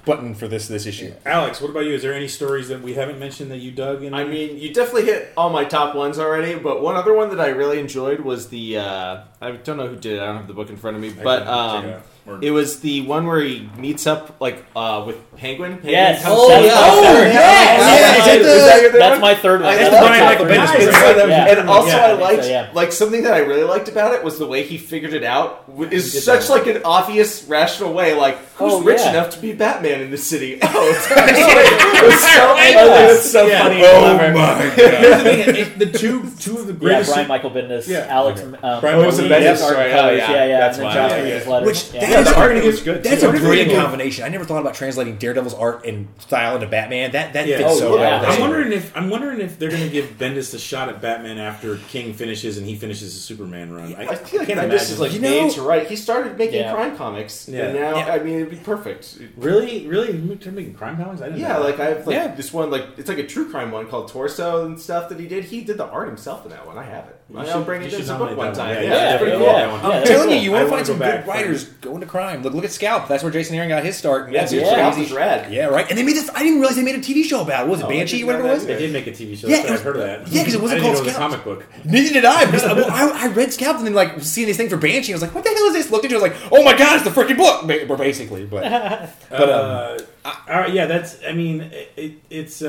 button 0.05 0.35
for 0.35 0.47
this 0.47 0.67
this 0.67 0.85
issue. 0.85 1.13
Alex, 1.25 1.61
what 1.61 1.71
about 1.71 1.85
you? 1.85 1.93
Is 1.93 2.01
there 2.01 2.13
any 2.13 2.27
stories 2.27 2.67
that 2.67 2.81
we 2.81 2.93
haven't 2.93 3.19
mentioned 3.19 3.51
that 3.51 3.57
you 3.57 3.71
dug 3.71 4.03
in? 4.03 4.13
I 4.13 4.23
mean, 4.23 4.57
you 4.57 4.73
definitely 4.73 5.05
hit 5.05 5.33
all 5.35 5.49
my 5.49 5.65
top 5.65 5.95
ones 5.95 6.19
already, 6.19 6.55
but 6.55 6.81
one 6.81 6.95
other 6.95 7.13
one 7.13 7.29
that 7.29 7.39
I 7.39 7.49
really 7.49 7.79
enjoyed 7.79 8.19
was 8.19 8.49
the 8.49 8.77
uh, 8.77 9.21
I 9.41 9.51
don't 9.51 9.77
know 9.77 9.87
who 9.87 9.95
did 9.95 10.17
it. 10.17 10.21
I 10.21 10.27
don't 10.27 10.37
have 10.37 10.47
the 10.47 10.53
book 10.53 10.69
in 10.69 10.77
front 10.77 10.95
of 10.95 11.01
me, 11.01 11.09
but 11.09 11.45
can 11.45 11.47
check 11.47 11.47
it 11.47 11.49
um, 11.49 11.85
out. 11.85 12.03
Or- 12.25 12.39
It 12.41 12.51
was 12.51 12.79
the 12.81 13.01
one 13.01 13.25
where 13.25 13.41
he 13.41 13.67
meets 13.77 14.05
up 14.05 14.39
like 14.39 14.63
uh, 14.75 15.03
with 15.07 15.15
Penguin. 15.37 15.73
Penguin 15.73 15.91
Yes. 15.93 16.21
comes 16.23 16.35
Oh, 16.37 16.49
down- 16.49 16.63
yeah. 16.63 16.71
Oh, 16.75 17.01
Yeah. 17.01 17.23
yeah. 17.23 17.29
Yeah. 17.29 18.33
Is 18.33 18.43
that 18.45 18.65
that 18.65 18.81
your 18.81 18.91
third 18.91 19.01
That's 19.01 19.11
one? 19.13 19.21
my 19.21 19.35
third 19.35 19.61
one. 19.61 19.69
I 19.69 19.75
That's 19.77 19.91
love 19.93 20.01
Brian 20.07 20.19
top 20.19 20.29
Michael 20.29 20.45
three. 20.45 20.55
Bendis. 20.55 20.85
Nice. 20.91 21.17
Right. 21.17 21.29
Yeah. 21.29 21.45
And 21.59 21.69
also, 21.69 21.87
Yeah, 21.87 21.97
I 21.97 22.03
I 22.05 22.07
think 22.09 22.21
liked 22.21 22.43
so, 22.43 22.49
yeah. 22.49 22.69
like 22.73 22.91
something 22.91 23.23
that 23.23 23.33
I 23.33 23.39
really 23.39 23.63
liked 23.63 23.87
about 23.89 24.13
it 24.13 24.23
was 24.23 24.37
the 24.37 24.45
way 24.45 24.63
he 24.63 24.77
figured 24.77 25.13
it 25.13 25.23
out. 25.23 25.67
w- 25.69 25.89
Is 25.91 26.11
did 26.13 26.21
such 26.21 26.47
that. 26.47 26.53
like 26.53 26.67
an 26.67 26.81
obvious, 26.85 27.43
rational 27.45 27.93
way. 27.93 28.13
Like, 28.13 28.37
who's 28.55 28.73
Oh, 28.73 28.81
rich 28.83 28.99
yeah. 28.99 29.09
enough 29.11 29.29
to 29.31 29.39
be 29.39 29.53
Batman 29.53 30.01
in 30.01 30.11
the 30.11 30.17
city? 30.17 30.59
Oh, 30.71 30.89
it's 30.95 31.07
it 31.11 32.05
was 32.05 32.19
so, 32.21 32.55
it 32.57 33.07
was 33.09 33.31
so 33.31 33.47
Yeah. 33.47 33.63
funny. 33.63 33.81
Oh 33.83 33.99
clever. 34.01 34.33
my 34.33 34.61
Here's 34.69 35.23
the 35.23 35.23
thing, 35.23 35.55
it- 35.55 35.79
the 35.79 35.85
two 35.97 36.29
two 36.39 36.57
of 36.57 36.67
the 36.67 36.73
Yeah, 36.73 36.79
greatest. 36.79 37.11
Brian 37.13 37.27
Michael 37.27 37.51
Bendis, 37.51 37.87
Yeah. 37.87 38.05
Alex, 38.09 38.41
Okay. 38.41 38.57
um, 38.61 38.79
Brian 38.81 38.97
Michael 39.01 39.17
Bendis, 39.19 39.63
art 39.63 39.75
right, 39.75 39.91
covers, 39.91 40.11
oh, 40.11 40.15
yeah, 40.15 40.31
yeah, 40.31 40.45
yeah, 40.45 40.59
that's 40.59 40.77
and 40.77 40.85
then 40.87 40.95
why, 40.95 41.09
Josh 41.09 41.11
yeah, 41.11 41.23
Reed's 41.33 41.45
yeah. 41.45 41.51
letters. 41.51 41.67
Which 41.67 41.93
yeah. 41.93 42.08
That 42.09 42.15
Yeah, 42.15 42.19
is 42.21 42.27
the 42.29 42.37
art 42.39 42.57
is 42.57 42.81
good. 42.81 43.03
That's 43.03 43.21
too. 43.21 43.29
a 43.29 43.31
brilliant 43.31 43.71
combination. 43.73 44.23
I 44.25 44.29
never 44.29 44.43
thought 44.45 44.59
about 44.61 44.73
translating 44.75 45.17
Daredevil's 45.17 45.53
art 45.53 45.85
and 45.85 46.07
style 46.19 46.55
into 46.55 46.67
Batman. 46.67 47.11
That 47.11 47.33
that 47.33 47.47
Yeah. 47.47 47.57
fits 47.57 47.69
Oh, 47.73 47.79
so 47.79 47.95
yeah. 47.97 48.21
well. 48.21 48.31
I'm 48.31 48.39
wondering 48.41 48.71
if 48.73 48.95
I'm 48.97 49.09
wondering 49.09 49.41
if 49.41 49.57
they're 49.59 49.69
going 49.69 49.83
to 49.83 49.89
give 49.89 50.17
Bendis 50.17 50.51
the 50.51 50.59
shot 50.59 50.89
at 50.89 51.01
Batman 51.01 51.37
after 51.37 51.77
King 51.89 52.13
finishes 52.13 52.57
and 52.57 52.67
he 52.67 52.75
finishes 52.75 53.13
his 53.13 53.21
Superman 53.23 53.71
run. 53.73 53.95
I, 53.95 54.07
I 54.09 54.15
feel 54.15 54.39
like 54.39 54.47
can't 54.47 54.59
Bendis 54.59 54.63
imagine. 54.65 54.75
is 54.93 54.99
like 54.99 55.13
You 55.13 55.19
know- 55.19 55.29
made 55.29 55.51
to 55.53 55.61
write. 55.61 55.87
He 55.87 55.95
started 55.95 56.37
making 56.37 56.59
Yeah. 56.61 56.73
crime 56.73 56.97
comics, 56.97 57.47
Yeah. 57.47 57.65
and 57.65 57.79
now 57.79 57.95
Yeah. 57.97 58.13
I 58.13 58.19
mean 58.19 58.35
it'd 58.35 58.49
be 58.49 58.55
perfect. 58.57 59.15
really, 59.37 59.87
really, 59.87 60.11
they're 60.11 60.51
making 60.51 60.73
crime 60.73 60.97
comics. 60.97 61.21
I 61.21 61.25
didn't. 61.27 61.39
Yeah, 61.39 61.53
know 61.53 61.61
like 61.63 61.79
I 61.79 61.85
have 61.85 62.07
like 62.07 62.15
Yeah. 62.15 62.35
this 62.35 62.51
one, 62.53 62.69
like 62.71 62.83
it's 62.97 63.09
like 63.09 63.17
a 63.19 63.25
true 63.27 63.49
crime 63.49 63.71
one 63.71 63.87
called 63.87 64.07
Torso 64.09 64.65
and 64.65 64.79
stuff 64.79 65.09
that 65.09 65.19
he 65.19 65.27
did. 65.27 65.45
He 65.45 65.61
did 65.61 65.77
the 65.77 65.85
art 65.85 66.07
himself 66.07 66.43
in 66.45 66.51
that 66.51 66.65
one. 66.65 66.77
I 66.77 66.83
have 66.83 67.05
it. 67.07 67.15
You 67.31 67.37
I'll 67.37 67.45
should- 67.45 67.65
bring 67.67 67.81
you 67.83 67.87
it 67.89 67.93
as 67.93 68.09
a 68.09 68.15
book 68.17 68.35
one 68.35 68.53
time. 68.55 68.73
Yeah, 68.73 68.81
Yeah, 68.81 68.89
yeah, 69.11 69.17
pretty 69.19 69.37
cool. 69.37 69.45
yeah, 69.45 69.53
that 69.53 69.71
one. 69.71 69.79
Yeah, 69.81 69.85
I'm 69.87 69.91
that's 69.99 70.09
telling 70.09 70.29
you, 70.31 70.37
you 70.37 70.51
want 70.51 70.65
to 70.65 70.69
find 70.71 70.87
some 70.87 70.97
go 70.97 71.05
good 71.05 71.27
writers 71.27 71.63
going 71.65 71.99
to 72.01 72.07
crime. 72.07 72.41
Look, 72.41 72.55
look 72.55 72.65
at 72.65 72.71
Scalp. 72.71 73.07
That's 73.07 73.21
where 73.21 73.31
Jason 73.31 73.55
Aaron 73.55 73.69
got 73.69 73.83
his 73.83 73.95
start. 73.95 74.23
And 74.25 74.33
Yeah, 74.33 74.39
that's 74.41 74.51
dude, 74.51 74.65
Scalp 74.65 74.97
is 74.97 75.11
rad. 75.11 75.53
Yeah, 75.53 75.65
right. 75.65 75.87
And 75.87 75.95
they 75.95 76.01
made 76.01 76.15
this. 76.15 76.27
I 76.33 76.39
didn't 76.41 76.57
realize 76.59 76.75
they 76.75 76.81
made 76.83 76.95
a 76.95 76.99
TV 76.99 77.23
show 77.23 77.41
about 77.43 77.67
it. 77.67 77.69
Was 77.69 77.81
it 77.81 77.85
Oh, 77.85 77.89
Banshee, 77.89 78.23
whatever 78.23 78.47
it 78.47 78.51
was? 78.51 78.65
They 78.65 78.79
did 78.79 78.91
make 78.91 79.05
a 79.05 79.11
TV 79.11 79.35
show. 79.37 79.47
Yeah, 79.47 79.57
That's 79.57 79.69
was- 79.69 79.79
I've 79.79 79.85
heard 79.85 79.95
of 79.97 80.01
that. 80.01 80.27
yeah, 80.29 80.43
'cause 80.43 80.55
it 80.55 80.61
wasn't 80.61 80.81
I 80.81 80.83
didn't 80.83 80.95
called 80.95 80.95
know 80.95 80.99
it 81.01 81.05
was 81.05 81.07
a 81.13 81.15
Scalp. 81.15 81.31
comic 81.31 81.45
book. 81.45 81.85
Neither 81.85 82.13
did 82.13 82.25
I. 82.25 82.45
Because, 82.49 82.63
well, 82.63 82.89
I, 82.89 83.25
I 83.25 83.27
read 83.27 83.53
Scalp 83.53 83.77
and 83.77 83.85
then 83.85 83.93
like 83.93 84.21
seeing 84.23 84.47
this 84.47 84.57
thing 84.57 84.69
for 84.69 84.77
Banshee, 84.77 85.13
I 85.13 85.15
was 85.15 85.21
like, 85.21 85.35
"What 85.35 85.43
the 85.43 85.51
hell 85.51 85.65
is 85.65 85.73
this?" 85.73 85.91
Looked 85.91 86.05
into 86.05 86.15
it, 86.15 86.19
I 86.19 86.21
was 86.23 86.31
like, 86.31 86.51
"Oh 86.51 86.63
my 86.63 86.75
god, 86.75 86.95
it's 86.95 87.03
the 87.03 87.11
freaking 87.21 87.37
book!" 87.37 87.67
Basically, 87.99 88.45
but 88.45 88.63
But, 89.29 89.49
um, 89.49 89.97
uh, 90.25 90.33
all 90.49 90.59
right, 90.61 90.73
yeah, 90.73 90.87
that's. 90.87 91.17
I 91.27 91.33
mean, 91.33 91.61
it, 91.61 91.91
it, 91.95 92.11
it's. 92.31 92.63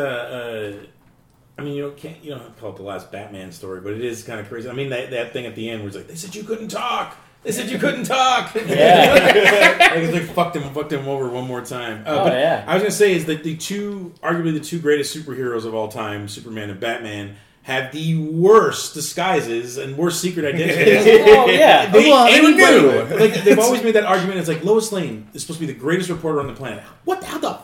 I 1.61 1.65
mean, 1.65 1.75
you 1.75 1.83
don't 1.83 1.97
can't 1.97 2.23
you 2.25 2.31
don't 2.31 2.41
have 2.41 2.55
to 2.55 2.61
call 2.61 2.71
it 2.71 2.77
the 2.77 2.83
last 2.83 3.13
Batman 3.13 3.53
story, 3.53 3.81
but 3.81 3.93
it 3.93 4.01
is 4.05 4.23
kind 4.25 4.41
of 4.41 4.49
crazy. 4.49 4.69
I 4.69 4.73
mean, 4.73 4.91
that, 4.91 5.11
that 5.11 5.33
thing 5.33 5.47
at 5.47 5.55
the 5.55 5.69
end 5.71 5.81
where 5.81 5.89
it's 5.89 5.97
like 5.97 6.09
they 6.09 6.15
said 6.15 6.35
you 6.35 6.43
couldn't 6.45 6.69
talk. 6.69 7.17
They 7.43 7.53
said 7.53 7.71
you 7.71 7.79
couldn't 7.79 8.05
talk. 8.05 8.55
Yeah. 8.67 9.15
like, 9.95 9.97
it's 9.99 10.13
like 10.13 10.35
fucked 10.35 10.57
him, 10.57 10.75
fucked 10.75 10.93
him 10.93 11.09
over 11.09 11.29
one 11.29 11.47
more 11.47 11.63
time. 11.63 12.05
Uh, 12.07 12.11
Oh, 12.11 12.27
yeah. 12.27 12.65
I 12.67 12.75
was 12.75 12.83
gonna 12.83 12.91
say 12.93 13.13
is 13.15 13.25
that 13.27 13.43
the 13.45 13.57
two, 13.57 14.13
arguably 14.23 14.53
the 14.53 14.61
two 14.61 14.79
greatest 14.79 15.17
superheroes 15.17 15.65
of 15.65 15.75
all 15.75 15.89
time, 15.89 16.29
Superman 16.29 16.69
and 16.71 16.79
Batman, 16.81 17.37
have 17.63 17.93
the 17.93 18.17
worst 18.17 18.95
disguises 18.95 19.77
and 19.79 19.97
worst 19.97 20.21
secret 20.21 20.45
identities. 20.55 21.27
Oh, 21.29 21.47
yeah. 21.47 21.87
they, 21.91 22.11
well, 22.11 22.27
they 22.27 22.41
knew. 22.41 23.17
Like, 23.17 23.43
they've 23.45 23.59
always 23.59 23.83
made 23.83 23.95
that 23.95 24.05
argument. 24.05 24.39
It's 24.39 24.49
like 24.49 24.65
Lois 24.65 24.93
Lane 24.93 25.29
is 25.35 25.43
supposed 25.43 25.61
to 25.61 25.67
be 25.67 25.73
the 25.73 25.79
greatest 25.79 26.09
reporter 26.11 26.41
on 26.41 26.47
the 26.47 26.55
planet. 26.55 26.83
What? 27.05 27.23
How 27.25 27.39
the 27.39 27.59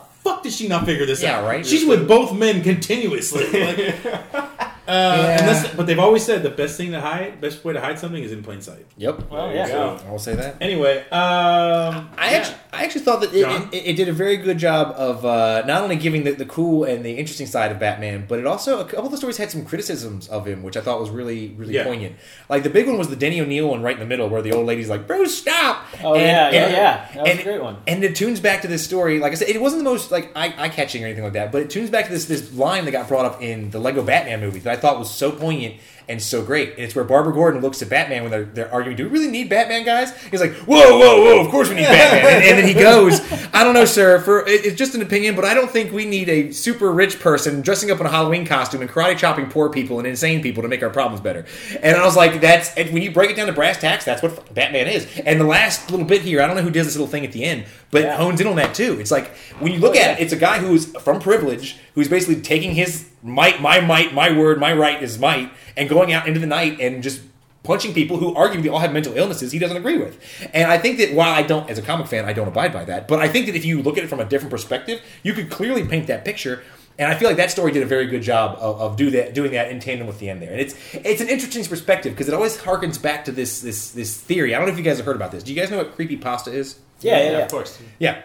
did 0.47 0.53
she 0.53 0.67
not 0.69 0.85
figure 0.85 1.05
this 1.05 1.21
Yeah, 1.21 1.39
out? 1.39 1.45
right. 1.45 1.65
She's 1.65 1.85
with 1.85 2.07
both 2.07 2.33
men 2.33 2.63
continuously. 2.63 3.45
Like, 3.51 3.95
uh, 4.87 5.35
and 5.39 5.47
that's, 5.47 5.75
but 5.75 5.85
they've 5.85 5.99
always 5.99 6.23
said 6.23 6.43
the 6.43 6.49
best 6.49 6.77
thing 6.77 6.91
to 6.91 7.01
hide, 7.01 7.41
best 7.41 7.63
way 7.65 7.73
to 7.73 7.81
hide 7.81 7.99
something 7.99 8.23
is 8.23 8.31
in 8.31 8.43
plain 8.43 8.61
sight. 8.61 8.85
yep. 8.97 9.29
Well, 9.29 9.53
yeah. 9.53 9.67
go. 9.67 9.99
I 10.07 10.11
will 10.11 10.19
say 10.19 10.35
that. 10.35 10.57
Anyway, 10.61 10.99
um, 11.11 12.09
I 12.17 12.31
yeah. 12.31 12.37
actually, 12.37 12.57
I 12.73 12.83
actually 12.83 13.01
thought 13.01 13.21
that 13.21 13.33
it, 13.33 13.73
it, 13.73 13.87
it 13.89 13.93
did 13.95 14.07
a 14.07 14.13
very 14.13 14.37
good 14.37 14.57
job 14.57 14.93
of 14.97 15.25
uh, 15.25 15.63
not 15.65 15.81
only 15.83 15.95
giving 15.95 16.23
the, 16.23 16.31
the 16.31 16.45
cool 16.45 16.83
and 16.83 17.03
the 17.05 17.11
interesting 17.17 17.47
side 17.47 17.71
of 17.71 17.79
Batman, 17.79 18.25
but 18.27 18.39
it 18.39 18.45
also 18.47 18.79
a 18.79 18.85
couple 18.85 19.05
of 19.05 19.11
the 19.11 19.17
stories 19.17 19.37
had 19.37 19.51
some 19.51 19.65
criticisms 19.65 20.27
of 20.29 20.45
him, 20.47 20.63
which 20.63 20.77
I 20.77 20.81
thought 20.81 20.99
was 20.99 21.09
really 21.09 21.49
really 21.57 21.73
Yeah. 21.73 21.83
poignant. 21.83 22.15
Like 22.49 22.63
the 22.63 22.69
big 22.69 22.87
one 22.87 22.97
was 22.97 23.09
the 23.09 23.15
Denny 23.15 23.41
O'Neil 23.41 23.69
one 23.69 23.81
right 23.81 23.93
in 23.93 23.99
the 23.99 24.05
middle, 24.05 24.29
where 24.29 24.41
the 24.41 24.53
old 24.53 24.65
lady's 24.65 24.89
like, 24.89 25.07
"Bruce, 25.07 25.37
stop!" 25.37 25.85
Oh, 26.03 26.15
yeah, 26.15 26.51
yeah, 26.51 26.69
yeah. 26.69 27.07
That 27.13 27.21
was 27.23 27.29
and, 27.31 27.39
a 27.39 27.43
great 27.43 27.61
one. 27.61 27.77
And 27.87 28.03
it 28.03 28.15
tunes 28.15 28.39
back 28.39 28.61
to 28.61 28.67
this 28.67 28.83
story. 28.83 29.19
Like 29.19 29.31
I 29.31 29.35
said, 29.35 29.49
it 29.49 29.61
wasn't 29.61 29.83
the 29.83 29.89
most 29.89 30.11
like 30.11 30.31
eye 30.35 30.69
catching 30.69 31.03
or 31.03 31.07
anything 31.07 31.23
like 31.23 31.33
that, 31.33 31.51
but 31.51 31.61
it 31.61 31.69
tunes 31.69 31.89
back 31.89 32.05
to 32.05 32.11
this 32.11 32.25
this 32.25 32.53
line 32.53 32.85
that 32.85 32.91
got 32.91 33.07
brought 33.07 33.25
up 33.25 33.41
in 33.41 33.69
the 33.71 33.79
Lego 33.79 34.03
Batman 34.03 34.39
movie 34.39 34.59
that 34.59 34.76
I 34.76 34.76
thought 34.79 34.99
was 34.99 35.09
so 35.13 35.31
poignant 35.31 35.75
and 36.09 36.21
so 36.21 36.41
great. 36.41 36.71
And 36.71 36.79
it's 36.79 36.95
where 36.95 37.03
Barbara 37.03 37.33
Gordon 37.33 37.61
looks 37.61 37.81
at 37.81 37.89
Batman 37.89 38.21
when 38.23 38.31
they're, 38.31 38.45
they're 38.45 38.73
arguing, 38.73 38.95
"Do 38.97 39.03
we 39.03 39.09
really 39.09 39.31
need 39.31 39.49
Batman, 39.49 39.83
guys?" 39.83 40.15
He's 40.31 40.39
like, 40.41 40.53
"Whoa, 40.53 40.97
whoa, 40.97 41.21
whoa! 41.21 41.39
Of 41.45 41.49
course 41.51 41.69
we 41.69 41.75
need 41.75 41.83
Batman." 41.83 42.33
And, 42.35 42.43
and 42.43 42.57
then 42.59 42.67
he 42.67 42.73
goes, 42.73 43.19
"I 43.53 43.63
don't 43.63 43.73
know, 43.73 43.85
sir. 43.85 44.19
For 44.21 44.47
it, 44.47 44.65
it's 44.65 44.75
just 44.77 44.95
an 44.95 45.01
opinion, 45.01 45.35
but 45.35 45.45
I 45.45 45.53
don't 45.53 45.69
think 45.69 45.91
we 45.91 46.05
need 46.05 46.29
a 46.29 46.51
super 46.51 46.91
rich 46.91 47.19
person 47.19 47.61
dressing 47.61 47.91
up 47.91 47.99
in 47.99 48.05
a 48.05 48.09
Halloween 48.09 48.45
costume 48.45 48.81
and 48.81 48.89
karate 48.89 49.17
chopping 49.17 49.49
poor 49.49 49.69
people 49.69 49.99
and 49.99 50.07
insane 50.07 50.41
people 50.41 50.63
to 50.63 50.69
make 50.69 50.81
our 50.83 50.89
problems 50.89 51.21
better." 51.21 51.45
And 51.81 51.95
I 51.97 52.05
was 52.05 52.15
like, 52.15 52.39
"That's 52.41 52.73
and 52.75 52.91
when 52.91 53.01
you 53.03 53.11
break 53.11 53.29
it 53.31 53.35
down 53.35 53.47
to 53.47 53.53
brass 53.53 53.77
tacks, 53.77 54.05
that's 54.05 54.21
what 54.23 54.53
Batman 54.53 54.87
is." 54.87 55.07
And 55.25 55.39
the 55.39 55.45
last 55.45 55.91
little 55.91 56.05
bit 56.05 56.21
here, 56.21 56.41
I 56.41 56.47
don't 56.47 56.55
know 56.55 56.61
who 56.63 56.71
does 56.71 56.85
this 56.87 56.95
little 56.95 57.07
thing 57.07 57.25
at 57.25 57.31
the 57.31 57.43
end, 57.43 57.65
but 57.91 58.03
Yeah. 58.03 58.17
hones 58.17 58.39
in 58.41 58.47
on 58.47 58.55
that 58.57 58.73
too. 58.73 58.97
It's 58.99 59.11
like 59.11 59.35
when 59.59 59.73
you 59.73 59.79
look 59.79 59.95
Oh, 59.95 59.99
at 59.99 60.19
it, 60.19 60.23
it's 60.23 60.33
a 60.33 60.37
guy 60.37 60.59
who's 60.59 60.85
from 60.85 61.19
privilege, 61.19 61.77
who's 61.95 62.07
basically 62.07 62.41
taking 62.41 62.71
his 62.75 63.05
might, 63.23 63.61
my 63.61 63.79
might, 63.81 64.13
my 64.13 64.31
word, 64.31 64.59
my 64.59 64.71
right 64.71 65.01
is 65.01 65.17
might, 65.19 65.51
and 65.75 65.89
going 65.89 65.96
out 66.05 66.27
into 66.27 66.39
the 66.39 66.47
night 66.47 66.79
and 66.79 67.03
just 67.03 67.21
punching 67.67 67.93
people 67.93 68.17
who 68.17 68.33
arguably 68.33 68.71
all 68.71 68.79
have 68.79 68.93
mental 68.93 69.15
illnesses 69.17 69.51
he 69.51 69.59
doesn't 69.59 69.77
agree 69.77 69.97
with. 69.97 70.17
And 70.53 70.71
I 70.71 70.77
think 70.77 70.97
that 70.99 71.13
while 71.13 71.33
I 71.33 71.43
don't, 71.43 71.69
as 71.69 71.77
a 71.77 71.81
comic 71.81 72.07
fan, 72.07 72.25
I 72.25 72.33
don't 72.33 72.47
abide 72.47 72.71
by 72.71 72.85
that, 72.85 73.07
but 73.07 73.19
I 73.19 73.27
think 73.27 73.45
that 73.47 73.55
if 73.55 73.65
you 73.65 73.81
look 73.81 73.97
at 73.97 74.03
it 74.05 74.07
from 74.07 74.21
a 74.21 74.25
different 74.25 74.51
perspective, 74.51 75.01
you 75.21 75.33
could 75.33 75.49
clearly 75.49 75.85
paint 75.85 76.07
that 76.07 76.23
picture. 76.23 76.63
And 76.97 77.11
I 77.11 77.15
feel 77.15 77.27
like 77.27 77.37
that 77.37 77.51
story 77.51 77.71
did 77.71 77.83
a 77.83 77.85
very 77.85 78.07
good 78.07 78.23
job 78.23 78.57
of, 78.59 78.81
of 78.81 78.95
do 78.95 79.11
that, 79.11 79.35
doing 79.35 79.51
that 79.51 79.69
in 79.69 79.79
tandem 79.79 80.07
with 80.07 80.17
the 80.17 80.29
end 80.29 80.41
there. 80.41 80.51
And 80.51 80.59
it's 80.59 80.75
it's 80.93 81.21
an 81.21 81.27
interesting 81.27 81.63
perspective 81.65 82.13
because 82.13 82.27
it 82.27 82.33
always 82.33 82.57
harkens 82.57 82.99
back 82.99 83.25
to 83.25 83.31
this 83.31 83.61
this 83.61 83.91
this 83.91 84.19
theory. 84.19 84.55
I 84.55 84.57
don't 84.57 84.67
know 84.67 84.73
if 84.73 84.79
you 84.79 84.83
guys 84.83 84.97
have 84.97 85.05
heard 85.05 85.15
about 85.15 85.31
this. 85.31 85.43
Do 85.43 85.53
you 85.53 85.61
guys 85.61 85.69
know 85.69 85.77
what 85.77 85.93
creepy 85.93 86.17
pasta 86.17 86.51
is? 86.51 86.79
Yeah, 87.01 87.19
yeah, 87.19 87.31
yeah. 87.31 87.37
of 87.39 87.51
course. 87.51 87.79
Yeah. 87.99 88.23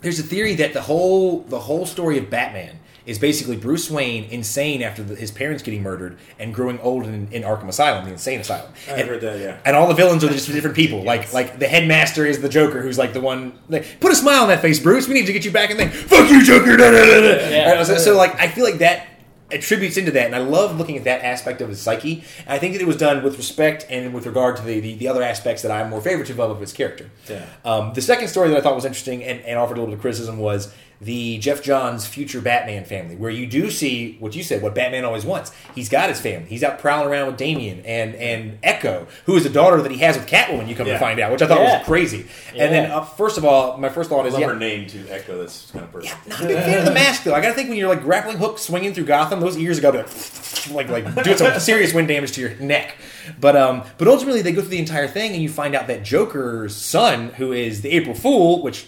There's 0.00 0.18
a 0.20 0.22
theory 0.22 0.54
that 0.54 0.72
the 0.72 0.80
whole 0.80 1.40
the 1.42 1.58
whole 1.58 1.84
story 1.84 2.16
of 2.16 2.30
Batman 2.30 2.77
is 3.08 3.18
basically 3.18 3.56
Bruce 3.56 3.90
Wayne 3.90 4.24
insane 4.24 4.82
after 4.82 5.02
the, 5.02 5.16
his 5.16 5.30
parents 5.30 5.62
getting 5.62 5.82
murdered 5.82 6.18
and 6.38 6.52
growing 6.52 6.78
old 6.80 7.06
in, 7.06 7.26
in 7.32 7.42
Arkham 7.42 7.66
Asylum, 7.66 8.04
the 8.04 8.12
insane 8.12 8.38
asylum. 8.38 8.70
I 8.86 8.96
and, 8.96 9.08
heard 9.08 9.22
that. 9.22 9.40
Yeah. 9.40 9.56
and 9.64 9.74
all 9.74 9.88
the 9.88 9.94
villains 9.94 10.22
are 10.24 10.28
just 10.28 10.46
different 10.52 10.76
people. 10.76 11.02
Like 11.02 11.32
like 11.32 11.58
the 11.58 11.66
headmaster 11.66 12.26
is 12.26 12.42
the 12.42 12.50
Joker, 12.50 12.82
who's 12.82 12.98
like 12.98 13.14
the 13.14 13.20
one. 13.22 13.58
Like, 13.70 13.98
Put 14.00 14.12
a 14.12 14.14
smile 14.14 14.42
on 14.42 14.48
that 14.48 14.60
face, 14.60 14.78
Bruce. 14.78 15.08
We 15.08 15.14
need 15.14 15.24
to 15.24 15.32
get 15.32 15.46
you 15.46 15.50
back 15.50 15.70
in 15.70 15.78
thing. 15.78 15.88
Fuck 15.88 16.28
you, 16.28 16.44
Joker. 16.44 16.76
Da, 16.76 16.90
da, 16.90 17.04
da, 17.06 17.20
da. 17.20 17.48
Yeah. 17.48 17.82
So, 17.82 17.96
so, 17.96 18.16
like 18.16 18.38
I 18.38 18.48
feel 18.48 18.64
like 18.64 18.78
that 18.78 19.06
attributes 19.50 19.96
into 19.96 20.10
that, 20.10 20.26
and 20.26 20.34
I 20.34 20.40
love 20.40 20.76
looking 20.76 20.98
at 20.98 21.04
that 21.04 21.24
aspect 21.24 21.62
of 21.62 21.70
his 21.70 21.80
psyche. 21.80 22.22
And 22.40 22.50
I 22.50 22.58
think 22.58 22.74
that 22.74 22.82
it 22.82 22.86
was 22.86 22.98
done 22.98 23.22
with 23.22 23.38
respect 23.38 23.86
and 23.88 24.12
with 24.12 24.26
regard 24.26 24.56
to 24.56 24.62
the, 24.62 24.80
the, 24.80 24.94
the 24.96 25.08
other 25.08 25.22
aspects 25.22 25.62
that 25.62 25.70
I'm 25.70 25.88
more 25.88 26.02
favoritive 26.02 26.38
of 26.38 26.50
of 26.50 26.60
his 26.60 26.74
character. 26.74 27.10
Yeah. 27.26 27.46
Um, 27.64 27.94
the 27.94 28.02
second 28.02 28.28
story 28.28 28.50
that 28.50 28.58
I 28.58 28.60
thought 28.60 28.74
was 28.74 28.84
interesting 28.84 29.24
and, 29.24 29.40
and 29.40 29.58
offered 29.58 29.78
a 29.78 29.80
little 29.80 29.86
bit 29.86 29.94
of 29.94 30.00
criticism 30.02 30.38
was 30.38 30.74
the 31.00 31.38
Geoff 31.38 31.62
Johns 31.62 32.06
future 32.06 32.40
Batman 32.40 32.84
family, 32.84 33.14
where 33.14 33.30
you 33.30 33.46
do 33.46 33.70
see 33.70 34.16
what 34.18 34.34
you 34.34 34.42
said, 34.42 34.62
what 34.62 34.74
Batman 34.74 35.04
always 35.04 35.24
wants. 35.24 35.52
He's 35.74 35.88
got 35.88 36.08
his 36.08 36.20
family. 36.20 36.48
He's 36.48 36.64
out 36.64 36.80
prowling 36.80 37.08
around 37.08 37.28
with 37.28 37.36
Damian 37.36 37.80
and 37.86 38.14
and 38.16 38.58
Echo, 38.64 39.06
who 39.26 39.36
is 39.36 39.46
a 39.46 39.50
daughter 39.50 39.80
that 39.80 39.92
he 39.92 39.98
has 39.98 40.16
with 40.16 40.26
Catwoman. 40.26 40.66
You 40.68 40.74
come 40.74 40.88
Yeah. 40.88 40.94
to 40.94 40.98
find 40.98 41.20
out, 41.20 41.30
which 41.30 41.40
I 41.42 41.46
thought 41.46 41.60
Yeah. 41.60 41.78
was 41.78 41.86
crazy. 41.86 42.26
And 42.56 42.72
then, 42.74 42.90
uh, 42.90 43.02
first 43.02 43.38
of 43.38 43.44
all, 43.44 43.76
my 43.76 43.88
first 43.88 44.10
thought 44.10 44.24
I 44.24 44.28
is 44.28 44.32
love 44.34 44.40
yeah, 44.42 44.48
her 44.48 44.56
name 44.56 44.88
too. 44.88 45.04
Echo. 45.08 45.38
That's 45.38 45.70
kind 45.70 45.84
of 45.84 45.92
perfect. 45.92 46.14
not 46.28 46.40
a 46.40 46.46
big 46.46 46.56
fan 46.58 46.78
of 46.80 46.84
the 46.86 46.90
mask 46.92 47.22
though. 47.22 47.34
I 47.34 47.40
gotta 47.40 47.54
think 47.54 47.68
when 47.68 47.78
you're 47.78 47.88
like 47.88 48.02
grappling 48.02 48.38
hook 48.38 48.58
swinging 48.58 48.92
through 48.92 49.04
Gotham, 49.04 49.38
those 49.40 49.56
ears 49.56 49.78
gotta 49.78 49.98
like 50.72 50.88
like 50.88 51.04
like 51.14 51.24
doing 51.24 51.36
some 51.38 51.58
serious 51.60 51.94
wind 51.94 52.08
damage 52.08 52.32
to 52.32 52.40
your 52.40 52.56
neck. 52.56 52.96
But 53.40 53.56
um, 53.56 53.82
but 53.98 54.08
ultimately 54.08 54.42
they 54.42 54.50
go 54.52 54.62
through 54.62 54.70
the 54.70 54.78
entire 54.78 55.06
thing 55.06 55.32
and 55.32 55.42
you 55.42 55.48
find 55.48 55.74
out 55.76 55.86
that 55.86 56.02
Joker's 56.02 56.74
son, 56.74 57.28
who 57.36 57.52
is 57.52 57.82
the 57.82 57.90
April 57.90 58.14
Fool, 58.16 58.62
which 58.62 58.86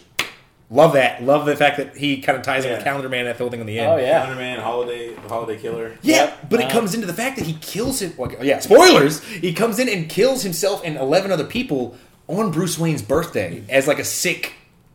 love 0.71 0.93
that, 0.95 1.23
love 1.23 1.47
the 1.47 1.57
fact 1.57 1.77
that 1.79 1.97
he 1.97 2.21
kind 2.21 2.39
of 2.39 2.45
ties 2.45 2.65
in 2.65 2.71
Yeah. 2.71 2.77
with 2.77 2.85
Calendar 2.85 3.09
Man 3.09 3.25
that 3.25 3.37
whole 3.37 3.51
thing 3.51 3.61
on 3.61 3.67
the 3.67 3.79
end. 3.79 3.91
Oh, 3.93 3.97
yeah. 3.97 4.21
Calendar 4.21 4.41
Man, 4.41 4.61
Holiday, 4.61 5.15
the 5.15 5.29
Holiday 5.29 5.61
Killer. 5.61 5.93
Yeah, 6.03 6.17
Yep. 6.25 6.39
but 6.49 6.61
it 6.61 6.67
Uh, 6.67 6.71
comes 6.71 6.95
into 6.95 7.07
the 7.07 7.13
fact 7.15 7.37
that 7.39 7.47
he 7.47 7.55
kills 7.61 8.01
him. 8.01 8.15
Like, 8.17 8.39
yeah, 8.43 8.61
spoilers. 8.61 9.21
He 9.25 9.53
comes 9.53 9.79
in 9.79 9.89
and 9.89 10.09
kills 10.09 10.43
himself 10.43 10.83
and 10.85 10.97
eleven 10.97 11.33
other 11.33 11.45
people 11.45 11.97
on 12.29 12.51
Bruce 12.53 12.79
Wayne's 12.79 13.03
birthday 13.03 13.63
as 13.69 13.87
like 13.89 13.99
a 13.99 14.05
sick. 14.05 14.53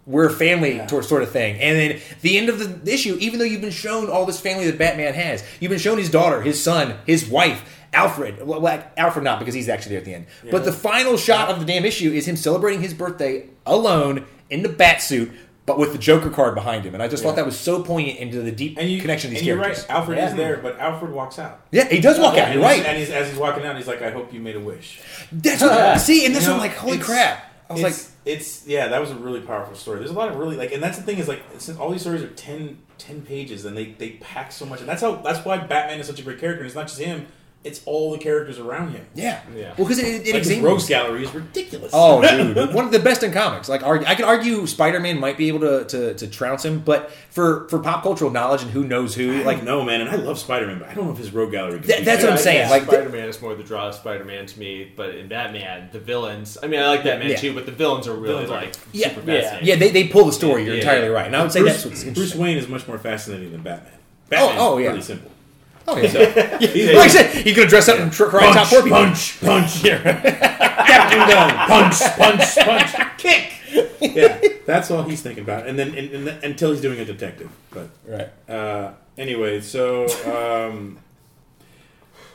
We're 0.08 0.28
a 0.28 0.34
family 0.34 0.76
Yeah. 0.76 0.86
sort 0.88 1.24
of 1.24 1.32
thing, 1.32 1.60
and 1.60 1.78
then 1.78 2.00
the 2.22 2.38
end 2.38 2.48
of 2.50 2.60
the 2.86 2.94
issue. 2.94 3.18
Even 3.20 3.40
though 3.40 3.46
you've 3.46 3.62
been 3.62 3.72
shown 3.72 4.08
all 4.08 4.26
this 4.28 4.40
family 4.40 4.66
that 4.68 4.78
Batman 4.78 5.16
has, 5.16 5.44
you've 5.60 5.72
been 5.72 5.80
shown 5.80 5.98
his 5.98 6.10
daughter, 6.12 6.42
his 6.44 6.62
son, 6.62 6.94
his 7.08 7.26
wife, 7.26 7.64
Alfred. 7.92 8.46
Well, 8.46 8.66
Alfred 8.98 9.24
not 9.24 9.40
because 9.40 9.56
he's 9.56 9.68
actually 9.68 9.92
there 9.92 10.00
at 10.00 10.06
the 10.06 10.14
end. 10.14 10.26
But 10.52 10.64
the 10.64 10.72
final 10.72 11.18
shot 11.18 11.50
of 11.50 11.60
the 11.60 11.66
damn 11.66 11.86
issue 11.86 12.12
is 12.12 12.28
him 12.28 12.36
celebrating 12.36 12.82
his 12.82 12.94
birthday 12.94 13.46
alone 13.66 14.26
in 14.52 14.62
the 14.62 14.70
bat 14.70 15.02
suit, 15.02 15.32
but 15.66 15.80
with 15.80 15.92
the 15.94 15.98
Joker 15.98 16.30
card 16.30 16.54
behind 16.56 16.86
him. 16.86 16.94
And 16.94 17.02
I 17.02 17.08
just 17.08 17.24
Yeah. 17.24 17.30
thought 17.30 17.36
that 17.38 17.46
was 17.46 17.58
so 17.60 17.82
poignant 17.82 18.20
into 18.20 18.42
the 18.42 18.52
deep 18.52 18.78
And 18.78 18.90
you 18.90 19.02
connection 19.02 19.30
of 19.30 19.32
these 19.32 19.40
and 19.40 19.48
you're 19.48 19.58
characters. 19.58 19.86
right. 19.90 19.96
Alfred 19.98 20.18
Yeah. 20.20 20.30
is 20.30 20.36
there, 20.36 20.58
but 20.58 20.80
Alfred 20.80 21.12
walks 21.12 21.40
out. 21.40 21.60
Yeah, 21.72 21.88
he 21.90 22.00
does 22.00 22.20
walk 22.20 22.38
out. 22.38 22.54
You're 22.54 22.62
right. 22.62 22.86
And 22.86 22.98
he's, 22.98 23.10
as 23.10 23.30
he's 23.30 23.38
walking 23.40 23.66
out, 23.66 23.76
he's 23.76 23.88
like, 23.88 24.02
"I 24.02 24.12
hope 24.12 24.32
you 24.34 24.40
made 24.40 24.56
a 24.56 24.60
wish." 24.60 25.00
That's 25.32 25.62
what, 25.62 26.00
see, 26.00 26.26
and 26.26 26.36
this 26.36 26.44
You 26.44 26.50
know, 26.50 26.54
one, 26.56 26.62
like, 26.68 26.76
holy 26.76 26.98
crap! 27.00 27.52
I 27.70 27.74
was 27.74 27.82
it's, 27.84 28.12
it's 28.26 28.68
yeah, 28.68 28.90
that 28.90 29.02
was 29.02 29.10
a 29.10 29.16
really 29.16 29.40
powerful 29.42 29.76
story. 29.76 29.98
There's 29.98 30.12
a 30.12 30.14
lot 30.14 30.30
of 30.30 30.36
really 30.36 30.56
like, 30.56 30.72
and 30.72 30.84
that's 30.84 30.98
the 30.98 31.04
thing 31.04 31.18
is 31.18 31.28
like, 31.28 31.42
it's, 31.54 31.68
all 31.78 31.90
these 31.90 32.02
stories 32.02 32.22
are 32.22 32.28
10, 32.28 32.78
10 33.00 33.22
pages, 33.24 33.66
and 33.66 33.76
they 33.76 33.96
they 33.98 34.12
pack 34.22 34.52
so 34.52 34.66
much, 34.68 34.82
and 34.82 34.88
that's 34.88 35.02
how 35.02 35.16
that's 35.16 35.44
why 35.44 35.58
Batman 35.58 36.00
is 36.00 36.06
such 36.06 36.20
a 36.20 36.24
great 36.24 36.40
character. 36.40 36.60
And 36.62 36.68
it's 36.68 36.76
not 36.76 36.88
just 36.88 37.00
him; 37.00 37.26
it's 37.66 37.82
all 37.86 38.12
the 38.12 38.18
characters 38.20 38.60
around 38.60 38.92
him. 38.92 39.06
yeah, 39.16 39.42
Yeah. 39.56 39.74
Well, 39.78 39.88
because 39.88 39.98
it, 40.00 40.28
it 40.28 40.34
Like 40.34 40.44
his 40.46 40.60
rogues 40.60 40.88
gallery 40.88 41.24
is 41.24 41.34
ridiculous. 41.34 41.92
Oh, 41.94 42.22
dude, 42.54 42.74
one 42.74 42.86
of 42.86 42.92
the 42.92 43.00
best 43.00 43.24
in 43.24 43.32
comics. 43.32 43.68
Like, 43.68 43.84
argue, 43.84 44.08
I 44.08 44.14
could 44.16 44.26
argue 44.26 44.68
Spider-Man 44.68 45.20
might 45.20 45.38
be 45.38 45.48
able 45.48 45.62
to, 45.62 45.86
to, 45.86 46.14
to 46.14 46.28
trounce 46.28 46.64
him, 46.64 46.80
but 46.80 47.12
for, 47.32 47.68
for 47.70 47.80
pop 47.80 48.04
cultural 48.04 48.30
knowledge 48.32 48.62
and 48.62 48.72
who 48.72 48.84
knows 48.86 49.16
who, 49.16 49.34
I 49.34 49.38
like, 49.38 49.46
like 49.46 49.64
no 49.64 49.84
man, 49.84 50.02
and 50.02 50.10
I 50.10 50.16
love 50.16 50.38
Spider 50.40 50.68
Man, 50.68 50.80
but 50.80 50.90
I 50.90 50.94
don't 50.94 51.06
know 51.08 51.12
if 51.12 51.18
his 51.18 51.34
rogue 51.34 51.52
gallery. 51.52 51.80
Can 51.80 51.88
That- 51.88 51.98
beat 52.00 52.06
that's 52.06 52.22
that. 52.22 52.28
what 52.30 52.38
I'm 52.38 52.44
saying, 52.44 52.60
Yeah, 52.60 52.70
like, 52.70 52.84
Spider 52.84 53.10
Man 53.10 53.28
is 53.30 53.42
more 53.42 53.56
the 53.56 53.64
draw 53.64 53.90
of 53.90 53.96
Spider 53.96 54.24
Man 54.26 54.46
to 54.46 54.60
me, 54.60 54.92
but 54.96 55.16
in 55.16 55.28
Batman, 55.28 55.90
the 55.92 56.00
villains. 56.00 56.58
I 56.62 56.68
mean, 56.68 56.80
I 56.80 56.88
like 56.88 57.04
Batman 57.04 57.32
Yeah. 57.32 57.36
too, 57.38 57.54
but 57.54 57.66
the 57.66 57.72
villains 57.72 58.08
are 58.08 58.14
really 58.14 58.46
Villains 58.46 58.52
are- 58.52 58.62
like 58.62 58.76
Yeah. 58.94 59.10
super 59.16 59.32
Yeah. 59.32 59.42
fascinating. 59.42 59.68
yeah, 59.68 59.76
they, 59.78 59.90
they 59.90 60.08
pull 60.08 60.26
the 60.26 60.34
story. 60.34 60.64
You're 60.66 60.76
Yeah, 60.76 60.82
entirely 60.82 61.08
yeah. 61.08 61.14
right, 61.14 61.26
and 61.26 61.36
I 61.36 61.42
would 61.42 61.52
say 61.52 61.62
Bruce, 61.62 61.74
that's 61.74 61.86
what's 61.86 62.04
Bruce 62.04 62.08
interesting. 62.10 62.42
Wayne 62.42 62.58
is 62.58 62.68
much 62.68 62.88
more 62.88 63.00
fascinating 63.00 63.52
than 63.52 63.64
Batman. 63.64 63.92
Oh, 63.96 64.30
Batman's 64.30 64.62
oh, 64.62 64.78
yeah. 64.78 64.90
pretty 64.90 65.04
simple. 65.04 65.32
Oh, 65.88 65.98
yeah. 66.02 66.10
like 66.10 67.06
I 67.06 67.08
said, 67.08 67.44
he's 67.46 67.56
gonna 67.56 67.70
dress 67.70 67.88
up 67.90 68.00
and 68.00 68.12
tr- 68.12 68.26
karate 68.26 68.54
top 68.54 68.68
four 68.68 68.82
people. 68.82 68.98
punch, 68.98 69.40
punch, 69.40 69.84
Captain 69.84 71.20
Gun, 71.28 71.56
punch, 71.68 72.00
punch, 72.18 72.56
punch, 72.56 73.18
kick. 73.18 73.52
Yeah, 74.02 74.40
that's 74.66 74.90
all 74.90 75.04
he's 75.04 75.22
thinking 75.22 75.44
about, 75.44 75.68
and 75.68 75.78
then 75.78 75.94
and, 75.96 76.10
and, 76.28 76.44
until 76.44 76.72
he's 76.72 76.82
doing 76.82 77.00
a 77.00 77.06
detective. 77.06 77.52
But 77.72 77.90
Right. 78.08 78.30
uh, 78.50 78.94
anyway, 79.18 79.62
so 79.62 80.06
um, 80.26 80.98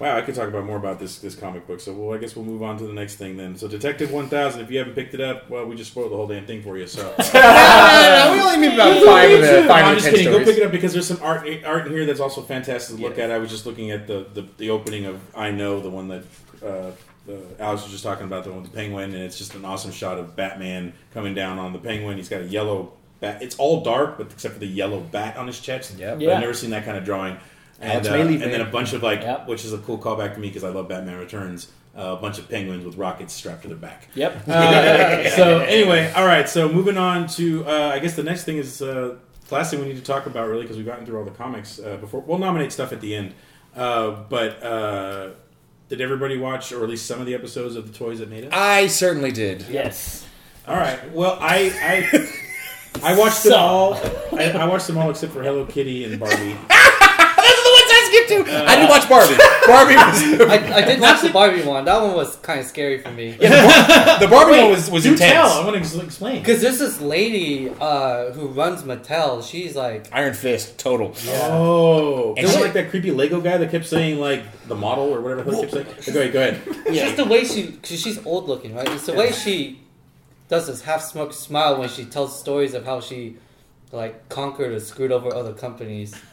wow, 0.00 0.16
I 0.16 0.22
could 0.22 0.34
talk 0.34 0.48
about 0.48 0.64
more 0.64 0.76
about 0.78 0.98
this 0.98 1.18
this 1.18 1.34
comic 1.36 1.66
book. 1.68 1.78
So 1.78 1.92
well, 1.92 2.14
I 2.16 2.18
guess 2.18 2.34
we'll 2.34 2.44
move 2.44 2.62
on 2.62 2.76
to 2.78 2.84
the 2.86 2.92
next 2.92 3.16
thing 3.16 3.36
then. 3.36 3.56
So 3.56 3.68
Detective 3.68 4.10
One 4.10 4.28
Thousand. 4.28 4.62
If 4.62 4.70
you 4.70 4.78
haven't 4.78 4.94
picked 4.94 5.14
it 5.14 5.20
up, 5.20 5.48
well, 5.50 5.66
we 5.66 5.76
just 5.76 5.90
spoiled 5.92 6.10
the 6.10 6.16
whole 6.16 6.26
damn 6.26 6.46
thing 6.46 6.62
for 6.62 6.76
you. 6.78 6.86
So. 6.86 7.14
Uh, 7.32 8.32
we 8.34 8.40
only 8.40 8.58
mean 8.58 8.72
about 8.72 9.02
five 9.04 9.30
of 9.30 9.40
the 9.40 9.46
No, 9.62 9.68
five 9.68 9.84
I'm 9.84 9.94
just 9.94 10.06
ten 10.06 10.14
kidding. 10.14 10.32
Go 10.32 10.44
pick 10.44 10.56
it 10.56 10.62
up 10.64 10.72
because 10.72 10.92
there's 10.92 11.06
some 11.06 11.18
art 11.22 11.46
art 11.64 11.86
in 11.86 11.92
here 11.92 12.04
that's 12.06 12.20
also 12.20 12.42
fantastic 12.42 12.96
to 12.96 13.02
look 13.02 13.16
Yeah. 13.16 13.24
at. 13.24 13.30
I 13.30 13.38
was 13.38 13.50
just 13.50 13.66
looking 13.66 13.90
at 13.90 14.06
the, 14.06 14.26
the, 14.34 14.46
the 14.58 14.70
opening 14.70 15.06
of 15.06 15.20
I 15.36 15.50
Know, 15.50 15.80
the 15.80 15.90
one 15.90 16.08
that 16.08 16.22
uh, 16.64 16.90
the, 17.26 17.40
Alex 17.58 17.82
was 17.82 17.92
just 17.92 18.02
talking 18.04 18.24
about, 18.26 18.44
the 18.44 18.50
one 18.50 18.62
with 18.62 18.70
the 18.70 18.76
penguin, 18.76 19.14
and 19.14 19.22
it's 19.22 19.38
just 19.38 19.54
an 19.54 19.64
awesome 19.64 19.92
shot 19.92 20.18
of 20.18 20.34
Batman 20.36 20.92
coming 21.14 21.34
down 21.34 21.58
on 21.58 21.72
the 21.72 21.78
penguin. 21.78 22.16
He's 22.16 22.28
got 22.28 22.40
a 22.42 22.46
yellow 22.46 22.92
bat. 23.20 23.42
It's 23.42 23.56
all 23.56 23.82
dark, 23.82 24.18
but 24.18 24.30
except 24.32 24.54
for 24.54 24.60
the 24.60 24.66
yellow 24.66 25.00
bat 25.00 25.36
on 25.36 25.46
his 25.46 25.60
chest. 25.60 25.96
Yep. 25.98 26.16
But 26.18 26.22
Yeah. 26.22 26.34
I've 26.34 26.40
never 26.40 26.54
seen 26.54 26.70
that 26.70 26.84
kind 26.84 26.96
of 26.96 27.04
drawing. 27.04 27.36
And, 27.80 28.06
uh, 28.06 28.12
Bailey, 28.12 28.34
and 28.42 28.52
then 28.52 28.60
a 28.60 28.66
bunch 28.66 28.92
of 28.92 29.02
like, 29.02 29.22
Yep. 29.22 29.48
which 29.48 29.64
is 29.64 29.72
a 29.72 29.78
cool 29.78 29.98
callback 29.98 30.34
to 30.34 30.40
me 30.40 30.48
because 30.48 30.64
I 30.64 30.68
love 30.68 30.88
Batman 30.88 31.18
Returns. 31.18 31.70
Uh, 31.96 32.14
a 32.16 32.16
bunch 32.16 32.38
of 32.38 32.48
penguins 32.48 32.84
with 32.84 32.96
rockets 32.96 33.32
strapped 33.34 33.62
to 33.62 33.68
their 33.68 33.76
back. 33.76 34.06
Yep. 34.14 34.46
Uh, 34.48 35.28
so 35.36 35.58
anyway, 35.58 36.12
all 36.14 36.24
right. 36.24 36.48
So 36.48 36.68
moving 36.68 36.96
on 36.96 37.26
to, 37.28 37.66
uh, 37.66 37.90
I 37.94 37.98
guess 37.98 38.14
the 38.14 38.22
next 38.22 38.44
thing 38.44 38.58
is 38.58 38.80
uh, 38.80 39.16
the 39.48 39.54
last 39.54 39.70
thing 39.72 39.80
we 39.80 39.86
need 39.86 39.96
to 39.96 40.02
talk 40.02 40.26
about, 40.26 40.46
really, 40.48 40.62
because 40.62 40.76
we've 40.76 40.86
gotten 40.86 41.04
through 41.04 41.18
all 41.18 41.24
the 41.24 41.30
comics 41.32 41.80
uh, 41.80 41.96
before. 41.96 42.20
We'll 42.20 42.38
nominate 42.38 42.70
stuff 42.70 42.92
at 42.92 43.00
the 43.00 43.16
end. 43.16 43.34
Uh, 43.74 44.10
but 44.28 44.62
uh, 44.62 45.30
did 45.88 46.00
everybody 46.00 46.38
watch, 46.38 46.70
or 46.70 46.84
at 46.84 46.88
least 46.90 47.06
some 47.06 47.18
of 47.20 47.26
the 47.26 47.34
episodes 47.34 47.74
of 47.76 47.90
the 47.90 47.98
Toys 47.98 48.20
That 48.20 48.30
Made 48.30 48.44
Us? 48.44 48.50
I 48.52 48.86
certainly 48.86 49.32
did. 49.32 49.62
Yes. 49.68 50.26
All 50.68 50.76
right. 50.76 51.12
Well, 51.12 51.38
I 51.40 51.72
I, 53.02 53.12
I 53.14 53.16
watched 53.18 53.42
them 53.42 53.52
Some. 53.52 53.60
all. 53.60 53.94
I, 54.32 54.52
I 54.54 54.64
watched 54.66 54.86
them 54.86 54.96
all 54.98 55.10
except 55.10 55.32
for 55.32 55.42
Hello 55.42 55.66
Kitty 55.66 56.04
and 56.04 56.20
Barbie. 56.20 56.56
Those 58.30 58.40
are 58.40 58.44
the 58.44 58.50
ones 58.50 58.50
I 58.50 58.50
skipped 58.50 58.50
to. 58.50 58.70
I 58.70 58.74
didn't 58.76 58.90
watch 58.90 59.08
Barbie. 59.08 59.36
Barbie 59.66 59.94
was 59.96 60.50
I, 60.72 60.76
I 60.76 60.80
did 60.84 61.00
watch 61.00 61.20
the 61.22 61.30
Barbie 61.30 61.62
one. 61.62 61.84
That 61.84 62.00
one 62.02 62.14
was 62.14 62.36
kind 62.36 62.60
of 62.60 62.66
scary 62.66 62.98
for 63.02 63.10
me. 63.10 63.36
Yeah, 63.40 64.18
the 64.18 64.28
Barbie 64.28 64.58
one 64.58 64.70
was 64.70 64.90
was 64.90 65.02
Do 65.02 65.12
intense. 65.12 65.32
tell. 65.32 65.48
I 65.48 65.64
want 65.64 65.84
to 65.84 66.00
explain. 66.02 66.38
Because 66.40 66.60
there's 66.62 66.78
this 66.78 67.00
lady 67.00 67.70
uh, 67.80 68.32
who 68.32 68.48
runs 68.48 68.82
Mattel. 68.82 69.42
She's 69.48 69.76
like, 69.76 70.08
Iron 70.12 70.34
Fist, 70.34 70.78
total. 70.78 71.14
Oh, 71.28 72.30
And 72.30 72.38
it 72.38 72.42
was 72.44 72.54
she- 72.54 72.60
like 72.62 72.72
that 72.74 72.90
creepy 72.90 73.10
Lego 73.10 73.40
guy 73.40 73.56
that 73.58 73.70
kept 73.70 73.86
saying 73.86 74.18
like 74.18 74.42
the 74.68 74.74
model 74.74 75.12
or 75.14 75.20
whatever 75.20 75.42
the 75.44 75.50
hell 75.52 75.62
he 75.62 75.68
kept 75.70 76.02
saying. 76.04 76.14
Go 76.14 76.20
ahead, 76.20 76.32
go 76.32 76.40
ahead. 76.40 76.62
it's 76.86 76.98
just 77.00 77.16
the 77.16 77.24
way 77.24 77.44
she, 77.44 77.72
cause 77.82 78.00
she's 78.00 78.24
old 78.26 78.48
looking, 78.48 78.74
right? 78.74 78.88
It's 78.88 79.06
the 79.06 79.14
way 79.14 79.32
she 79.32 79.80
does 80.48 80.66
this 80.66 80.82
half 80.82 81.02
smoked 81.02 81.34
smile 81.34 81.78
when 81.78 81.88
she 81.88 82.04
tells 82.04 82.38
stories 82.38 82.74
of 82.74 82.84
how 82.84 83.00
she 83.00 83.36
like 83.92 84.28
conquered 84.28 84.72
or 84.72 84.80
screwed 84.80 85.10
over 85.12 85.34
other 85.34 85.52
companies. 85.52 86.14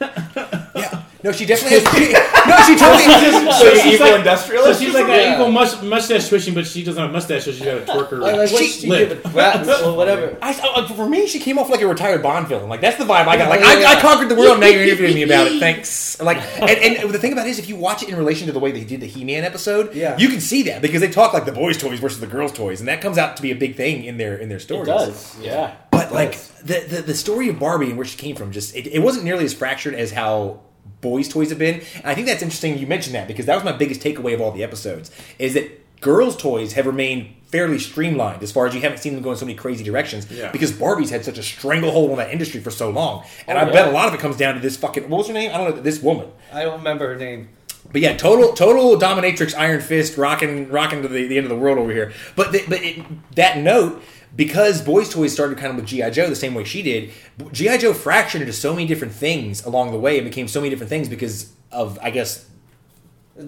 Yeah. 0.78 0.87
No, 1.24 1.32
she 1.32 1.46
definitely. 1.46 1.80
Has, 1.80 1.94
she, 1.94 2.12
no, 2.12 2.56
she 2.62 2.76
totally. 2.76 3.52
So 3.58 3.74
she's 3.74 3.94
evil 3.94 4.06
like- 4.22 4.38
So 4.38 4.72
she's 4.72 4.94
like 4.94 5.06
Yeah. 5.08 5.14
an 5.14 5.32
evil 5.34 5.50
mus- 5.52 5.82
mustache 5.82 6.28
twitching, 6.28 6.54
but 6.54 6.66
she 6.66 6.84
doesn't 6.84 7.00
have 7.00 7.10
a 7.10 7.12
mustache, 7.12 7.44
so 7.44 7.50
she's 7.50 7.64
got 7.64 7.78
a 7.78 7.80
twerker 7.80 8.20
Like, 8.20 8.36
like 8.36 8.52
what 8.52 8.62
she, 8.62 8.68
she 8.68 8.86
lip. 8.86 9.08
did 9.08 9.24
with 9.24 9.96
whatever. 9.96 10.36
I, 10.40 10.52
uh, 10.74 10.86
for 10.88 11.08
me, 11.08 11.26
she 11.26 11.40
came 11.40 11.58
off 11.58 11.70
like 11.70 11.80
a 11.80 11.88
retired 11.88 12.22
Bond 12.22 12.46
villain. 12.46 12.68
Like 12.68 12.80
that's 12.80 12.96
the 12.98 13.04
vibe 13.04 13.26
I 13.26 13.36
got. 13.36 13.48
Like 13.48 13.60
Yeah, 13.60 13.66
I, 13.66 13.80
yeah. 13.80 13.88
I 13.90 14.00
conquered 14.00 14.28
the 14.28 14.36
world. 14.36 14.60
Now 14.60 14.66
you're 14.66 14.82
interviewing 14.88 15.14
me 15.14 15.22
about 15.24 15.48
it. 15.48 15.58
Thanks. 15.60 16.20
Like, 16.20 16.38
and, 16.60 16.70
and 16.98 17.10
the 17.10 17.18
thing 17.18 17.32
about 17.32 17.46
it 17.46 17.50
is, 17.50 17.58
if 17.58 17.68
you 17.68 17.76
watch 17.76 18.02
it 18.02 18.08
in 18.10 18.16
relation 18.16 18.46
to 18.46 18.52
the 18.52 18.60
way 18.60 18.70
they 18.70 18.84
did 18.84 19.00
the 19.00 19.06
He-Man 19.06 19.44
episode, 19.44 19.94
Yeah. 19.94 20.16
you 20.18 20.28
can 20.28 20.40
see 20.40 20.62
that 20.64 20.82
because 20.82 21.00
they 21.00 21.10
talk 21.10 21.32
like 21.32 21.44
the 21.46 21.52
boys' 21.52 21.78
toys 21.78 21.98
versus 21.98 22.20
the 22.20 22.26
girls' 22.28 22.52
toys, 22.52 22.78
and 22.80 22.88
that 22.88 23.00
comes 23.00 23.18
out 23.18 23.36
to 23.36 23.42
be 23.42 23.50
a 23.50 23.56
big 23.56 23.76
thing 23.76 24.04
in 24.04 24.18
their 24.18 24.36
in 24.36 24.48
their 24.48 24.58
It 24.58 24.62
stories. 24.62 24.86
does. 24.86 25.36
Yeah. 25.40 25.74
But 25.90 26.12
like 26.12 26.38
the, 26.62 26.78
the 26.88 27.02
the 27.02 27.14
story 27.14 27.48
of 27.48 27.58
Barbie 27.58 27.88
and 27.88 27.96
where 27.96 28.06
she 28.06 28.16
came 28.16 28.36
from, 28.36 28.52
just 28.52 28.76
it, 28.76 28.86
it 28.86 29.00
wasn't 29.00 29.24
nearly 29.24 29.44
as 29.44 29.52
fractured 29.52 29.94
as 29.94 30.12
how 30.12 30.60
boys' 31.00 31.28
toys 31.28 31.50
have 31.50 31.58
been. 31.58 31.76
And 31.96 32.06
I 32.06 32.14
think 32.14 32.26
that's 32.26 32.42
interesting 32.42 32.78
you 32.78 32.86
mentioned 32.86 33.14
that 33.14 33.28
because 33.28 33.46
that 33.46 33.54
was 33.54 33.64
my 33.64 33.72
biggest 33.72 34.00
takeaway 34.00 34.34
of 34.34 34.40
all 34.40 34.50
the 34.52 34.62
episodes 34.62 35.10
is 35.38 35.54
that 35.54 36.00
girls' 36.00 36.36
toys 36.36 36.74
have 36.74 36.86
remained 36.86 37.34
fairly 37.46 37.78
streamlined 37.78 38.42
as 38.42 38.52
far 38.52 38.66
as 38.66 38.74
you 38.74 38.80
haven't 38.80 38.98
seen 38.98 39.14
them 39.14 39.22
go 39.22 39.30
in 39.30 39.36
so 39.36 39.46
many 39.46 39.56
crazy 39.56 39.82
directions 39.82 40.30
Yeah. 40.30 40.52
because 40.52 40.70
Barbie's 40.70 41.10
had 41.10 41.24
such 41.24 41.38
a 41.38 41.42
stranglehold 41.42 42.10
on 42.10 42.18
that 42.18 42.30
industry 42.30 42.60
for 42.60 42.70
so 42.70 42.90
long. 42.90 43.24
And 43.46 43.56
Oh, 43.58 43.62
I 43.62 43.66
yeah. 43.66 43.72
bet 43.72 43.88
a 43.88 43.90
lot 43.90 44.06
of 44.08 44.14
it 44.14 44.20
comes 44.20 44.36
down 44.36 44.54
to 44.54 44.60
this 44.60 44.76
fucking 44.76 45.08
what 45.08 45.18
was 45.18 45.28
her 45.28 45.32
name? 45.32 45.50
I 45.52 45.56
don't 45.58 45.74
know 45.76 45.80
this 45.82 46.02
woman. 46.02 46.26
I 46.52 46.62
don't 46.64 46.78
remember 46.78 47.08
her 47.08 47.16
name. 47.16 47.48
But 47.90 48.02
yeah, 48.02 48.16
total 48.18 48.52
total 48.52 48.98
dominatrix, 48.98 49.56
Iron 49.56 49.80
Fist, 49.80 50.18
rocking 50.18 50.68
rocking 50.68 51.00
to 51.02 51.08
the, 51.08 51.26
the 51.26 51.38
end 51.38 51.46
of 51.46 51.48
the 51.50 51.56
world 51.56 51.78
over 51.78 51.90
here. 51.90 52.12
But 52.36 52.52
the, 52.52 52.62
but 52.68 52.82
it, 52.82 53.02
that 53.36 53.56
note, 53.56 54.02
because 54.36 54.82
Boys 54.82 55.08
Toys 55.08 55.32
started 55.32 55.58
kind 55.58 55.70
of 55.70 55.76
with 55.76 55.86
GI 55.86 56.10
Joe 56.10 56.28
the 56.28 56.36
same 56.36 56.54
way 56.54 56.64
she 56.64 56.82
did, 56.82 57.10
GI 57.52 57.78
Joe 57.78 57.92
fractured 57.94 58.40
into 58.42 58.52
so 58.52 58.72
many 58.74 58.86
different 58.86 59.12
things 59.14 59.64
along 59.64 59.92
the 59.92 59.98
way. 59.98 60.18
and 60.18 60.24
became 60.26 60.48
so 60.48 60.60
many 60.60 60.70
different 60.70 60.90
things 60.90 61.08
because 61.08 61.52
of 61.72 61.98
I 62.02 62.10
guess 62.10 62.46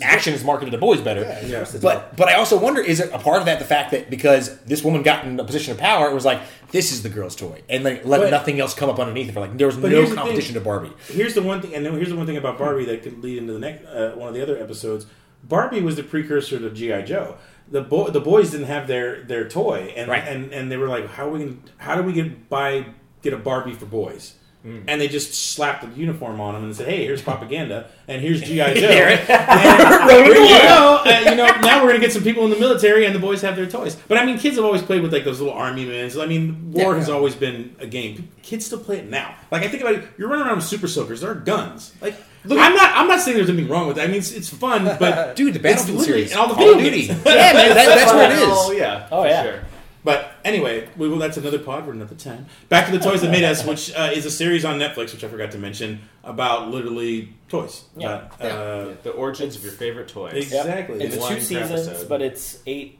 action 0.02 0.32
is 0.34 0.44
marketed 0.44 0.70
to 0.70 0.78
boys 0.78 1.00
better. 1.00 1.22
Yeah. 1.46 1.66
But 1.82 2.16
but 2.16 2.28
I 2.28 2.34
also 2.34 2.58
wonder 2.58 2.80
is 2.80 3.00
it 3.00 3.10
a 3.12 3.18
part 3.18 3.38
of 3.40 3.46
that 3.46 3.58
the 3.58 3.64
fact 3.64 3.90
that 3.90 4.08
because 4.08 4.58
this 4.60 4.84
woman 4.84 5.02
got 5.02 5.24
in 5.24 5.38
a 5.40 5.44
position 5.44 5.72
of 5.72 5.78
power, 5.78 6.08
it 6.08 6.14
was 6.14 6.24
like 6.24 6.40
this 6.70 6.92
is 6.92 7.02
the 7.02 7.08
girl's 7.08 7.34
toy, 7.34 7.62
and 7.68 7.82
like 7.82 8.04
let 8.04 8.20
But- 8.20 8.30
nothing 8.30 8.60
else 8.60 8.72
come 8.74 8.88
up 8.88 8.98
underneath 9.00 9.28
it. 9.28 9.32
For 9.32 9.40
like 9.40 9.56
there 9.56 9.66
was 9.66 9.76
no 9.78 10.14
competition 10.14 10.54
to 10.54 10.60
Barbie. 10.60 10.92
Here's 11.08 11.34
the 11.34 11.42
one 11.42 11.60
thing, 11.60 11.74
and 11.74 11.84
then 11.84 11.94
here's 11.94 12.10
the 12.10 12.16
one 12.16 12.26
thing 12.26 12.36
about 12.36 12.56
Barbie 12.58 12.84
that 12.84 13.02
could 13.02 13.22
lead 13.22 13.38
into 13.38 13.52
the 13.52 13.58
next 13.58 13.84
uh, 13.86 14.12
one 14.14 14.28
of 14.28 14.34
the 14.34 14.42
other 14.42 14.56
episodes. 14.62 15.06
Barbie 15.42 15.80
was 15.80 15.96
the 15.96 16.02
precursor 16.02 16.58
to 16.58 16.70
GI 16.70 17.02
Joe. 17.04 17.36
The 17.70 17.82
boy, 17.82 18.10
the 18.10 18.20
boys 18.20 18.50
didn't 18.50 18.66
have 18.66 18.86
their 18.88 19.22
their 19.24 19.48
toy, 19.48 19.92
and 19.96 20.10
Right. 20.10 20.24
and 20.26 20.52
and 20.52 20.70
they 20.72 20.76
were 20.76 20.88
like, 20.88 21.08
how 21.08 21.28
are 21.28 21.30
we 21.30 21.38
gonna, 21.40 21.56
how 21.78 21.94
do 21.96 22.02
we 22.02 22.12
get 22.12 22.48
buy 22.48 22.86
get 23.22 23.32
a 23.32 23.36
Barbie 23.36 23.74
for 23.74 23.86
boys? 23.86 24.34
And 24.62 25.00
they 25.00 25.08
just 25.08 25.32
slapped 25.32 25.80
the 25.80 25.98
uniform 25.98 26.38
on 26.38 26.52
them 26.52 26.64
and 26.64 26.76
said, 26.76 26.86
"Hey, 26.86 27.06
here's 27.06 27.22
propaganda, 27.22 27.88
and 28.06 28.20
here's 28.20 28.42
GI 28.42 28.56
Joe." 28.74 28.88
And, 28.90 30.26
you 30.26 30.62
know, 30.62 31.00
uh, 31.02 31.22
you 31.30 31.34
know, 31.34 31.46
now 31.62 31.82
we're 31.82 31.88
gonna 31.88 31.98
get 32.00 32.12
some 32.12 32.22
people 32.22 32.44
in 32.44 32.50
the 32.50 32.58
military, 32.58 33.06
and 33.06 33.14
the 33.14 33.18
boys 33.20 33.40
have 33.40 33.56
their 33.56 33.66
toys. 33.66 33.96
But 34.08 34.18
I 34.18 34.26
mean, 34.26 34.38
kids 34.38 34.56
have 34.56 34.64
always 34.66 34.82
played 34.82 35.00
with 35.00 35.14
like 35.14 35.24
those 35.24 35.40
little 35.40 35.54
army 35.54 35.86
men. 35.86 36.10
So 36.10 36.22
I 36.22 36.26
mean, 36.26 36.72
war 36.72 36.92
Yeah. 36.92 36.98
has 36.98 37.08
always 37.08 37.34
been 37.34 37.74
a 37.80 37.86
game. 37.86 38.28
Kids 38.42 38.66
still 38.66 38.80
play 38.80 38.98
it 38.98 39.08
now. 39.08 39.34
Like 39.50 39.62
I 39.62 39.68
think 39.68 39.82
about 39.82 39.94
it, 39.94 40.04
you're 40.18 40.28
running 40.28 40.46
around 40.46 40.56
with 40.56 40.66
super 40.66 40.88
soakers. 40.88 41.22
There 41.22 41.30
are 41.30 41.34
guns. 41.36 41.94
Like 42.02 42.16
Look 42.44 42.58
I'm 42.58 42.74
not. 42.74 42.92
I'm 42.96 43.06
not 43.08 43.20
saying 43.20 43.36
there's 43.36 43.50
anything 43.50 43.68
wrong 43.70 43.86
with 43.88 43.98
it. 43.98 44.02
I 44.02 44.06
mean, 44.06 44.16
it's, 44.16 44.32
it's 44.32 44.48
fun, 44.48 44.84
but 44.98 45.36
Dude, 45.36 45.52
the 45.54 45.58
it's 45.58 45.62
Battlefield 45.62 45.98
literally- 45.98 46.26
series, 46.26 46.32
and 46.32 46.40
all 46.40 46.48
the 46.48 46.54
Call 46.54 46.70
of 46.70 46.76
video 46.80 46.90
Duty. 46.90 47.06
yeah, 47.06 47.52
man, 47.52 47.74
that, 47.74 47.74
that's 47.74 48.12
where 48.12 48.30
it 48.30 48.36
is. 48.38 48.48
Oh 48.48 48.72
yeah. 48.72 49.08
Oh, 49.12 49.22
for 49.22 49.28
yeah. 49.28 49.42
Sure. 49.42 49.60
But 50.02 50.32
anyway, 50.46 50.88
we 50.96 51.08
will. 51.10 51.18
That's 51.18 51.36
another 51.36 51.58
pod 51.58 51.84
for 51.84 51.90
another 51.92 52.14
time. 52.14 52.46
Back 52.70 52.86
to 52.86 52.92
the 52.92 52.98
toys 53.04 53.20
that 53.20 53.30
made 53.30 53.44
us, 53.44 53.66
which 53.66 53.94
uh, 53.94 54.10
is 54.14 54.24
a 54.24 54.30
series 54.30 54.64
on 54.64 54.78
Netflix, 54.78 55.12
which 55.12 55.22
I 55.22 55.28
forgot 55.28 55.50
to 55.50 55.58
mention 55.58 56.00
about 56.24 56.70
literally 56.70 57.34
toys. 57.50 57.84
Yeah. 57.98 58.28
About, 58.38 58.40
uh, 58.40 58.94
The 59.02 59.10
origins 59.10 59.56
of 59.56 59.62
your 59.62 59.72
favorite 59.72 60.08
toys. 60.08 60.32
Exactly. 60.34 61.02
It's 61.04 61.16
It's 61.16 61.28
two 61.28 61.40
seasons, 61.40 61.86
episode. 61.88 62.08
but 62.08 62.22
it's 62.22 62.60
eight 62.66 62.98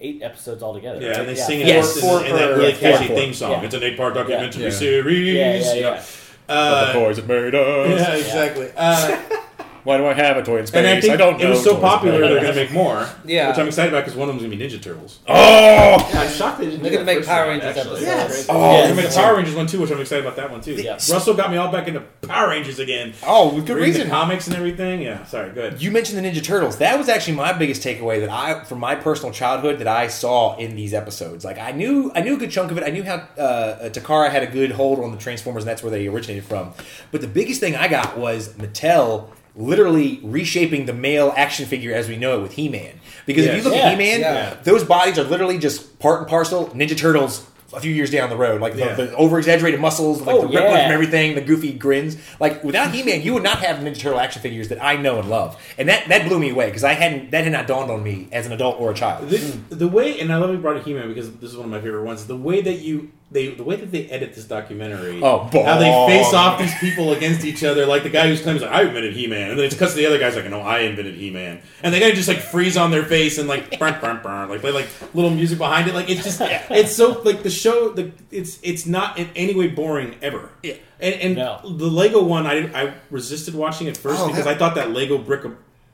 eight 0.00 0.20
episodes 0.22 0.64
altogether. 0.64 1.00
Yeah, 1.00 1.10
right? 1.10 1.18
and 1.20 1.28
they 1.28 1.36
sing 1.36 1.60
it 1.60 1.68
Yes. 1.68 1.94
in, 1.94 2.02
Four 2.02 2.24
in 2.24 2.34
that 2.34 2.48
per- 2.54 2.56
really 2.58 2.72
yeah, 2.72 2.78
catchy 2.78 3.06
four. 3.06 3.16
theme 3.16 3.32
song. 3.34 3.50
Yeah. 3.52 3.62
It's 3.62 3.74
an 3.74 3.82
eight-part 3.84 4.14
documentary 4.14 4.64
Yeah. 4.64 4.70
series. 4.70 5.34
Yeah, 5.36 5.54
yeah, 5.54 5.74
you 5.74 5.82
know. 5.82 5.90
yeah. 5.94 6.02
Uh, 6.48 6.92
toys 6.92 7.16
have 7.16 7.28
made 7.28 7.54
us. 7.54 8.00
yeah, 8.00 8.14
exactly. 8.16 8.70
Uh, 8.76 9.20
Why 9.84 9.96
do 9.96 10.06
I 10.06 10.12
have 10.14 10.36
a 10.36 10.42
toy 10.42 10.58
in 10.58 10.66
space? 10.66 10.78
And 10.78 10.86
I 10.86 11.00
think 11.00 11.18
don't 11.18 11.38
know. 11.40 11.46
it 11.46 11.50
was 11.50 11.64
so 11.64 11.76
popular 11.80 12.20
they're 12.20 12.40
going 12.40 12.54
to 12.54 12.54
make 12.54 12.72
more. 12.72 13.08
Yeah. 13.24 13.48
which 13.48 13.58
I'm 13.58 13.66
excited 13.66 13.92
about 13.92 14.04
because 14.04 14.16
one 14.16 14.28
of 14.28 14.34
them's 14.34 14.46
going 14.46 14.56
to 14.58 14.64
be 14.64 14.76
Ninja 14.78 14.80
Turtles. 14.82 15.18
Oh, 15.28 15.34
Yeah, 15.34 16.20
I'm 16.20 16.30
shocked 16.30 16.58
they 16.60 16.66
didn't. 16.66 16.82
They're 16.82 16.90
do 16.92 16.96
gonna 16.98 17.06
make 17.18 17.26
Power 17.26 17.48
Rangers 17.48 17.76
actually. 17.76 18.06
episodes. 18.06 18.46
oh, 18.48 18.60
They're 18.72 18.82
going 18.84 18.96
to 18.96 19.02
make 19.02 19.10
a 19.10 19.14
Power 19.14 19.36
Rangers 19.36 19.54
one 19.56 19.66
too, 19.66 19.80
which 19.80 19.90
I'm 19.90 20.00
excited 20.00 20.24
about 20.24 20.36
that 20.36 20.50
one 20.50 20.60
too. 20.60 20.74
Yeah. 20.74 20.92
Russell 20.92 21.34
got 21.34 21.50
me 21.50 21.56
all 21.56 21.72
back 21.72 21.88
into 21.88 22.00
Power 22.28 22.48
Rangers 22.50 22.78
again. 22.78 23.12
oh, 23.26 23.54
with 23.54 23.66
good 23.66 23.76
Reading 23.76 23.92
reason. 23.94 24.08
the 24.08 24.14
comics 24.14 24.46
and 24.46 24.56
everything. 24.56 25.02
Yeah, 25.02 25.24
sorry, 25.24 25.50
good. 25.52 25.82
You 25.82 25.90
mentioned 25.90 26.24
the 26.24 26.28
Ninja 26.30 26.42
Turtles. 26.44 26.78
That 26.78 26.96
was 26.98 27.08
actually 27.08 27.36
my 27.36 27.52
biggest 27.52 27.82
takeaway 27.82 28.20
that 28.20 28.30
I, 28.30 28.62
from 28.64 28.78
my 28.78 28.94
personal 28.94 29.32
childhood, 29.32 29.78
that 29.80 29.88
I 29.88 30.06
saw 30.06 30.56
in 30.58 30.76
these 30.76 30.94
episodes. 30.94 31.44
Like 31.44 31.58
I 31.58 31.72
knew, 31.72 32.12
I 32.14 32.20
knew 32.20 32.34
a 32.34 32.38
good 32.38 32.50
chunk 32.50 32.70
of 32.70 32.78
it. 32.78 32.84
I 32.84 32.90
knew 32.90 33.02
how 33.02 33.16
uh, 33.36 33.88
Takara 33.90 34.30
had 34.30 34.42
a 34.44 34.46
good 34.46 34.70
hold 34.72 35.00
on 35.00 35.10
the 35.10 35.18
Transformers, 35.18 35.64
and 35.64 35.68
that's 35.70 35.82
where 35.82 35.90
they 35.90 36.06
originated 36.06 36.44
from. 36.44 36.72
But 37.10 37.20
the 37.20 37.26
biggest 37.28 37.58
thing 37.60 37.74
I 37.74 37.88
got 37.88 38.16
was 38.16 38.50
Mattel 38.54 39.28
literally 39.54 40.20
reshaping 40.22 40.86
the 40.86 40.92
male 40.92 41.32
action 41.36 41.66
figure 41.66 41.92
as 41.94 42.08
we 42.08 42.16
know 42.16 42.38
it 42.38 42.42
with 42.42 42.52
He-Man. 42.52 43.00
Because 43.26 43.44
if 43.46 43.56
you 43.56 43.62
look 43.62 43.74
Yeah. 43.74 43.86
at 43.88 43.90
He-Man, 43.98 44.20
Yeah. 44.20 44.54
those 44.64 44.82
bodies 44.84 45.18
are 45.18 45.24
literally 45.24 45.58
just 45.58 45.98
part 45.98 46.20
and 46.20 46.28
parcel 46.28 46.68
Ninja 46.68 46.96
Turtles. 46.96 47.46
A 47.74 47.80
few 47.80 47.90
years 47.90 48.10
down 48.10 48.28
the 48.28 48.36
road, 48.36 48.60
like 48.60 48.74
Yeah. 48.76 48.92
the, 48.94 49.06
the 49.06 49.16
over 49.16 49.38
exaggerated 49.38 49.80
muscles, 49.80 50.20
like 50.20 50.36
Oh, 50.36 50.42
the 50.42 50.48
ripples 50.48 50.72
yeah. 50.74 50.80
and 50.80 50.92
everything, 50.92 51.34
the 51.34 51.40
goofy 51.40 51.72
grins. 51.72 52.18
Like 52.38 52.62
without 52.62 52.90
He 52.94 53.02
Man, 53.02 53.22
you 53.22 53.32
would 53.32 53.42
not 53.42 53.60
have 53.60 53.76
Ninja 53.78 53.98
Turtle 53.98 54.20
action 54.20 54.42
figures 54.42 54.68
that 54.68 54.84
I 54.84 54.96
know 54.98 55.18
and 55.18 55.30
love, 55.30 55.56
and 55.78 55.88
that 55.88 56.06
that 56.08 56.28
blew 56.28 56.38
me 56.38 56.50
away 56.50 56.66
because 56.66 56.84
I 56.84 56.92
hadn't 56.92 57.30
that 57.30 57.44
had 57.44 57.52
not 57.54 57.66
dawned 57.66 57.90
on 57.90 58.02
me 58.02 58.28
as 58.30 58.44
an 58.44 58.52
adult 58.52 58.78
or 58.78 58.90
a 58.90 58.94
child. 58.94 59.30
The, 59.30 59.74
the 59.74 59.88
way, 59.88 60.20
and 60.20 60.30
I 60.30 60.36
love 60.36 60.50
you 60.50 60.58
brought 60.58 60.76
up 60.76 60.84
He-Man 60.84 61.08
because 61.08 61.30
this 61.36 61.50
is 61.50 61.56
one 61.56 61.64
of 61.64 61.70
my 61.70 61.80
favorite 61.80 62.02
ones. 62.04 62.26
The 62.26 62.36
way 62.36 62.60
that 62.60 62.80
you, 62.80 63.10
they, 63.32 63.48
the 63.48 63.64
way 63.64 63.76
that 63.76 63.90
they 63.90 64.06
edit 64.08 64.34
this 64.34 64.44
documentary, 64.44 65.20
Oh, 65.22 65.44
how 65.64 65.78
they 65.78 65.90
face 66.06 66.32
off 66.34 66.58
these 66.60 66.74
people 66.80 67.12
against 67.12 67.44
each 67.44 67.64
other. 67.64 67.86
Like 67.86 68.02
the 68.02 68.10
guy 68.10 68.28
who's 68.28 68.42
claims 68.42 68.60
like 68.62 68.70
I 68.70 68.82
invented 68.82 69.14
He-Man, 69.14 69.50
and 69.50 69.58
then 69.58 69.66
it 69.66 69.76
cuts 69.78 69.92
to 69.92 69.96
the 69.98 70.06
other 70.06 70.18
guy's 70.18 70.36
like, 70.36 70.48
no, 70.50 70.60
I 70.60 70.80
invented 70.80 71.14
He-Man, 71.14 71.60
and 71.82 71.94
the 71.94 71.98
guy 72.00 72.12
just 72.12 72.28
like 72.28 72.38
freeze 72.40 72.76
on 72.76 72.90
their 72.90 73.04
face 73.04 73.38
and 73.38 73.48
like 73.48 73.78
burn, 73.78 73.98
burn, 74.00 74.20
burn, 74.22 74.48
like 74.50 74.60
play 74.60 74.70
like 74.70 74.88
little 75.14 75.30
music 75.30 75.58
behind 75.58 75.88
it. 75.88 75.94
Like 75.94 76.10
it's 76.10 76.22
just, 76.24 76.40
it's 76.42 76.94
so 76.94 77.22
like 77.22 77.42
the 77.42 77.50
show, 77.50 77.90
the 77.90 78.12
it's 78.30 78.58
it's 78.62 78.86
not 78.86 79.18
in 79.18 79.28
any 79.34 79.54
way 79.54 79.68
boring 79.68 80.16
ever. 80.22 80.50
Yeah. 80.62 80.74
And, 81.00 81.14
and 81.16 81.36
No. 81.36 81.60
the 81.64 81.86
Lego 81.86 82.22
one, 82.22 82.46
I 82.46 82.70
I 82.80 82.94
resisted 83.10 83.54
watching 83.54 83.86
it 83.88 83.96
first 83.96 84.20
Oh, 84.20 84.28
because 84.28 84.44
that- 84.44 84.54
I 84.54 84.58
thought 84.58 84.74
that 84.76 84.90
Lego 84.92 85.18
brick 85.18 85.42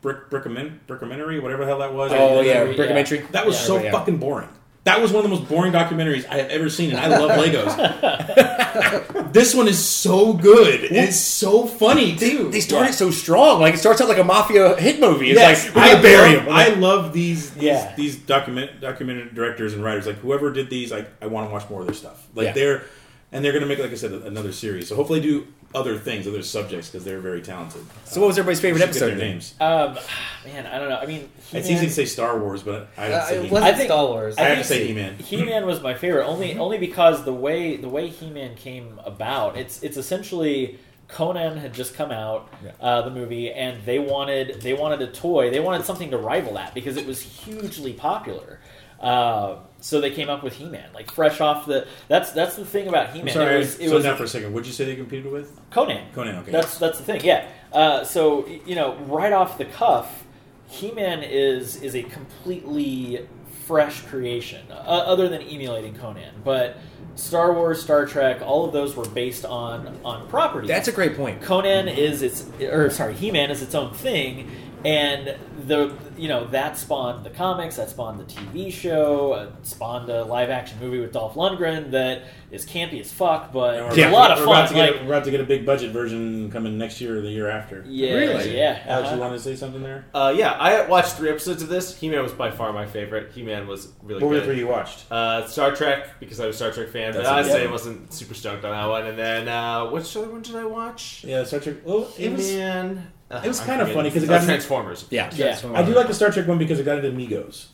brick 0.02 0.28
brickamen- 0.30 0.78
brickamentary, 0.86 1.40
whatever 1.42 1.62
the 1.64 1.68
hell 1.70 1.78
that 1.78 1.94
was. 1.94 2.12
Oh 2.12 2.40
I- 2.40 2.42
yeah, 2.42 2.64
Yeah. 2.64 3.22
That 3.32 3.46
was 3.46 3.56
Yeah, 3.60 3.66
so 3.66 3.82
yeah. 3.82 3.90
fucking 3.92 4.18
boring. 4.18 4.48
That 4.88 5.02
was 5.02 5.12
one 5.12 5.22
of 5.22 5.30
the 5.30 5.36
most 5.36 5.46
boring 5.50 5.70
documentaries 5.70 6.26
I 6.30 6.36
have 6.38 6.48
ever 6.50 6.70
seen, 6.70 6.92
and 6.92 6.98
I 6.98 7.08
love 7.08 7.32
Legos. 7.32 9.32
this 9.34 9.54
one 9.54 9.68
is 9.68 9.78
so 9.84 10.32
good. 10.32 10.84
It's 10.84 11.18
so 11.18 11.66
funny 11.66 12.16
too. 12.16 12.48
They 12.50 12.60
started 12.60 12.94
so 12.94 13.10
strong. 13.10 13.60
Like 13.60 13.74
it 13.74 13.78
starts 13.78 14.00
out 14.00 14.08
like 14.08 14.16
a 14.16 14.24
mafia 14.24 14.76
hit 14.80 14.98
movie. 14.98 15.32
It's 15.32 15.38
Yes, 15.40 15.66
like 15.66 15.74
we're 15.76 15.82
I 15.98 16.02
bury 16.02 16.36
love, 16.36 16.44
him. 16.44 16.52
I 16.52 16.68
love 16.68 17.12
these 17.12 17.50
these, 17.50 17.64
Yeah. 17.64 17.94
these 17.96 18.16
document 18.16 18.80
documentary 18.80 19.28
directors 19.34 19.74
and 19.74 19.84
writers. 19.84 20.06
Like 20.06 20.16
whoever 20.16 20.50
did 20.50 20.70
these, 20.70 20.90
I, 20.90 21.04
I 21.20 21.26
want 21.26 21.48
to 21.48 21.52
watch 21.52 21.68
more 21.68 21.80
of 21.82 21.86
their 21.86 21.94
stuff. 21.94 22.26
Like 22.34 22.46
Yeah. 22.46 22.52
they're 22.52 22.82
and 23.30 23.44
they're 23.44 23.52
going 23.52 23.62
to 23.62 23.68
make, 23.68 23.78
like 23.78 23.90
I 23.90 23.94
said, 23.94 24.12
another 24.12 24.52
series. 24.52 24.88
So 24.88 24.96
hopefully 24.96 25.20
do 25.20 25.46
other 25.74 25.98
things, 25.98 26.26
other 26.26 26.42
subjects, 26.42 26.88
because 26.88 27.04
they're 27.04 27.20
very 27.20 27.42
talented. 27.42 27.82
so 28.04 28.20
what 28.20 28.28
was 28.28 28.38
everybody's 28.38 28.60
favorite 28.60 28.80
Should 28.80 28.86
get 28.86 28.96
episode? 29.02 29.08
Their 29.10 29.16
then? 29.18 29.28
names. 29.30 29.54
Um, 29.60 29.98
man, 30.46 30.66
I 30.66 30.78
don't 30.78 30.88
know. 30.88 30.96
I 30.96 31.06
mean, 31.06 31.28
It's 31.52 31.66
He-Man- 31.66 31.72
easy 31.72 31.86
to 31.86 31.92
say 31.92 32.04
Star 32.06 32.38
Wars, 32.38 32.62
but 32.62 32.88
I 32.96 33.08
Uh, 33.08 33.10
have 33.12 33.20
to 33.22 33.26
say 33.28 33.32
it 33.34 33.36
He-Man. 33.36 33.50
wasn't 33.52 33.74
I 33.74 33.76
think- 33.76 33.88
Star 33.90 34.06
Wars. 34.06 34.38
I 34.38 34.42
have 34.44 34.58
to 34.58 34.64
say 34.64 34.86
He-Man. 34.86 35.16
He-Man 35.18 35.66
was 35.66 35.82
my 35.82 35.94
favorite 35.94 36.24
only 36.26 36.56
only 36.58 36.78
because 36.78 37.24
the 37.24 37.32
way 37.34 37.76
the 37.76 37.88
way 37.88 38.08
He-Man 38.08 38.54
came 38.54 38.98
about. 39.04 39.56
It's 39.58 39.82
it's 39.82 39.96
essentially 39.98 40.78
Conan 41.08 41.56
had 41.56 41.72
just 41.72 41.94
come 41.94 42.10
out, 42.12 42.48
uh, 42.82 43.00
the 43.02 43.10
movie, 43.10 43.50
and 43.50 43.82
they 43.86 43.98
wanted 43.98 44.60
they 44.62 44.74
wanted 44.74 45.00
a 45.02 45.06
toy. 45.06 45.50
They 45.50 45.60
wanted 45.60 45.84
something 45.86 46.10
to 46.10 46.18
rival 46.18 46.54
that 46.54 46.74
because 46.74 46.96
it 46.96 47.06
was 47.06 47.20
hugely 47.20 47.92
popular. 47.94 48.58
Uh, 49.00 49.56
so 49.80 50.00
they 50.00 50.10
came 50.10 50.28
up 50.28 50.42
with 50.42 50.54
He-Man, 50.54 50.90
like 50.92 51.10
fresh 51.10 51.40
off 51.40 51.66
the. 51.66 51.86
That's 52.08 52.32
that's 52.32 52.56
the 52.56 52.64
thing 52.64 52.88
about 52.88 53.10
I'm 53.10 53.16
He-Man. 53.16 53.34
sorry, 53.34 53.54
it 53.54 53.58
was, 53.58 53.78
it 53.78 53.88
so 53.88 53.94
was 53.94 54.04
now 54.04 54.16
for 54.16 54.24
a 54.24 54.28
second. 54.28 54.52
What'd 54.52 54.66
you 54.66 54.72
say 54.72 54.84
they 54.84 54.96
competed 54.96 55.30
with? 55.30 55.58
Conan. 55.70 56.12
Conan, 56.12 56.36
okay. 56.38 56.50
That's 56.50 56.78
that's 56.78 56.98
the 56.98 57.04
thing. 57.04 57.20
Yeah. 57.24 57.48
Uh, 57.72 58.04
so 58.04 58.46
you 58.46 58.74
know, 58.74 58.96
right 59.06 59.32
off 59.32 59.56
the 59.56 59.66
cuff, 59.66 60.24
He-Man 60.66 61.22
is 61.22 61.80
is 61.80 61.94
a 61.94 62.02
completely 62.02 63.28
fresh 63.66 64.00
creation, 64.06 64.64
uh, 64.70 64.74
other 64.74 65.28
than 65.28 65.42
emulating 65.42 65.94
Conan. 65.94 66.34
But 66.42 66.78
Star 67.14 67.52
Wars, 67.52 67.82
Star 67.82 68.06
Trek, 68.06 68.40
all 68.42 68.64
of 68.64 68.72
those 68.72 68.96
were 68.96 69.06
based 69.06 69.44
on 69.44 69.98
on 70.04 70.26
property. 70.28 70.66
That's 70.66 70.88
a 70.88 70.92
great 70.92 71.16
point. 71.16 71.42
Conan 71.42 71.86
is 71.86 72.22
its 72.22 72.46
or 72.60 72.90
sorry, 72.90 73.14
He-Man 73.14 73.50
is 73.50 73.62
its 73.62 73.74
own 73.74 73.92
thing, 73.94 74.50
and 74.84 75.36
the 75.66 75.92
you 76.16 76.28
know 76.28 76.46
that 76.48 76.76
spawned 76.76 77.24
the 77.24 77.30
comics, 77.30 77.76
that 77.76 77.90
spawned 77.90 78.18
the 78.20 78.24
TV 78.24 78.72
show, 78.72 79.32
uh, 79.32 79.50
spawned 79.62 80.08
a 80.08 80.24
live 80.24 80.50
action 80.50 80.78
movie 80.80 81.00
with 81.00 81.12
Dolph 81.12 81.34
Lundgren 81.34 81.90
that 81.92 82.22
is 82.50 82.64
campy 82.64 82.98
as 83.00 83.12
fuck, 83.12 83.52
but 83.52 83.74
And 83.76 83.86
it's 83.88 83.96
we're 83.96 84.04
a 84.04 84.08
about 84.08 84.12
lot 84.18 84.28
to- 84.28 84.32
of 84.34 84.38
we're 84.40 84.44
fun. 84.46 84.54
About 84.56 84.68
to 84.68 84.74
get, 84.74 84.92
like, 84.92 85.00
we're 85.02 85.12
about 85.14 85.24
to 85.24 85.30
get 85.30 85.40
a 85.40 85.44
big 85.44 85.66
budget 85.66 85.90
version 85.92 86.50
coming 86.50 86.78
next 86.78 87.00
year 87.00 87.18
or 87.18 87.20
the 87.20 87.28
year 87.28 87.48
after. 87.50 87.84
yeah, 87.86 88.14
Really? 88.14 88.56
yeah. 88.56 88.82
Alex, 88.86 89.06
uh-huh. 89.08 89.14
you 89.16 89.20
want 89.20 89.34
to 89.34 89.38
say 89.40 89.54
something 89.54 89.82
there? 89.82 90.06
Uh, 90.14 90.32
yeah, 90.36 90.52
I 90.52 90.86
watched 90.86 91.12
three 91.14 91.28
episodes 91.28 91.62
of 91.62 91.68
this. 91.68 91.98
He 91.98 92.08
Man 92.08 92.22
was 92.22 92.32
by 92.32 92.50
far 92.50 92.72
my 92.72 92.86
favorite. 92.86 93.32
He 93.32 93.42
Man 93.42 93.66
was 93.66 93.88
really 94.02 94.22
What 94.22 94.28
were 94.30 94.34
good. 94.36 94.42
the 94.44 94.46
three 94.46 94.58
you 94.60 94.66
watched? 94.68 95.04
Uh, 95.12 95.46
Star 95.46 95.74
Trek 95.74 96.18
because 96.20 96.40
I 96.40 96.46
was 96.46 96.56
a 96.56 96.58
Star 96.58 96.72
Trek 96.72 96.88
fan, 96.88 97.12
but 97.12 97.18
That's 97.18 97.28
a 97.28 97.32
honestly, 97.32 97.58
good 97.60 97.68
I 97.68 97.72
wasn't 97.72 98.12
super 98.14 98.34
stoked 98.34 98.64
on 98.64 98.70
that 98.72 98.86
one. 98.86 99.06
And 99.06 99.18
then 99.18 99.48
uh, 99.48 99.86
which 99.90 100.16
other 100.16 100.30
one 100.30 100.40
did 100.42 100.56
I 100.56 100.64
watch? 100.64 101.24
Yeah, 101.24 101.44
Star 101.44 101.60
Trek. 101.60 101.76
Well, 101.84 102.08
it 102.18 102.32
was. 102.32 102.50
Man, 102.50 103.12
uh, 103.30 103.40
it 103.44 103.48
was 103.48 103.60
I'm 103.60 103.66
kinda 103.66 103.86
funny 103.92 104.08
because 104.08 104.22
it 104.22 104.26
Oh, 104.30 104.38
got- 104.38 104.44
Transformers. 104.44 105.04
Yeah. 105.10 105.30
Yeah. 105.34 105.58
I 105.74 105.82
do 105.82 105.92
like 105.94 106.06
the 106.08 106.14
Star 106.14 106.30
Trek 106.30 106.46
one 106.48 106.58
because 106.58 106.78
it 106.80 106.84
got 106.84 107.02
into 107.04 107.10
Mego's, 107.12 107.68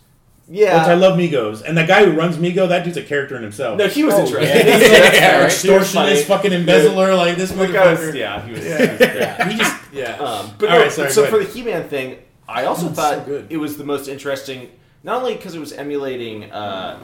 Yeah, 0.49 0.79
which 0.81 0.89
I 0.89 0.95
love 0.95 1.17
Mego's, 1.19 1.63
and 1.63 1.77
the 1.79 1.85
guy 1.85 2.05
who 2.05 2.13
runs 2.13 2.37
Mego, 2.37 2.69
that 2.69 2.85
dude's 2.85 2.97
a 2.97 3.03
character 3.03 3.37
in 3.37 3.43
himself. 3.43 3.79
No, 3.79 3.87
he 3.89 4.05
was 4.05 4.15
Oh, 4.15 4.21
interesting. 4.27 4.67
yeah. 4.67 4.79
Yeah, 5.15 5.41
right. 5.41 5.51
extortionist, 5.51 6.25
fucking 6.25 6.53
embezzler, 6.53 7.15
like 7.15 7.37
this 7.37 7.51
That 7.53 7.73
guy 7.73 7.91
was- 7.93 8.01
motherfucker. 8.01 8.15
yeah, 8.15 8.43
he 8.47 8.53
was. 8.53 8.65
Yeah, 8.67 9.49
he 9.49 9.57
just 9.57 9.77
yeah. 9.93 10.13
Um, 10.17 10.51
but 10.59 10.69
All 10.71 10.77
no, 10.77 10.83
right, 10.83 10.93
sorry, 10.93 11.11
so 11.11 11.27
for 11.27 11.39
the. 11.39 11.45
He-Man 11.45 11.89
thing, 11.89 12.19
I 12.49 12.65
also 12.65 12.87
Oh, 12.87 12.89
it's 12.91 12.99
thought 12.99 13.15
so 13.19 13.25
good. 13.25 13.47
it 13.49 13.57
was 13.57 13.77
the 13.79 13.85
most 13.85 14.09
interesting, 14.09 14.71
not 15.05 15.23
only 15.23 15.35
because 15.37 15.55
it 15.55 15.61
was 15.61 15.73
emulating 15.73 16.51
uh, 16.51 16.99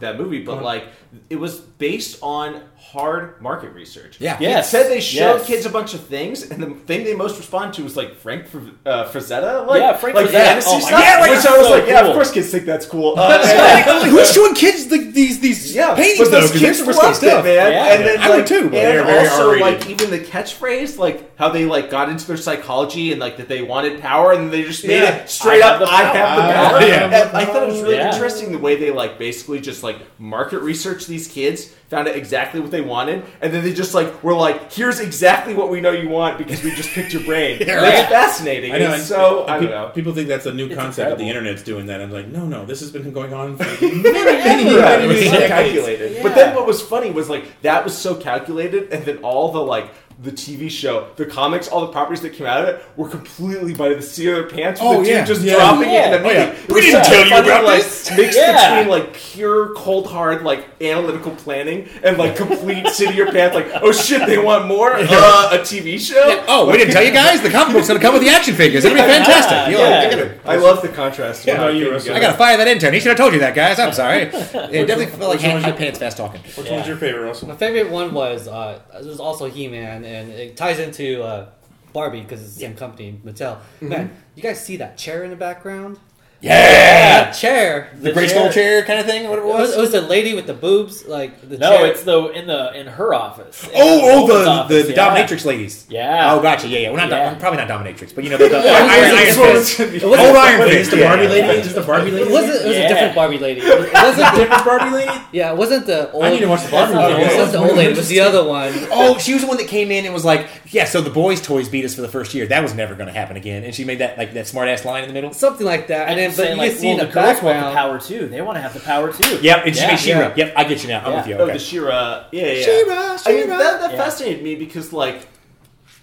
that 0.00 0.18
movie, 0.18 0.42
but 0.44 0.56
Uh-huh. 0.56 0.64
like 0.64 0.84
it 1.30 1.36
was 1.36 1.58
based 1.58 2.18
on 2.22 2.60
hard 2.92 3.40
market 3.42 3.72
research. 3.74 4.16
Yeah. 4.18 4.36
Yes. 4.40 4.66
It 4.66 4.70
said 4.70 4.90
they 4.90 5.00
showed 5.00 5.38
Yes. 5.38 5.46
kids 5.46 5.66
a 5.66 5.70
bunch 5.70 5.92
of 5.94 6.00
things, 6.00 6.50
and 6.50 6.62
the 6.62 6.70
thing 6.86 7.04
they 7.04 7.14
most 7.14 7.36
respond 7.36 7.74
to 7.74 7.82
was 7.84 7.96
like 7.96 8.16
Frank 8.16 8.46
Fr- 8.48 8.58
uh, 8.86 9.04
Frazetta, 9.10 9.66
like, 9.66 9.80
Yeah, 9.80 9.92
Frank 9.96 10.16
like 10.16 10.26
Frazetta. 10.28 10.32
fantasy 10.32 10.70
Oh 10.70 10.74
my 10.74 10.80
stuff, 10.80 11.00
God, 11.02 11.20
which 11.20 11.30
I 11.46 11.58
was 11.58 11.66
so 11.66 11.72
like, 11.74 11.86
yeah, 11.86 12.00
of 12.06 12.14
course 12.14 12.30
kids 12.30 12.50
think 12.50 12.64
that's 12.64 12.86
cool. 12.86 13.14
Uh, 13.18 13.40
and- 13.44 13.86
Like, 13.86 14.04
who's 14.10 14.32
showing 14.32 14.54
kids 14.54 14.86
the, 14.86 14.98
these 15.10 15.40
these 15.40 15.74
yeah, 15.74 15.94
paintings 15.94 16.28
but 16.30 16.40
though? 16.40 16.48
kids 16.48 16.60
that's 16.78 16.80
risque 16.88 17.02
loved 17.02 17.16
stuff. 17.16 17.44
it, 17.44 17.48
man. 17.48 17.72
Yeah. 17.72 17.92
and 17.94 18.04
then 18.06 18.20
I 18.20 18.28
like, 18.28 18.38
would 18.38 18.46
too, 18.46 18.70
and 18.74 19.08
also 19.08 19.48
R-rated. 19.48 19.60
like 19.60 19.90
even 19.90 20.10
the 20.10 20.20
catchphrase, 20.20 20.98
like 20.98 21.36
how 21.36 21.50
they 21.50 21.64
like 21.66 21.90
got 21.90 22.08
into 22.08 22.26
their 22.26 22.36
psychology 22.36 23.12
and 23.12 23.20
like 23.20 23.36
that 23.36 23.48
they 23.48 23.62
wanted 23.62 24.00
power, 24.00 24.32
and 24.32 24.50
they 24.50 24.62
just 24.62 24.84
made 24.86 25.02
Yeah. 25.02 25.16
it 25.16 25.28
straight 25.30 25.62
I 25.62 25.68
up. 25.68 25.80
have 25.80 25.88
I 25.88 26.02
have 26.02 26.36
the 26.36 26.42
I 26.42 26.52
power. 26.54 26.80
have 26.80 27.12
And 27.28 27.36
I 27.36 27.44
thought 27.44 27.62
it 27.64 27.68
was 27.72 27.82
really 27.82 27.96
Yeah. 27.96 28.12
interesting 28.14 28.52
the 28.52 28.58
way 28.58 28.76
they 28.76 28.90
like 28.90 29.18
basically 29.18 29.60
just 29.60 29.82
like 29.82 29.98
market 30.18 30.60
research 30.62 31.06
these 31.06 31.28
kids, 31.28 31.66
found 31.90 32.08
out 32.08 32.16
exactly 32.16 32.60
what 32.60 32.70
they 32.70 32.77
wanted, 32.80 33.24
and 33.40 33.52
then 33.52 33.62
they 33.64 33.72
just 33.72 33.94
like 33.94 34.22
were 34.22 34.34
like, 34.34 34.72
"Here's 34.72 35.00
exactly 35.00 35.54
what 35.54 35.70
we 35.70 35.80
know 35.80 35.90
you 35.90 36.08
want 36.08 36.38
because 36.38 36.62
we 36.62 36.70
just 36.72 36.90
picked 36.90 37.12
your 37.12 37.22
brain." 37.24 37.58
Yeah, 37.66 37.80
Like, 37.80 37.82
right. 37.92 37.98
It's 38.00 38.08
fascinating. 38.08 38.72
I 38.72 38.78
know. 38.78 38.92
And- 38.94 39.02
so 39.02 39.42
and 39.42 39.50
I 39.50 39.54
don't 39.54 39.60
peop- 39.62 39.70
know. 39.70 39.88
People 39.94 40.12
think 40.14 40.28
that's 40.28 40.46
a 40.46 40.52
new 40.54 40.66
It's 40.66 40.74
concept 40.74 41.10
that 41.10 41.18
the 41.18 41.28
internet's 41.28 41.62
doing 41.62 41.86
that. 41.86 42.00
I'm 42.00 42.10
like, 42.10 42.28
no, 42.28 42.46
no, 42.46 42.64
this 42.64 42.80
has 42.80 42.90
been 42.90 43.12
going 43.12 43.32
on 43.34 43.56
for 43.56 43.64
many, 43.84 44.02
many, 44.02 44.64
Yeah, 44.64 44.80
many, 44.80 45.04
it 45.04 45.06
was 45.08 45.18
so 45.26 45.30
decades. 45.32 45.48
calculated. 45.48 46.12
Yeah. 46.12 46.22
But 46.22 46.34
then 46.34 46.54
what 46.54 46.66
was 46.66 46.80
funny 46.82 47.10
was 47.10 47.28
like 47.28 47.60
that 47.62 47.84
was 47.84 47.96
so 47.96 48.14
calculated, 48.14 48.92
and 48.92 49.04
then 49.04 49.18
all 49.18 49.52
the 49.52 49.60
like 49.60 49.90
the 50.20 50.32
TV 50.32 50.68
show, 50.68 51.06
the 51.14 51.24
comics, 51.24 51.68
all 51.68 51.80
the 51.82 51.92
properties 51.92 52.20
that 52.22 52.32
came 52.32 52.44
out 52.46 52.60
of 52.62 52.68
it 52.68 52.84
were 52.96 53.08
completely 53.08 53.72
by 53.72 53.90
the 53.90 54.02
seat 54.02 54.26
of 54.28 54.34
their 54.34 54.48
pants. 54.48 54.80
Oh, 54.82 54.94
the 54.98 55.04
dude 55.04 55.06
yeah. 55.06 55.24
just 55.24 55.42
Yeah. 55.42 55.54
dropping 55.54 55.90
Yeah. 55.90 56.10
it 56.14 56.20
in 56.20 56.24
a 56.24 56.28
Oh, 56.28 56.30
yeah. 56.32 56.54
We 56.68 56.80
didn't 56.80 57.04
tell 57.04 57.24
you 57.24 57.36
about 57.36 57.64
like, 57.64 57.82
this. 57.84 58.10
Mixed 58.16 58.36
Yeah. 58.36 58.74
between 58.80 58.88
like 58.90 59.14
pure 59.14 59.74
cold 59.74 60.08
hard 60.08 60.42
like 60.42 60.66
analytical 60.80 61.30
planning 61.36 61.88
and 62.02 62.18
like 62.18 62.34
complete 62.34 62.88
seat 62.96 63.10
of 63.10 63.14
your 63.14 63.30
pants. 63.30 63.54
Like 63.54 63.68
oh 63.80 63.92
shit, 63.92 64.26
they 64.26 64.38
want 64.38 64.66
more 64.66 64.92
uh, 64.94 65.50
a 65.52 65.58
TV 65.58 66.00
show. 66.00 66.44
Oh, 66.48 66.68
we 66.68 66.78
didn't 66.78 66.92
tell 66.92 67.04
you 67.04 67.12
guys. 67.12 67.40
The 67.40 67.50
comic 67.50 67.74
book's 67.74 67.86
gonna 67.86 68.00
come 68.00 68.14
with 68.14 68.22
the 68.24 68.28
action 68.30 68.54
figures. 68.56 68.84
It'll 68.84 68.96
be 68.96 69.00
fantastic. 69.16 69.70
You'll- 69.70 69.80
Yeah. 69.88 70.02
you're 70.02 70.10
gonna- 70.10 70.34
I 70.46 70.56
love 70.56 70.82
the 70.82 70.88
contrast. 70.88 71.46
What 71.46 71.54
about 71.56 71.74
you, 71.74 71.94
I 71.94 72.18
gotta 72.18 72.36
fire 72.36 72.56
that 72.56 72.66
intern. 72.66 72.92
He 72.92 72.98
should 72.98 73.10
have 73.10 73.18
told 73.18 73.34
you 73.34 73.38
that, 73.38 73.54
guys. 73.54 73.78
I'm 73.78 73.92
sorry. 73.92 74.22
It 74.68 74.86
definitely 74.86 75.06
felt 75.06 75.20
like 75.30 75.38
which 75.40 75.46
one 75.46 75.54
was 75.54 75.64
your- 75.66 75.74
pants 75.76 75.98
fast 76.00 76.16
talking. 76.16 76.40
Which 76.56 76.66
Yeah. 76.66 76.74
one's 76.74 76.88
your 76.88 76.96
favorite, 76.96 77.22
Russell? 77.24 77.46
My 77.48 77.54
favorite 77.54 77.88
one 77.90 78.12
was 78.12 78.48
uh, 78.48 78.80
it 78.98 79.06
was 79.06 79.20
also 79.20 79.48
He 79.48 79.68
Man, 79.68 80.04
and 80.08 80.30
it 80.30 80.56
ties 80.56 80.78
into 80.78 81.22
uh, 81.22 81.48
Barbie 81.92 82.22
because 82.22 82.42
it's 82.42 82.54
the 82.54 82.60
same 82.60 82.76
company, 82.76 83.20
Mattel. 83.24 83.58
Man, 83.80 84.10
you 84.34 84.42
guys 84.42 84.64
see 84.64 84.76
that 84.78 84.96
chair 84.96 85.24
in 85.24 85.30
the 85.30 85.36
background? 85.36 85.98
Yeah, 86.40 87.32
chair. 87.32 87.90
the 88.00 88.12
great 88.12 88.30
skull 88.30 88.50
chair 88.52 88.84
kind 88.84 89.00
of 89.00 89.06
thing. 89.06 89.28
What 89.28 89.38
it 89.40 89.42
It 89.42 89.46
was, 89.46 89.68
was? 89.70 89.76
it 89.76 89.80
was 89.80 89.90
the 89.92 90.00
lady 90.02 90.34
with 90.34 90.46
the 90.46 90.54
boobs, 90.54 91.04
like 91.06 91.40
the 91.48 91.58
No, 91.58 91.78
chair. 91.78 91.86
it's 91.88 92.04
the 92.04 92.26
in 92.28 92.46
the 92.46 92.72
in 92.78 92.86
her 92.86 93.12
office. 93.12 93.68
Oh, 93.68 93.68
in 93.70 93.74
Oh, 93.74 94.00
oh, 94.02 94.22
woman's 94.22 94.44
the 94.44 94.50
office, 94.50 94.86
the, 94.86 94.92
the 94.94 94.94
yeah. 95.00 95.26
dominatrix 95.26 95.44
ladies. 95.44 95.86
Yeah. 95.88 96.32
Oh, 96.32 96.40
gotcha. 96.40 96.68
Yeah, 96.68 96.78
yeah. 96.78 96.88
Well, 96.90 96.98
not 96.98 97.10
Yeah. 97.10 97.30
dom- 97.30 97.40
probably 97.40 97.58
not 97.58 97.68
dominatrix, 97.68 98.14
but 98.14 98.22
you 98.22 98.30
know 98.30 98.36
the, 98.36 98.48
the 98.50 98.56
Yeah, 98.64 98.72
Iron, 98.72 99.16
Iron 99.16 99.34
Fist. 99.34 99.80
Old 100.04 100.16
Iron 100.16 100.68
Fist. 100.70 100.90
the. 100.92 101.02
Barbie 101.02 101.26
lady? 101.26 101.58
Is 101.58 101.74
the 101.74 101.80
Barbie 101.80 102.10
lady? 102.12 102.28
it 102.28 102.32
wasn't. 102.32 102.54
It 102.54 102.68
was 102.68 102.76
a 102.76 102.88
different 102.88 103.14
Barbie 103.16 103.38
lady. 103.38 103.60
It 103.88 103.92
wasn't. 103.92 104.32
A 104.32 104.36
different 104.36 104.64
Barbie 104.64 104.90
lady? 104.90 105.20
yeah, 105.32 105.50
it 105.50 105.56
wasn't 105.56 105.86
the 105.86 106.10
old. 106.12 106.24
I 106.24 106.30
need 106.30 106.40
to 106.40 106.46
watch 106.46 106.62
the 106.64 106.70
Barbie 106.70 106.94
lady. 106.94 107.22
It 107.22 107.36
wasn't 107.36 107.52
the 107.52 107.58
old 107.58 107.76
lady. 107.76 107.92
It 107.92 107.96
was 107.96 108.08
the 108.08 108.20
other 108.20 108.44
one. 108.46 108.72
Oh, 108.92 109.18
she 109.18 109.32
was 109.32 109.42
the 109.42 109.48
one 109.48 109.56
that 109.56 109.66
came 109.68 109.90
in 109.90 110.04
and 110.04 110.14
was 110.14 110.24
like, 110.24 110.46
"Yeah, 110.68 110.84
so 110.84 111.00
the 111.00 111.10
boys' 111.10 111.40
toys 111.42 111.68
beat 111.68 111.84
us 111.84 111.94
for 111.96 112.02
the 112.02 112.08
first 112.08 112.32
year. 112.34 112.46
That 112.46 112.62
was 112.62 112.74
never 112.74 112.94
going 112.94 113.08
to 113.08 113.12
happen 113.12 113.36
again." 113.36 113.64
And 113.64 113.74
she 113.74 113.84
made 113.84 113.98
that 113.98 114.16
like 114.18 114.34
that 114.34 114.46
smart 114.46 114.68
ass 114.68 114.84
line 114.84 115.02
in 115.02 115.08
the 115.08 115.14
middle. 115.14 115.32
Something 115.32 115.66
like 115.66 115.88
that. 115.88 116.02
And 116.02 116.10
And 116.10 116.18
then, 116.18 116.27
then, 116.27 116.27
but 116.36 116.36
saying, 116.36 116.56
you 116.56 116.62
like, 116.62 116.72
see 116.72 116.86
well, 116.88 116.98
the 116.98 117.06
the 117.06 117.12
girls 117.12 117.42
want 117.42 117.58
the 117.58 117.72
power 117.74 118.00
too. 118.00 118.26
They 118.28 118.40
want 118.42 118.56
to 118.56 118.60
have 118.62 118.74
the 118.74 118.80
power 118.80 119.12
too. 119.12 119.38
Yep, 119.42 119.66
and 119.66 119.74
she 119.76 119.82
Yeah. 119.82 119.88
made 119.88 119.98
She-Ra. 119.98 120.18
Yeah. 120.20 120.32
Yep, 120.36 120.52
I 120.56 120.64
get 120.64 120.82
you 120.82 120.88
now. 120.88 121.00
I'm 121.04 121.12
Yeah. 121.12 121.16
with 121.18 121.26
you. 121.28 121.34
Oh, 121.36 121.46
the 121.46 121.58
She-Ra. 121.58 122.26
Yeah, 122.32 122.46
yeah. 122.46 122.52
yeah. 122.52 122.64
She-Ra, 122.64 123.18
I 123.26 123.32
mean, 123.32 123.48
that, 123.50 123.80
that 123.80 123.90
Yeah. 123.92 123.96
fascinated 124.04 124.42
me 124.42 124.54
because, 124.54 124.92
like, 124.92 125.26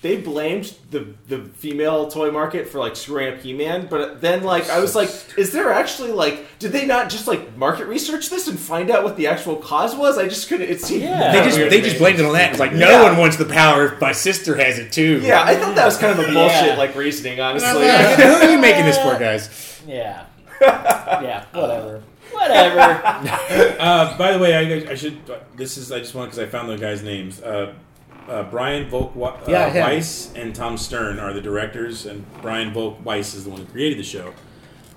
they 0.02 0.18
blamed 0.18 0.72
the 0.92 1.08
the 1.30 1.40
female 1.58 2.08
toy 2.10 2.30
market 2.30 2.68
for 2.70 2.78
like 2.78 2.96
screwing 2.96 3.34
up 3.34 3.42
He-Man, 3.42 3.88
but 3.90 4.22
then 4.22 4.44
like 4.44 4.70
I 4.70 4.80
was 4.80 4.94
like, 4.96 5.10
is 5.36 5.52
there 5.52 5.72
actually 5.72 6.12
like 6.12 6.46
did 6.60 6.72
they 6.74 6.86
not 6.86 7.10
just 7.10 7.26
like 7.28 7.58
market 7.58 7.88
research 7.88 8.30
this 8.30 8.48
and 8.48 8.60
find 8.60 8.92
out 8.92 9.04
what 9.04 9.18
the 9.18 9.26
actual 9.26 9.56
cause 9.56 9.96
was? 9.96 10.20
I 10.20 10.28
just 10.28 10.48
couldn't. 10.48 10.70
It 10.70 10.80
seemed 10.82 11.04
Yeah. 11.04 11.32
They 11.32 11.44
just 11.44 11.58
they 11.72 11.82
just 11.82 11.98
blamed 11.98 12.20
it 12.20 12.26
on 12.26 12.34
that. 12.34 12.52
It's 12.52 12.60
like 12.60 12.74
no 12.74 12.88
Yeah. 12.88 13.02
one 13.04 13.18
wants 13.18 13.38
the 13.38 13.46
power. 13.46 13.94
if 13.94 14.02
My 14.02 14.12
sister 14.12 14.56
has 14.58 14.78
it 14.78 14.92
too. 14.92 15.22
Yeah, 15.24 15.42
I 15.44 15.56
thought 15.56 15.74
that 15.74 15.86
was 15.86 15.98
kind 15.98 16.20
of 16.20 16.20
a 16.30 16.32
bullshit 16.32 16.66
Yeah. 16.68 16.76
like 16.78 16.96
reasoning, 16.96 17.40
honestly. 17.40 17.68
like, 17.88 18.18
Who 18.18 18.32
are 18.32 18.52
you 18.52 18.60
making 18.60 18.86
this 18.86 19.00
for, 19.00 19.18
guys? 19.18 19.75
Yeah. 19.86 20.26
yeah. 20.62 21.46
Whatever. 21.54 22.04
Whatever. 22.32 22.80
Uh, 23.80 24.18
by 24.18 24.32
the 24.34 24.40
way, 24.40 24.56
I, 24.56 24.92
I 24.92 24.96
should. 24.96 25.20
This 25.56 25.78
is 25.78 25.92
I 25.92 26.00
just 26.00 26.16
want 26.16 26.32
because 26.32 26.48
I 26.48 26.50
found 26.50 26.70
the 26.70 26.78
guys' 26.78 27.04
names. 27.04 27.42
Uh, 27.42 27.74
uh, 28.28 28.44
Brian 28.44 28.90
Volk 28.90 29.16
uh, 29.16 29.38
yeah, 29.48 29.86
Weiss 29.86 30.34
and 30.36 30.56
Tom 30.56 30.78
Stern 30.78 31.20
are 31.20 31.34
the 31.34 31.42
directors, 31.42 32.06
and 32.06 32.26
Brian 32.42 32.74
Volk 32.74 33.04
Weiss 33.06 33.36
is 33.36 33.44
the 33.44 33.50
one 33.52 33.60
who 33.60 33.68
created 33.68 34.00
the 34.00 34.04
show. 34.04 34.34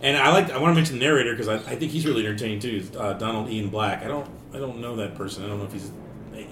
And 0.01 0.17
I 0.17 0.31
like. 0.31 0.51
I 0.51 0.59
want 0.59 0.73
to 0.73 0.75
mention 0.75 0.99
the 0.99 1.05
narrator 1.05 1.33
because 1.33 1.49
I, 1.49 1.57
I 1.57 1.77
think 1.77 1.93
he's 1.93 2.07
really 2.07 2.25
entertaining 2.27 2.61
too. 2.61 2.87
Uh, 2.97 3.15
Donald 3.15 3.51
Ian 3.51 3.69
Black. 3.69 4.03
I 4.03 4.09
don't. 4.09 4.29
I 4.55 4.59
don't 4.59 4.81
know 4.81 4.97
that 4.97 5.15
person. 5.15 5.45
I 5.45 5.49
don't 5.49 5.59
know 5.59 5.67
if 5.67 5.73
he's 5.73 5.91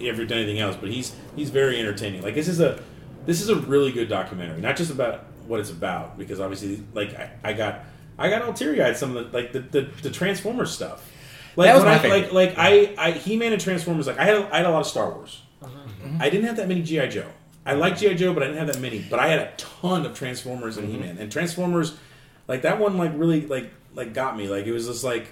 ever 0.02 0.24
done 0.24 0.38
anything 0.38 0.58
else, 0.58 0.76
but 0.76 0.90
he's 0.90 1.14
he's 1.34 1.50
very 1.50 1.78
entertaining. 1.78 2.22
Like 2.22 2.34
this 2.34 2.48
is 2.48 2.60
a 2.60 2.82
this 3.24 3.40
is 3.40 3.48
a 3.48 3.56
really 3.56 3.92
good 3.92 4.08
documentary. 4.08 4.60
Not 4.60 4.76
just 4.76 4.90
about 4.90 5.24
what 5.46 5.60
it's 5.60 5.70
about, 5.70 6.18
because 6.18 6.40
obviously, 6.40 6.82
like 6.92 7.14
I, 7.14 7.30
I 7.44 7.52
got 7.52 7.84
I 8.18 8.30
got 8.30 8.42
all 8.42 8.52
teary 8.52 8.82
eyed 8.82 8.96
some 8.96 9.16
of 9.16 9.30
the 9.30 9.36
like 9.36 9.52
the 9.52 9.60
the, 9.60 9.82
the 10.02 10.10
Transformers 10.10 10.70
stuff. 10.72 11.10
Like 11.56 11.68
That 11.68 11.74
was 11.74 11.84
when 11.84 11.92
my 11.92 11.98
I, 11.98 12.02
favorite. 12.02 12.32
like 12.32 12.56
like 12.56 12.58
I, 12.58 12.94
I 12.98 13.10
He 13.12 13.36
Man 13.36 13.52
and 13.52 13.60
Transformers. 13.60 14.06
Like 14.06 14.18
I 14.18 14.24
had 14.24 14.36
a, 14.36 14.54
I 14.54 14.58
had 14.58 14.66
a 14.66 14.70
lot 14.70 14.80
of 14.80 14.86
Star 14.86 15.10
Wars. 15.10 15.42
Mm-hmm. 15.62 16.22
I 16.22 16.30
didn't 16.30 16.46
have 16.46 16.56
that 16.56 16.68
many 16.68 16.82
GI 16.82 17.08
Joe. 17.08 17.26
I 17.64 17.72
mm-hmm. 17.72 17.80
like 17.80 17.98
GI 17.98 18.14
Joe, 18.14 18.32
but 18.32 18.42
I 18.42 18.46
didn't 18.46 18.58
have 18.58 18.74
that 18.74 18.80
many. 18.80 19.00
But 19.00 19.18
I 19.18 19.28
had 19.28 19.40
a 19.40 19.52
ton 19.56 20.06
of 20.06 20.14
Transformers 20.14 20.76
and 20.76 20.88
mm-hmm. 20.88 21.02
He 21.02 21.06
Man 21.06 21.18
and 21.18 21.32
Transformers. 21.32 21.96
Like 22.48 22.62
that 22.62 22.78
one, 22.78 22.96
like 22.96 23.12
really 23.14 23.46
like 23.46 23.70
like 23.94 24.14
got 24.14 24.36
me. 24.36 24.48
Like 24.48 24.66
it 24.66 24.72
was 24.72 24.86
just 24.86 25.04
like, 25.04 25.28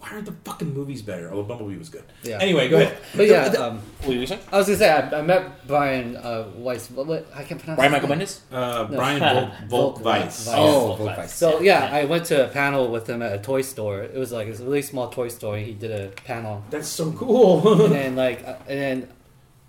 why 0.00 0.10
aren't 0.12 0.26
the 0.26 0.32
fucking 0.44 0.72
movies 0.74 1.02
better? 1.02 1.30
Although 1.30 1.42
Bumblebee 1.44 1.76
was 1.76 1.88
good. 1.88 2.04
Yeah. 2.22 2.38
Anyway, 2.40 2.68
go 2.68 2.76
ahead. 2.78 2.98
But 3.16 3.26
yeah, 3.26 3.44
um, 3.46 3.78
What 3.98 4.08
were 4.08 4.14
you 4.14 4.26
saying? 4.26 4.40
I 4.52 4.58
was 4.58 4.66
gonna 4.66 4.78
say 4.78 4.90
I, 4.90 5.18
I 5.18 5.22
met 5.22 5.66
Brian 5.66 6.16
uh, 6.16 6.48
Weiss. 6.56 6.90
What, 6.90 7.06
what 7.06 7.26
I 7.34 7.42
can't 7.44 7.60
pronounce. 7.60 7.76
Brian 7.78 7.92
his 7.92 8.02
Michael 8.02 8.16
name. 8.16 8.26
Bendis? 8.26 8.40
Uh, 8.52 8.88
No. 8.88 8.96
Brian 8.96 9.20
Volk, 9.20 9.50
Volk 9.68 9.68
Volk 9.68 10.04
Weiss. 10.04 10.46
Weiss. 10.46 10.48
Oh, 10.56 10.86
Volk 10.86 10.98
Volk 10.98 11.16
Weiss. 11.18 11.34
So 11.34 11.60
yeah, 11.60 11.88
I 11.92 12.04
went 12.04 12.24
to 12.26 12.46
a 12.46 12.48
panel 12.48 12.90
with 12.90 13.08
him 13.08 13.22
at 13.22 13.32
a 13.32 13.38
toy 13.38 13.62
store. 13.62 14.02
It 14.02 14.16
was 14.16 14.32
like 14.32 14.48
it's 14.48 14.60
a 14.60 14.64
really 14.64 14.82
small 14.82 15.08
toy 15.08 15.28
store. 15.28 15.56
He 15.58 15.72
did 15.74 15.90
a 15.90 16.08
panel, 16.22 16.62
That's 16.70 16.88
so 16.88 17.12
cool. 17.12 17.82
and 17.84 17.92
then 17.94 18.16
like, 18.16 18.46
uh, 18.46 18.56
and 18.68 18.80
then 18.80 19.08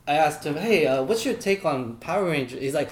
I 0.08 0.14
asked 0.14 0.44
him, 0.46 0.56
"Hey, 0.56 0.88
uh, 0.88 1.04
what's 1.04 1.26
your 1.26 1.36
take 1.36 1.66
on 1.66 1.96
Power 1.98 2.26
Rangers?" 2.26 2.60
He's 2.60 2.74
like, 2.74 2.90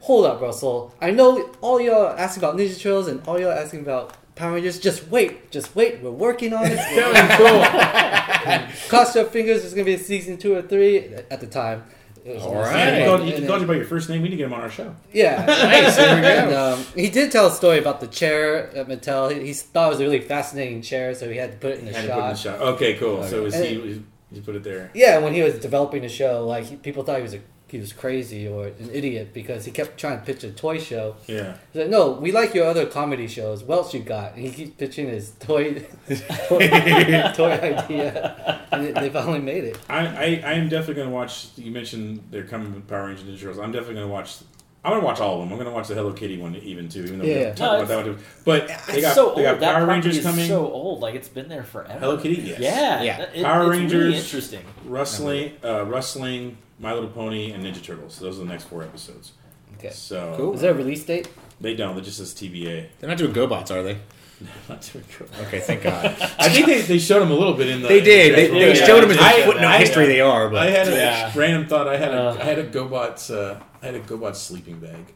"Hold 0.00 0.26
up, 0.26 0.40
Russell. 0.40 0.94
I 1.00 1.10
know 1.10 1.50
all 1.60 1.80
y'all 1.80 2.08
asking 2.16 2.42
about 2.42 2.56
Ninja 2.56 2.80
Turtles 2.80 3.08
and 3.08 3.20
all 3.26 3.38
y'all 3.40 3.50
asking 3.52 3.80
about 3.80 4.14
Power 4.36 4.52
Rangers. 4.54 4.78
Just 4.78 5.08
wait, 5.08 5.50
just 5.50 5.74
wait. 5.74 6.00
We're 6.02 6.10
working 6.10 6.52
on 6.52 6.66
it. 6.66 6.78
Cross 8.88 9.16
your 9.16 9.24
fingers. 9.24 9.62
There's 9.62 9.72
gonna 9.74 9.84
be 9.84 9.94
a 9.94 9.98
season 9.98 10.36
two 10.36 10.54
or 10.54 10.62
three 10.62 10.98
at 11.30 11.40
the 11.40 11.46
time." 11.46 11.84
All 12.26 12.32
right. 12.32 12.34
was 12.34 12.42
All 12.42 12.50
on 12.50 12.56
the 12.56 12.62
right. 12.70 12.98
He 12.98 13.04
called, 13.04 13.20
one. 13.20 13.28
he 13.28 13.34
And 13.34 13.46
called 13.46 13.60
you 13.60 13.66
by 13.68 13.74
your 13.74 13.84
first 13.84 14.08
name. 14.08 14.20
We 14.20 14.28
need 14.28 14.32
to 14.32 14.36
get 14.38 14.46
him 14.46 14.52
on 14.52 14.60
our 14.60 14.70
show. 14.70 14.94
Yeah, 15.12 15.44
Nice, 15.46 15.96
there 15.96 16.16
we 16.16 16.22
go. 16.22 16.28
And, 16.28 16.54
um, 16.54 16.84
he 16.96 17.08
did 17.08 17.30
tell 17.30 17.46
a 17.46 17.52
story 17.52 17.78
about 17.78 18.00
the 18.00 18.08
chair 18.08 18.68
at 18.76 18.88
Mattel. 18.88 19.32
He, 19.32 19.46
he 19.46 19.52
thought 19.52 19.86
it 19.86 19.90
was 19.90 20.00
a 20.00 20.04
really 20.04 20.20
fascinating 20.20 20.82
chair, 20.82 21.14
so 21.14 21.30
he 21.30 21.36
had 21.36 21.52
to 21.52 21.58
put 21.58 21.70
it 21.72 21.78
in 21.78 21.84
the 21.86 21.92
shot. 21.92 22.02
Had 22.02 22.02
to 22.02 22.08
shot. 22.08 22.18
put 22.18 22.24
in 22.24 22.30
the 22.30 22.36
shot. 22.66 22.74
Okay, 22.74 22.94
cool. 22.94 23.22
So 23.24 23.38
it 23.38 23.42
was 23.44 23.54
And 23.54 23.64
he, 23.64 23.74
it- 23.76 23.84
he, 23.84 24.02
he 24.34 24.40
put 24.40 24.56
it 24.56 24.64
there. 24.64 24.90
Yeah, 24.92 25.18
when 25.18 25.34
he 25.34 25.42
was 25.42 25.54
developing 25.60 26.02
the 26.02 26.08
show, 26.08 26.44
like 26.44 26.64
he, 26.64 26.74
people 26.74 27.04
thought 27.04 27.18
he 27.18 27.22
was 27.22 27.34
a, 27.34 27.40
he 27.68 27.78
was 27.78 27.92
crazy 27.92 28.46
or 28.46 28.66
an 28.68 28.90
idiot 28.92 29.34
because 29.34 29.64
he 29.64 29.72
kept 29.72 29.98
trying 29.98 30.18
to 30.20 30.24
pitch 30.24 30.44
a 30.44 30.50
toy 30.52 30.78
show. 30.78 31.16
Yeah. 31.26 31.56
He's 31.72 31.82
like, 31.82 31.90
"No, 31.90 32.12
we 32.12 32.30
like 32.32 32.54
your 32.54 32.66
other 32.66 32.86
comedy 32.86 33.26
shows. 33.26 33.64
What 33.64 33.78
else 33.78 33.92
you 33.94 34.00
got?" 34.00 34.34
And 34.34 34.42
he 34.46 34.50
keeps 34.52 34.70
pitching 34.76 35.08
his 35.08 35.32
toy 35.40 35.74
toy, 36.48 36.68
toy 37.34 37.52
idea, 37.52 38.66
and 38.72 38.96
they 38.96 39.10
finally 39.10 39.40
made 39.40 39.64
it. 39.64 39.78
I, 39.88 40.06
I, 40.06 40.24
I 40.44 40.52
am 40.54 40.68
definitely 40.68 40.94
going 40.94 41.08
to 41.08 41.14
watch. 41.14 41.48
You 41.56 41.70
mentioned 41.72 42.22
they're 42.30 42.44
coming 42.44 42.72
with 42.74 42.86
Power 42.88 43.06
Rangers 43.06 43.24
Ninja 43.24 43.40
Turtles. 43.40 43.58
I'm 43.58 43.72
definitely 43.72 43.94
going 43.96 44.06
to 44.08 44.12
watch. 44.12 44.36
I'm 44.84 44.92
going 44.92 45.00
to 45.02 45.06
watch 45.06 45.18
all 45.18 45.34
of 45.34 45.40
them. 45.40 45.48
I'm 45.48 45.56
going 45.58 45.68
to 45.68 45.74
watch 45.74 45.88
the 45.88 45.94
Hello 45.96 46.12
Kitty 46.12 46.38
one 46.38 46.54
even 46.54 46.88
too, 46.88 47.02
even 47.02 47.18
though 47.18 47.24
we 47.24 47.34
Yeah. 47.34 47.44
don't 47.46 47.56
talk 47.56 47.72
No, 47.72 47.76
about 47.78 47.88
that 47.88 47.96
one. 47.96 48.04
Too. 48.04 48.22
But 48.44 48.68
they 48.86 49.00
got 49.00 49.16
so 49.16 49.34
they 49.34 49.42
got 49.42 49.58
Power 49.60 49.84
Rangers 49.84 50.18
is 50.18 50.24
coming. 50.24 50.46
so 50.46 50.70
old. 50.70 51.00
Like 51.00 51.16
it's 51.16 51.28
been 51.28 51.48
there 51.48 51.64
forever. 51.64 51.98
Hello 51.98 52.16
Kitty, 52.16 52.40
yes. 52.42 52.60
Yeah. 52.60 53.02
Yeah. 53.02 53.22
It- 53.34 53.42
Power 53.42 53.72
it's 53.72 53.92
really 53.92 54.04
Rangers. 54.12 54.24
interesting. 54.24 54.64
Wrestling, 54.84 55.54
uh, 55.64 55.84
wrestling, 55.86 56.56
My 56.78 56.92
Little 56.92 57.08
Pony, 57.08 57.52
and 57.52 57.64
Ninja 57.64 57.82
Turtles. 57.82 58.14
So 58.14 58.24
Those 58.26 58.36
are 58.38 58.44
the 58.44 58.48
next 58.50 58.64
four 58.64 58.82
episodes. 58.82 59.32
Okay. 59.78 59.90
So 59.90 60.34
Cool. 60.36 60.54
Is 60.54 60.60
there 60.60 60.72
a 60.72 60.74
release 60.74 61.04
date? 61.04 61.28
they 61.60 61.74
don't. 61.74 61.96
It 61.96 62.02
just 62.02 62.18
says 62.18 62.34
TBA. 62.34 62.86
They're 63.00 63.08
not 63.08 63.16
doing 63.18 63.32
GoBots, 63.32 63.70
are 63.70 63.82
they? 63.82 63.98
Not 64.68 64.82
too 64.82 65.02
cool. 65.16 65.26
Okay, 65.46 65.60
thank 65.60 65.82
God. 65.82 66.04
I 66.38 66.50
think 66.50 66.66
they, 66.66 66.82
they 66.82 66.98
showed 66.98 67.20
them 67.20 67.30
a 67.30 67.34
little 67.34 67.54
bit 67.54 67.70
in 67.70 67.80
the. 67.80 67.88
they 67.88 68.02
did. 68.02 68.34
They, 68.36 68.48
they 68.48 68.78
Yeah. 68.78 68.86
showed 68.86 69.00
them 69.02 69.10
as 69.12 69.16
I- 69.18 69.32
a 69.32 69.44
footnote 69.46 69.64
I- 69.66 69.78
history. 69.78 70.06
They 70.08 70.20
are, 70.20 70.50
But 70.50 70.66
I 70.66 70.70
had 70.70 70.88
a 70.88 70.90
Yeah. 70.94 71.32
random 71.34 71.66
thought. 71.66 71.88
I 71.88 71.96
had 71.96 72.12
a 72.12 72.22
Uh. 72.22 72.34
I 72.38 72.44
had 72.44 72.58
a 72.58 72.68
GoBots. 72.68 73.34
Uh, 73.34 73.58
I 73.82 73.86
had 73.86 73.94
a 73.94 74.00
GoBots 74.00 74.36
sleeping 74.36 74.78
bag. 74.78 75.06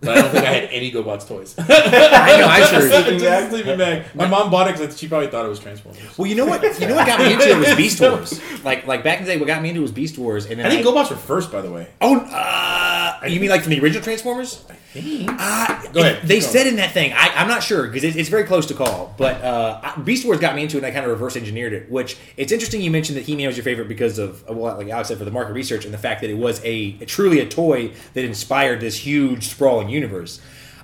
But 0.00 0.16
I 0.16 0.20
don't 0.22 0.30
think 0.30 0.46
I 0.46 0.52
had 0.52 0.64
any 0.70 0.90
GoBots 0.90 1.28
toys. 1.28 1.54
I 1.58 2.38
know. 2.38 2.46
I 2.46 2.64
sure. 2.70 2.88
sleeping 2.90 3.20
bag, 3.20 3.50
sleeping 3.50 3.76
bag. 3.78 4.06
My 4.14 4.26
mom 4.26 4.50
bought 4.50 4.68
it 4.68 4.78
because 4.78 4.98
she 4.98 5.08
probably 5.08 5.28
thought 5.28 5.44
it 5.44 5.48
was 5.48 5.58
Transformers. 5.58 6.00
Well, 6.16 6.26
you 6.26 6.34
know 6.34 6.46
what? 6.46 6.62
You 6.80 6.88
know 6.88 6.94
what 6.94 7.06
got 7.06 7.20
me 7.20 7.34
into 7.34 7.48
it 7.48 7.58
was 7.58 7.74
Beast 7.74 8.00
Wars. 8.00 8.40
Like, 8.64 8.86
like 8.86 9.04
back 9.04 9.18
in 9.18 9.26
the 9.26 9.32
day, 9.32 9.38
what 9.38 9.46
got 9.46 9.62
me 9.62 9.68
into 9.68 9.80
it 9.80 9.82
was 9.82 9.92
Beast 9.92 10.16
Wars, 10.16 10.46
and 10.46 10.58
then 10.58 10.66
I 10.66 10.70
think 10.70 10.86
GoBots 10.86 11.10
were 11.10 11.16
first, 11.16 11.52
by 11.52 11.60
the 11.60 11.70
way. 11.70 11.88
Oh, 12.00 12.18
uh, 12.18 13.26
you 13.26 13.40
mean 13.40 13.50
like 13.50 13.62
from 13.62 13.70
the 13.70 13.80
original 13.80 14.02
Transformers? 14.02 14.64
Uh, 14.94 15.82
Go 15.92 16.00
ahead. 16.00 16.22
They 16.22 16.40
Keep 16.40 16.48
said 16.48 16.66
in 16.66 16.76
that 16.76 16.92
thing, 16.92 17.12
I, 17.12 17.32
I'm 17.36 17.48
not 17.48 17.62
sure 17.62 17.86
because 17.86 18.02
it, 18.02 18.16
it's 18.16 18.28
very 18.28 18.44
close 18.44 18.66
to 18.66 18.74
call, 18.74 19.14
but 19.16 19.40
uh, 19.42 19.96
Beast 20.02 20.24
Wars 20.24 20.40
got 20.40 20.56
me 20.56 20.62
into 20.62 20.76
it 20.76 20.80
and 20.80 20.86
I 20.86 20.90
kind 20.90 21.04
of 21.04 21.10
reverse 21.12 21.36
engineered 21.36 21.72
it. 21.72 21.90
Which 21.90 22.16
it's 22.36 22.50
interesting 22.50 22.80
you 22.80 22.90
mentioned 22.90 23.16
that 23.16 23.24
He 23.24 23.36
Man 23.36 23.46
was 23.46 23.56
your 23.56 23.64
favorite 23.64 23.88
because 23.88 24.18
of, 24.18 24.48
well, 24.48 24.76
like 24.76 24.88
Alex 24.88 25.08
said, 25.08 25.18
for 25.18 25.24
the 25.24 25.30
market 25.30 25.52
research 25.52 25.84
and 25.84 25.94
the 25.94 25.98
fact 25.98 26.22
that 26.22 26.30
it 26.30 26.34
was 26.38 26.60
a, 26.64 26.92
truly 27.06 27.40
a 27.40 27.48
toy 27.48 27.92
that 28.14 28.24
inspired 28.24 28.80
this 28.80 28.96
huge 28.96 29.48
sprawling 29.48 29.88
universe. 29.88 30.40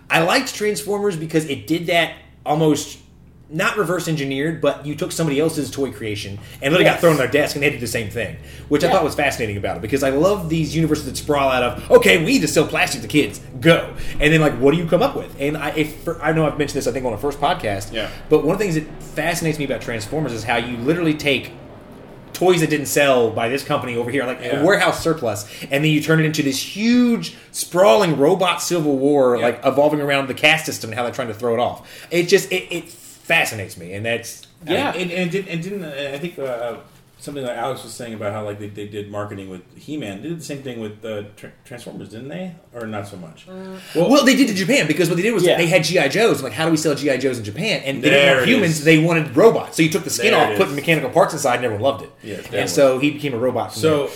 I 0.09 0.23
liked 0.23 0.55
Transformers 0.55 1.17
because 1.17 1.45
it 1.47 1.67
did 1.67 1.87
that 1.87 2.15
almost 2.45 2.99
not 3.49 3.77
reverse 3.77 4.09
engineered, 4.09 4.61
but 4.61 4.85
you 4.85 4.97
took 4.97 5.13
somebody 5.13 5.39
else's 5.39 5.71
toy 5.71 5.93
creation 5.93 6.37
and 6.61 6.73
literally 6.73 6.85
got 6.85 6.99
thrown 6.99 7.13
on 7.13 7.19
their 7.19 7.29
desk 7.29 7.55
and 7.55 7.63
they 7.63 7.71
did 7.71 7.81
the 7.81 7.87
same 7.87 8.11
thing, 8.11 8.37
which 8.69 8.83
I 8.83 8.91
thought 8.91 9.05
was 9.05 9.15
fascinating 9.15 9.57
about 9.57 9.77
it 9.77 9.83
because 9.83 10.03
I 10.03 10.11
love 10.11 10.49
these 10.49 10.75
universes 10.75 11.05
that 11.07 11.17
sprawl 11.17 11.49
out 11.49 11.63
of 11.63 11.91
okay, 11.93 12.19
we 12.19 12.25
need 12.33 12.41
to 12.41 12.49
sell 12.49 12.67
plastic 12.67 13.03
to 13.03 13.09
kids, 13.09 13.41
go, 13.61 13.95
and 14.19 14.33
then 14.33 14.41
like 14.41 14.55
what 14.55 14.73
do 14.73 14.79
you 14.79 14.87
come 14.89 15.01
up 15.03 15.15
with? 15.15 15.37
And 15.41 15.57
I, 15.57 15.71
if 15.71 15.95
for, 16.03 16.21
I 16.21 16.33
know 16.33 16.45
I've 16.47 16.59
mentioned 16.59 16.79
this 16.79 16.89
I 16.89 16.93
think 16.93 17.07
on 17.07 17.13
the 17.13 17.19
first 17.19 17.41
podcast, 17.41 17.93
Yeah. 17.93 18.11
But 18.29 18.45
one 18.45 18.55
of 18.55 18.59
the 18.59 18.65
things 18.65 18.75
that 18.75 19.03
fascinates 19.03 19.59
me 19.61 19.65
about 19.65 19.81
Transformers 19.81 20.33
is 20.33 20.43
how 20.43 20.57
you 20.57 20.77
literally 20.79 21.15
take 21.15 21.53
toys 22.33 22.61
that 22.61 22.69
didn't 22.69 22.87
sell 22.87 23.31
by 23.31 23.49
this 23.49 23.63
company 23.65 23.97
over 23.97 24.11
here, 24.11 24.25
like 24.25 24.41
Yeah. 24.43 24.61
a 24.61 24.65
warehouse 24.65 25.03
surplus, 25.03 25.49
and 25.71 25.85
then 25.85 25.91
you 25.93 26.03
turn 26.03 26.19
it 26.21 26.25
into 26.27 26.43
this 26.43 26.61
huge, 26.61 27.35
sprawling 27.53 28.19
robot 28.19 28.61
civil 28.61 28.99
war, 28.99 29.37
Yeah. 29.37 29.45
like 29.47 29.61
evolving 29.65 30.01
around 30.01 30.27
the 30.29 30.35
caste 30.35 30.67
system 30.67 30.91
and 30.91 30.99
how 30.99 31.05
they're 31.05 31.15
trying 31.15 31.29
to 31.29 31.35
throw 31.35 31.55
it 31.55 31.61
off. 31.61 31.89
It 32.11 32.25
just 32.25 32.51
it, 32.53 32.67
it 32.71 32.85
fascinates 33.27 33.77
me, 33.77 33.93
and 33.95 34.05
that's 34.07 34.47
Yeah, 34.67 34.93
and, 34.95 35.11
and, 35.11 35.31
did, 35.31 35.49
and 35.49 35.63
didn't 35.63 35.85
uh, 35.85 36.13
I 36.15 36.19
think 36.19 36.39
uh, 36.39 36.77
something 37.19 37.45
that 37.45 37.57
Alex 37.59 37.83
was 37.83 37.93
saying 37.93 38.15
about 38.15 38.33
how 38.33 38.45
like 38.45 38.59
they, 38.59 38.69
they 38.69 38.87
did 38.87 39.11
marketing 39.11 39.51
with 39.51 39.63
He-Man. 39.77 40.23
They 40.23 40.29
did 40.29 40.39
the 40.41 40.45
same 40.45 40.63
thing 40.63 40.81
with 40.81 41.05
uh, 41.05 41.25
tra- 41.37 41.53
Transformers, 41.65 42.11
didn't 42.11 42.29
they? 42.29 42.55
Or 42.73 42.87
not 42.87 43.09
so 43.09 43.17
much. 43.17 43.47
well, 43.49 43.81
Well, 44.11 44.25
they 44.25 44.37
did 44.37 44.49
to 44.49 44.55
Japan 44.55 44.87
because 44.87 45.09
what 45.09 45.17
they 45.17 45.23
did 45.23 45.35
was 45.35 45.45
Yeah. 45.45 45.57
they 45.57 45.67
had 45.67 45.83
GI 45.85 46.09
Joes. 46.11 46.43
Like, 46.43 46.53
how 46.53 46.65
do 46.67 46.71
we 46.71 46.77
sell 46.77 46.95
GI 46.95 47.19
Joes 47.19 47.39
in 47.39 47.45
Japan? 47.45 47.83
And 47.85 48.03
they 48.03 48.11
didn't 48.11 48.37
want 48.37 48.43
it 48.43 48.49
humans; 48.49 48.79
is. 48.79 48.85
they 48.85 48.99
wanted 49.03 49.37
robots. 49.37 49.77
So 49.77 49.83
you 49.83 49.91
took 49.91 50.05
the 50.05 50.11
skin 50.11 50.33
There 50.33 50.53
off, 50.53 50.57
put 50.59 50.71
mechanical 50.73 51.11
parts 51.11 51.33
inside, 51.33 51.57
and 51.57 51.65
everyone 51.65 51.83
loved 51.83 52.03
it. 52.05 52.13
Yeah, 52.23 52.41
and 52.61 52.71
so 52.71 52.99
he 52.99 53.11
became 53.11 53.35
a 53.35 53.39
robot. 53.39 53.73
From 53.73 53.83
there. 53.83 54.09
so 54.09 54.13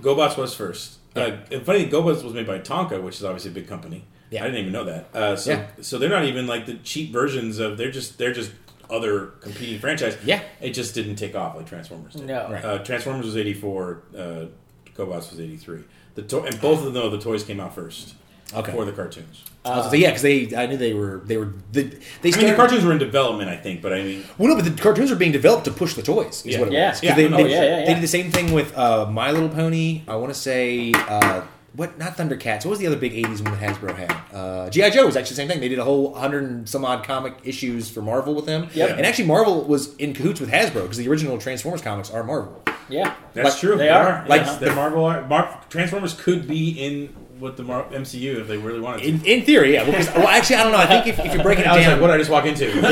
GoBots 0.00 0.36
was 0.38 0.54
first. 0.54 0.98
Uh, 1.14 1.36
and 1.50 1.64
funny, 1.66 1.86
GoBots 1.86 2.22
was 2.24 2.32
made 2.32 2.46
by 2.46 2.58
Tonka, 2.58 3.02
which 3.02 3.16
is 3.16 3.24
obviously 3.24 3.50
a 3.50 3.54
big 3.54 3.68
company. 3.68 4.04
Yeah. 4.30 4.42
I 4.42 4.46
didn't 4.46 4.60
even 4.60 4.72
know 4.72 4.84
that. 4.84 5.14
Uh, 5.14 5.36
so 5.36 5.50
Yeah. 5.52 5.66
so 5.82 5.98
they're 5.98 6.08
not 6.08 6.24
even 6.24 6.46
like 6.46 6.64
the 6.66 6.74
cheap 6.76 7.12
versions 7.12 7.58
of. 7.58 7.76
They're 7.76 7.90
just 7.90 8.16
they're 8.18 8.32
just 8.32 8.50
other 8.88 9.26
competing 9.40 9.78
franchise. 9.78 10.16
Yeah. 10.24 10.42
it 10.60 10.70
just 10.70 10.94
didn't 10.94 11.16
take 11.16 11.34
off 11.34 11.54
like 11.56 11.66
Transformers 11.66 12.14
did. 12.14 12.26
No. 12.26 12.48
Right. 12.50 12.64
Uh, 12.64 12.78
Transformers 12.78 13.26
was 13.26 13.36
eighty 13.36 13.54
four. 13.54 14.02
Uh, 14.16 14.46
GoBots 14.96 15.30
was 15.30 15.38
eighty 15.40 15.56
three. 15.56 15.84
The 16.14 16.22
to- 16.22 16.42
and 16.44 16.60
both 16.60 16.78
of 16.78 16.84
them, 16.86 16.94
though, 16.94 17.08
the 17.10 17.18
toys 17.20 17.42
came 17.44 17.60
out 17.60 17.74
first 17.74 18.14
Okay. 18.54 18.66
before 18.70 18.84
the 18.84 18.92
cartoons. 18.92 19.44
Uh, 19.64 19.88
so 19.88 19.94
yeah, 19.94 20.08
because 20.08 20.22
they, 20.22 20.54
I 20.56 20.66
knew 20.66 20.76
they 20.76 20.92
were, 20.92 21.22
they 21.24 21.36
were, 21.36 21.52
they, 21.70 21.84
they 22.20 22.32
I 22.32 22.36
mean, 22.36 22.46
the 22.48 22.54
cartoons 22.56 22.84
were 22.84 22.90
in 22.92 22.98
development, 22.98 23.48
I 23.48 23.56
think, 23.56 23.80
but 23.80 23.92
I 23.92 24.02
mean, 24.02 24.24
well, 24.36 24.48
no, 24.48 24.56
but 24.60 24.64
the 24.64 24.82
cartoons 24.82 25.08
were 25.10 25.16
being 25.16 25.30
developed 25.30 25.66
to 25.66 25.70
push 25.70 25.94
the 25.94 26.02
toys. 26.02 26.44
Is 26.44 26.46
Yeah. 26.46 26.58
what 26.58 26.68
it 26.68 26.74
Yeah. 26.74 26.88
was. 26.90 26.96
'Cause 27.00 27.04
Yeah. 27.04 27.14
They, 27.14 27.26
Oh, 27.26 27.36
they, 27.36 27.50
yeah, 27.50 27.62
yeah, 27.62 27.84
they 27.86 27.94
did 27.94 28.02
the 28.02 28.08
same 28.08 28.32
thing 28.32 28.52
with 28.52 28.76
uh, 28.76 29.06
My 29.08 29.30
Little 29.30 29.48
Pony. 29.48 30.02
I 30.08 30.16
want 30.16 30.34
to 30.34 30.38
say 30.38 30.92
uh, 30.92 31.42
what? 31.76 31.96
Not 31.96 32.16
Thundercats. 32.16 32.64
What 32.64 32.70
was 32.70 32.80
the 32.80 32.88
other 32.88 32.96
big 32.96 33.12
'80s 33.14 33.40
one 33.40 33.52
that 33.58 33.60
Hasbro 33.60 33.96
had? 33.96 34.12
Uh, 34.34 34.68
GI 34.68 34.90
Joe 34.90 35.06
was 35.06 35.16
actually 35.16 35.30
the 35.30 35.42
same 35.42 35.48
thing. 35.48 35.60
They 35.60 35.68
did 35.68 35.78
a 35.78 35.84
whole 35.84 36.12
hundred 36.14 36.42
and 36.42 36.68
some 36.68 36.84
odd 36.84 37.04
comic 37.04 37.34
issues 37.44 37.88
for 37.88 38.02
Marvel 38.02 38.34
with 38.34 38.46
them. 38.46 38.66
Yep. 38.74 38.96
And 38.98 39.06
actually, 39.06 39.26
Marvel 39.26 39.62
was 39.62 39.94
in 39.96 40.12
cahoots 40.12 40.40
with 40.40 40.50
Hasbro 40.50 40.82
because 40.82 40.96
the 40.98 41.08
original 41.08 41.38
Transformers 41.38 41.82
comics 41.82 42.10
are 42.10 42.24
Marvel. 42.24 42.62
Yeah. 42.88 43.14
that's 43.32 43.50
Like, 43.50 43.58
true. 43.60 43.76
they 43.76 43.88
are. 43.88 44.24
Like, 44.28 44.44
Like 44.46 44.58
the 44.60 44.74
Marvel, 44.74 45.04
are, 45.06 45.26
Mar- 45.26 45.60
Transformers 45.70 46.12
could 46.14 46.46
be 46.46 46.70
in 46.70 47.08
with 47.42 47.56
the 47.58 47.62
Mar- 47.64 47.84
MCU 47.92 48.40
if 48.40 48.48
they 48.48 48.56
really 48.56 48.80
wanted 48.80 49.02
to. 49.02 49.08
In, 49.08 49.24
in 49.26 49.44
theory, 49.44 49.74
yeah. 49.74 49.82
Well, 49.82 49.92
'cause- 49.96 50.08
well, 50.14 50.28
actually, 50.28 50.56
I 50.56 50.62
don't 50.62 50.72
know. 50.72 50.78
I 50.78 50.86
think 50.86 51.06
if, 51.08 51.18
if 51.18 51.34
you're 51.34 51.42
breaking 51.42 51.64
it 51.64 51.68
I 51.68 51.76
was 51.76 51.84
down, 51.84 51.92
like, 51.94 52.00
what 52.00 52.06
did 52.06 52.14
I 52.14 52.18
just 52.18 52.30
walk 52.30 52.46
into? 52.46 52.70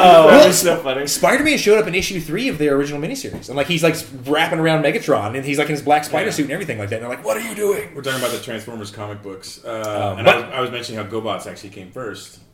Oh, 0.00 0.50
so 0.52 0.76
funny. 0.78 1.06
Spider-Man 1.06 1.58
showed 1.58 1.78
up 1.78 1.86
in 1.86 1.94
issue 1.94 2.20
three 2.20 2.48
of 2.48 2.58
their 2.58 2.74
original 2.76 3.00
miniseries, 3.00 3.48
and 3.48 3.56
like 3.56 3.66
he's 3.66 3.82
like 3.82 3.96
wrapping 4.26 4.58
around 4.58 4.82
Megatron, 4.84 5.36
and 5.36 5.44
he's 5.44 5.58
like 5.58 5.66
in 5.68 5.72
his 5.72 5.82
black 5.82 6.04
spider 6.04 6.26
Yeah. 6.26 6.32
suit 6.32 6.42
and 6.44 6.52
everything 6.52 6.78
like 6.78 6.88
that. 6.90 6.96
And 6.96 7.02
they're 7.04 7.10
like, 7.16 7.24
"What 7.24 7.36
are 7.36 7.40
you 7.46 7.54
doing?" 7.54 7.94
We're 7.94 8.02
talking 8.02 8.20
about 8.20 8.32
the 8.32 8.38
Transformers 8.40 8.90
comic 8.90 9.22
books, 9.22 9.62
uh, 9.64 10.14
and 10.16 10.24
but- 10.24 10.34
I 10.34 10.40
was, 10.40 10.44
I 10.54 10.60
was 10.60 10.70
mentioning 10.70 11.04
how 11.04 11.10
GoBots 11.10 11.46
actually 11.46 11.70
came 11.70 11.90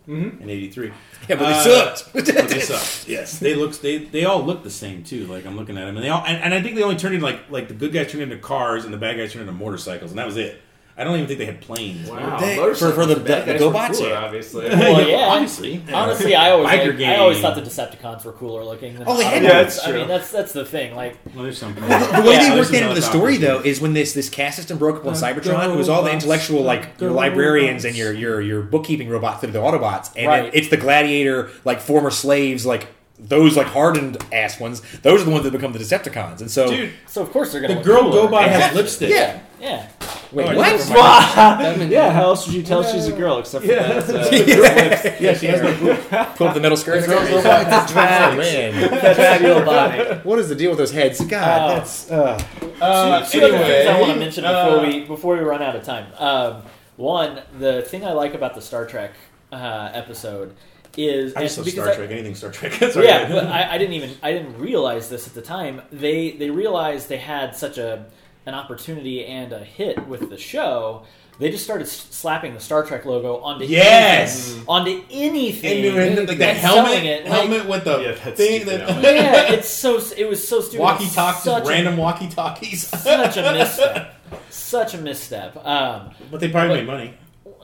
1st 0.09 0.41
in 0.43 0.51
'83. 0.51 0.87
Yeah, 0.89 1.37
but 1.37 1.39
they 1.39 1.45
Uh, 1.45 1.95
sucked. 1.95 2.13
but 2.13 2.27
they 2.27 2.61
sucked. 2.61 3.09
Yes, 3.09 3.39
they 3.39 3.55
look 3.55 3.73
they 3.81 3.99
they 3.99 4.25
all 4.25 4.43
look 4.45 4.63
the 4.63 4.71
same 4.71 5.03
too. 5.05 5.27
Like 5.27 5.47
I'm 5.47 5.57
looking 5.57 5.77
at 5.79 5.85
them, 5.87 5.97
and 5.97 6.05
they 6.05 6.11
all 6.11 6.23
and, 6.27 6.43
and 6.43 6.53
I 6.55 6.61
think 6.63 6.77
they 6.77 6.83
only 6.83 6.97
turned 6.97 7.15
into 7.15 7.27
like 7.27 7.51
like 7.51 7.69
the 7.69 7.75
good 7.75 7.93
guys 7.93 8.11
turned 8.11 8.23
into 8.23 8.39
cars 8.39 8.85
and 8.85 8.93
the 8.93 8.99
bad 8.99 9.17
guys 9.17 9.33
turned 9.33 9.49
into 9.49 9.59
motorcycles, 9.59 10.11
and 10.11 10.19
that 10.19 10.27
was 10.27 10.37
it. 10.37 10.61
I 10.97 11.03
don't 11.03 11.15
even 11.17 11.27
think 11.27 11.41
they 11.41 11.47
had 11.47 11.61
planes. 11.61 12.09
Wow. 12.09 12.39
They- 12.39 12.57
Motorcycles, 12.57 12.95
for- 12.95 13.03
for 13.03 13.07
the- 13.07 13.17
bad 13.21 13.47
the 13.47 13.53
guys 13.55 13.61
GoBots, 13.63 13.99
cooler, 13.99 14.17
obviously. 14.17 14.69
Well, 14.71 15.09
yeah. 15.09 15.17
obviously. 15.17 15.83
Honestly, 15.93 16.35
I 16.37 16.51
always 16.53 16.67
like, 16.67 17.01
I 17.01 17.17
always 17.17 17.41
thought 17.41 17.57
the 17.57 17.63
Decepticons 17.63 18.25
were 18.25 18.31
cooler 18.33 18.65
looking. 18.65 18.95
Than 18.95 19.05
Oh, 19.09 19.17
they 19.17 19.25
had 19.25 19.43
Yeah, 19.43 19.63
that's 19.65 19.85
I 19.85 19.91
mean, 19.93 20.07
that's 20.07 20.31
that's 20.31 20.53
the 20.53 20.65
thing. 20.65 20.95
Like, 20.95 21.17
Well, 21.35 21.43
there's 21.45 21.59
something. 21.59 21.83
The 21.83 21.89
way 21.89 21.97
Yeah, 21.97 22.09
they 22.11 22.23
there's 22.23 22.51
worked 22.51 22.67
some 22.67 22.73
that 22.75 22.83
into 22.83 22.95
the 22.95 23.03
story, 23.03 23.37
though, 23.39 23.59
is 23.61 23.81
when 23.81 23.93
this 23.93 24.13
this 24.13 24.29
caste 24.29 24.57
system 24.57 24.79
broke 24.79 24.97
up 24.99 25.07
on 25.07 25.15
Uh, 25.15 25.17
Cybertron. 25.17 25.73
It 25.75 25.77
was 25.77 25.89
all 25.89 26.03
the 26.05 26.13
intellectual, 26.13 26.63
like 26.63 27.01
your 27.01 27.11
librarians 27.11 27.85
and 27.85 27.97
your 27.97 28.13
your 28.13 28.41
your 28.41 28.63
bookkeeping 28.63 29.09
robots 29.09 29.41
that 29.41 29.51
are 29.51 29.53
the 29.53 29.59
Autobots, 29.61 30.11
and 30.17 30.27
Right. 30.29 30.43
then 30.45 30.51
it's 30.55 30.69
the 30.69 30.77
gladiator, 30.77 31.51
like 31.65 31.81
former 31.81 32.11
slaves, 32.13 32.65
like 32.65 32.87
those 33.19 33.57
like 33.57 33.67
hardened 33.69 34.19
ass 34.33 34.61
ones. 34.61 34.81
Those 35.03 35.23
are 35.23 35.25
the 35.25 35.31
ones 35.33 35.43
that 35.45 35.51
become 35.53 35.73
the 35.73 35.79
Decepticons. 35.81 36.41
And 36.41 36.51
so, 36.51 36.69
Dude, 36.69 36.93
so 37.07 37.23
of 37.23 37.31
course 37.33 37.51
they're 37.53 37.61
gonna 37.61 37.75
the 37.75 37.81
look 37.81 37.87
girl 37.87 38.11
cooler. 38.11 38.29
GoBot 38.29 38.49
has 38.49 38.75
lipstick. 38.77 39.11
yeah. 39.11 39.41
Yeah. 39.61 39.87
Wait, 40.33 40.49
Oh, 40.49 40.57
what? 40.57 40.73
never 40.73 40.95
mind. 40.95 41.61
Them 41.65 41.81
and- 41.83 41.91
yeah, 41.93 42.11
how 42.13 42.23
else 42.25 42.47
would 42.47 42.55
you 42.57 42.63
tell 42.63 42.83
she's 42.83 43.07
a 43.07 43.13
girl 43.13 43.39
except 43.39 43.65
for 43.65 43.71
Yeah. 43.71 44.01
that? 44.01 44.11
Uh, 44.11 45.17
Yeah, 45.21 45.35
she 45.35 45.47
has 45.47 45.63
no 45.63 45.75
boob. 45.79 45.99
Pull 46.37 46.49
up 46.49 46.55
the 46.55 46.61
metal 46.61 46.77
skirt. 46.77 47.07
Girls 47.07 47.29
oh 47.31 47.37
Robots. 47.37 47.95
man, 47.95 48.91
that's 48.91 49.43
real 49.43 49.65
body. 49.65 50.21
what 50.25 50.39
is 50.39 50.49
the 50.49 50.55
deal 50.55 50.71
with 50.71 50.79
those 50.79 50.91
heads? 50.93 51.21
God, 51.25 51.71
Oh. 51.71 51.75
that's. 51.77 52.11
Uh, 52.11 52.43
Uh, 52.81 53.25
Two 53.27 53.41
other 53.41 53.59
things 53.59 53.87
I 53.89 53.93
want 53.93 54.05
to 54.07 54.11
anyway, 54.11 54.19
mention 54.19 54.45
uh, 54.45 54.65
before 54.71 54.87
we 54.87 55.05
before 55.05 55.37
we 55.37 55.41
run 55.43 55.63
out 55.63 55.77
of 55.77 55.85
time. 55.85 56.07
Um, 56.19 56.63
one, 56.97 57.41
the 57.59 57.83
thing 57.83 58.05
I 58.05 58.13
like 58.13 58.35
about 58.35 58.55
the 58.55 58.61
Star 58.61 58.85
Trek 58.87 59.13
uh, 59.53 59.91
episode 59.95 60.55
is 60.97 61.35
I 61.37 61.43
just 61.43 61.57
love 61.59 61.65
because 61.67 61.83
Star 61.85 61.93
I- 61.93 61.97
Trek. 61.97 62.11
Anything 62.11 62.35
Star 62.35 62.51
Trek. 62.51 62.73
Sorry. 62.93 63.07
yeah, 63.07 63.29
but 63.29 63.47
I, 63.47 63.75
I 63.75 63.79
didn't 63.79 63.95
even 63.95 64.11
I 64.23 64.33
didn't 64.33 64.59
realize 64.59 65.09
this 65.09 65.27
at 65.29 65.35
the 65.35 65.43
time. 65.43 65.83
They 65.93 66.33
they 66.33 66.51
realized 66.51 67.09
they 67.09 67.17
had 67.19 67.55
such 67.57 67.79
a 67.79 68.07
an 68.47 68.55
opportunity 68.55 69.25
and 69.27 69.53
a 69.53 69.59
hit 69.61 70.07
with 70.07 70.29
the 70.31 70.39
show. 70.39 71.05
They 71.41 71.51
just 71.51 71.65
started 71.65 71.87
slapping 71.89 72.55
the 72.55 72.61
Star 72.61 72.85
Trek 72.87 73.05
logo 73.05 73.39
onto 73.39 73.65
Yes! 73.65 74.51
anything, 74.53 74.65
onto 74.69 75.03
anything, 75.11 75.85
and, 75.87 76.19
and, 76.21 76.29
like 76.29 76.39
that 76.39 76.57
helmet, 76.57 76.93
selling 76.93 77.05
it. 77.07 77.25
Like, 77.25 77.33
helmet 77.33 77.69
with 77.69 77.85
the 77.85 77.99
Yeah, 78.03 78.13
that's 78.13 78.37
thing, 78.37 78.67
that 78.67 79.03
yeah, 79.03 79.53
it's 79.53 79.69
so 79.69 80.01
it 80.17 80.29
was 80.29 80.47
so 80.47 80.61
stupid. 80.61 80.81
walkie 80.81 81.09
talkies 81.09 81.69
random 81.69 81.97
walkie 81.97 82.29
talkies. 82.29 82.87
such 82.87 83.37
a 83.37 83.43
misstep. 83.53 84.15
Such 84.51 84.95
a 84.95 84.99
misstep. 84.99 85.57
Um, 85.67 86.11
but 86.31 86.39
they 86.41 86.49
probably 86.51 86.85
But- 86.85 86.99
made 86.99 87.15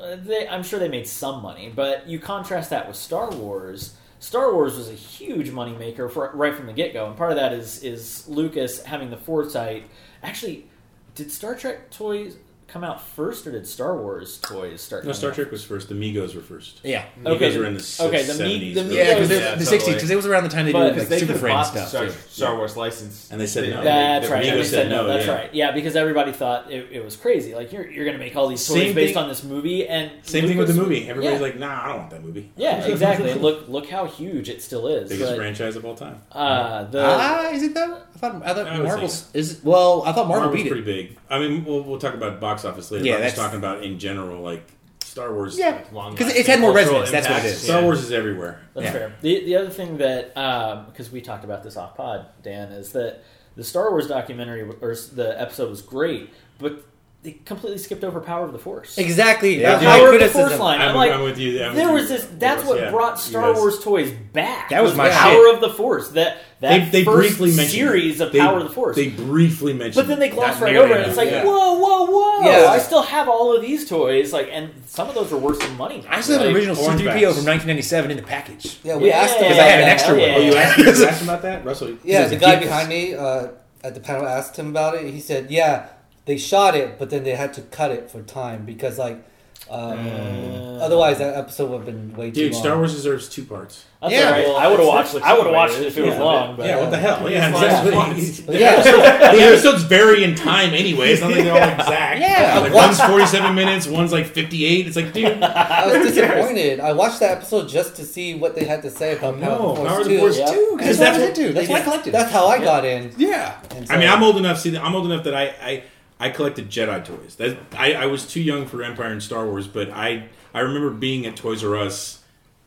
money. 0.02 0.20
they, 0.24 0.48
I'm 0.48 0.64
sure 0.64 0.80
they 0.80 0.88
made 0.88 1.06
some 1.06 1.40
money, 1.40 1.70
but 1.74 2.08
you 2.08 2.18
contrast 2.18 2.70
that 2.70 2.88
with 2.88 2.96
Star 2.96 3.30
Wars. 3.30 3.94
Star 4.18 4.52
Wars 4.52 4.76
was 4.76 4.88
a 4.88 4.94
huge 4.94 5.50
moneymaker 5.50 6.10
for 6.10 6.30
right 6.34 6.54
from 6.56 6.66
the 6.66 6.72
get 6.72 6.92
go, 6.92 7.06
and 7.06 7.16
part 7.16 7.30
of 7.30 7.36
that 7.36 7.52
is 7.52 7.84
is 7.84 8.26
Lucas 8.28 8.82
having 8.82 9.10
the 9.10 9.16
foresight. 9.16 9.84
Actually, 10.24 10.66
did 11.14 11.30
Star 11.30 11.54
Trek 11.54 11.90
toys 11.90 12.36
come 12.72 12.84
out 12.84 13.02
first, 13.02 13.46
or 13.46 13.52
did 13.52 13.66
Star 13.66 13.96
Wars 13.96 14.38
toys 14.38 14.80
start? 14.80 15.04
No, 15.04 15.12
Star 15.12 15.30
out? 15.30 15.36
Trek 15.36 15.50
was 15.50 15.64
first. 15.64 15.88
The 15.88 15.94
Mego's 15.94 16.34
were 16.34 16.40
first. 16.40 16.80
yeah. 16.84 17.04
Okay, 17.26 17.46
Mego's 17.46 17.56
were 17.56 17.62
the- 17.62 17.68
in 17.68 17.74
the 17.74 17.96
okay, 18.06 18.22
the 18.22 18.34
Mi- 18.34 18.72
70s. 18.72 18.74
the 18.74 18.80
early 18.80 18.96
Yeah, 18.96 19.14
because 19.14 19.30
Yeah, 19.30 19.38
the 19.38 19.64
totally. 19.64 19.64
'60s, 19.78 19.94
because 19.94 20.10
it 20.10 20.16
was 20.16 20.26
around 20.26 20.42
the 20.44 20.48
time 20.50 20.66
they 20.66 20.72
But- 20.72 20.84
did 20.84 20.94
Because 20.94 21.10
like 21.10 21.20
they 21.20 21.26
Super 21.26 21.38
Friends 21.38 21.70
the 21.72 21.78
stuff. 21.86 21.88
Star, 21.88 22.06
too. 22.06 22.12
Star 22.28 22.56
Wars 22.56 22.76
license. 22.76 23.28
And 23.30 23.40
they 23.40 23.46
said 23.46 23.68
no. 23.70 23.82
That's 23.84 24.26
The 24.28 24.32
right. 24.32 24.44
Mego's 24.44 24.56
They 24.56 24.62
said 24.64 24.70
said 24.84 24.88
no. 24.90 25.02
no, 25.02 25.08
That's 25.08 25.26
yeah. 25.26 25.34
right. 25.34 25.54
Yeah, 25.54 25.70
because 25.72 25.96
everybody 25.96 26.32
thought 26.32 26.70
it, 26.70 26.88
it 26.92 27.04
was 27.04 27.16
crazy. 27.16 27.54
Like 27.54 27.72
you're 27.72 27.88
you're 27.90 28.04
going 28.04 28.16
to 28.16 28.22
make 28.24 28.36
all 28.36 28.48
these 28.48 28.66
toys 28.66 28.76
Same 28.78 28.94
based 28.94 29.14
thing- 29.14 29.22
on 29.22 29.28
this 29.28 29.42
movie, 29.44 29.86
and 29.88 30.10
Same 30.22 30.46
thing 30.46 30.56
with 30.58 30.68
the 30.68 30.74
movie. 30.74 31.08
Everybody's 31.08 31.40
Yeah. 31.40 31.46
like, 31.46 31.58
nah, 31.58 31.84
I 31.84 31.88
don't 31.88 31.98
want 31.98 32.10
that 32.10 32.24
movie. 32.24 32.50
Yeah, 32.56 32.84
exactly. 32.86 33.34
Look 33.34 33.68
look 33.68 33.88
how 33.90 34.06
huge 34.06 34.48
it 34.48 34.62
still 34.62 34.86
is. 34.86 35.08
Biggest 35.10 35.30
But, 35.30 35.36
franchise 35.36 35.76
of 35.76 35.84
all 35.84 35.94
time. 35.94 36.20
uh, 36.32 36.84
the 36.84 37.00
Ah, 37.04 37.50
is 37.50 37.62
it 37.62 37.74
though? 37.74 37.98
I 38.14 38.18
thought 38.18 38.42
I 38.44 38.54
thought 38.54 38.66
I 38.66 38.78
would 38.78 38.86
Marvel's 38.86 39.28
is 39.34 39.60
well. 39.64 40.02
I 40.06 40.12
thought 40.12 40.28
Marvel 40.28 40.46
Marvel's 40.46 40.54
beat 40.56 40.66
it. 40.66 40.70
pretty 40.70 40.84
big. 40.84 41.16
I 41.30 41.38
mean, 41.38 41.64
we'll, 41.64 41.82
we'll 41.82 41.98
talk 41.98 42.14
about 42.14 42.40
box 42.40 42.59
office 42.64 42.90
later. 42.90 43.04
Yeah, 43.04 43.12
but 43.14 43.16
I'm 43.18 43.22
just 43.24 43.36
that's- 43.36 43.50
talking 43.52 43.58
about 43.58 43.84
in 43.84 43.98
general, 43.98 44.40
like 44.42 44.66
Star 45.02 45.32
Wars. 45.34 45.58
Yeah, 45.58 45.80
Long 45.92 46.12
because 46.12 46.26
lasting 46.26 46.40
it's 46.40 46.48
had 46.48 46.60
more 46.60 46.72
cultural 46.72 47.00
resonance. 47.00 47.10
That's 47.10 47.26
what 47.28 47.36
it 47.36 47.44
impact. 47.46 47.54
is. 47.56 47.62
Star 47.62 47.80
Yeah. 47.80 47.84
Wars 47.86 48.02
is 48.04 48.12
everywhere. 48.12 48.60
That's 48.74 48.84
Yeah. 48.86 48.92
fair. 48.92 49.12
The 49.22 49.44
the 49.44 49.56
other 49.56 49.70
thing 49.70 49.98
that 49.98 50.36
um, 50.36 50.86
because 50.86 51.10
we 51.10 51.20
talked 51.20 51.44
about 51.44 51.62
this 51.62 51.76
off 51.76 51.96
pod, 51.96 52.26
Dan, 52.42 52.70
is 52.72 52.92
that 52.92 53.22
the 53.56 53.64
Star 53.64 53.90
Wars 53.90 54.06
documentary 54.06 54.62
or 54.80 54.92
s- 54.92 55.06
the 55.08 55.38
episode 55.40 55.68
was 55.70 55.82
great, 55.82 56.30
but 56.58 56.84
they 57.22 57.32
completely 57.32 57.76
skipped 57.76 58.02
over 58.02 58.18
Power 58.20 58.46
of 58.46 58.52
the 58.52 58.58
Force. 58.58 58.96
Exactly. 58.96 59.60
Yeah. 59.60 59.72
That's 59.78 59.82
The 59.82 59.88
my 59.90 59.98
Power 59.98 60.14
of 60.14 60.20
the. 60.20 60.28
Force 60.28 60.58
line. 60.58 60.80
I'm, 60.80 60.88
I'm, 60.90 60.94
like, 60.94 61.12
I'm 61.12 61.22
with 61.22 61.36
you. 61.38 61.62
I'm 61.62 61.74
there 61.74 61.92
with 61.92 62.02
was 62.02 62.10
you. 62.10 62.16
this. 62.16 62.26
That's 62.38 62.64
what 62.64 62.78
Yeah. 62.80 62.90
brought 62.90 63.18
Star 63.20 63.52
guys- 63.52 63.56
Wars 63.60 63.84
toys 63.84 64.10
back. 64.32 64.70
That 64.70 64.82
was 64.82 64.94
my 64.96 65.10
Power 65.10 65.32
shit. 65.34 65.54
of 65.56 65.60
the 65.60 65.68
Force. 65.70 66.08
That 66.12 66.38
that 66.60 66.90
They, 66.92 67.00
they 67.00 67.04
first 67.04 67.38
briefly 67.38 67.50
series 67.52 68.20
of 68.20 68.32
they, 68.32 68.38
Power 68.38 68.58
of 68.58 68.64
the 68.64 68.74
Force. 68.74 68.96
They 68.96 69.08
briefly 69.08 69.72
mentioned, 69.74 69.96
but 69.96 70.08
then 70.08 70.18
they 70.18 70.28
glossed 70.30 70.60
right 70.62 70.76
over 70.76 70.94
it. 70.94 71.08
It's 71.08 71.16
like, 71.16 71.28
enough. 71.28 71.44
whoa, 71.44 71.74
whoa, 71.78 72.04
whoa! 72.06 72.40
Yeah. 72.50 72.68
I 72.70 72.78
still 72.78 73.02
have 73.02 73.28
all 73.28 73.54
of 73.54 73.60
these 73.62 73.88
toys. 73.88 74.32
Like, 74.32 74.48
and 74.50 74.70
some 74.86 75.08
of 75.08 75.14
those 75.14 75.30
are 75.32 75.36
worth 75.38 75.62
some 75.62 75.76
money. 75.76 76.04
I 76.08 76.20
still 76.22 76.38
have 76.38 76.48
an 76.48 76.54
original 76.54 76.78
orange 76.78 77.00
C-3PO 77.00 77.34
from 77.34 77.44
1997 77.46 78.10
in 78.12 78.16
the 78.16 78.22
package. 78.22 78.78
Yeah, 78.82 78.96
we 78.96 79.08
Yeah, 79.08 79.18
asked 79.18 79.34
him 79.36 79.42
Because 79.44 79.56
about 79.56 79.66
I 79.66 79.70
had 79.70 79.80
an 79.82 79.88
extra 79.90 80.18
yeah, 80.20 80.32
one. 80.34 80.42
yeah. 80.42 80.48
Oh, 80.48 80.52
you 80.52 80.56
asked, 80.56 81.20
you 81.22 81.28
about 81.28 81.42
that, 81.42 81.64
Russell? 81.66 81.96
Yeah, 82.02 82.28
the 82.28 82.36
guy 82.36 82.56
behind 82.56 82.88
me 82.88 83.14
uh, 83.14 83.48
at 83.84 83.94
the 83.94 84.00
panel 84.00 84.26
asked 84.26 84.56
him 84.58 84.68
about 84.68 84.94
it. 84.96 85.12
He 85.12 85.20
said, 85.20 85.50
"Yeah, 85.50 85.86
they 86.26 86.36
shot 86.38 86.74
it, 86.74 86.98
but 86.98 87.10
then 87.10 87.24
they 87.24 87.34
had 87.34 87.52
to 87.54 87.62
cut 87.62 87.90
it 87.90 88.10
for 88.10 88.22
time 88.22 88.64
because 88.64 88.98
like 88.98 89.24
um, 89.68 90.78
otherwise 90.80 91.18
that 91.18 91.36
episode 91.36 91.70
would 91.70 91.76
have 91.78 91.86
been 91.86 92.16
way 92.16 92.30
too 92.30 92.40
long. 92.40 92.44
Dude, 92.48 92.52
long." 92.54 92.62
Star 92.62 92.76
Wars 92.76 92.92
deserves 92.94 93.28
two 93.28 93.44
parts. 93.44 93.84
That's 94.00 94.14
Yeah, 94.14 94.24
all 94.24 94.30
right. 94.32 94.44
well, 94.46 94.56
I 94.56 94.66
would 94.68 94.78
have 94.80 94.88
watched. 94.88 95.14
Netflix 95.14 95.22
I 95.22 95.32
would 95.34 95.44
have 95.46 95.54
watched 95.54 95.74
it 95.74 95.86
if 95.86 95.98
it 95.98 96.02
was 96.02 96.14
yeah. 96.14 96.22
long. 96.22 96.56
But 96.56 96.66
yeah, 96.66 96.80
what 96.80 96.90
the 96.90 96.96
hell? 96.96 97.30
Yeah, 97.30 97.50
Yeah. 97.50 97.84
exactly. 97.84 98.44
But 98.46 98.54
yeah, 98.60 98.82
so- 98.82 98.96
the 98.96 99.42
episodes 99.42 99.82
vary 99.84 100.24
in 100.24 100.34
time 100.34 100.70
anyway. 100.74 101.10
It's 101.12 101.20
not 101.20 101.30
like 101.30 101.44
they're 101.44 101.52
all 101.52 101.74
exact. 101.80 102.20
Yeah. 102.20 102.58
like 102.60 102.72
one's 102.72 103.00
forty-seven 103.00 103.54
minutes, 103.54 103.86
one's 103.86 104.12
like 104.12 104.26
fifty-eight. 104.26 104.86
It's 104.86 104.96
like, 104.96 105.12
dude, 105.12 105.42
I 105.42 105.86
was 105.98 106.08
disappointed. 106.14 106.80
I 106.80 106.92
watched 106.92 107.20
that 107.20 107.36
episode 107.38 107.68
just 107.68 107.94
to 107.96 108.04
see 108.04 108.34
what 108.34 108.54
they 108.56 108.64
had 108.64 108.82
to 108.82 108.90
say 108.90 109.16
about 109.16 109.38
Power 109.40 109.58
no, 109.58 109.70
of 109.76 109.86
Power 109.86 110.00
of 110.00 110.08
the 110.08 110.18
Force 110.18 110.38
two. 110.50 110.74
Because 110.78 110.98
that's 110.98 111.18
what 111.18 111.30
I 111.30 111.32
do. 111.32 111.52
That's 111.52 111.68
why 111.68 111.76
I 111.76 111.82
collected. 111.82 112.12
That's 112.12 112.32
how 112.32 112.46
I 112.48 112.58
got 112.58 112.84
in. 112.84 113.12
yeah. 113.18 113.60
And 113.76 113.88
I 113.90 113.98
mean, 113.98 114.08
I'm 114.08 114.22
old 114.22 114.38
enough. 114.38 114.58
See, 114.58 114.76
I'm 114.76 114.94
old 114.94 115.04
enough 115.06 115.24
that 115.24 115.34
I 115.34 115.84
I, 116.20 116.26
I 116.26 116.30
collected 116.30 116.68
Jedi 116.70 117.04
toys. 117.04 117.36
That 117.36 117.56
I, 117.76 117.94
I 117.94 118.06
was 118.06 118.26
too 118.26 118.40
young 118.42 118.66
for 118.66 118.82
Empire 118.82 119.10
and 119.12 119.22
Star 119.22 119.46
Wars, 119.46 119.66
but 119.66 119.90
I 119.90 120.28
I 120.54 120.60
remember 120.60 120.90
being 120.90 121.26
at 121.26 121.36
Toys 121.36 121.64
R 121.64 121.76
Us 121.76 122.22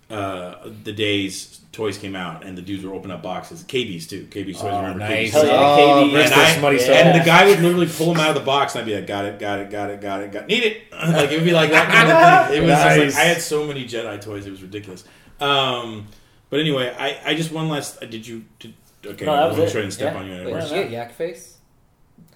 uh, 0.10 0.56
the 0.84 0.92
days 0.94 1.60
toys 1.72 1.98
came 1.98 2.16
out, 2.16 2.44
and 2.46 2.56
the 2.56 2.62
dudes 2.62 2.84
were 2.86 2.94
opening 2.94 3.16
up 3.16 3.24
boxes. 3.24 3.64
KB's 3.64 4.06
too. 4.06 4.26
KB's 4.30 4.62
toys. 4.62 4.70
Oh, 4.72 4.78
remember 4.78 5.00
nice. 5.00 5.30
KB's? 5.30 5.32
Hell 5.34 5.46
yeah, 5.48 5.54
Oh, 5.54 6.08
KB. 6.08 6.24
And 6.26 6.34
I- 6.34 6.54
smutty 6.60 6.78
yeah. 6.78 6.92
And 7.08 7.20
the 7.22 7.26
guy 7.26 7.46
would 7.48 7.62
literally 7.62 7.88
pull 7.88 8.14
them 8.14 8.20
out 8.20 8.30
of 8.30 8.36
the 8.36 8.42
box, 8.46 8.76
and 8.76 8.82
I'd 8.84 8.86
be 8.86 8.94
like, 8.96 9.08
"Got 9.08 9.26
it, 9.26 9.40
got 9.40 9.60
it, 9.60 9.72
got 9.72 9.90
it, 9.90 10.00
got 10.02 10.22
it, 10.22 10.32
got 10.32 10.44
it. 10.44 10.48
need 10.48 10.64
it." 10.64 10.82
Like 10.94 11.32
it 11.32 11.36
would 11.38 11.46
be 11.46 11.52
like 11.52 11.72
that 11.72 11.90
kind 11.92 12.12
of 12.12 12.48
thing. 12.50 12.58
It 12.58 12.62
was 12.62 12.70
just 12.72 12.86
Nice. 12.98 13.16
like 13.16 13.24
I 13.24 13.28
had 13.28 13.42
so 13.42 13.66
many 13.66 13.86
Jedi 13.86 14.22
toys, 14.22 14.46
it 14.46 14.52
was 14.52 14.62
ridiculous. 14.62 15.04
Um, 15.40 16.08
but 16.52 16.60
anyway, 16.60 16.94
I, 16.98 17.32
I 17.32 17.34
just 17.34 17.52
one 17.52 17.68
last. 17.70 18.02
uh, 18.04 18.06
Did 18.06 18.28
you? 18.28 18.46
Did, 18.60 18.74
okay, 19.06 19.26
No, 19.26 19.34
I'm 19.34 19.58
won't 19.58 19.72
try 19.72 19.82
and 19.82 19.92
step 19.92 20.14
Yeah. 20.14 20.20
on 20.20 20.26
you 20.28 20.32
Wait, 20.34 20.42
anymore. 20.54 20.62
did 20.70 20.92
Yak 20.92 21.14
Face? 21.14 21.53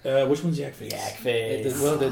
Uh, 0.08 0.26
which 0.26 0.42
one's 0.42 0.58
Yak 0.58 0.74
Face? 0.74 0.92
Yak 0.92 1.16
The, 1.18 1.22
face. 1.22 1.82
well, 1.82 1.96
the, 1.98 2.10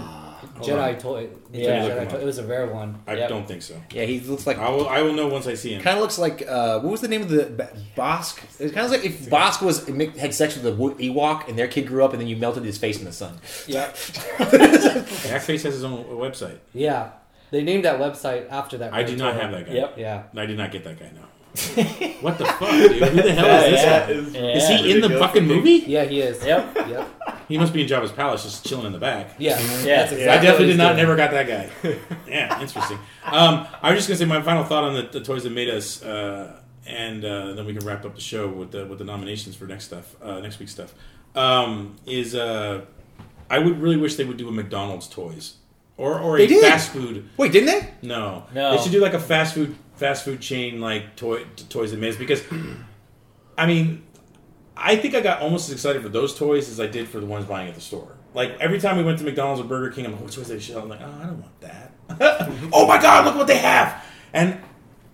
Jedi 0.60 0.98
toy. 0.98 1.28
Yeah. 1.52 1.70
Jedi 1.70 1.82
Look 1.88 1.98
him 2.02 2.08
toy. 2.08 2.16
up. 2.16 2.22
It 2.22 2.26
was 2.26 2.38
a 2.38 2.46
rare 2.46 2.66
one. 2.66 2.98
I 3.06 3.14
Yep. 3.14 3.28
don't 3.28 3.48
think 3.48 3.62
so. 3.62 3.74
Yeah, 3.92 4.04
he 4.04 4.20
looks 4.20 4.46
like 4.46 4.58
I 4.58 4.68
will. 4.70 4.88
I 4.88 5.02
will 5.02 5.12
know 5.14 5.26
once 5.28 5.46
I 5.46 5.54
see 5.54 5.74
him. 5.74 5.82
kind 5.82 5.96
of 5.96 6.02
looks 6.02 6.18
like 6.18 6.44
uh, 6.46 6.80
what 6.80 6.90
was 6.92 7.00
the 7.00 7.08
name 7.08 7.22
of 7.22 7.28
the 7.28 7.44
Ba- 7.46 7.70
Bossk? 7.96 8.38
It 8.60 8.72
kind 8.72 8.84
of 8.86 8.92
like 8.92 9.04
if 9.04 9.28
Bossk 9.30 9.62
was 9.62 9.86
had 10.18 10.34
sex 10.34 10.54
with 10.56 10.66
a 10.66 10.72
Wo- 10.74 10.94
Ewok 10.94 11.48
and 11.48 11.58
their 11.58 11.68
kid 11.68 11.86
grew 11.86 12.04
up 12.04 12.12
and 12.12 12.20
then 12.20 12.28
you 12.28 12.36
melted 12.36 12.64
his 12.64 12.78
face 12.78 12.98
in 12.98 13.04
the 13.04 13.12
sun. 13.12 13.38
Yeah. 13.66 13.86
Yak 14.38 15.42
Face 15.42 15.62
has 15.64 15.74
his 15.74 15.84
own 15.84 16.04
website. 16.04 16.58
Yeah. 16.72 17.10
They 17.50 17.62
named 17.62 17.84
that 17.84 17.98
website 18.00 18.50
after 18.50 18.78
that. 18.78 18.92
I 18.92 19.02
do 19.04 19.16
not 19.16 19.32
toy. 19.34 19.40
have 19.40 19.50
that 19.52 19.66
guy. 19.66 19.72
Yep. 19.72 19.94
Yeah. 19.98 20.22
I 20.36 20.46
did 20.46 20.58
not 20.58 20.70
get 20.72 20.84
that 20.84 20.98
guy. 20.98 21.10
No. 21.14 21.22
what 22.20 22.36
the 22.38 22.44
fuck, 22.44 22.70
dude? 22.70 23.02
Who 23.02 23.22
the 23.22 23.32
hell 23.32 23.64
is 23.64 23.70
this 23.72 23.82
Yeah, 23.82 24.06
guy? 24.06 24.12
is- 24.12 24.34
Yeah. 24.34 24.40
Is 24.56 24.68
he 24.68 24.92
in 24.92 25.00
the 25.00 25.10
fucking 25.18 25.46
movie? 25.46 25.84
Yeah, 25.86 26.04
he 26.04 26.20
is. 26.20 26.44
Yep. 26.44 26.74
Yep. 26.88 27.08
He 27.48 27.58
must 27.58 27.72
be 27.72 27.80
in 27.82 27.88
Jabba's 27.88 28.12
palace, 28.12 28.42
just 28.42 28.66
chilling 28.66 28.86
in 28.86 28.92
the 28.92 28.98
back. 28.98 29.30
Yeah. 29.38 29.58
Yeah. 29.84 30.04
That's 30.06 30.12
Yeah, 30.12 30.32
I 30.32 30.36
definitely 30.38 30.66
did 30.66 30.78
not. 30.78 30.88
doing. 30.94 30.96
Never 30.98 31.16
got 31.16 31.30
that 31.30 31.46
guy. 31.46 31.70
yeah, 32.28 32.60
interesting. 32.60 32.98
Um, 33.24 33.66
I 33.82 33.90
was 33.92 33.98
just 33.98 34.08
gonna 34.08 34.18
say 34.18 34.24
my 34.24 34.42
final 34.42 34.64
thought 34.64 34.84
on 34.84 34.94
the, 34.94 35.02
the 35.02 35.20
toys 35.20 35.44
that 35.44 35.50
made 35.52 35.68
us, 35.70 36.02
uh, 36.02 36.60
and 36.86 37.24
uh, 37.24 37.52
then 37.54 37.64
we 37.66 37.74
can 37.74 37.84
wrap 37.86 38.04
up 38.04 38.14
the 38.14 38.20
show 38.20 38.48
with 38.48 38.70
the 38.72 38.84
with 38.86 38.98
the 38.98 39.04
nominations 39.04 39.54
for 39.56 39.66
next 39.66 39.84
stuff, 39.84 40.16
uh, 40.22 40.40
next 40.40 40.58
week's 40.58 40.72
stuff. 40.72 40.94
Um, 41.34 41.96
is 42.06 42.34
uh, 42.34 42.84
I 43.50 43.58
would 43.58 43.80
really 43.80 43.96
wish 43.96 44.16
they 44.16 44.24
would 44.24 44.36
do 44.38 44.48
a 44.48 44.52
McDonald's 44.52 45.06
toys 45.08 45.54
or 45.96 46.18
or 46.18 46.38
They 46.38 46.44
a 46.44 46.48
did. 46.48 46.62
fast 46.64 46.90
food. 46.90 47.28
Wait, 47.36 47.52
didn't 47.52 47.66
they? 47.66 47.90
No, 48.02 48.44
No. 48.54 48.76
They 48.76 48.82
should 48.82 48.92
do 48.92 49.00
like 49.00 49.14
a 49.14 49.20
fast 49.20 49.54
food 49.54 49.76
fast 49.96 50.24
food 50.24 50.40
chain 50.40 50.80
like 50.80 51.16
toy 51.16 51.44
toys 51.68 51.90
that 51.90 51.98
made 51.98 52.10
us 52.10 52.16
because, 52.16 52.42
I 53.58 53.66
mean, 53.66 54.02
I 54.76 54.96
think 54.96 55.14
I 55.14 55.20
got 55.20 55.40
almost 55.40 55.68
as 55.68 55.74
excited 55.74 56.02
for 56.02 56.08
those 56.08 56.34
toys 56.34 56.68
as 56.68 56.78
I 56.80 56.86
did 56.86 57.08
for 57.08 57.18
the 57.18 57.26
ones 57.26 57.46
buying 57.46 57.68
at 57.68 57.74
the 57.74 57.80
store. 57.80 58.16
Like 58.34 58.58
every 58.60 58.78
time 58.78 58.98
we 58.98 59.02
went 59.04 59.18
to 59.18 59.24
McDonald's 59.24 59.60
or 59.60 59.64
Burger 59.64 59.90
King, 59.90 60.04
I'm 60.06 60.12
like, 60.12 60.22
"Which 60.24 60.36
toys 60.36 60.48
they 60.48 60.58
show?" 60.58 60.80
I'm 60.80 60.88
like, 60.88 61.00
"Oh, 61.00 61.18
I 61.22 61.26
don't 61.26 61.40
want 61.40 61.60
that." 61.62 61.92
oh 62.72 62.86
my 62.86 63.00
god, 63.00 63.24
look 63.24 63.36
what 63.36 63.46
they 63.46 63.58
have! 63.58 64.04
And 64.34 64.58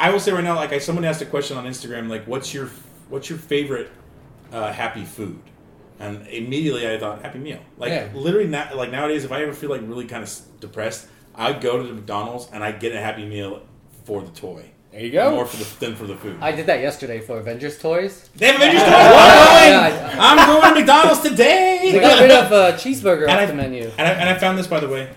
I 0.01 0.11
will 0.11 0.19
say 0.19 0.33
right 0.33 0.43
now, 0.43 0.57
like, 0.57 0.73
I 0.73 0.79
someone 0.79 1.05
asked 1.05 1.23
a 1.23 1.27
question 1.27 1.57
on 1.57 1.65
Instagram, 1.65 2.09
like, 2.09 2.27
"What's 2.27 2.53
your 2.53 2.71
what's 3.09 3.31
your 3.31 3.39
favorite 3.39 3.91
uh, 4.51 4.73
happy 4.73 5.05
food?" 5.05 5.41
And 6.01 6.27
immediately 6.27 6.89
I 6.93 6.99
thought 6.99 7.23
Happy 7.23 7.39
Meal. 7.39 7.61
Like 7.79 7.91
Yeah. 7.91 8.09
literally, 8.13 8.49
now, 8.49 8.75
like 8.75 8.91
nowadays, 8.91 9.25
if 9.25 9.31
I 9.31 9.43
ever 9.43 9.53
feel 9.53 9.71
like 9.71 9.83
really 9.85 10.07
kind 10.07 10.25
of 10.25 10.31
depressed, 10.59 11.07
I 11.37 11.53
go 11.53 11.77
to 11.81 11.85
the 11.87 11.95
McDonald's 11.95 12.49
and 12.53 12.65
I 12.65 12.73
get 12.73 12.93
a 12.93 13.01
Happy 13.01 13.25
Meal 13.25 13.63
for 14.05 14.21
the 14.21 14.31
toy. 14.33 14.73
There 14.93 15.01
you 15.01 15.11
go. 15.11 15.31
More 15.31 15.47
for 15.47 15.57
the 15.57 15.79
than 15.81 15.97
for 15.97 16.07
the 16.07 16.15
food. 16.17 16.37
I 16.43 16.53
did 16.53 16.67
that 16.67 16.81
yesterday 16.81 17.21
for 17.21 17.39
Avengers 17.39 17.79
toys. 17.79 18.29
they 18.37 18.47
have 18.47 18.57
Avengers 18.57 18.83
toys. 18.83 18.91
Yeah, 18.93 20.17
I'm 20.21 20.37
going. 20.37 20.51
I'm 20.51 20.61
going 20.61 20.75
to 20.75 20.81
McDonald's 20.81 21.21
today. 21.23 21.79
They 21.93 21.99
got 22.01 22.21
rid 22.21 22.31
of 22.31 22.53
uh, 22.53 22.73
cheeseburger 22.77 23.23
And 23.23 23.31
off 23.31 23.39
I- 23.41 23.47
the 23.47 23.55
menu. 23.55 23.91
And 23.97 24.07
I, 24.07 24.11
and 24.13 24.29
I 24.29 24.35
found 24.39 24.59
this, 24.59 24.67
by 24.67 24.81
the 24.81 24.89
way. 24.89 25.09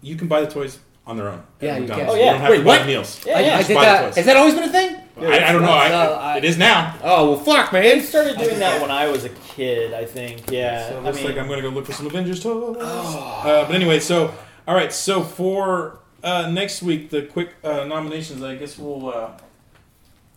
You 0.00 0.16
can 0.16 0.28
buy 0.28 0.40
the 0.40 0.50
toys 0.50 0.78
on 1.06 1.16
their 1.18 1.28
own. 1.28 1.42
Yeah, 1.60 1.74
you 1.74 1.80
McDonald's. 1.82 2.12
can. 2.12 2.18
Oh, 2.18 2.18
yeah. 2.18 2.24
You 2.24 2.30
don't 2.32 2.40
have 2.40 2.50
Wait, 2.50 2.56
to 2.58 2.64
buy 2.64 2.76
what? 2.78 2.86
meals. 2.86 3.20
Yeah, 3.26 3.36
I, 3.36 3.40
yeah. 3.40 3.56
I 3.58 3.62
did 3.62 3.76
that. 3.76 4.16
Has 4.16 4.24
that 4.26 4.36
always 4.36 4.54
been 4.54 4.64
a 4.64 4.68
thing? 4.72 4.96
I, 5.20 5.48
I 5.48 5.52
don't 5.52 5.62
know. 5.62 5.72
I, 5.72 5.88
No, 5.90 6.12
I- 6.14 6.36
it 6.38 6.44
is 6.44 6.56
now. 6.56 6.96
Oh 7.02 7.32
well, 7.32 7.38
fuck, 7.40 7.72
I 7.74 7.80
man. 7.80 8.00
started 8.00 8.38
doing 8.38 8.58
that 8.60 8.80
when 8.80 8.90
I 8.90 9.08
was 9.08 9.24
a 9.24 9.28
kid. 9.28 9.92
I 9.92 10.06
think. 10.06 10.50
Yeah. 10.50 10.88
So 10.88 10.96
it 10.96 11.00
I 11.00 11.02
looks 11.02 11.18
mean, 11.18 11.26
like 11.26 11.36
I'm 11.38 11.46
going 11.48 11.62
to 11.62 11.68
go 11.68 11.74
look 11.74 11.84
for 11.84 11.92
some 11.92 12.06
Avengers 12.06 12.42
toys. 12.42 12.76
Uh, 12.80 13.64
but 13.66 13.74
anyway, 13.74 14.00
so 14.00 14.34
all 14.66 14.74
right. 14.74 14.90
So 14.92 15.22
for 15.22 15.98
uh, 16.22 16.48
next 16.50 16.82
week, 16.82 17.10
the 17.10 17.22
quick 17.22 17.54
uh, 17.64 17.84
nominations. 17.84 18.42
I 18.42 18.56
guess 18.56 18.78
we'll 18.78 19.08
uh, 19.12 19.30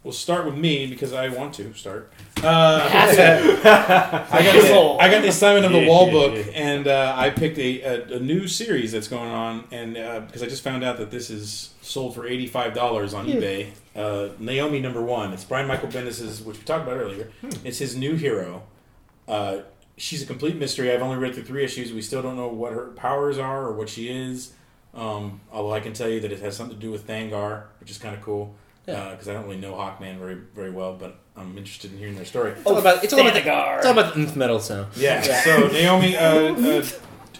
we'll 0.03 0.13
start 0.13 0.45
with 0.45 0.55
me 0.55 0.87
because 0.87 1.13
I 1.13 1.29
want 1.29 1.53
to 1.55 1.73
start. 1.73 2.11
Uh, 2.43 2.87
I 2.91 4.43
got 4.43 4.53
the, 4.53 4.97
I 4.99 5.09
got 5.09 5.21
the 5.21 5.29
assignment 5.29 5.65
of 5.65 5.71
the 5.71 5.87
wall 5.87 6.11
book, 6.11 6.45
and 6.53 6.87
uh, 6.87 7.13
I 7.17 7.29
picked 7.31 7.57
a, 7.57 7.81
a, 7.81 8.17
a 8.17 8.19
new 8.19 8.47
series 8.47 8.91
that's 8.91 9.07
going 9.07 9.31
on, 9.31 9.63
and 9.71 9.97
uh, 9.97 10.19
because 10.21 10.43
I 10.43 10.47
just 10.47 10.63
found 10.63 10.83
out 10.83 10.97
that 10.97 11.11
this 11.11 11.29
is 11.29 11.73
sold 11.81 12.13
for 12.15 12.27
eighty 12.27 12.47
five 12.47 12.73
dollars 12.73 13.13
on 13.13 13.25
eBay. 13.27 13.71
Uh, 13.95 14.29
Naomi 14.39 14.79
number 14.81 15.01
one. 15.01 15.31
It's 15.33 15.45
Brian 15.45 15.67
Michael 15.67 15.87
Bendis's, 15.89 16.41
which 16.41 16.57
we 16.57 16.63
talked 16.65 16.85
about 16.85 16.97
earlier. 16.99 17.31
It's 17.63 17.79
his 17.79 17.95
new 17.95 18.15
hero. 18.15 18.63
Uh, 19.27 19.59
she's 19.97 20.21
a 20.21 20.25
complete 20.25 20.57
mystery. 20.57 20.91
I've 20.91 21.01
only 21.01 21.17
read 21.17 21.33
through 21.33 21.45
three 21.45 21.63
issues. 21.63 21.93
We 21.93 22.01
still 22.01 22.21
don't 22.21 22.35
know 22.35 22.49
what 22.49 22.73
her 22.73 22.87
powers 22.87 23.37
are 23.37 23.65
or 23.65 23.71
what 23.73 23.87
she 23.89 24.09
is. 24.09 24.51
Um, 24.95 25.41
although 25.51 25.73
I 25.73 25.79
can 25.81 25.93
tell 25.93 26.07
you 26.09 26.19
that 26.21 26.31
it 26.31 26.39
has 26.39 26.55
something 26.55 26.75
to 26.75 26.81
do 26.81 26.91
with 26.91 27.05
Thanagar, 27.05 27.63
which 27.79 27.91
is 27.91 27.97
kind 27.97 28.15
of 28.15 28.21
cool. 28.21 28.55
Because 28.85 29.27
I 29.27 29.33
don't 29.33 29.45
really 29.45 29.57
know 29.57 29.73
Hawkman 29.73 30.19
very 30.19 30.35
very 30.55 30.69
well, 30.69 30.93
but 30.93 31.17
I'm 31.35 31.57
interested 31.57 31.91
in 31.91 31.97
hearing 31.97 32.15
their 32.15 32.23
story. 32.25 32.51
It's 32.51 32.65
all 32.65 32.77
about 32.77 33.03
it's 33.03 33.11
all 33.13 33.19
about 33.19 33.33
the, 33.33 33.41
Thanagar. 33.41 33.77
it's 33.77 33.85
all 33.87 33.91
about 33.93 34.13
the 34.13 34.21
nth 34.21 34.35
metal. 34.35 34.59
So 34.59 34.87
Yeah. 34.95 35.25
Yeah. 35.25 35.41
So 35.43 35.67
Naomi, 35.71 36.15
uh, 36.15 36.21
uh, 36.21 36.85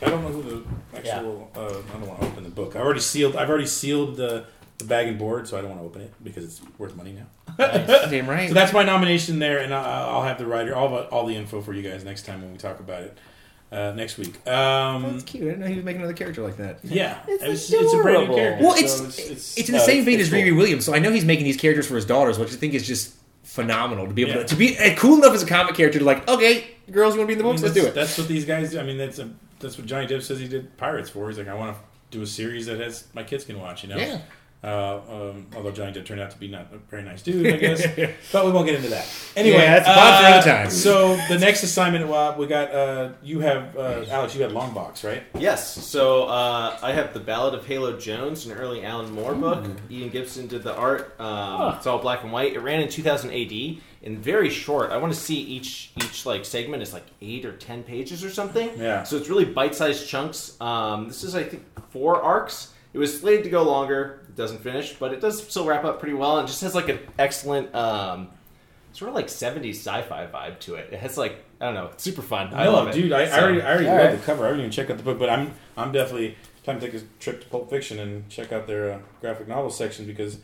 I 0.01 0.09
don't 0.09 0.21
know 0.23 0.29
who 0.29 0.41
the 0.41 0.97
actual. 0.97 1.51
Uh, 1.55 1.59
I 1.67 1.71
don't 1.99 2.07
want 2.07 2.19
to 2.21 2.27
open 2.27 2.43
the 2.43 2.49
book. 2.49 2.75
I 2.75 2.79
already 2.79 2.99
sealed. 2.99 3.35
I've 3.35 3.49
already 3.49 3.67
sealed 3.67 4.15
the, 4.17 4.45
the 4.79 4.85
bag 4.85 5.07
and 5.07 5.19
board, 5.19 5.47
so 5.47 5.55
I 5.57 5.61
don't 5.61 5.69
want 5.69 5.81
to 5.81 5.85
open 5.85 6.01
it 6.01 6.13
because 6.23 6.43
it's 6.45 6.61
worth 6.79 6.95
money 6.95 7.13
now. 7.13 7.27
nice. 7.59 7.87
damn 8.09 8.27
right. 8.27 8.47
So 8.49 8.55
that's 8.55 8.73
my 8.73 8.83
nomination 8.83 9.37
there, 9.37 9.59
and 9.59 9.71
I- 9.71 10.07
I'll 10.07 10.23
have 10.23 10.39
the 10.39 10.47
writer 10.47 10.75
all 10.75 10.87
about 10.87 11.09
all 11.11 11.27
the 11.27 11.35
info 11.35 11.61
for 11.61 11.73
you 11.73 11.83
guys 11.87 12.03
next 12.03 12.25
time 12.25 12.41
when 12.41 12.51
we 12.51 12.57
talk 12.57 12.79
about 12.79 13.03
it 13.03 13.17
uh, 13.71 13.91
next 13.95 14.17
week. 14.17 14.35
Um, 14.47 15.03
that's 15.03 15.23
cute. 15.23 15.43
I 15.43 15.47
didn't 15.47 15.59
know 15.61 15.67
he 15.67 15.75
was 15.75 15.85
making 15.85 16.01
another 16.01 16.13
character 16.13 16.41
like 16.41 16.57
that. 16.57 16.79
yeah, 16.83 17.19
It's 17.27 17.71
it's, 17.71 17.93
a 17.93 17.97
brand 18.01 18.03
new 18.03 18.33
adorable. 18.33 18.35
character. 18.35 18.63
Well, 18.63 18.75
so 18.77 18.83
it's 19.05 19.19
it's, 19.19 19.57
it's, 19.57 19.69
in 19.69 19.73
no, 19.73 19.79
the 19.79 19.85
same 19.85 20.05
vein 20.05 20.19
it's 20.19 20.29
as 20.29 20.33
Riri 20.33 20.49
cool. 20.49 20.57
Williams, 20.57 20.85
so 20.85 20.93
I 20.93 20.99
know 20.99 21.11
he's 21.11 21.25
making 21.25 21.45
these 21.45 21.57
characters 21.57 21.87
for 21.87 21.95
his 21.95 22.05
daughters, 22.05 22.37
which 22.39 22.51
I 22.51 22.55
think 22.55 22.73
is 22.73 22.85
just 22.87 23.15
phenomenal 23.43 24.07
to 24.07 24.13
be 24.13 24.23
able 24.23 24.31
Yeah. 24.33 24.37
to, 24.39 24.45
to 24.47 24.55
be 24.55 24.77
uh, 24.77 24.95
cool 24.95 25.17
enough 25.17 25.33
as 25.33 25.43
a 25.43 25.47
comic 25.47 25.75
character 25.75 25.99
to 25.99 26.05
like, 26.05 26.27
okay, 26.27 26.67
girls, 26.91 27.13
you 27.15 27.19
want 27.19 27.29
to 27.29 27.33
be 27.35 27.39
in 27.39 27.39
the 27.39 27.43
I 27.43 27.47
mean, 27.47 27.53
books? 27.53 27.61
Let's 27.63 27.73
that's, 27.75 27.85
do 27.85 27.89
it. 27.91 27.95
That's 27.95 28.17
what 28.17 28.27
these 28.27 28.45
guys. 28.45 28.71
do. 28.71 28.79
I 28.79 28.83
mean, 28.83 28.97
that's 28.97 29.19
a, 29.19 29.29
that's 29.59 29.77
what 29.77 29.87
Johnny 29.87 30.07
Depp 30.07 30.21
says 30.21 30.39
he 30.39 30.47
did 30.47 30.75
Pirates 30.77 31.09
for. 31.09 31.27
He's 31.29 31.37
like, 31.37 31.47
I 31.47 31.53
want 31.53 31.75
to 31.75 31.81
do 32.11 32.21
a 32.21 32.27
series 32.27 32.65
that 32.67 32.79
has 32.79 33.05
my 33.13 33.23
kids 33.23 33.43
can 33.45 33.59
watch. 33.59 33.83
You 33.83 33.89
know. 33.89 33.97
Yeah. 33.97 34.19
Uh, 34.65 34.99
um, 35.09 35.47
although 35.55 35.71
Johnny 35.71 35.91
did 35.91 36.05
turn 36.05 36.19
out 36.19 36.31
to 36.31 36.37
be 36.37 36.47
not 36.47 36.67
a 36.73 36.77
very 36.89 37.03
nice 37.03 37.21
dude, 37.21 37.45
I 37.45 37.57
guess. 37.57 37.85
but 38.31 38.45
we 38.45 38.51
won't 38.51 38.65
get 38.65 38.75
into 38.75 38.89
that. 38.89 39.07
Anyway, 39.35 39.57
Yeah, 39.57 39.79
that's 39.79 39.87
a 39.87 39.93
pod 39.93 40.43
for 40.43 40.49
uh, 40.49 40.53
time. 40.55 40.69
So 40.71 41.15
the 41.29 41.37
next 41.37 41.61
assignment, 41.61 42.09
uh, 42.09 42.33
we 42.37 42.47
got 42.47 42.71
uh, 42.71 43.09
you 43.21 43.41
have 43.41 43.77
uh, 43.77 44.05
Alex. 44.09 44.35
You 44.35 44.41
had 44.41 44.51
Longbox, 44.51 45.03
right? 45.03 45.23
Yes. 45.37 45.85
So 45.85 46.23
uh, 46.23 46.79
I 46.81 46.93
have 46.93 47.13
the 47.13 47.19
Ballad 47.19 47.53
of 47.53 47.65
Halo 47.67 47.97
Jones, 47.99 48.47
an 48.47 48.53
early 48.53 48.83
Alan 48.83 49.11
Moore 49.11 49.35
book. 49.35 49.65
Ian 49.91 50.09
Gibson 50.09 50.47
did 50.47 50.63
the 50.63 50.75
art. 50.75 51.15
Um, 51.19 51.75
It's 51.75 51.85
all 51.85 51.99
black 51.99 52.23
and 52.23 52.31
white. 52.31 52.53
It 52.53 52.59
ran 52.59 52.81
in 52.81 52.89
2000 52.89 53.31
AD 53.31 53.77
and 54.03 54.19
very 54.19 54.49
short. 54.49 54.91
I 54.91 54.97
want 54.97 55.13
to 55.13 55.19
see 55.19 55.35
each 55.39 55.91
each 55.97 56.25
like 56.25 56.45
segment 56.45 56.81
is 56.83 56.93
like 56.93 57.05
eight 57.21 57.45
or 57.45 57.53
ten 57.53 57.83
pages 57.83 58.23
or 58.23 58.29
something. 58.29 58.69
Yeah. 58.77 59.03
So 59.03 59.17
it's 59.17 59.29
really 59.29 59.45
bite-sized 59.45 60.07
chunks. 60.07 60.59
Um, 60.61 61.07
this 61.07 61.23
is 61.23 61.35
I 61.35 61.43
think 61.43 61.65
four 61.89 62.21
arcs. 62.21 62.71
It 62.95 62.97
was 62.97 63.19
slated 63.19 63.43
to 63.43 63.49
go 63.49 63.63
longer. 63.63 64.21
It 64.29 64.37
doesn't 64.37 64.61
finish, 64.61 64.93
but 64.93 65.11
it 65.11 65.19
does 65.19 65.45
still 65.45 65.65
wrap 65.65 65.83
up 65.83 65.99
pretty 65.99 66.15
well. 66.15 66.39
And 66.39 66.47
just 66.47 66.61
has 66.61 66.73
like 66.73 66.87
an 66.87 66.99
excellent. 67.19 67.75
Um, 67.75 68.29
sort 68.93 69.09
of 69.09 69.15
like 69.15 69.27
70s 69.27 69.71
sci-fi 69.71 70.27
vibe 70.27 70.59
to 70.61 70.75
it. 70.75 70.93
It 70.93 70.99
has 71.01 71.17
like 71.17 71.43
I 71.59 71.65
don't 71.65 71.73
know, 71.73 71.87
it's 71.87 72.05
super 72.05 72.21
fun. 72.21 72.53
I 72.53 72.63
no, 72.63 72.71
love 72.71 72.87
it. 72.87 72.93
dude. 72.93 73.11
I, 73.11 73.23
I 73.23 73.41
already, 73.41 73.61
I 73.61 73.69
already 73.69 73.85
love 73.87 73.97
right. 73.97 74.11
the 74.17 74.25
cover. 74.25 74.45
I 74.45 74.47
haven't 74.47 74.61
even 74.61 74.71
checked 74.71 74.89
out 74.89 74.95
the 74.95 75.03
book, 75.03 75.19
but 75.19 75.29
I'm, 75.29 75.53
I'm 75.75 75.91
definitely 75.91 76.37
time 76.63 76.79
to 76.79 76.89
take 76.89 77.01
a 77.01 77.03
trip 77.19 77.41
to 77.41 77.47
Pulp 77.47 77.69
Fiction 77.69 77.99
and 77.99 78.29
check 78.29 78.53
out 78.53 78.67
their 78.67 78.93
uh, 78.93 78.99
graphic 79.19 79.49
novel 79.49 79.69
section 79.69 80.05
because 80.05 80.39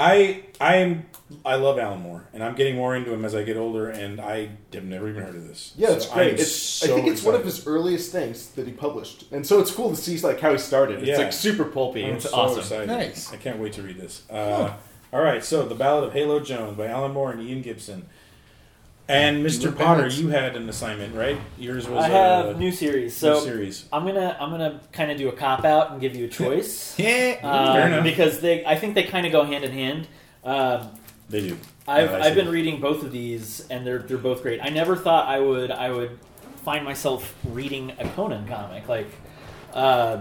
I, 0.00 0.42
I 0.60 0.76
am, 0.76 1.04
I 1.44 1.56
love 1.56 1.78
Alan 1.78 2.00
Moore, 2.00 2.26
and 2.32 2.42
I'm 2.42 2.54
getting 2.54 2.74
more 2.76 2.96
into 2.96 3.12
him 3.12 3.24
as 3.24 3.34
I 3.34 3.42
get 3.42 3.56
older, 3.56 3.88
and 3.90 4.20
I 4.20 4.48
have 4.72 4.84
never 4.84 5.08
even 5.08 5.22
heard 5.22 5.34
of 5.36 5.46
this. 5.46 5.74
Yeah, 5.76 5.90
it's 5.90 6.06
So 6.08 6.14
great. 6.14 6.28
I'm 6.30 6.34
It's, 6.36 6.50
so 6.52 6.92
I 6.92 6.94
think 6.96 7.08
it's 7.12 7.22
one 7.22 7.34
of 7.34 7.44
his 7.44 7.66
earliest 7.66 8.10
things 8.10 8.48
that 8.52 8.66
he 8.66 8.72
published, 8.72 9.26
and 9.30 9.46
so 9.46 9.60
it's 9.60 9.70
cool 9.70 9.90
to 9.90 9.96
see 9.96 10.18
like 10.20 10.40
how 10.40 10.52
he 10.52 10.58
started. 10.58 11.00
It's 11.00 11.08
Yeah. 11.08 11.18
like 11.18 11.32
super 11.32 11.64
pulpy. 11.64 12.04
I'm 12.06 12.14
It's 12.14 12.28
so 12.30 12.34
awesome. 12.36 12.60
excited. 12.60 12.86
Nice. 12.88 13.32
I 13.32 13.36
can't 13.36 13.58
wait 13.58 13.74
to 13.74 13.82
read 13.82 13.98
this. 13.98 14.22
Uh, 14.30 14.72
All 15.12 15.22
right, 15.22 15.44
so 15.44 15.66
the 15.66 15.74
Ballad 15.74 16.04
of 16.04 16.12
Halo 16.12 16.40
Jones 16.40 16.76
by 16.78 16.86
Alan 16.86 17.12
Moore 17.12 17.32
and 17.32 17.42
Ian 17.42 17.62
Gibson. 17.62 18.06
And 19.10 19.44
Mr. 19.44 19.76
Potter, 19.76 20.06
you 20.06 20.28
had 20.28 20.54
an 20.54 20.68
assignment, 20.68 21.16
right? 21.16 21.36
Yours 21.58 21.88
was 21.88 22.04
I 22.04 22.08
have 22.10 22.46
a 22.46 22.54
new 22.54 22.70
series. 22.70 23.06
new 23.20 23.34
So 23.34 23.40
series. 23.40 23.86
I'm 23.92 24.06
gonna 24.06 24.36
I'm 24.38 24.50
gonna 24.50 24.80
kind 24.92 25.10
of 25.10 25.18
do 25.18 25.28
a 25.28 25.32
cop 25.32 25.64
out 25.64 25.90
and 25.90 26.00
give 26.00 26.14
you 26.14 26.26
a 26.26 26.28
choice. 26.40 26.96
Yeah. 26.96 27.40
Fair 27.40 27.86
um, 27.86 27.92
enough. 27.92 28.04
because 28.04 28.40
they 28.40 28.64
I 28.64 28.76
think 28.76 28.94
they 28.94 29.02
kind 29.02 29.26
of 29.26 29.32
go 29.32 29.42
hand 29.44 29.64
in 29.64 29.72
hand. 29.72 30.06
Um, 30.44 30.90
They 31.28 31.40
do. 31.48 31.58
I've, 31.88 32.10
I 32.12 32.20
I've 32.20 32.34
been 32.36 32.50
reading 32.50 32.80
both 32.80 33.02
of 33.02 33.10
these, 33.10 33.66
and 33.68 33.84
they're 33.84 33.98
they're 33.98 34.16
both 34.16 34.42
great. 34.42 34.60
I 34.62 34.68
never 34.68 34.94
thought 34.96 35.26
I 35.26 35.40
would 35.40 35.72
I 35.72 35.90
would 35.90 36.16
find 36.64 36.84
myself 36.84 37.34
reading 37.48 37.92
a 37.98 38.08
Conan 38.10 38.46
comic, 38.46 38.88
like 38.88 39.08
uh, 39.72 40.18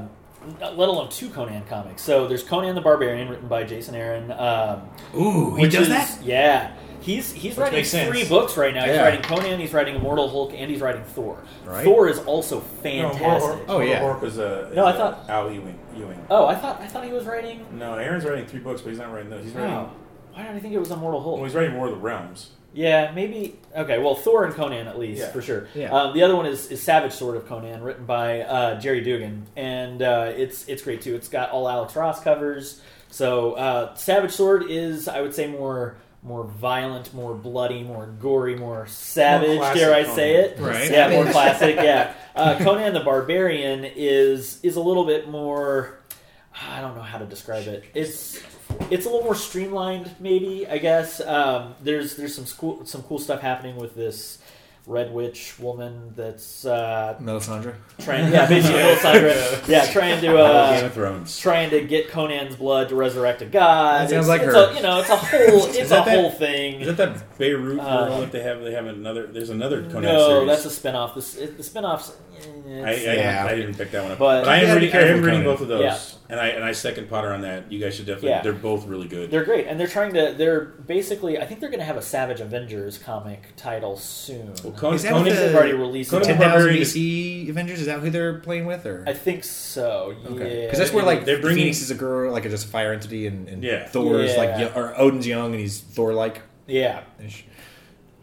let 0.60 0.90
alone 0.90 1.10
two 1.10 1.30
Conan 1.30 1.64
comics. 1.66 2.02
So 2.02 2.28
there's 2.28 2.44
Conan 2.44 2.74
the 2.74 2.82
Barbarian, 2.82 3.30
written 3.30 3.48
by 3.48 3.66
Jason 3.66 3.94
Aaron. 3.94 4.32
Um, 4.32 4.90
Ooh, 5.16 5.56
he 5.56 5.66
does 5.68 5.84
is, 5.84 5.90
that? 5.90 6.24
Yeah, 6.24 6.74
he's 7.15 7.31
he's 7.31 7.52
Which 7.52 7.57
writing 7.57 7.80
makes 7.80 7.90
sense. 7.90 8.10
three 8.10 8.27
books 8.27 8.56
right 8.57 8.73
now. 8.73 8.86
He's 8.86 8.95
Yeah. 8.95 9.03
writing 9.03 9.22
Conan, 9.22 9.60
he's 9.60 9.73
writing 9.73 9.95
Immortal 9.95 10.30
Hulk, 10.30 10.53
and 10.56 10.69
he's 10.69 10.81
writing 10.81 11.03
Thor. 11.03 11.44
Right. 11.65 11.84
Thor 11.84 12.07
is 12.07 12.19
also 12.19 12.56
No, 12.57 12.61
fantastic. 12.84 13.22
Hor- 13.22 13.40
Hor- 13.40 13.60
Oh, 13.68 13.80
yeah. 13.81 14.02
Hork 14.02 14.22
was 14.22 14.38
uh, 14.40 14.69
No, 14.73 14.86
I 14.86 14.91
is, 14.91 14.98
thought- 14.98 15.26
uh, 15.27 15.31
Al 15.31 15.52
Ewing. 15.52 15.77
Ewing. 15.98 16.26
Oh, 16.30 16.45
I 16.45 16.56
thought 16.56 16.80
I 16.81 16.88
thought 16.88 17.03
he 17.06 17.11
was 17.11 17.26
writing. 17.26 17.65
No, 17.72 17.95
Aaron's 17.95 18.26
writing 18.26 18.45
three 18.45 18.60
books, 18.60 18.81
but 18.81 18.90
he's 18.90 18.99
not 18.99 19.11
writing 19.14 19.30
those. 19.30 19.44
He's 19.44 19.53
writing. 19.53 19.72
Oh, 19.73 19.90
why 20.34 20.44
did 20.44 20.56
I 20.56 20.60
think 20.60 20.73
it 20.73 20.80
was 20.80 20.91
Immortal 20.91 21.22
Hulk? 21.22 21.36
Well, 21.38 21.45
he's 21.45 21.56
writing 21.56 21.76
War 21.76 21.88
of 21.88 21.94
the 21.95 21.99
Realms. 21.99 22.52
Yeah, 22.72 23.11
maybe. 23.15 23.57
Okay, 23.76 23.98
well, 23.98 24.14
Thor 24.14 24.45
and 24.45 24.53
Conan 24.53 24.88
at 24.88 24.99
least 24.99 25.22
Yeah. 25.22 25.30
for 25.31 25.41
sure. 25.41 25.68
Yeah. 25.73 25.90
Um, 25.91 26.14
the 26.14 26.22
other 26.22 26.36
one 26.36 26.45
is, 26.45 26.68
is 26.69 26.80
Savage 26.80 27.14
Sword 27.14 27.36
of 27.36 27.48
Conan, 27.48 27.81
written 27.81 28.06
by 28.06 28.41
uh, 28.41 28.80
Gerry 28.80 29.02
Duggan, 29.02 29.48
and 29.56 30.03
uh, 30.03 30.31
it's 30.38 30.68
it's 30.69 30.84
great 30.84 31.02
too. 31.02 31.15
It's 31.15 31.27
got 31.30 31.49
all 31.49 31.68
Alex 31.68 31.95
Ross 31.95 32.22
covers. 32.23 32.80
So 33.10 33.53
uh, 33.53 33.95
Savage 33.95 34.31
Sword 34.31 34.65
is, 34.69 35.07
I 35.07 35.19
would 35.22 35.34
say, 35.34 35.48
more 35.48 35.95
more 36.22 36.44
violent, 36.44 37.14
more 37.14 37.34
bloody, 37.34 37.84
more 37.84 38.08
gory, 38.08 38.56
more 38.56 38.88
savage. 38.88 39.58
classic 39.58 39.82
dare 39.82 39.94
I 39.94 40.02
Conan. 40.04 40.16
say 40.16 40.36
it? 40.36 40.60
Right. 40.60 40.91
Yeah, 40.91 41.10
more 41.10 41.26
classic. 41.32 41.76
Yeah. 41.78 42.14
Uh, 42.36 42.58
Conan 42.60 42.94
the 42.94 43.02
Barbarian 43.02 43.84
is 43.84 44.62
is 44.64 44.78
a 44.78 44.80
little 44.82 45.04
bit 45.04 45.28
more. 45.28 46.00
I 46.70 46.80
don't 46.80 46.96
know 46.96 47.02
how 47.02 47.18
to 47.18 47.26
describe 47.26 47.68
it. 47.68 47.84
It's 47.94 48.41
it's 48.90 49.06
a 49.06 49.10
little 49.10 49.24
more 49.26 49.36
streamlined, 49.36 50.10
maybe. 50.22 50.66
I 50.66 50.78
guess 50.78 51.20
um, 51.20 51.76
there's 51.82 52.16
there's 52.16 52.34
some 52.34 52.46
cool 52.58 52.86
some 52.86 53.04
cool 53.04 53.20
stuff 53.20 53.41
happening 53.41 53.76
with 53.76 53.94
this 53.94 54.39
red 54.90 55.14
witch 55.14 55.53
woman 55.60 56.11
that's 56.16 56.66
uh, 56.66 57.16
Melisandre. 57.22 57.76
trying, 57.99 58.34
yeah, 58.34 58.48
basically 58.48 58.80
Melisandre, 58.82 59.68
yeah, 59.70 59.86
trying 59.86 60.16
to 60.20 60.28
Game 60.28 60.36
uh, 60.36 60.82
of 60.84 60.94
Thrones. 60.94 61.38
trying 61.40 61.70
to 61.70 61.82
get 61.86 62.10
Conan's 62.10 62.56
blood 62.56 62.90
to 62.90 62.95
resurrect 62.95 63.44
a 63.44 63.45
god. 63.45 64.10
That 64.10 64.10
sounds 64.10 64.28
It's- 64.28 64.28
like 64.28 64.41
it's 64.41 64.56
her. 64.56 64.72
A, 64.72 64.76
you 64.76 64.82
know, 64.82 64.99
it's 64.99 65.10
a 65.10 65.16
whole 65.16 65.66
it's 65.70 65.78
a 65.78 65.82
that 65.82 66.06
that- 66.06 66.07
whole 66.07 66.32
thing. 66.32 66.82
Is 66.82 66.88
that 66.88 66.98
that 66.98 67.38
Beirut 67.38 67.78
girl 67.78 67.82
Uh, 67.88 68.20
that 68.22 68.32
they 68.32 68.41
have? 68.41 68.61
They 68.61 68.72
have 68.74 68.88
another. 68.88 69.28
There's 69.28 69.52
another 69.52 69.84
Conan 69.84 70.02
no, 70.03 70.28
series. 70.28 70.48
that's 70.48 70.66
a 70.66 70.70
spin-off. 70.72 71.14
This 71.16 71.36
it, 71.38 71.56
the 71.57 71.64
spin-offs. 71.64 72.18
I, 72.68 72.90
I, 72.91 72.94
Yeah. 72.95 73.45
I 73.49 73.56
didn't 73.56 73.76
pick 73.76 73.91
that 73.91 74.03
one 74.03 74.11
up, 74.11 74.20
But- 74.20 74.41
but, 74.45 74.49
I 74.49 74.57
You 74.57 74.61
am 74.64 74.68
gotta 74.68 74.80
be 74.80 74.86
reading. 74.88 74.99
I 75.02 75.03
am 75.07 75.22
reading 75.24 75.40
Conan. 75.41 75.45
both 75.45 75.61
of 75.61 75.68
those, 75.68 75.82
Yeah. 75.82 75.99
and 76.30 76.40
I 76.40 76.48
and 76.49 76.64
I 76.64 76.72
second 76.72 77.10
Potter 77.10 77.34
on 77.34 77.41
that. 77.41 77.72
You 77.72 77.80
guys 77.80 77.95
should 77.95 78.06
definitely. 78.06 78.30
Yeah. 78.30 78.41
They're 78.41 78.53
both 78.53 78.86
really 78.88 79.07
good. 79.07 79.32
They're 79.32 79.44
great, 79.44 79.68
and 79.68 79.80
they're 79.80 79.88
trying 79.88 80.14
to. 80.14 80.34
They're 80.38 80.61
basically. 80.66 81.38
I 81.38 81.45
think 81.45 81.60
they're 81.60 81.70
going 81.70 81.80
to 81.80 81.86
have 81.86 81.98
a 81.98 82.02
Savage 82.02 82.40
Avengers 82.41 82.98
comic 82.98 83.41
title 83.57 83.98
soon. 83.98 84.53
well, 84.64 84.74
Conan, 84.74 84.95
Is 84.95 85.03
that 85.03 85.11
Conan, 85.14 85.26
what 85.26 85.36
the- 85.36 85.56
already 85.57 85.74
released 85.74 86.11
Conan 86.11 86.22
the 86.24 86.28
Ten 86.34 86.38
thousand 86.38 86.52
Barbarian 86.60 86.82
BC 86.84 87.49
Avengers. 87.49 87.80
Is 87.82 87.86
that 87.88 87.99
who 87.99 88.10
they're 88.10 88.40
playing 88.40 88.66
with, 88.66 88.86
or 88.86 89.03
I 89.07 89.14
think 89.14 89.44
so. 89.44 90.16
Okay, 90.26 90.60
Yeah, 90.61 90.66
because 90.66 90.80
that's 90.80 90.94
where 90.94 91.03
like 91.03 91.26
They're 91.26 91.40
bringing- 91.40 91.64
Phoenix 91.64 91.82
is 91.82 91.91
a 91.91 91.95
girl, 91.95 92.32
like 92.32 92.45
a 92.45 92.49
just 92.49 92.66
a 92.66 92.70
fire 92.70 92.94
entity, 92.94 93.28
and, 93.28 93.48
and 93.49 93.64
Yeah. 93.64 93.88
Thor's 93.88 94.36
like 94.38 94.49
Yeah. 94.49 94.60
yo- 94.61 94.72
or 94.76 94.94
Odin's 94.99 95.28
young 95.28 95.52
and 95.52 95.60
he's 95.60 95.80
Thor 95.80 96.14
like. 96.14 96.41
yeah. 96.68 97.02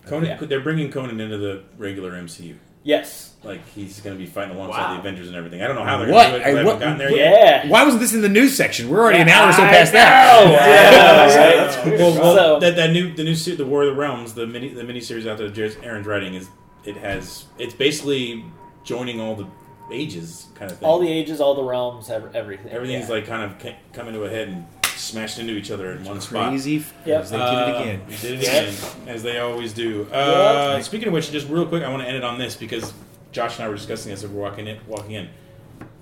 Conan. 0.06 0.28
Yeah. 0.40 0.46
They're 0.46 0.60
bringing 0.60 0.90
Conan 0.92 1.18
into 1.20 1.36
the 1.36 1.62
regular 1.78 2.12
MCU. 2.12 2.54
Yes. 2.86 3.32
Like 3.42 3.60
he's 3.74 4.00
going 4.00 4.16
to 4.16 4.18
be 4.18 4.26
fighting 4.28 4.54
alongside 4.56 4.80
Wow. 4.82 4.94
the 4.94 5.00
Avengers 5.00 5.26
and 5.28 5.36
everything. 5.36 5.60
I 5.62 5.66
don't 5.66 5.76
know 5.76 5.84
how 5.84 5.98
they're 5.98 6.08
What? 6.10 6.30
going 6.30 6.32
to 6.32 6.38
do 6.38 6.42
it. 6.42 6.44
'cause 6.44 6.46
I- 6.46 6.48
I, 6.48 6.50
haven't 6.50 6.66
what- 6.66 6.80
gotten 6.80 6.98
there 6.98 7.10
what- 7.10 7.18
yet. 7.18 7.68
Why 7.68 7.84
wasn't 7.84 8.00
this 8.00 8.14
in 8.14 8.22
the 8.22 8.28
news 8.28 8.56
section? 8.56 8.88
We're 8.88 9.00
already 9.00 9.18
an 9.20 9.28
Yeah, 9.28 9.40
hour 9.42 9.50
or 9.50 9.52
so 9.52 9.62
past 9.62 9.92
that. 9.92 10.46
Yeah, 10.50 11.84
right? 11.86 11.98
Well, 11.98 12.14
well, 12.14 12.34
So- 12.36 12.60
that, 12.60 12.76
that 12.76 12.90
new 12.92 13.12
the 13.14 13.24
new 13.24 13.34
se- 13.34 13.56
the 13.56 13.66
War 13.66 13.82
of 13.82 13.88
the 13.94 14.00
Realms, 14.00 14.34
the 14.34 14.46
mini 14.46 14.68
the 14.68 14.84
mini 14.84 15.00
series 15.00 15.26
out 15.26 15.38
there, 15.38 15.48
Jared 15.48 15.76
Aaron's 15.82 16.06
writing 16.06 16.34
is 16.34 16.48
it 16.84 16.96
has 16.96 17.44
it's 17.58 17.74
basically 17.74 18.44
joining 18.84 19.20
all 19.20 19.34
the 19.34 19.46
ages 19.92 20.46
kind 20.54 20.70
of 20.70 20.78
thing. 20.78 20.88
All 20.88 20.98
the 20.98 21.10
ages, 21.10 21.40
all 21.40 21.54
the 21.54 21.62
realms, 21.62 22.10
ev- 22.10 22.34
everything. 22.34 22.72
everything's 22.72 23.08
Yeah. 23.08 23.14
like 23.14 23.26
kind 23.26 23.42
of 23.44 23.52
coming 23.92 24.14
to 24.14 24.24
a 24.24 24.28
head 24.30 24.48
and 24.48 24.64
smashed 24.98 25.38
into 25.38 25.52
each 25.54 25.70
other 25.70 25.92
in 25.92 26.04
one 26.04 26.20
spot. 26.20 26.48
Crazy. 26.50 26.84
Yep. 27.04 27.26
They 27.28 27.36
did 27.36 27.40
it 27.40 27.40
Uh, 27.40 27.78
again. 27.80 28.00
they 28.08 28.16
did 28.16 28.32
it 28.34 28.42
again, 28.42 28.74
as 29.06 29.22
they 29.22 29.38
always 29.38 29.72
do. 29.72 30.06
Uh, 30.12 30.74
Yep. 30.76 30.84
Speaking 30.84 31.08
of 31.08 31.14
which, 31.14 31.30
just 31.30 31.48
real 31.48 31.66
quick, 31.66 31.82
I 31.82 31.88
want 31.90 32.02
to 32.02 32.08
end 32.08 32.16
it 32.16 32.24
on 32.24 32.38
this 32.38 32.56
because 32.56 32.92
Josh 33.32 33.56
and 33.56 33.64
I 33.64 33.68
were 33.68 33.74
discussing 33.76 34.10
this 34.10 34.22
as 34.24 34.30
we're 34.30 34.40
walking 34.42 34.66
in. 34.66 34.78
Walking 34.86 35.12
in, 35.12 35.28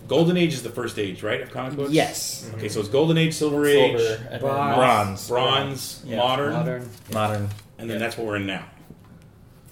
Golden 0.09 0.37
Age 0.37 0.53
is 0.53 0.63
the 0.63 0.71
first 0.71 0.99
age, 0.99 1.23
right, 1.23 1.41
of 1.41 1.51
comic 1.51 1.77
books. 1.77 1.91
Yes. 1.93 2.51
Okay, 2.57 2.69
so 2.69 2.81
it's 2.81 2.89
Golden 2.89 3.17
Age, 3.19 3.35
Silver, 3.35 3.65
Silver, 3.65 3.99
Age, 3.99 4.19
and 4.31 4.41
Bronze. 4.41 4.77
Bronze. 4.77 5.29
Bronze, 5.29 6.03
Yeah, 6.07 6.17
Modern, 6.19 6.53
Modern. 6.53 6.91
Modern. 7.13 7.49
and 7.79 7.89
then 7.91 7.99
that's 7.99 8.17
what 8.19 8.27
we're 8.27 8.37
in 8.37 8.47
now. 8.47 8.67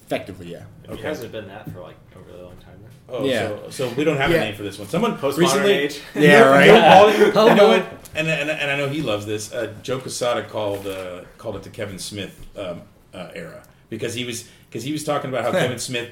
Effectively, 0.05 0.51
yeah. 0.51 0.63
It 0.89 0.99
hasn't 0.99 1.31
been 1.31 1.47
that 1.47 1.71
for 1.71 1.79
like 1.81 1.95
a 2.15 2.19
really 2.19 2.41
long 2.43 2.57
time. 2.57 2.72
Now. 3.13 3.19
Oh, 3.19 3.25
Yeah. 3.25 3.47
so, 3.47 3.69
so 3.69 3.89
we 3.89 4.03
don't 4.03 4.17
have 4.17 4.31
Yeah. 4.31 4.37
a 4.37 4.39
name 4.41 4.55
for 4.55 4.63
this 4.63 4.77
one. 4.79 4.87
Someone 4.87 5.17
Postmodern 5.17 5.37
recently, 5.37 5.71
age. 5.73 6.01
Yeah, 6.15 6.41
right. 6.49 6.65
You 6.67 6.73
know, 6.73 6.85
all- 6.87 7.11
you 7.13 7.25
know 7.33 7.49
Homo. 7.55 7.67
what? 7.69 7.85
And, 8.15 8.27
and, 8.27 8.49
and 8.49 8.71
I 8.71 8.75
know 8.77 8.89
he 8.89 9.01
loves 9.01 9.25
this. 9.25 9.53
Uh, 9.53 9.73
Joe 9.81 9.99
Quesada 9.99 10.43
called 10.43 10.85
uh, 10.87 11.21
called 11.37 11.55
it 11.55 11.63
the 11.63 11.69
Kevin 11.69 11.97
Smith 11.99 12.45
um, 12.57 12.81
uh, 13.13 13.29
era 13.33 13.63
because 13.89 14.13
he 14.13 14.23
was 14.25 14.47
because 14.69 14.83
he 14.83 14.91
was 14.91 15.03
talking 15.03 15.29
about 15.29 15.43
how 15.43 15.51
Kevin 15.59 15.79
Smith 15.79 16.09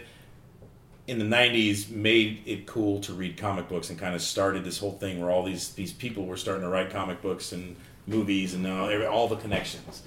in 1.07 1.19
the 1.19 1.25
'90s 1.25 1.89
made 1.91 2.41
it 2.45 2.65
cool 2.65 2.99
to 3.01 3.13
read 3.13 3.37
comic 3.37 3.67
books 3.69 3.89
and 3.91 3.99
kind 3.99 4.15
of 4.15 4.21
started 4.21 4.63
this 4.63 4.79
whole 4.79 4.93
thing 4.93 5.19
where 5.19 5.29
all 5.29 5.43
these 5.43 5.73
these 5.73 5.93
people 5.93 6.25
were 6.25 6.37
starting 6.37 6.63
to 6.63 6.69
write 6.69 6.89
comic 6.89 7.21
books 7.21 7.51
and 7.51 7.75
movies 8.07 8.55
and 8.55 8.65
all, 8.65 8.91
all 9.07 9.27
the 9.27 9.35
connections. 9.35 10.01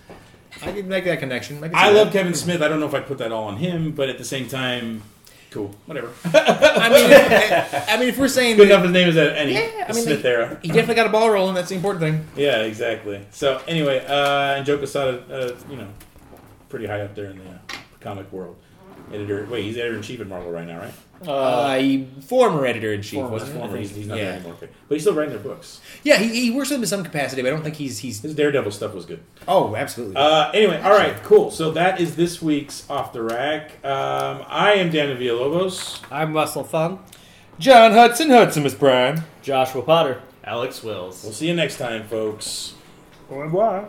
I 0.62 0.72
can 0.72 0.88
make 0.88 1.04
that 1.04 1.20
connection. 1.20 1.58
I, 1.58 1.68
can 1.68 1.70
see 1.70 1.76
I 1.76 1.92
that. 1.92 1.98
love 2.04 2.12
Kevin 2.12 2.34
Smith. 2.34 2.60
I 2.62 2.66
don't 2.68 2.80
know 2.80 2.86
if 2.86 2.94
I 2.94 3.00
put 3.00 3.18
that 3.18 3.30
all 3.30 3.44
on 3.44 3.56
him, 3.58 3.92
but 3.92 4.08
at 4.08 4.18
the 4.18 4.24
same 4.24 4.48
time, 4.48 5.02
cool, 5.55 5.74
whatever. 5.86 6.09
I 6.24 6.89
mean, 6.90 7.10
if, 7.10 7.89
I 7.89 7.97
mean, 7.98 8.09
if 8.09 8.18
we're 8.18 8.28
saying 8.28 8.56
Good 8.56 8.68
that- 8.68 8.74
enough 8.74 8.82
his 8.85 8.93
name 8.93 9.09
is 9.09 9.16
at 9.16 9.36
any 9.36 9.55
Yeah, 9.55 9.86
I 9.89 9.93
mean, 9.93 10.02
Smith 10.05 10.22
they- 10.22 10.28
era. 10.28 10.59
he 10.60 10.68
definitely 10.68 10.97
got 10.97 11.06
a 11.06 11.10
ball 11.10 11.31
rolling. 11.31 11.55
That's 11.55 11.68
the 11.70 11.76
important 11.76 12.01
thing. 12.02 12.26
Yeah, 12.36 12.62
exactly. 12.62 13.24
So 13.31 13.62
anyway, 13.68 14.05
uh, 14.05 14.56
and 14.56 14.66
Joe 14.66 14.76
Quesada, 14.78 15.22
uh, 15.32 15.70
you 15.70 15.76
know, 15.76 15.89
pretty 16.68 16.86
high 16.86 17.01
up 17.01 17.14
there 17.14 17.26
in 17.31 17.39
the 17.39 17.44
uh, 17.48 17.59
comic 18.01 18.31
world. 18.32 18.56
Editor. 19.12 19.47
Wait, 19.51 19.64
he's 19.64 19.76
editor 19.76 19.97
in 19.97 20.02
chief 20.02 20.20
at 20.20 20.26
Marvel 20.26 20.51
right 20.51 20.66
now, 20.66 20.78
right? 20.81 20.93
Uh, 21.27 21.78
he, 21.78 22.09
former 22.20 22.66
editor 22.66 22.93
in 22.93 23.03
chief, 23.03 23.20
Former, 23.20 23.31
wasn't? 23.31 23.59
Former, 23.59 23.77
he's, 23.77 23.95
he's 23.95 24.07
not 24.07 24.19
yeah. 24.19 24.24
anymore. 24.24 24.55
Okay. 24.55 24.69
But 24.89 24.95
he's 24.95 25.03
still 25.03 25.15
writing 25.15 25.35
their 25.35 25.43
books. 25.43 25.81
Yeah, 26.03 26.16
he, 26.16 26.28
he 26.28 26.51
works 26.51 26.70
with 26.70 26.77
them 26.77 26.82
in 26.82 26.89
some 26.89 27.05
capacity, 27.05 27.43
but 27.43 27.49
I 27.49 27.51
don't 27.51 27.62
think 27.62 27.77
he's 27.77 27.99
he's. 27.99 28.20
His 28.20 28.35
Daredevil 28.35 28.73
stuff 28.73 28.95
was 28.95 29.07
good. 29.07 29.23
Oh, 29.49 29.74
absolutely. 29.77 30.16
Uh, 30.16 30.51
anyway, 30.53 30.81
all 30.82 30.93
right, 30.93 31.15
cool. 31.23 31.51
So 31.51 31.70
that 31.73 32.01
is 32.01 32.16
this 32.16 32.43
week's 32.43 32.89
off 32.91 33.12
the 33.12 33.23
rack. 33.23 33.85
Um, 33.85 34.45
I 34.49 34.74
am 34.74 34.91
Dan 34.91 35.16
Villalobos. 35.16 36.03
I'm 36.11 36.35
Russell 36.35 36.65
Fung. 36.65 37.03
John 37.59 37.93
Hudson, 37.93 38.31
Hudson 38.31 38.66
is 38.66 38.74
Prime. 38.74 39.23
Joshua 39.43 39.82
Potter. 39.82 40.20
Alex 40.43 40.82
Wills. 40.82 41.23
We'll 41.23 41.32
see 41.32 41.49
you 41.49 41.55
next 41.55 41.78
time, 41.78 42.05
folks. 42.05 42.74
Au 43.31 43.36
revoir. 43.36 43.89